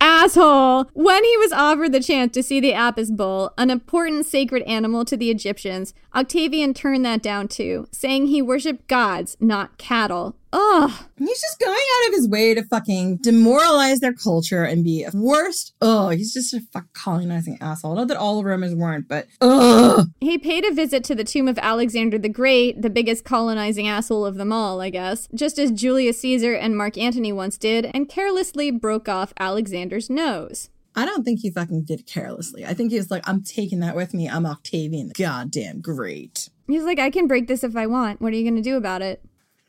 asshole. 0.00 0.90
When 0.94 1.24
he 1.24 1.36
was 1.36 1.52
offered 1.52 1.92
the 1.92 2.00
chance 2.00 2.32
to 2.34 2.42
see 2.42 2.60
the 2.60 2.74
Apis 2.74 3.10
bull, 3.10 3.52
an 3.58 3.70
important 3.70 4.26
sacred 4.26 4.62
animal 4.62 5.04
to 5.04 5.16
the 5.16 5.30
Egyptians, 5.30 5.94
Octavian 6.14 6.74
turned 6.74 7.04
that 7.04 7.22
down 7.22 7.48
too, 7.48 7.86
saying 7.92 8.26
he 8.26 8.42
worshipped 8.42 8.88
gods, 8.88 9.36
not 9.40 9.78
cattle. 9.78 10.36
Ugh. 10.52 10.90
He's 11.18 11.40
just 11.40 11.60
going 11.60 11.72
out 11.72 12.08
of 12.08 12.14
his 12.14 12.28
way 12.28 12.54
to 12.54 12.64
fucking 12.64 13.18
demoralize 13.18 14.00
their 14.00 14.12
culture 14.12 14.64
and 14.64 14.82
be 14.82 15.04
a 15.04 15.10
worst. 15.14 15.74
Ugh, 15.80 16.12
he's 16.14 16.32
just 16.32 16.54
a 16.54 16.60
fuck 16.72 16.86
colonizing 16.92 17.58
asshole. 17.60 17.94
Not 17.94 18.08
that 18.08 18.16
all 18.16 18.38
the 18.38 18.48
Romans 18.48 18.74
weren't, 18.74 19.06
but 19.08 19.26
ugh. 19.40 20.08
He 20.20 20.38
paid 20.38 20.64
a 20.64 20.72
visit 20.72 21.04
to 21.04 21.14
the 21.14 21.24
tomb 21.24 21.48
of 21.48 21.58
Alexander 21.58 22.18
the 22.18 22.28
Great, 22.28 22.82
the 22.82 22.90
biggest 22.90 23.24
colonizing 23.24 23.86
asshole 23.86 24.26
of 24.26 24.36
them 24.36 24.52
all, 24.52 24.80
I 24.80 24.90
guess, 24.90 25.28
just 25.34 25.58
as 25.58 25.70
Julius 25.70 26.20
Caesar 26.20 26.54
and 26.54 26.76
Mark 26.76 26.98
Antony 26.98 27.32
once 27.32 27.56
did, 27.56 27.90
and 27.94 28.08
carelessly 28.08 28.70
broke 28.70 29.08
off 29.08 29.32
Alexander's 29.38 30.10
nose. 30.10 30.68
I 30.96 31.06
don't 31.06 31.22
think 31.22 31.40
he 31.40 31.50
fucking 31.50 31.84
did 31.84 32.06
carelessly. 32.06 32.66
I 32.66 32.74
think 32.74 32.90
he 32.90 32.96
was 32.96 33.10
like, 33.10 33.26
I'm 33.28 33.42
taking 33.44 33.80
that 33.80 33.94
with 33.94 34.12
me. 34.12 34.28
I'm 34.28 34.44
Octavian. 34.44 35.12
Goddamn 35.16 35.80
great. 35.80 36.50
He's 36.66 36.82
like, 36.82 36.98
I 36.98 37.10
can 37.10 37.26
break 37.28 37.46
this 37.46 37.62
if 37.62 37.76
I 37.76 37.86
want. 37.86 38.20
What 38.20 38.32
are 38.32 38.36
you 38.36 38.42
going 38.42 38.56
to 38.56 38.62
do 38.62 38.76
about 38.76 39.02
it? 39.02 39.22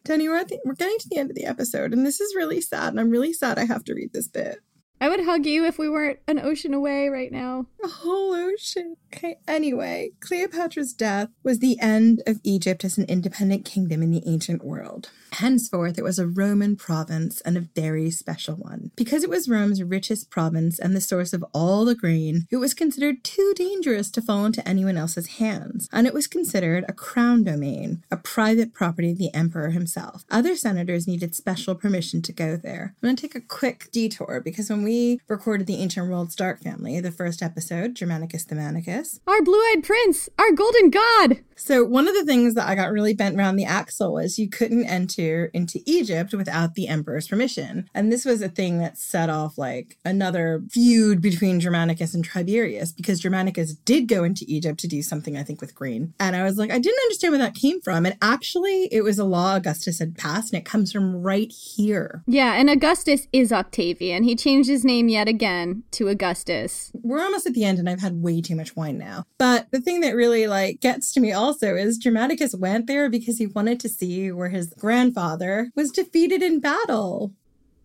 Tony, 0.03 0.27
we're, 0.27 0.37
at 0.37 0.47
the, 0.47 0.59
we're 0.65 0.73
getting 0.73 0.97
to 0.99 1.09
the 1.09 1.17
end 1.17 1.29
of 1.29 1.35
the 1.35 1.45
episode, 1.45 1.93
and 1.93 2.05
this 2.05 2.19
is 2.19 2.35
really 2.35 2.59
sad, 2.61 2.89
and 2.89 2.99
I'm 2.99 3.11
really 3.11 3.33
sad 3.33 3.59
I 3.59 3.65
have 3.65 3.83
to 3.85 3.93
read 3.93 4.13
this 4.13 4.27
bit. 4.27 4.59
I 4.99 5.09
would 5.09 5.25
hug 5.25 5.47
you 5.47 5.65
if 5.65 5.79
we 5.79 5.89
weren't 5.89 6.19
an 6.27 6.39
ocean 6.39 6.75
away 6.75 7.09
right 7.09 7.31
now. 7.31 7.65
A 7.83 7.87
whole 7.87 8.33
ocean. 8.33 8.97
Okay, 9.11 9.37
anyway, 9.47 10.11
Cleopatra's 10.19 10.93
death 10.93 11.29
was 11.43 11.57
the 11.57 11.79
end 11.79 12.21
of 12.27 12.39
Egypt 12.43 12.83
as 12.83 12.97
an 12.99 13.05
independent 13.05 13.65
kingdom 13.65 14.03
in 14.03 14.11
the 14.11 14.21
ancient 14.27 14.63
world. 14.63 15.09
Henceforth, 15.33 15.97
it 15.97 16.03
was 16.03 16.19
a 16.19 16.27
Roman 16.27 16.75
province 16.75 17.41
and 17.41 17.57
a 17.57 17.67
very 17.75 18.11
special 18.11 18.55
one. 18.55 18.91
Because 18.95 19.23
it 19.23 19.29
was 19.29 19.49
Rome's 19.49 19.81
richest 19.81 20.29
province 20.29 20.79
and 20.79 20.95
the 20.95 21.01
source 21.01 21.33
of 21.33 21.45
all 21.53 21.85
the 21.85 21.95
grain, 21.95 22.47
it 22.51 22.57
was 22.57 22.73
considered 22.73 23.23
too 23.23 23.53
dangerous 23.55 24.09
to 24.11 24.21
fall 24.21 24.45
into 24.45 24.67
anyone 24.67 24.97
else's 24.97 25.37
hands, 25.37 25.87
and 25.91 26.07
it 26.07 26.13
was 26.13 26.27
considered 26.27 26.85
a 26.87 26.93
crown 26.93 27.43
domain, 27.43 28.03
a 28.11 28.17
private 28.17 28.73
property 28.73 29.11
of 29.11 29.17
the 29.17 29.33
emperor 29.33 29.69
himself. 29.69 30.25
Other 30.29 30.55
senators 30.55 31.07
needed 31.07 31.35
special 31.35 31.75
permission 31.75 32.21
to 32.23 32.33
go 32.33 32.57
there. 32.57 32.93
I'm 33.01 33.07
going 33.07 33.15
to 33.15 33.21
take 33.21 33.35
a 33.35 33.41
quick 33.41 33.89
detour 33.91 34.41
because 34.43 34.69
when 34.69 34.83
we 34.83 35.19
recorded 35.27 35.67
the 35.67 35.77
Ancient 35.77 36.09
World 36.09 36.31
Stark 36.31 36.61
family, 36.61 36.99
the 36.99 37.11
first 37.11 37.41
episode, 37.41 37.95
Germanicus 37.95 38.45
the 38.45 38.55
Manicus, 38.55 39.19
our 39.27 39.41
blue 39.41 39.61
eyed 39.71 39.83
prince, 39.83 40.29
our 40.37 40.51
golden 40.51 40.89
god, 40.89 41.39
So, 41.63 41.85
one 41.85 42.07
of 42.07 42.15
the 42.15 42.25
things 42.25 42.55
that 42.55 42.67
I 42.67 42.73
got 42.73 42.91
really 42.91 43.13
bent 43.13 43.37
around 43.37 43.55
the 43.55 43.65
axle 43.65 44.13
was 44.13 44.39
you 44.39 44.49
couldn't 44.49 44.85
enter 44.85 45.51
into 45.53 45.79
Egypt 45.85 46.33
without 46.33 46.73
the 46.73 46.87
emperor's 46.87 47.27
permission. 47.27 47.87
And 47.93 48.11
this 48.11 48.25
was 48.25 48.41
a 48.41 48.49
thing 48.49 48.79
that 48.79 48.97
set 48.97 49.29
off 49.29 49.59
like 49.59 49.99
another 50.03 50.63
feud 50.71 51.21
between 51.21 51.59
Germanicus 51.59 52.15
and 52.15 52.25
Tiberius 52.25 52.91
because 52.91 53.19
Germanicus 53.19 53.75
did 53.75 54.07
go 54.07 54.23
into 54.23 54.43
Egypt 54.47 54.79
to 54.79 54.87
do 54.87 55.03
something, 55.03 55.37
I 55.37 55.43
think, 55.43 55.61
with 55.61 55.75
grain. 55.75 56.15
And 56.19 56.35
I 56.35 56.43
was 56.43 56.57
like, 56.57 56.71
I 56.71 56.79
didn't 56.79 57.03
understand 57.03 57.33
where 57.33 57.41
that 57.41 57.53
came 57.53 57.79
from. 57.79 58.07
And 58.07 58.17
actually, 58.23 58.85
it 58.91 59.03
was 59.03 59.19
a 59.19 59.23
law 59.23 59.55
Augustus 59.55 59.99
had 59.99 60.17
passed, 60.17 60.51
and 60.51 60.59
it 60.59 60.65
comes 60.65 60.91
from 60.91 61.21
right 61.21 61.51
here. 61.51 62.23
Yeah, 62.25 62.53
and 62.53 62.71
Augustus 62.71 63.27
is 63.31 63.53
Octavian. 63.53 64.23
He 64.23 64.35
changed 64.35 64.67
his 64.67 64.83
name 64.83 65.09
yet 65.09 65.27
again 65.27 65.83
to 65.91 66.07
Augustus. 66.07 66.91
We're 67.03 67.21
almost 67.21 67.45
at 67.45 67.53
the 67.53 67.65
end, 67.65 67.77
and 67.77 67.87
I've 67.87 68.01
had 68.01 68.23
way 68.23 68.41
too 68.41 68.55
much 68.55 68.75
wine 68.75 68.97
now. 68.97 69.25
But 69.37 69.67
the 69.69 69.79
thing 69.79 69.99
that 69.99 70.15
really 70.15 70.47
like 70.47 70.81
gets 70.81 71.13
to 71.13 71.19
me 71.19 71.31
also 71.51 71.75
is 71.75 71.97
Germanicus 71.97 72.55
went 72.55 72.87
there 72.87 73.09
because 73.09 73.37
he 73.37 73.45
wanted 73.45 73.77
to 73.81 73.89
see 73.89 74.31
where 74.31 74.47
his 74.47 74.73
grandfather 74.79 75.69
was 75.75 75.91
defeated 75.91 76.41
in 76.41 76.61
battle. 76.61 77.33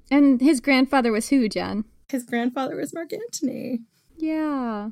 And 0.08 0.40
his 0.40 0.60
grandfather 0.60 1.10
was 1.10 1.30
who, 1.30 1.48
Jen? 1.48 1.84
His 2.08 2.22
grandfather 2.22 2.76
was 2.76 2.94
Mark 2.94 3.12
Antony. 3.12 3.80
Yeah. 4.16 4.90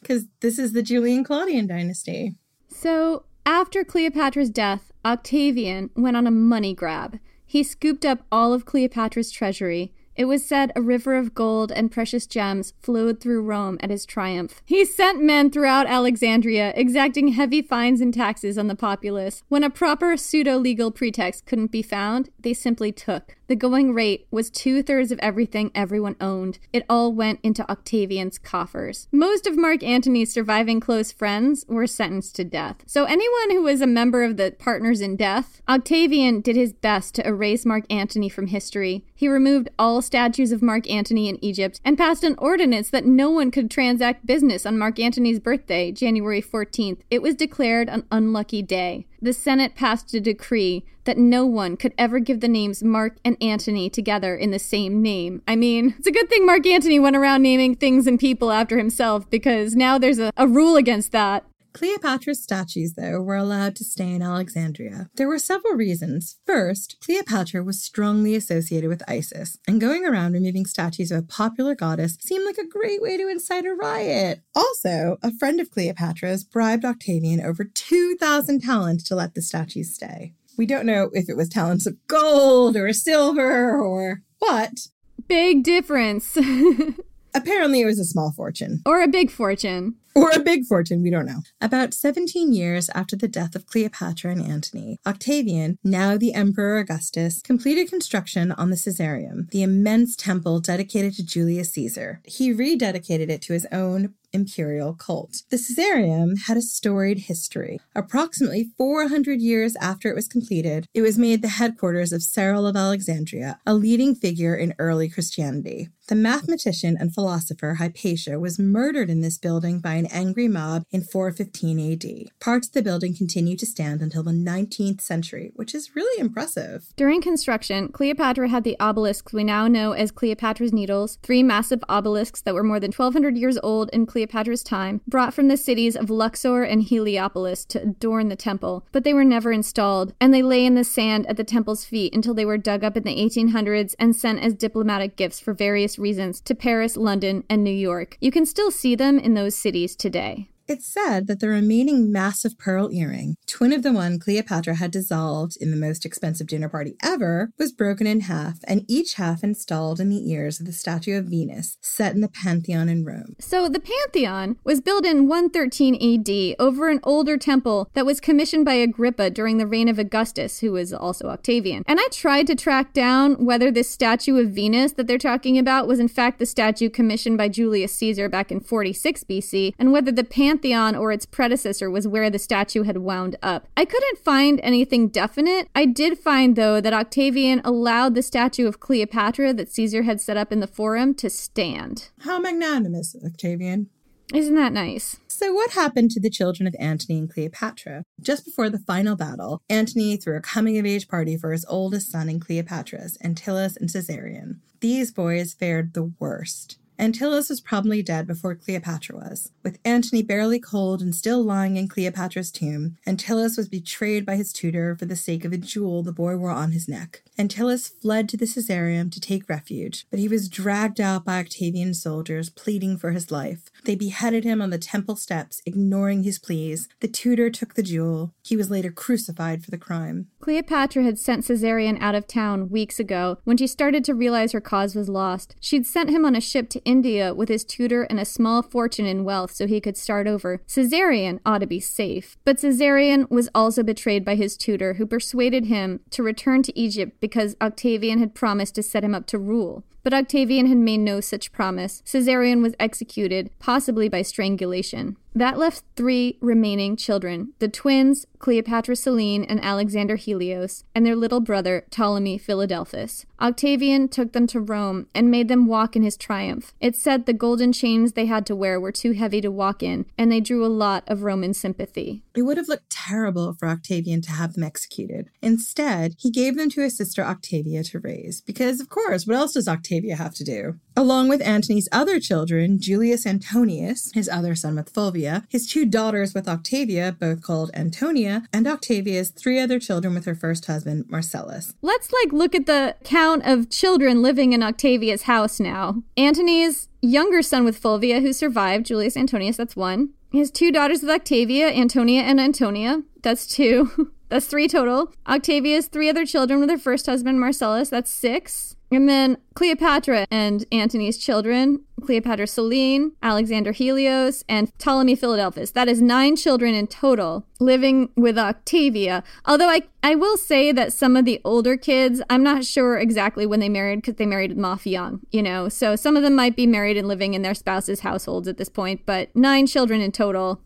Because 0.00 0.24
this 0.40 0.58
is 0.58 0.72
the 0.72 0.82
Julian 0.82 1.22
Claudian 1.22 1.66
dynasty. 1.66 2.36
So, 2.68 3.24
after 3.44 3.84
Cleopatra's 3.84 4.48
death, 4.48 4.90
Octavian 5.04 5.90
went 5.94 6.16
on 6.16 6.26
a 6.26 6.30
money 6.30 6.72
grab. 6.72 7.18
He 7.44 7.62
scooped 7.62 8.06
up 8.06 8.22
all 8.32 8.54
of 8.54 8.64
Cleopatra's 8.64 9.30
treasury. 9.30 9.92
It 10.16 10.24
was 10.24 10.44
said 10.44 10.72
a 10.74 10.82
river 10.82 11.14
of 11.14 11.34
gold 11.34 11.72
and 11.72 11.90
precious 11.90 12.26
gems 12.26 12.74
flowed 12.80 13.20
through 13.20 13.42
Rome 13.42 13.78
at 13.80 13.90
his 13.90 14.04
triumph. 14.04 14.60
He 14.66 14.84
sent 14.84 15.22
men 15.22 15.50
throughout 15.50 15.86
Alexandria, 15.86 16.72
exacting 16.76 17.28
heavy 17.28 17.62
fines 17.62 18.00
and 18.00 18.12
taxes 18.12 18.58
on 18.58 18.66
the 18.66 18.74
populace. 18.74 19.42
When 19.48 19.64
a 19.64 19.70
proper 19.70 20.16
pseudo 20.16 20.58
legal 20.58 20.90
pretext 20.90 21.46
couldn't 21.46 21.70
be 21.70 21.82
found, 21.82 22.28
they 22.42 22.54
simply 22.54 22.92
took. 22.92 23.36
The 23.46 23.56
going 23.56 23.92
rate 23.92 24.26
was 24.30 24.48
two 24.48 24.82
thirds 24.82 25.10
of 25.10 25.18
everything 25.18 25.70
everyone 25.74 26.16
owned. 26.20 26.58
It 26.72 26.86
all 26.88 27.12
went 27.12 27.40
into 27.42 27.68
Octavian's 27.70 28.38
coffers. 28.38 29.08
Most 29.10 29.46
of 29.46 29.56
Mark 29.56 29.82
Antony's 29.82 30.32
surviving 30.32 30.78
close 30.78 31.10
friends 31.10 31.64
were 31.68 31.86
sentenced 31.86 32.36
to 32.36 32.44
death. 32.44 32.84
So, 32.86 33.04
anyone 33.04 33.50
who 33.50 33.62
was 33.62 33.80
a 33.80 33.86
member 33.86 34.22
of 34.22 34.36
the 34.36 34.54
Partners 34.58 35.00
in 35.00 35.16
Death, 35.16 35.60
Octavian 35.68 36.40
did 36.40 36.56
his 36.56 36.72
best 36.72 37.14
to 37.16 37.26
erase 37.26 37.66
Mark 37.66 37.84
Antony 37.90 38.28
from 38.28 38.46
history. 38.46 39.04
He 39.14 39.28
removed 39.28 39.68
all 39.78 40.00
statues 40.00 40.52
of 40.52 40.62
Mark 40.62 40.88
Antony 40.88 41.28
in 41.28 41.42
Egypt 41.44 41.80
and 41.84 41.98
passed 41.98 42.22
an 42.22 42.36
ordinance 42.38 42.90
that 42.90 43.04
no 43.04 43.30
one 43.30 43.50
could 43.50 43.70
transact 43.70 44.26
business 44.26 44.64
on 44.64 44.78
Mark 44.78 44.98
Antony's 44.98 45.40
birthday, 45.40 45.90
January 45.90 46.40
14th. 46.40 47.00
It 47.10 47.22
was 47.22 47.34
declared 47.34 47.88
an 47.88 48.06
unlucky 48.10 48.62
day 48.62 49.06
the 49.22 49.32
Senate 49.32 49.74
passed 49.74 50.12
a 50.14 50.20
decree 50.20 50.84
that 51.04 51.18
no 51.18 51.46
one 51.46 51.76
could 51.76 51.94
ever 51.98 52.20
give 52.20 52.40
the 52.40 52.48
names 52.48 52.82
Mark 52.82 53.16
and 53.24 53.36
Antony 53.42 53.90
together 53.90 54.36
in 54.36 54.50
the 54.50 54.58
same 54.58 55.02
name. 55.02 55.42
I 55.48 55.56
mean, 55.56 55.94
it's 55.98 56.06
a 56.06 56.12
good 56.12 56.28
thing 56.28 56.46
Mark 56.46 56.66
Antony 56.66 56.98
went 56.98 57.16
around 57.16 57.42
naming 57.42 57.74
things 57.74 58.06
and 58.06 58.18
people 58.18 58.52
after 58.52 58.76
himself 58.78 59.28
because 59.30 59.74
now 59.74 59.98
there's 59.98 60.18
a, 60.18 60.30
a 60.36 60.46
rule 60.46 60.76
against 60.76 61.12
that. 61.12 61.44
Cleopatra's 61.72 62.42
statues, 62.42 62.94
though, 62.94 63.20
were 63.20 63.36
allowed 63.36 63.76
to 63.76 63.84
stay 63.84 64.12
in 64.12 64.22
Alexandria. 64.22 65.08
There 65.14 65.28
were 65.28 65.38
several 65.38 65.74
reasons. 65.74 66.38
First, 66.46 66.96
Cleopatra 67.00 67.62
was 67.62 67.82
strongly 67.82 68.34
associated 68.34 68.88
with 68.88 69.08
Isis, 69.08 69.58
and 69.66 69.80
going 69.80 70.04
around 70.04 70.32
removing 70.32 70.66
statues 70.66 71.10
of 71.10 71.18
a 71.18 71.26
popular 71.26 71.74
goddess 71.74 72.16
seemed 72.20 72.44
like 72.44 72.58
a 72.58 72.66
great 72.66 73.00
way 73.00 73.16
to 73.16 73.28
incite 73.28 73.64
a 73.66 73.74
riot. 73.74 74.40
Also, 74.54 75.18
a 75.22 75.32
friend 75.32 75.60
of 75.60 75.70
Cleopatra's 75.70 76.44
bribed 76.44 76.84
Octavian 76.84 77.40
over 77.40 77.64
2,000 77.64 78.60
talents 78.60 79.04
to 79.04 79.14
let 79.14 79.34
the 79.34 79.42
statues 79.42 79.94
stay. 79.94 80.34
We 80.56 80.66
don't 80.66 80.86
know 80.86 81.10
if 81.12 81.28
it 81.28 81.36
was 81.36 81.48
talents 81.48 81.86
of 81.86 81.96
gold 82.06 82.76
or 82.76 82.92
silver 82.92 83.78
or 83.78 84.22
what. 84.40 84.88
Big 85.28 85.62
difference. 85.62 86.36
Apparently, 87.34 87.80
it 87.80 87.86
was 87.86 87.98
a 87.98 88.04
small 88.04 88.32
fortune. 88.32 88.82
Or 88.84 89.00
a 89.00 89.08
big 89.08 89.30
fortune. 89.30 89.94
Or 90.14 90.30
a 90.30 90.40
big 90.40 90.66
fortune, 90.66 91.02
we 91.02 91.10
don't 91.10 91.26
know. 91.26 91.42
About 91.60 91.94
17 91.94 92.52
years 92.52 92.90
after 92.94 93.16
the 93.16 93.28
death 93.28 93.54
of 93.54 93.66
Cleopatra 93.66 94.32
and 94.32 94.42
Antony, 94.42 94.98
Octavian, 95.06 95.78
now 95.84 96.16
the 96.16 96.34
Emperor 96.34 96.78
Augustus, 96.78 97.40
completed 97.42 97.88
construction 97.88 98.50
on 98.52 98.70
the 98.70 98.76
Caesareum, 98.76 99.50
the 99.50 99.62
immense 99.62 100.16
temple 100.16 100.60
dedicated 100.60 101.14
to 101.14 101.24
Julius 101.24 101.72
Caesar. 101.72 102.20
He 102.24 102.52
rededicated 102.52 103.28
it 103.28 103.42
to 103.42 103.52
his 103.52 103.66
own 103.70 104.14
imperial 104.32 104.94
cult. 104.94 105.42
The 105.50 105.56
Caesareum 105.56 106.46
had 106.46 106.56
a 106.56 106.62
storied 106.62 107.20
history. 107.20 107.80
Approximately 107.94 108.70
400 108.76 109.40
years 109.40 109.76
after 109.76 110.08
it 110.08 110.14
was 110.14 110.28
completed, 110.28 110.86
it 110.94 111.02
was 111.02 111.18
made 111.18 111.42
the 111.42 111.48
headquarters 111.48 112.12
of 112.12 112.22
Cyril 112.22 112.66
of 112.66 112.76
Alexandria, 112.76 113.58
a 113.66 113.74
leading 113.74 114.14
figure 114.14 114.54
in 114.54 114.74
early 114.78 115.08
Christianity. 115.08 115.88
The 116.10 116.16
mathematician 116.16 116.96
and 116.98 117.14
philosopher 117.14 117.74
Hypatia 117.74 118.40
was 118.40 118.58
murdered 118.58 119.10
in 119.10 119.20
this 119.20 119.38
building 119.38 119.78
by 119.78 119.94
an 119.94 120.06
angry 120.06 120.48
mob 120.48 120.82
in 120.90 121.02
415 121.02 121.92
AD. 121.92 122.30
Parts 122.40 122.66
of 122.66 122.72
the 122.72 122.82
building 122.82 123.14
continue 123.14 123.56
to 123.56 123.64
stand 123.64 124.02
until 124.02 124.24
the 124.24 124.32
19th 124.32 125.00
century, 125.02 125.52
which 125.54 125.72
is 125.72 125.94
really 125.94 126.20
impressive. 126.20 126.88
During 126.96 127.22
construction, 127.22 127.92
Cleopatra 127.92 128.48
had 128.48 128.64
the 128.64 128.76
obelisks 128.80 129.32
we 129.32 129.44
now 129.44 129.68
know 129.68 129.92
as 129.92 130.10
Cleopatra's 130.10 130.72
Needles, 130.72 131.18
three 131.22 131.44
massive 131.44 131.84
obelisks 131.88 132.42
that 132.42 132.54
were 132.54 132.64
more 132.64 132.80
than 132.80 132.90
1,200 132.90 133.36
years 133.36 133.58
old 133.62 133.88
in 133.92 134.04
Cleopatra's 134.20 134.62
time, 134.62 135.00
brought 135.08 135.32
from 135.32 135.48
the 135.48 135.56
cities 135.56 135.96
of 135.96 136.10
Luxor 136.10 136.62
and 136.62 136.82
Heliopolis 136.82 137.64
to 137.64 137.80
adorn 137.80 138.28
the 138.28 138.36
temple, 138.36 138.84
but 138.92 139.02
they 139.02 139.14
were 139.14 139.24
never 139.24 139.50
installed, 139.50 140.12
and 140.20 140.34
they 140.34 140.42
lay 140.42 140.66
in 140.66 140.74
the 140.74 140.84
sand 140.84 141.26
at 141.26 141.38
the 141.38 141.44
temple's 141.44 141.86
feet 141.86 142.14
until 142.14 142.34
they 142.34 142.44
were 142.44 142.58
dug 142.58 142.84
up 142.84 142.98
in 142.98 143.04
the 143.04 143.16
1800s 143.16 143.94
and 143.98 144.14
sent 144.14 144.40
as 144.40 144.52
diplomatic 144.52 145.16
gifts 145.16 145.40
for 145.40 145.54
various 145.54 145.98
reasons 145.98 146.38
to 146.42 146.54
Paris, 146.54 146.98
London, 146.98 147.44
and 147.48 147.64
New 147.64 147.70
York. 147.70 148.18
You 148.20 148.30
can 148.30 148.44
still 148.44 148.70
see 148.70 148.94
them 148.94 149.18
in 149.18 149.32
those 149.32 149.54
cities 149.54 149.96
today. 149.96 150.50
It's 150.70 150.86
said 150.86 151.26
that 151.26 151.40
the 151.40 151.48
remaining 151.48 152.12
massive 152.12 152.56
pearl 152.56 152.92
earring, 152.92 153.34
twin 153.48 153.72
of 153.72 153.82
the 153.82 153.92
one 153.92 154.20
Cleopatra 154.20 154.76
had 154.76 154.92
dissolved 154.92 155.56
in 155.60 155.72
the 155.72 155.76
most 155.76 156.06
expensive 156.06 156.46
dinner 156.46 156.68
party 156.68 156.94
ever, 157.02 157.50
was 157.58 157.72
broken 157.72 158.06
in 158.06 158.20
half, 158.20 158.60
and 158.68 158.84
each 158.86 159.14
half 159.14 159.42
installed 159.42 159.98
in 159.98 160.10
the 160.10 160.30
ears 160.30 160.60
of 160.60 160.66
the 160.66 160.72
statue 160.72 161.18
of 161.18 161.24
Venus 161.24 161.76
set 161.80 162.14
in 162.14 162.20
the 162.20 162.28
Pantheon 162.28 162.88
in 162.88 163.04
Rome. 163.04 163.34
So 163.40 163.68
the 163.68 163.80
Pantheon 163.80 164.58
was 164.62 164.80
built 164.80 165.04
in 165.04 165.26
113 165.26 165.96
AD 165.96 166.54
over 166.60 166.88
an 166.88 167.00
older 167.02 167.36
temple 167.36 167.90
that 167.94 168.06
was 168.06 168.20
commissioned 168.20 168.64
by 168.64 168.74
Agrippa 168.74 169.30
during 169.30 169.58
the 169.58 169.66
reign 169.66 169.88
of 169.88 169.98
Augustus, 169.98 170.60
who 170.60 170.70
was 170.70 170.92
also 170.92 171.30
Octavian. 171.30 171.82
And 171.88 171.98
I 171.98 172.06
tried 172.12 172.46
to 172.46 172.54
track 172.54 172.92
down 172.92 173.44
whether 173.44 173.72
this 173.72 173.90
statue 173.90 174.36
of 174.36 174.50
Venus 174.50 174.92
that 174.92 175.08
they're 175.08 175.18
talking 175.18 175.58
about 175.58 175.88
was 175.88 175.98
in 175.98 176.06
fact 176.06 176.38
the 176.38 176.46
statue 176.46 176.88
commissioned 176.88 177.38
by 177.38 177.48
Julius 177.48 177.92
Caesar 177.94 178.28
back 178.28 178.52
in 178.52 178.60
46 178.60 179.24
BC, 179.24 179.74
and 179.76 179.90
whether 179.90 180.12
the 180.12 180.22
Pantheon 180.22 180.59
Pantheon 180.60 180.94
or 180.94 181.10
its 181.10 181.24
predecessor 181.24 181.90
was 181.90 182.06
where 182.06 182.28
the 182.28 182.38
statue 182.38 182.82
had 182.82 182.98
wound 182.98 183.34
up. 183.42 183.66
I 183.78 183.86
couldn't 183.86 184.18
find 184.18 184.60
anything 184.62 185.08
definite. 185.08 185.68
I 185.74 185.86
did 185.86 186.18
find, 186.18 186.54
though, 186.54 186.82
that 186.82 186.92
Octavian 186.92 187.62
allowed 187.64 188.14
the 188.14 188.22
statue 188.22 188.66
of 188.66 188.78
Cleopatra 188.78 189.54
that 189.54 189.72
Caesar 189.72 190.02
had 190.02 190.20
set 190.20 190.36
up 190.36 190.52
in 190.52 190.60
the 190.60 190.66
Forum 190.66 191.14
to 191.14 191.30
stand. 191.30 192.10
How 192.20 192.38
magnanimous, 192.38 193.16
Octavian. 193.24 193.88
Isn't 194.34 194.54
that 194.56 194.74
nice? 194.74 195.16
So, 195.28 195.54
what 195.54 195.70
happened 195.70 196.10
to 196.10 196.20
the 196.20 196.28
children 196.28 196.66
of 196.66 196.76
Antony 196.78 197.18
and 197.18 197.32
Cleopatra? 197.32 198.04
Just 198.20 198.44
before 198.44 198.68
the 198.68 198.78
final 198.78 199.16
battle, 199.16 199.62
Antony 199.70 200.18
threw 200.18 200.36
a 200.36 200.42
coming 200.42 200.78
of 200.78 200.84
age 200.84 201.08
party 201.08 201.38
for 201.38 201.52
his 201.52 201.64
oldest 201.70 202.12
son 202.12 202.28
and 202.28 202.40
Cleopatra's, 202.40 203.16
Antyllus 203.24 203.78
and 203.78 203.88
Caesarion. 203.88 204.58
These 204.80 205.10
boys 205.10 205.54
fared 205.54 205.94
the 205.94 206.12
worst. 206.20 206.76
Antyllus 207.00 207.48
was 207.48 207.62
probably 207.62 208.02
dead 208.02 208.26
before 208.26 208.54
Cleopatra 208.54 209.16
was. 209.16 209.50
With 209.62 209.78
Antony 209.86 210.22
barely 210.22 210.60
cold 210.60 211.00
and 211.00 211.14
still 211.14 211.42
lying 211.42 211.78
in 211.78 211.88
Cleopatra's 211.88 212.50
tomb, 212.50 212.98
Antyllus 213.06 213.56
was 213.56 213.70
betrayed 213.70 214.26
by 214.26 214.36
his 214.36 214.52
tutor 214.52 214.94
for 214.94 215.06
the 215.06 215.16
sake 215.16 215.46
of 215.46 215.52
a 215.54 215.56
jewel 215.56 216.02
the 216.02 216.12
boy 216.12 216.36
wore 216.36 216.50
on 216.50 216.72
his 216.72 216.88
neck. 216.88 217.22
Antyllus 217.40 217.88
fled 217.88 218.28
to 218.28 218.36
the 218.36 218.44
Caesareum 218.44 219.08
to 219.08 219.18
take 219.18 219.48
refuge, 219.48 220.06
but 220.10 220.18
he 220.18 220.28
was 220.28 220.46
dragged 220.46 221.00
out 221.00 221.24
by 221.24 221.38
Octavian 221.38 221.94
soldiers 221.94 222.50
pleading 222.50 222.98
for 222.98 223.12
his 223.12 223.30
life. 223.30 223.70
They 223.84 223.94
beheaded 223.94 224.44
him 224.44 224.60
on 224.60 224.68
the 224.68 224.76
temple 224.76 225.16
steps, 225.16 225.62
ignoring 225.64 226.22
his 226.22 226.38
pleas. 226.38 226.86
The 227.00 227.08
tutor 227.08 227.48
took 227.48 227.76
the 227.76 227.82
jewel. 227.82 228.34
He 228.42 228.58
was 228.58 228.70
later 228.70 228.92
crucified 228.92 229.64
for 229.64 229.70
the 229.70 229.78
crime. 229.78 230.26
Cleopatra 230.40 231.02
had 231.02 231.18
sent 231.18 231.46
Caesarion 231.46 231.98
out 231.98 232.14
of 232.14 232.26
town 232.26 232.68
weeks 232.68 233.00
ago 233.00 233.38
when 233.44 233.56
she 233.56 233.66
started 233.66 234.04
to 234.04 234.14
realize 234.14 234.52
her 234.52 234.60
cause 234.60 234.94
was 234.94 235.08
lost. 235.08 235.56
She'd 235.62 235.86
sent 235.86 236.10
him 236.10 236.26
on 236.26 236.36
a 236.36 236.42
ship 236.42 236.68
to 236.70 236.84
India 236.84 237.32
with 237.32 237.48
his 237.48 237.64
tutor 237.64 238.02
and 238.02 238.20
a 238.20 238.26
small 238.26 238.60
fortune 238.60 239.06
in 239.06 239.24
wealth 239.24 239.52
so 239.52 239.66
he 239.66 239.80
could 239.80 239.96
start 239.96 240.26
over. 240.26 240.60
Caesarion 240.66 241.40
ought 241.46 241.60
to 241.60 241.66
be 241.66 241.80
safe. 241.80 242.36
But 242.44 242.58
Caesarion 242.58 243.30
was 243.30 243.48
also 243.54 243.82
betrayed 243.82 244.26
by 244.26 244.34
his 244.34 244.58
tutor, 244.58 244.94
who 244.94 245.06
persuaded 245.06 245.64
him 245.64 246.00
to 246.10 246.22
return 246.22 246.62
to 246.64 246.78
Egypt 246.78 247.18
because 247.30 247.56
Octavian 247.60 248.18
had 248.18 248.34
promised 248.34 248.74
to 248.74 248.82
set 248.82 249.04
him 249.04 249.14
up 249.14 249.26
to 249.26 249.38
rule. 249.38 249.84
But 250.02 250.14
Octavian 250.14 250.66
had 250.66 250.78
made 250.78 250.98
no 250.98 251.20
such 251.20 251.52
promise. 251.52 252.02
Caesarion 252.06 252.62
was 252.62 252.74
executed, 252.78 253.50
possibly 253.58 254.08
by 254.08 254.22
strangulation. 254.22 255.16
That 255.34 255.58
left 255.58 255.84
three 255.94 256.38
remaining 256.40 256.96
children 256.96 257.52
the 257.60 257.68
twins, 257.68 258.26
Cleopatra 258.40 258.96
Selene 258.96 259.44
and 259.44 259.62
Alexander 259.62 260.16
Helios, 260.16 260.84
and 260.94 261.06
their 261.06 261.14
little 261.14 261.40
brother, 261.40 261.84
Ptolemy 261.90 262.36
Philadelphus. 262.36 263.26
Octavian 263.40 264.08
took 264.08 264.32
them 264.32 264.46
to 264.48 264.60
Rome 264.60 265.06
and 265.14 265.30
made 265.30 265.48
them 265.48 265.66
walk 265.66 265.94
in 265.94 266.02
his 266.02 266.16
triumph. 266.16 266.72
It 266.80 266.96
said 266.96 267.26
the 267.26 267.32
golden 267.32 267.72
chains 267.72 268.12
they 268.12 268.26
had 268.26 268.44
to 268.46 268.56
wear 268.56 268.80
were 268.80 268.90
too 268.90 269.12
heavy 269.12 269.40
to 269.42 269.50
walk 269.50 269.82
in, 269.82 270.06
and 270.18 270.32
they 270.32 270.40
drew 270.40 270.66
a 270.66 270.68
lot 270.68 271.04
of 271.06 271.22
Roman 271.22 271.54
sympathy. 271.54 272.22
It 272.34 272.42
would 272.42 272.56
have 272.56 272.68
looked 272.68 272.90
terrible 272.90 273.52
for 273.52 273.68
Octavian 273.68 274.22
to 274.22 274.32
have 274.32 274.54
them 274.54 274.64
executed. 274.64 275.28
Instead, 275.42 276.16
he 276.18 276.30
gave 276.30 276.56
them 276.56 276.70
to 276.70 276.80
his 276.80 276.96
sister 276.96 277.22
Octavia 277.22 277.84
to 277.84 278.00
raise, 278.00 278.40
because, 278.40 278.80
of 278.80 278.88
course, 278.88 279.26
what 279.26 279.36
else 279.36 279.52
does 279.52 279.68
Octavia 279.90 280.14
have 280.14 280.34
to 280.34 280.44
do? 280.44 280.78
Along 280.96 281.28
with 281.28 281.42
Antony's 281.42 281.88
other 281.90 282.20
children, 282.20 282.80
Julius 282.80 283.26
Antonius, 283.26 284.12
his 284.14 284.28
other 284.28 284.54
son 284.54 284.76
with 284.76 284.90
Fulvia, 284.90 285.44
his 285.48 285.66
two 285.66 285.84
daughters 285.84 286.32
with 286.32 286.46
Octavia, 286.46 287.16
both 287.18 287.42
called 287.42 287.72
Antonia, 287.74 288.44
and 288.52 288.68
Octavia's 288.68 289.30
three 289.30 289.58
other 289.58 289.80
children 289.80 290.14
with 290.14 290.26
her 290.26 290.34
first 290.36 290.66
husband, 290.66 291.06
Marcellus. 291.08 291.74
Let's 291.82 292.12
like 292.12 292.32
look 292.32 292.54
at 292.54 292.66
the 292.66 292.94
count 293.02 293.44
of 293.44 293.68
children 293.68 294.22
living 294.22 294.52
in 294.52 294.62
Octavia's 294.62 295.22
house 295.22 295.58
now. 295.58 296.04
Antony's 296.16 296.88
younger 297.02 297.42
son 297.42 297.64
with 297.64 297.76
Fulvia, 297.76 298.20
who 298.20 298.32
survived, 298.32 298.86
Julius 298.86 299.16
Antonius, 299.16 299.56
that's 299.56 299.74
one. 299.74 300.10
His 300.30 300.52
two 300.52 300.70
daughters 300.70 301.02
with 301.02 301.10
Octavia, 301.10 301.68
Antonia 301.68 302.22
and 302.22 302.40
Antonia, 302.40 303.02
that's 303.22 303.44
two. 303.44 304.12
that's 304.28 304.46
three 304.46 304.68
total. 304.68 305.12
Octavia's 305.26 305.88
three 305.88 306.08
other 306.08 306.24
children 306.24 306.60
with 306.60 306.70
her 306.70 306.78
first 306.78 307.06
husband, 307.06 307.40
Marcellus, 307.40 307.88
that's 307.88 308.12
six. 308.12 308.76
And 308.92 309.08
then 309.08 309.36
Cleopatra 309.54 310.26
and 310.30 310.64
Antony's 310.72 311.16
children, 311.16 311.84
Cleopatra 312.00 312.46
Selene, 312.46 313.12
Alexander 313.22 313.72
Helios, 313.72 314.44
and 314.48 314.76
Ptolemy 314.78 315.14
Philadelphus. 315.14 315.70
That 315.72 315.88
is 315.88 316.02
nine 316.02 316.34
children 316.34 316.74
in 316.74 316.86
total 316.88 317.46
living 317.60 318.08
with 318.16 318.38
Octavia. 318.38 319.22
Although 319.44 319.68
I, 319.68 319.82
I 320.02 320.14
will 320.14 320.36
say 320.36 320.72
that 320.72 320.92
some 320.92 321.16
of 321.16 321.24
the 321.24 321.40
older 321.44 321.76
kids, 321.76 322.20
I'm 322.28 322.42
not 322.42 322.64
sure 322.64 322.98
exactly 322.98 323.46
when 323.46 323.60
they 323.60 323.68
married 323.68 323.96
because 323.96 324.16
they 324.16 324.26
married 324.26 324.56
them 324.56 324.64
off 324.64 324.86
young, 324.86 325.20
you 325.30 325.42
know. 325.42 325.68
So 325.68 325.94
some 325.94 326.16
of 326.16 326.22
them 326.22 326.34
might 326.34 326.56
be 326.56 326.66
married 326.66 326.96
and 326.96 327.06
living 327.06 327.34
in 327.34 327.42
their 327.42 327.54
spouses' 327.54 328.00
households 328.00 328.48
at 328.48 328.56
this 328.56 328.68
point, 328.68 329.02
but 329.06 329.34
nine 329.36 329.66
children 329.66 330.00
in 330.00 330.10
total. 330.10 330.62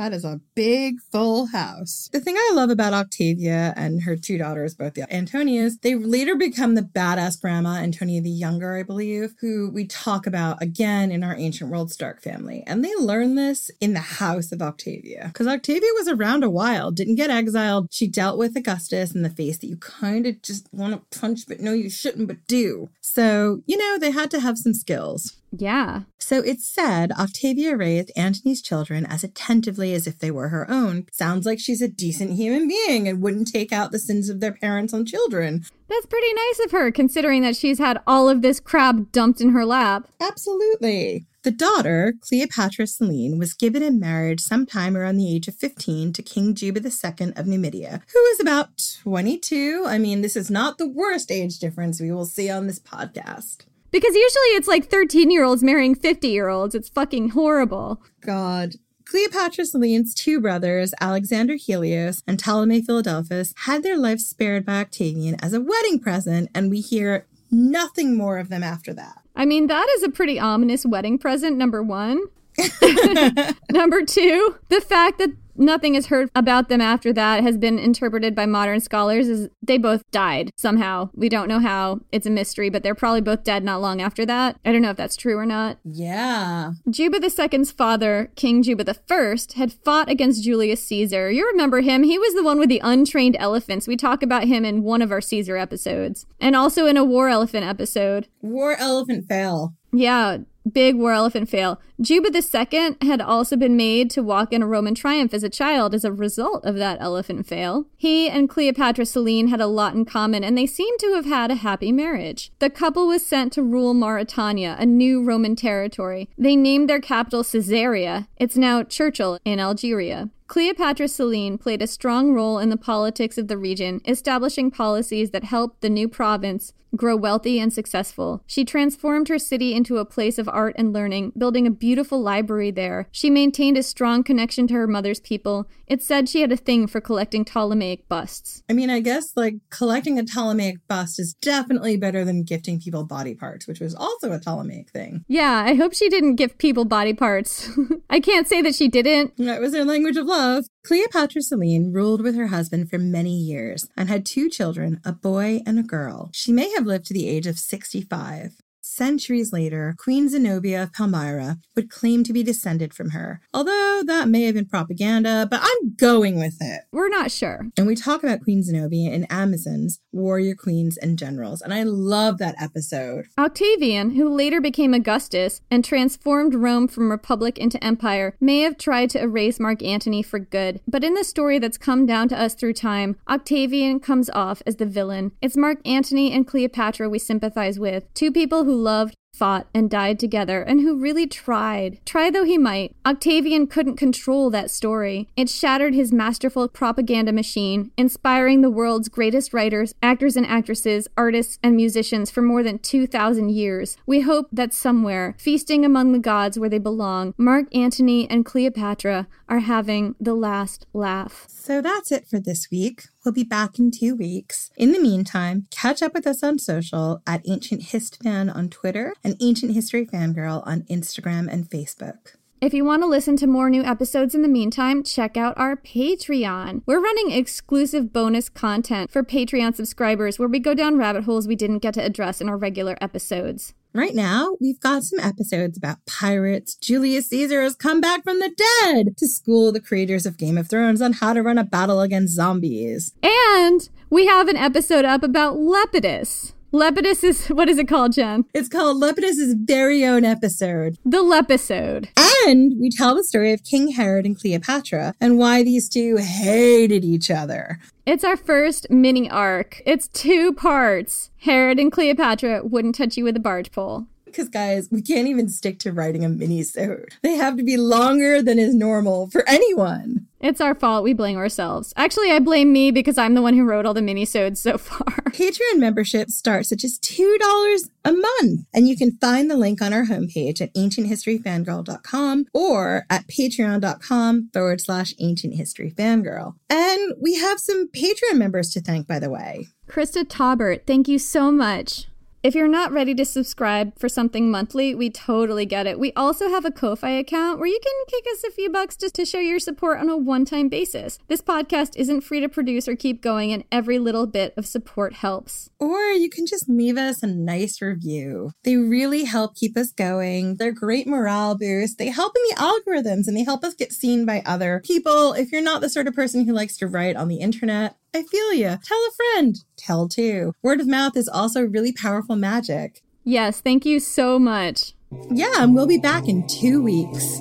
That 0.00 0.14
is 0.14 0.24
a 0.24 0.40
big, 0.54 0.98
full 1.12 1.48
house. 1.48 2.08
The 2.10 2.20
thing 2.20 2.34
I 2.34 2.52
love 2.54 2.70
about 2.70 2.94
Octavia 2.94 3.74
and 3.76 4.04
her 4.04 4.16
two 4.16 4.38
daughters, 4.38 4.74
both 4.74 4.94
the 4.94 5.02
Antonias, 5.14 5.76
they 5.76 5.94
later 5.94 6.36
become 6.36 6.74
the 6.74 6.80
badass 6.80 7.38
grandma, 7.38 7.74
Antonia 7.74 8.22
the 8.22 8.30
Younger, 8.30 8.78
I 8.78 8.82
believe, 8.82 9.34
who 9.42 9.70
we 9.70 9.86
talk 9.86 10.26
about 10.26 10.62
again 10.62 11.12
in 11.12 11.22
our 11.22 11.36
Ancient 11.36 11.70
World 11.70 11.92
Stark 11.92 12.22
family. 12.22 12.64
And 12.66 12.82
they 12.82 12.94
learn 12.96 13.34
this 13.34 13.70
in 13.78 13.92
the 13.92 14.00
house 14.00 14.52
of 14.52 14.62
Octavia. 14.62 15.26
Because 15.26 15.46
Octavia 15.46 15.90
was 15.92 16.08
around 16.08 16.44
a 16.44 16.50
while, 16.50 16.90
didn't 16.90 17.16
get 17.16 17.28
exiled. 17.28 17.88
She 17.90 18.08
dealt 18.08 18.38
with 18.38 18.56
Augustus 18.56 19.14
in 19.14 19.20
the 19.20 19.28
face 19.28 19.58
that 19.58 19.66
you 19.66 19.76
kind 19.76 20.26
of 20.26 20.40
just 20.40 20.66
want 20.72 20.94
to 20.94 21.18
punch, 21.18 21.40
but 21.46 21.60
no, 21.60 21.74
you 21.74 21.90
shouldn't, 21.90 22.26
but 22.26 22.46
do. 22.46 22.88
So, 23.12 23.62
you 23.66 23.76
know, 23.76 23.98
they 23.98 24.12
had 24.12 24.30
to 24.30 24.40
have 24.40 24.56
some 24.56 24.72
skills. 24.72 25.36
Yeah. 25.50 26.02
So 26.18 26.38
it's 26.38 26.64
said 26.64 27.10
Octavia 27.10 27.76
raised 27.76 28.12
Antony's 28.14 28.62
children 28.62 29.04
as 29.04 29.24
attentively 29.24 29.94
as 29.94 30.06
if 30.06 30.20
they 30.20 30.30
were 30.30 30.50
her 30.50 30.70
own. 30.70 31.06
Sounds 31.10 31.44
like 31.44 31.58
she's 31.58 31.82
a 31.82 31.88
decent 31.88 32.34
human 32.34 32.68
being 32.68 33.08
and 33.08 33.20
wouldn't 33.20 33.48
take 33.48 33.72
out 33.72 33.90
the 33.90 33.98
sins 33.98 34.28
of 34.28 34.38
their 34.38 34.52
parents 34.52 34.94
on 34.94 35.04
children. 35.04 35.64
That's 35.88 36.06
pretty 36.06 36.32
nice 36.32 36.60
of 36.64 36.70
her, 36.70 36.92
considering 36.92 37.42
that 37.42 37.56
she's 37.56 37.80
had 37.80 37.98
all 38.06 38.28
of 38.28 38.42
this 38.42 38.60
crab 38.60 39.10
dumped 39.10 39.40
in 39.40 39.50
her 39.50 39.66
lap. 39.66 40.06
Absolutely. 40.20 41.26
The 41.42 41.50
daughter, 41.50 42.12
Cleopatra 42.20 42.86
Selene, 42.86 43.38
was 43.38 43.54
given 43.54 43.82
in 43.82 43.98
marriage 43.98 44.40
sometime 44.40 44.94
around 44.94 45.16
the 45.16 45.34
age 45.34 45.48
of 45.48 45.54
15 45.54 46.12
to 46.12 46.22
King 46.22 46.54
Juba 46.54 46.80
II 46.80 47.32
of 47.34 47.46
Numidia, 47.46 48.02
who 48.12 48.18
was 48.18 48.40
about 48.40 48.98
22. 49.02 49.84
I 49.86 49.96
mean, 49.96 50.20
this 50.20 50.36
is 50.36 50.50
not 50.50 50.76
the 50.76 50.86
worst 50.86 51.30
age 51.30 51.58
difference 51.58 51.98
we 51.98 52.12
will 52.12 52.26
see 52.26 52.50
on 52.50 52.66
this 52.66 52.78
podcast. 52.78 53.64
Because 53.90 54.14
usually 54.14 54.48
it's 54.48 54.68
like 54.68 54.90
13 54.90 55.30
year 55.30 55.42
olds 55.42 55.62
marrying 55.62 55.94
50 55.94 56.28
year 56.28 56.48
olds. 56.48 56.74
It's 56.74 56.90
fucking 56.90 57.30
horrible. 57.30 58.02
God. 58.20 58.74
Cleopatra 59.06 59.64
Selene's 59.64 60.12
two 60.12 60.42
brothers, 60.42 60.92
Alexander 61.00 61.54
Helios 61.54 62.22
and 62.26 62.38
Ptolemy 62.38 62.82
Philadelphus, 62.82 63.54
had 63.64 63.82
their 63.82 63.96
lives 63.96 64.26
spared 64.26 64.66
by 64.66 64.80
Octavian 64.80 65.36
as 65.42 65.54
a 65.54 65.60
wedding 65.60 65.98
present, 65.98 66.50
and 66.54 66.70
we 66.70 66.80
hear 66.80 67.26
nothing 67.50 68.14
more 68.14 68.38
of 68.38 68.50
them 68.50 68.62
after 68.62 68.92
that. 68.92 69.19
I 69.36 69.44
mean, 69.44 69.68
that 69.68 69.88
is 69.96 70.02
a 70.02 70.10
pretty 70.10 70.38
ominous 70.38 70.84
wedding 70.84 71.18
present, 71.18 71.56
number 71.56 71.82
one. 71.82 72.20
number 73.70 74.04
two, 74.04 74.56
the 74.68 74.80
fact 74.80 75.18
that 75.18 75.30
nothing 75.60 75.94
is 75.94 76.06
heard 76.06 76.30
about 76.34 76.68
them 76.68 76.80
after 76.80 77.12
that 77.12 77.42
has 77.42 77.56
been 77.56 77.78
interpreted 77.78 78.34
by 78.34 78.46
modern 78.46 78.80
scholars 78.80 79.28
as 79.28 79.48
they 79.62 79.78
both 79.78 80.10
died 80.10 80.50
somehow. 80.56 81.10
We 81.14 81.28
don't 81.28 81.48
know 81.48 81.60
how. 81.60 82.00
It's 82.10 82.26
a 82.26 82.30
mystery, 82.30 82.70
but 82.70 82.82
they're 82.82 82.94
probably 82.94 83.20
both 83.20 83.44
dead 83.44 83.62
not 83.62 83.80
long 83.80 84.00
after 84.00 84.26
that. 84.26 84.58
I 84.64 84.72
don't 84.72 84.82
know 84.82 84.90
if 84.90 84.96
that's 84.96 85.16
true 85.16 85.36
or 85.36 85.46
not. 85.46 85.78
Yeah. 85.84 86.72
Juba 86.88 87.20
II's 87.22 87.70
father, 87.70 88.30
King 88.34 88.62
Juba 88.62 88.84
I, 89.10 89.36
had 89.56 89.72
fought 89.72 90.08
against 90.08 90.42
Julius 90.42 90.84
Caesar. 90.86 91.30
You 91.30 91.46
remember 91.46 91.80
him? 91.80 92.02
He 92.02 92.18
was 92.18 92.34
the 92.34 92.42
one 92.42 92.58
with 92.58 92.68
the 92.68 92.80
untrained 92.82 93.36
elephants. 93.38 93.86
We 93.86 93.96
talk 93.96 94.22
about 94.22 94.44
him 94.44 94.64
in 94.64 94.82
one 94.82 95.02
of 95.02 95.12
our 95.12 95.20
Caesar 95.20 95.56
episodes, 95.56 96.26
and 96.40 96.56
also 96.56 96.86
in 96.86 96.96
a 96.96 97.04
war 97.04 97.28
elephant 97.28 97.64
episode. 97.64 98.28
War 98.40 98.76
elephant 98.78 99.26
fail. 99.28 99.74
Yeah, 99.92 100.38
big 100.70 100.96
war 100.96 101.12
elephant 101.12 101.48
fail. 101.48 101.80
Juba 102.00 102.30
II 102.34 102.96
had 103.02 103.20
also 103.20 103.56
been 103.56 103.76
made 103.76 104.10
to 104.10 104.22
walk 104.22 104.52
in 104.52 104.62
a 104.62 104.66
Roman 104.66 104.94
triumph 104.94 105.34
as 105.34 105.42
a 105.42 105.50
child 105.50 105.94
as 105.94 106.04
a 106.04 106.12
result 106.12 106.64
of 106.64 106.76
that 106.76 107.00
elephant 107.00 107.46
fail. 107.46 107.86
He 107.96 108.28
and 108.28 108.48
Cleopatra 108.48 109.06
Selene 109.06 109.48
had 109.48 109.60
a 109.60 109.66
lot 109.66 109.94
in 109.94 110.04
common, 110.04 110.42
and 110.42 110.56
they 110.56 110.66
seem 110.66 110.96
to 110.98 111.14
have 111.14 111.26
had 111.26 111.50
a 111.50 111.56
happy 111.56 111.92
marriage. 111.92 112.50
The 112.58 112.70
couple 112.70 113.06
was 113.06 113.24
sent 113.24 113.52
to 113.54 113.62
rule 113.62 113.94
Mauritania, 113.94 114.76
a 114.78 114.86
new 114.86 115.22
Roman 115.22 115.56
territory. 115.56 116.28
They 116.38 116.56
named 116.56 116.88
their 116.88 117.00
capital 117.00 117.44
Caesarea. 117.44 118.28
It's 118.36 118.56
now 118.56 118.82
Cherchell 118.82 119.38
in 119.44 119.60
Algeria. 119.60 120.30
Cleopatra 120.46 121.06
Selene 121.06 121.58
played 121.58 121.80
a 121.80 121.86
strong 121.86 122.32
role 122.32 122.58
in 122.58 122.70
the 122.70 122.76
politics 122.76 123.38
of 123.38 123.46
the 123.46 123.56
region, 123.56 124.00
establishing 124.04 124.70
policies 124.72 125.30
that 125.30 125.44
helped 125.44 125.80
the 125.80 125.88
new 125.88 126.08
province 126.08 126.72
grow 126.96 127.16
wealthy 127.16 127.58
and 127.58 127.72
successful. 127.72 128.42
She 128.46 128.64
transformed 128.64 129.28
her 129.28 129.38
city 129.38 129.74
into 129.74 129.98
a 129.98 130.04
place 130.04 130.38
of 130.38 130.48
art 130.48 130.74
and 130.76 130.92
learning, 130.92 131.32
building 131.36 131.66
a 131.66 131.70
beautiful 131.70 132.20
library 132.20 132.70
there. 132.70 133.08
She 133.10 133.30
maintained 133.30 133.76
a 133.76 133.82
strong 133.82 134.22
connection 134.22 134.66
to 134.68 134.74
her 134.74 134.86
mother's 134.86 135.20
people. 135.20 135.68
It's 135.86 136.06
said 136.06 136.28
she 136.28 136.40
had 136.40 136.52
a 136.52 136.56
thing 136.56 136.86
for 136.86 137.00
collecting 137.00 137.44
Ptolemaic 137.44 138.08
busts. 138.08 138.62
I 138.68 138.72
mean, 138.72 138.90
I 138.90 139.00
guess 139.00 139.32
like 139.36 139.56
collecting 139.70 140.18
a 140.18 140.24
Ptolemaic 140.24 140.86
bust 140.88 141.18
is 141.18 141.34
definitely 141.34 141.96
better 141.96 142.24
than 142.24 142.44
gifting 142.44 142.80
people 142.80 143.04
body 143.04 143.34
parts, 143.34 143.66
which 143.66 143.80
was 143.80 143.94
also 143.94 144.32
a 144.32 144.38
Ptolemaic 144.38 144.90
thing. 144.90 145.24
Yeah, 145.28 145.64
I 145.66 145.74
hope 145.74 145.94
she 145.94 146.08
didn't 146.08 146.36
give 146.36 146.58
people 146.58 146.84
body 146.84 147.14
parts. 147.14 147.68
I 148.10 148.20
can't 148.20 148.48
say 148.48 148.62
that 148.62 148.74
she 148.74 148.88
didn't. 148.88 149.36
That 149.36 149.60
was 149.60 149.72
their 149.72 149.84
language 149.84 150.16
of 150.16 150.26
love. 150.26 150.64
Cleopatra 150.82 151.42
Selene 151.42 151.92
ruled 151.92 152.22
with 152.22 152.34
her 152.36 152.46
husband 152.46 152.88
for 152.88 152.98
many 152.98 153.36
years 153.36 153.86
and 153.96 154.08
had 154.08 154.24
two 154.24 154.48
children, 154.48 155.00
a 155.04 155.12
boy 155.12 155.60
and 155.66 155.78
a 155.78 155.82
girl. 155.82 156.30
She 156.32 156.52
may 156.52 156.70
have 156.70 156.86
lived 156.86 157.04
to 157.06 157.14
the 157.14 157.28
age 157.28 157.46
of 157.46 157.58
65. 157.58 158.56
Centuries 158.92 159.52
later, 159.52 159.94
Queen 159.96 160.28
Zenobia 160.28 160.82
of 160.82 160.92
Palmyra 160.92 161.58
would 161.76 161.88
claim 161.88 162.24
to 162.24 162.32
be 162.32 162.42
descended 162.42 162.92
from 162.92 163.10
her, 163.10 163.40
although 163.54 164.02
that 164.04 164.26
may 164.26 164.42
have 164.42 164.56
been 164.56 164.66
propaganda, 164.66 165.46
but 165.48 165.60
I'm 165.62 165.94
going 165.94 166.40
with 166.40 166.56
it. 166.60 166.80
We're 166.90 167.08
not 167.08 167.30
sure. 167.30 167.68
And 167.78 167.86
we 167.86 167.94
talk 167.94 168.24
about 168.24 168.42
Queen 168.42 168.64
Zenobia 168.64 169.12
in 169.12 169.26
Amazons, 169.30 170.00
Warrior 170.10 170.56
Queens 170.56 170.96
and 170.96 171.16
Generals, 171.16 171.62
and 171.62 171.72
I 171.72 171.84
love 171.84 172.38
that 172.38 172.60
episode. 172.60 173.26
Octavian, 173.38 174.16
who 174.16 174.28
later 174.28 174.60
became 174.60 174.92
Augustus 174.92 175.60
and 175.70 175.84
transformed 175.84 176.56
Rome 176.56 176.88
from 176.88 177.12
republic 177.12 177.58
into 177.58 177.82
empire, 177.82 178.34
may 178.40 178.62
have 178.62 178.76
tried 178.76 179.10
to 179.10 179.22
erase 179.22 179.60
Mark 179.60 179.84
Antony 179.84 180.20
for 180.20 180.40
good, 180.40 180.80
but 180.88 181.04
in 181.04 181.14
the 181.14 181.22
story 181.22 181.60
that's 181.60 181.78
come 181.78 182.06
down 182.06 182.28
to 182.30 182.38
us 182.38 182.54
through 182.54 182.72
time, 182.72 183.14
Octavian 183.28 184.00
comes 184.00 184.28
off 184.30 184.64
as 184.66 184.76
the 184.76 184.84
villain. 184.84 185.30
It's 185.40 185.56
Mark 185.56 185.78
Antony 185.86 186.32
and 186.32 186.44
Cleopatra 186.44 187.08
we 187.08 187.20
sympathize 187.20 187.78
with, 187.78 188.12
two 188.14 188.32
people 188.32 188.64
who 188.64 188.79
loved, 188.80 189.14
fought, 189.32 189.68
and 189.72 189.88
died 189.88 190.18
together, 190.18 190.60
and 190.62 190.80
who 190.80 191.00
really 191.00 191.26
tried. 191.26 191.98
Try 192.04 192.30
though 192.30 192.44
he 192.44 192.58
might, 192.58 192.94
Octavian 193.06 193.66
couldn't 193.66 193.96
control 193.96 194.50
that 194.50 194.70
story. 194.70 195.28
It 195.36 195.48
shattered 195.48 195.94
his 195.94 196.12
masterful 196.12 196.68
propaganda 196.68 197.32
machine, 197.32 197.90
inspiring 197.96 198.60
the 198.60 198.70
world's 198.70 199.08
greatest 199.08 199.54
writers, 199.54 199.94
actors 200.02 200.36
and 200.36 200.46
actresses, 200.46 201.08
artists 201.16 201.58
and 201.62 201.74
musicians 201.76 202.30
for 202.30 202.42
more 202.42 202.62
than 202.62 202.80
2,000 202.80 203.50
years. 203.50 203.96
We 204.04 204.20
hope 204.20 204.48
that 204.52 204.74
somewhere, 204.74 205.34
feasting 205.38 205.84
among 205.84 206.12
the 206.12 206.18
gods 206.18 206.58
where 206.58 206.68
they 206.68 206.78
belong, 206.78 207.32
Mark 207.38 207.74
Antony 207.74 208.28
and 208.28 208.44
Cleopatra 208.44 209.26
are 209.48 209.60
having 209.60 210.16
the 210.20 210.34
last 210.34 210.86
laugh. 210.92 211.46
So 211.48 211.80
that's 211.80 212.12
it 212.12 212.26
for 212.28 212.40
this 212.40 212.68
week. 212.70 213.04
We'll 213.24 213.34
be 213.34 213.44
back 213.44 213.78
in 213.78 213.90
two 213.90 214.14
weeks. 214.14 214.70
In 214.76 214.92
the 214.92 215.00
meantime, 215.00 215.66
catch 215.70 216.02
up 216.02 216.14
with 216.14 216.26
us 216.26 216.42
on 216.42 216.58
social 216.58 217.22
at 217.26 217.42
Ancient 217.46 217.82
Histfan 217.82 218.54
on 218.54 218.70
Twitter 218.70 219.12
and 219.22 219.36
Ancient 219.40 219.72
History 219.72 220.06
Fangirl 220.06 220.66
on 220.66 220.82
Instagram 220.82 221.46
and 221.52 221.68
Facebook. 221.68 222.36
If 222.62 222.74
you 222.74 222.84
want 222.84 223.02
to 223.02 223.06
listen 223.06 223.36
to 223.36 223.46
more 223.46 223.70
new 223.70 223.82
episodes 223.82 224.34
in 224.34 224.42
the 224.42 224.48
meantime, 224.48 225.02
check 225.02 225.36
out 225.36 225.56
our 225.56 225.76
Patreon. 225.76 226.82
We're 226.84 227.00
running 227.00 227.30
exclusive 227.30 228.12
bonus 228.12 228.48
content 228.48 229.10
for 229.10 229.22
Patreon 229.22 229.74
subscribers 229.74 230.38
where 230.38 230.48
we 230.48 230.58
go 230.58 230.74
down 230.74 230.98
rabbit 230.98 231.24
holes 231.24 231.48
we 231.48 231.56
didn't 231.56 231.78
get 231.78 231.94
to 231.94 232.04
address 232.04 232.40
in 232.40 232.48
our 232.48 232.58
regular 232.58 232.98
episodes. 233.00 233.72
Right 233.92 234.14
now, 234.14 234.56
we've 234.60 234.78
got 234.78 235.02
some 235.02 235.18
episodes 235.18 235.76
about 235.76 236.06
pirates. 236.06 236.76
Julius 236.76 237.28
Caesar 237.30 237.62
has 237.62 237.74
come 237.74 238.00
back 238.00 238.22
from 238.22 238.38
the 238.38 238.50
dead 238.50 239.16
to 239.16 239.26
school 239.26 239.72
the 239.72 239.80
creators 239.80 240.26
of 240.26 240.36
Game 240.36 240.56
of 240.56 240.68
Thrones 240.68 241.02
on 241.02 241.14
how 241.14 241.32
to 241.32 241.42
run 241.42 241.58
a 241.58 241.64
battle 241.64 242.00
against 242.00 242.34
zombies. 242.34 243.12
And 243.20 243.88
we 244.08 244.26
have 244.26 244.46
an 244.46 244.56
episode 244.56 245.04
up 245.04 245.24
about 245.24 245.56
Lepidus. 245.56 246.52
Lepidus 246.72 247.24
is 247.24 247.48
what 247.48 247.68
is 247.68 247.78
it 247.78 247.88
called, 247.88 248.12
Jen? 248.12 248.44
It's 248.54 248.68
called 248.68 248.98
Lepidus's 248.98 249.54
very 249.54 250.04
own 250.04 250.24
episode. 250.24 250.98
The 251.04 251.20
Lepisode. 251.20 252.08
And 252.46 252.74
we 252.80 252.90
tell 252.90 253.16
the 253.16 253.24
story 253.24 253.52
of 253.52 253.64
King 253.64 253.88
Herod 253.88 254.24
and 254.24 254.38
Cleopatra 254.38 255.14
and 255.20 255.36
why 255.36 255.64
these 255.64 255.88
two 255.88 256.16
hated 256.18 257.04
each 257.04 257.28
other. 257.28 257.80
It's 258.06 258.22
our 258.22 258.36
first 258.36 258.88
mini 258.88 259.28
arc. 259.28 259.82
It's 259.84 260.06
two 260.08 260.52
parts. 260.52 261.30
Herod 261.38 261.80
and 261.80 261.90
Cleopatra 261.90 262.62
wouldn't 262.62 262.94
touch 262.94 263.16
you 263.16 263.24
with 263.24 263.36
a 263.36 263.40
barge 263.40 263.72
pole. 263.72 264.06
Because, 264.30 264.48
guys, 264.48 264.88
we 264.90 265.02
can't 265.02 265.28
even 265.28 265.48
stick 265.48 265.78
to 265.80 265.92
writing 265.92 266.24
a 266.24 266.28
mini-sode. 266.28 267.14
They 267.22 267.34
have 267.34 267.56
to 267.56 267.62
be 267.62 267.76
longer 267.76 268.42
than 268.42 268.58
is 268.58 268.74
normal 268.74 269.28
for 269.30 269.48
anyone. 269.48 270.26
It's 270.40 270.60
our 270.60 270.74
fault. 270.74 271.04
We 271.04 271.12
blame 271.12 271.36
ourselves. 271.36 271.92
Actually, 271.96 272.30
I 272.32 272.38
blame 272.38 272.72
me 272.72 272.90
because 272.90 273.18
I'm 273.18 273.34
the 273.34 273.42
one 273.42 273.52
who 273.52 273.64
wrote 273.64 273.84
all 273.84 273.92
the 273.92 274.00
minisodes 274.00 274.56
so 274.56 274.78
far. 274.78 275.06
Patreon 275.28 275.76
membership 275.76 276.30
starts 276.30 276.72
at 276.72 276.78
just 276.78 277.02
$2 277.02 277.90
a 278.06 278.12
month. 278.12 278.66
And 278.72 278.88
you 278.88 278.96
can 278.96 279.18
find 279.18 279.50
the 279.50 279.56
link 279.56 279.82
on 279.82 279.92
our 279.92 280.04
homepage 280.04 280.62
at 280.62 280.72
ancienthistoryfangirl.com 280.72 282.46
or 282.54 283.04
at 283.10 283.26
patreon.com 283.26 284.50
forward 284.52 284.80
slash 284.80 285.14
ancienthistoryfangirl. 285.16 286.54
And 286.70 287.14
we 287.20 287.34
have 287.34 287.60
some 287.60 287.88
Patreon 287.88 288.36
members 288.36 288.70
to 288.70 288.80
thank, 288.80 289.06
by 289.06 289.18
the 289.18 289.30
way. 289.30 289.66
Krista 289.88 290.24
Taubert, 290.24 290.86
thank 290.86 291.06
you 291.06 291.18
so 291.18 291.52
much. 291.52 292.06
If 292.42 292.54
you're 292.54 292.68
not 292.68 292.90
ready 292.90 293.14
to 293.16 293.24
subscribe 293.26 293.98
for 293.98 294.08
something 294.08 294.50
monthly, 294.50 294.94
we 294.94 295.10
totally 295.10 295.66
get 295.66 295.86
it. 295.86 296.00
We 296.00 296.10
also 296.14 296.48
have 296.48 296.64
a 296.64 296.70
Ko-Fi 296.70 297.10
account 297.10 297.58
where 297.58 297.68
you 297.68 297.78
can 297.82 297.92
kick 298.08 298.24
us 298.32 298.42
a 298.44 298.50
few 298.50 298.70
bucks 298.70 298.96
just 298.96 299.14
to 299.16 299.26
show 299.26 299.40
your 299.40 299.58
support 299.58 299.98
on 299.98 300.08
a 300.08 300.16
one-time 300.16 300.70
basis. 300.70 301.18
This 301.28 301.42
podcast 301.42 301.96
isn't 301.96 302.22
free 302.22 302.40
to 302.40 302.48
produce 302.48 302.88
or 302.88 302.96
keep 302.96 303.20
going, 303.20 303.52
and 303.52 303.64
every 303.70 303.98
little 303.98 304.26
bit 304.26 304.54
of 304.56 304.64
support 304.64 305.16
helps. 305.16 305.68
Or 305.78 305.98
you 306.12 306.30
can 306.30 306.46
just 306.46 306.66
leave 306.66 306.96
us 306.96 307.22
a 307.22 307.26
nice 307.26 307.82
review. 307.82 308.52
They 308.64 308.76
really 308.76 309.24
help 309.24 309.54
keep 309.54 309.76
us 309.76 309.92
going. 309.92 310.56
They're 310.56 310.72
great 310.72 311.06
morale 311.06 311.58
boost. 311.58 311.98
They 311.98 312.08
help 312.08 312.32
in 312.34 312.42
the 312.48 312.62
algorithms 312.62 313.28
and 313.28 313.36
they 313.36 313.44
help 313.44 313.64
us 313.64 313.74
get 313.74 313.92
seen 313.92 314.24
by 314.24 314.42
other 314.46 314.80
people. 314.82 315.34
If 315.34 315.52
you're 315.52 315.60
not 315.60 315.82
the 315.82 315.90
sort 315.90 316.08
of 316.08 316.14
person 316.14 316.46
who 316.46 316.54
likes 316.54 316.78
to 316.78 316.86
write 316.86 317.16
on 317.16 317.28
the 317.28 317.40
internet, 317.40 317.96
I 318.14 318.22
feel 318.22 318.54
you. 318.54 318.78
Tell 318.82 318.98
a 318.98 319.10
friend. 319.34 319.56
Tell 319.80 320.08
too. 320.08 320.52
Word 320.62 320.80
of 320.80 320.86
mouth 320.86 321.16
is 321.16 321.26
also 321.26 321.62
really 321.62 321.92
powerful 321.92 322.36
magic. 322.36 323.02
Yes, 323.24 323.60
thank 323.60 323.86
you 323.86 323.98
so 323.98 324.38
much. 324.38 324.92
Yeah, 325.30 325.62
and 325.62 325.74
we'll 325.74 325.86
be 325.86 325.98
back 325.98 326.28
in 326.28 326.46
two 326.46 326.82
weeks. 326.82 327.40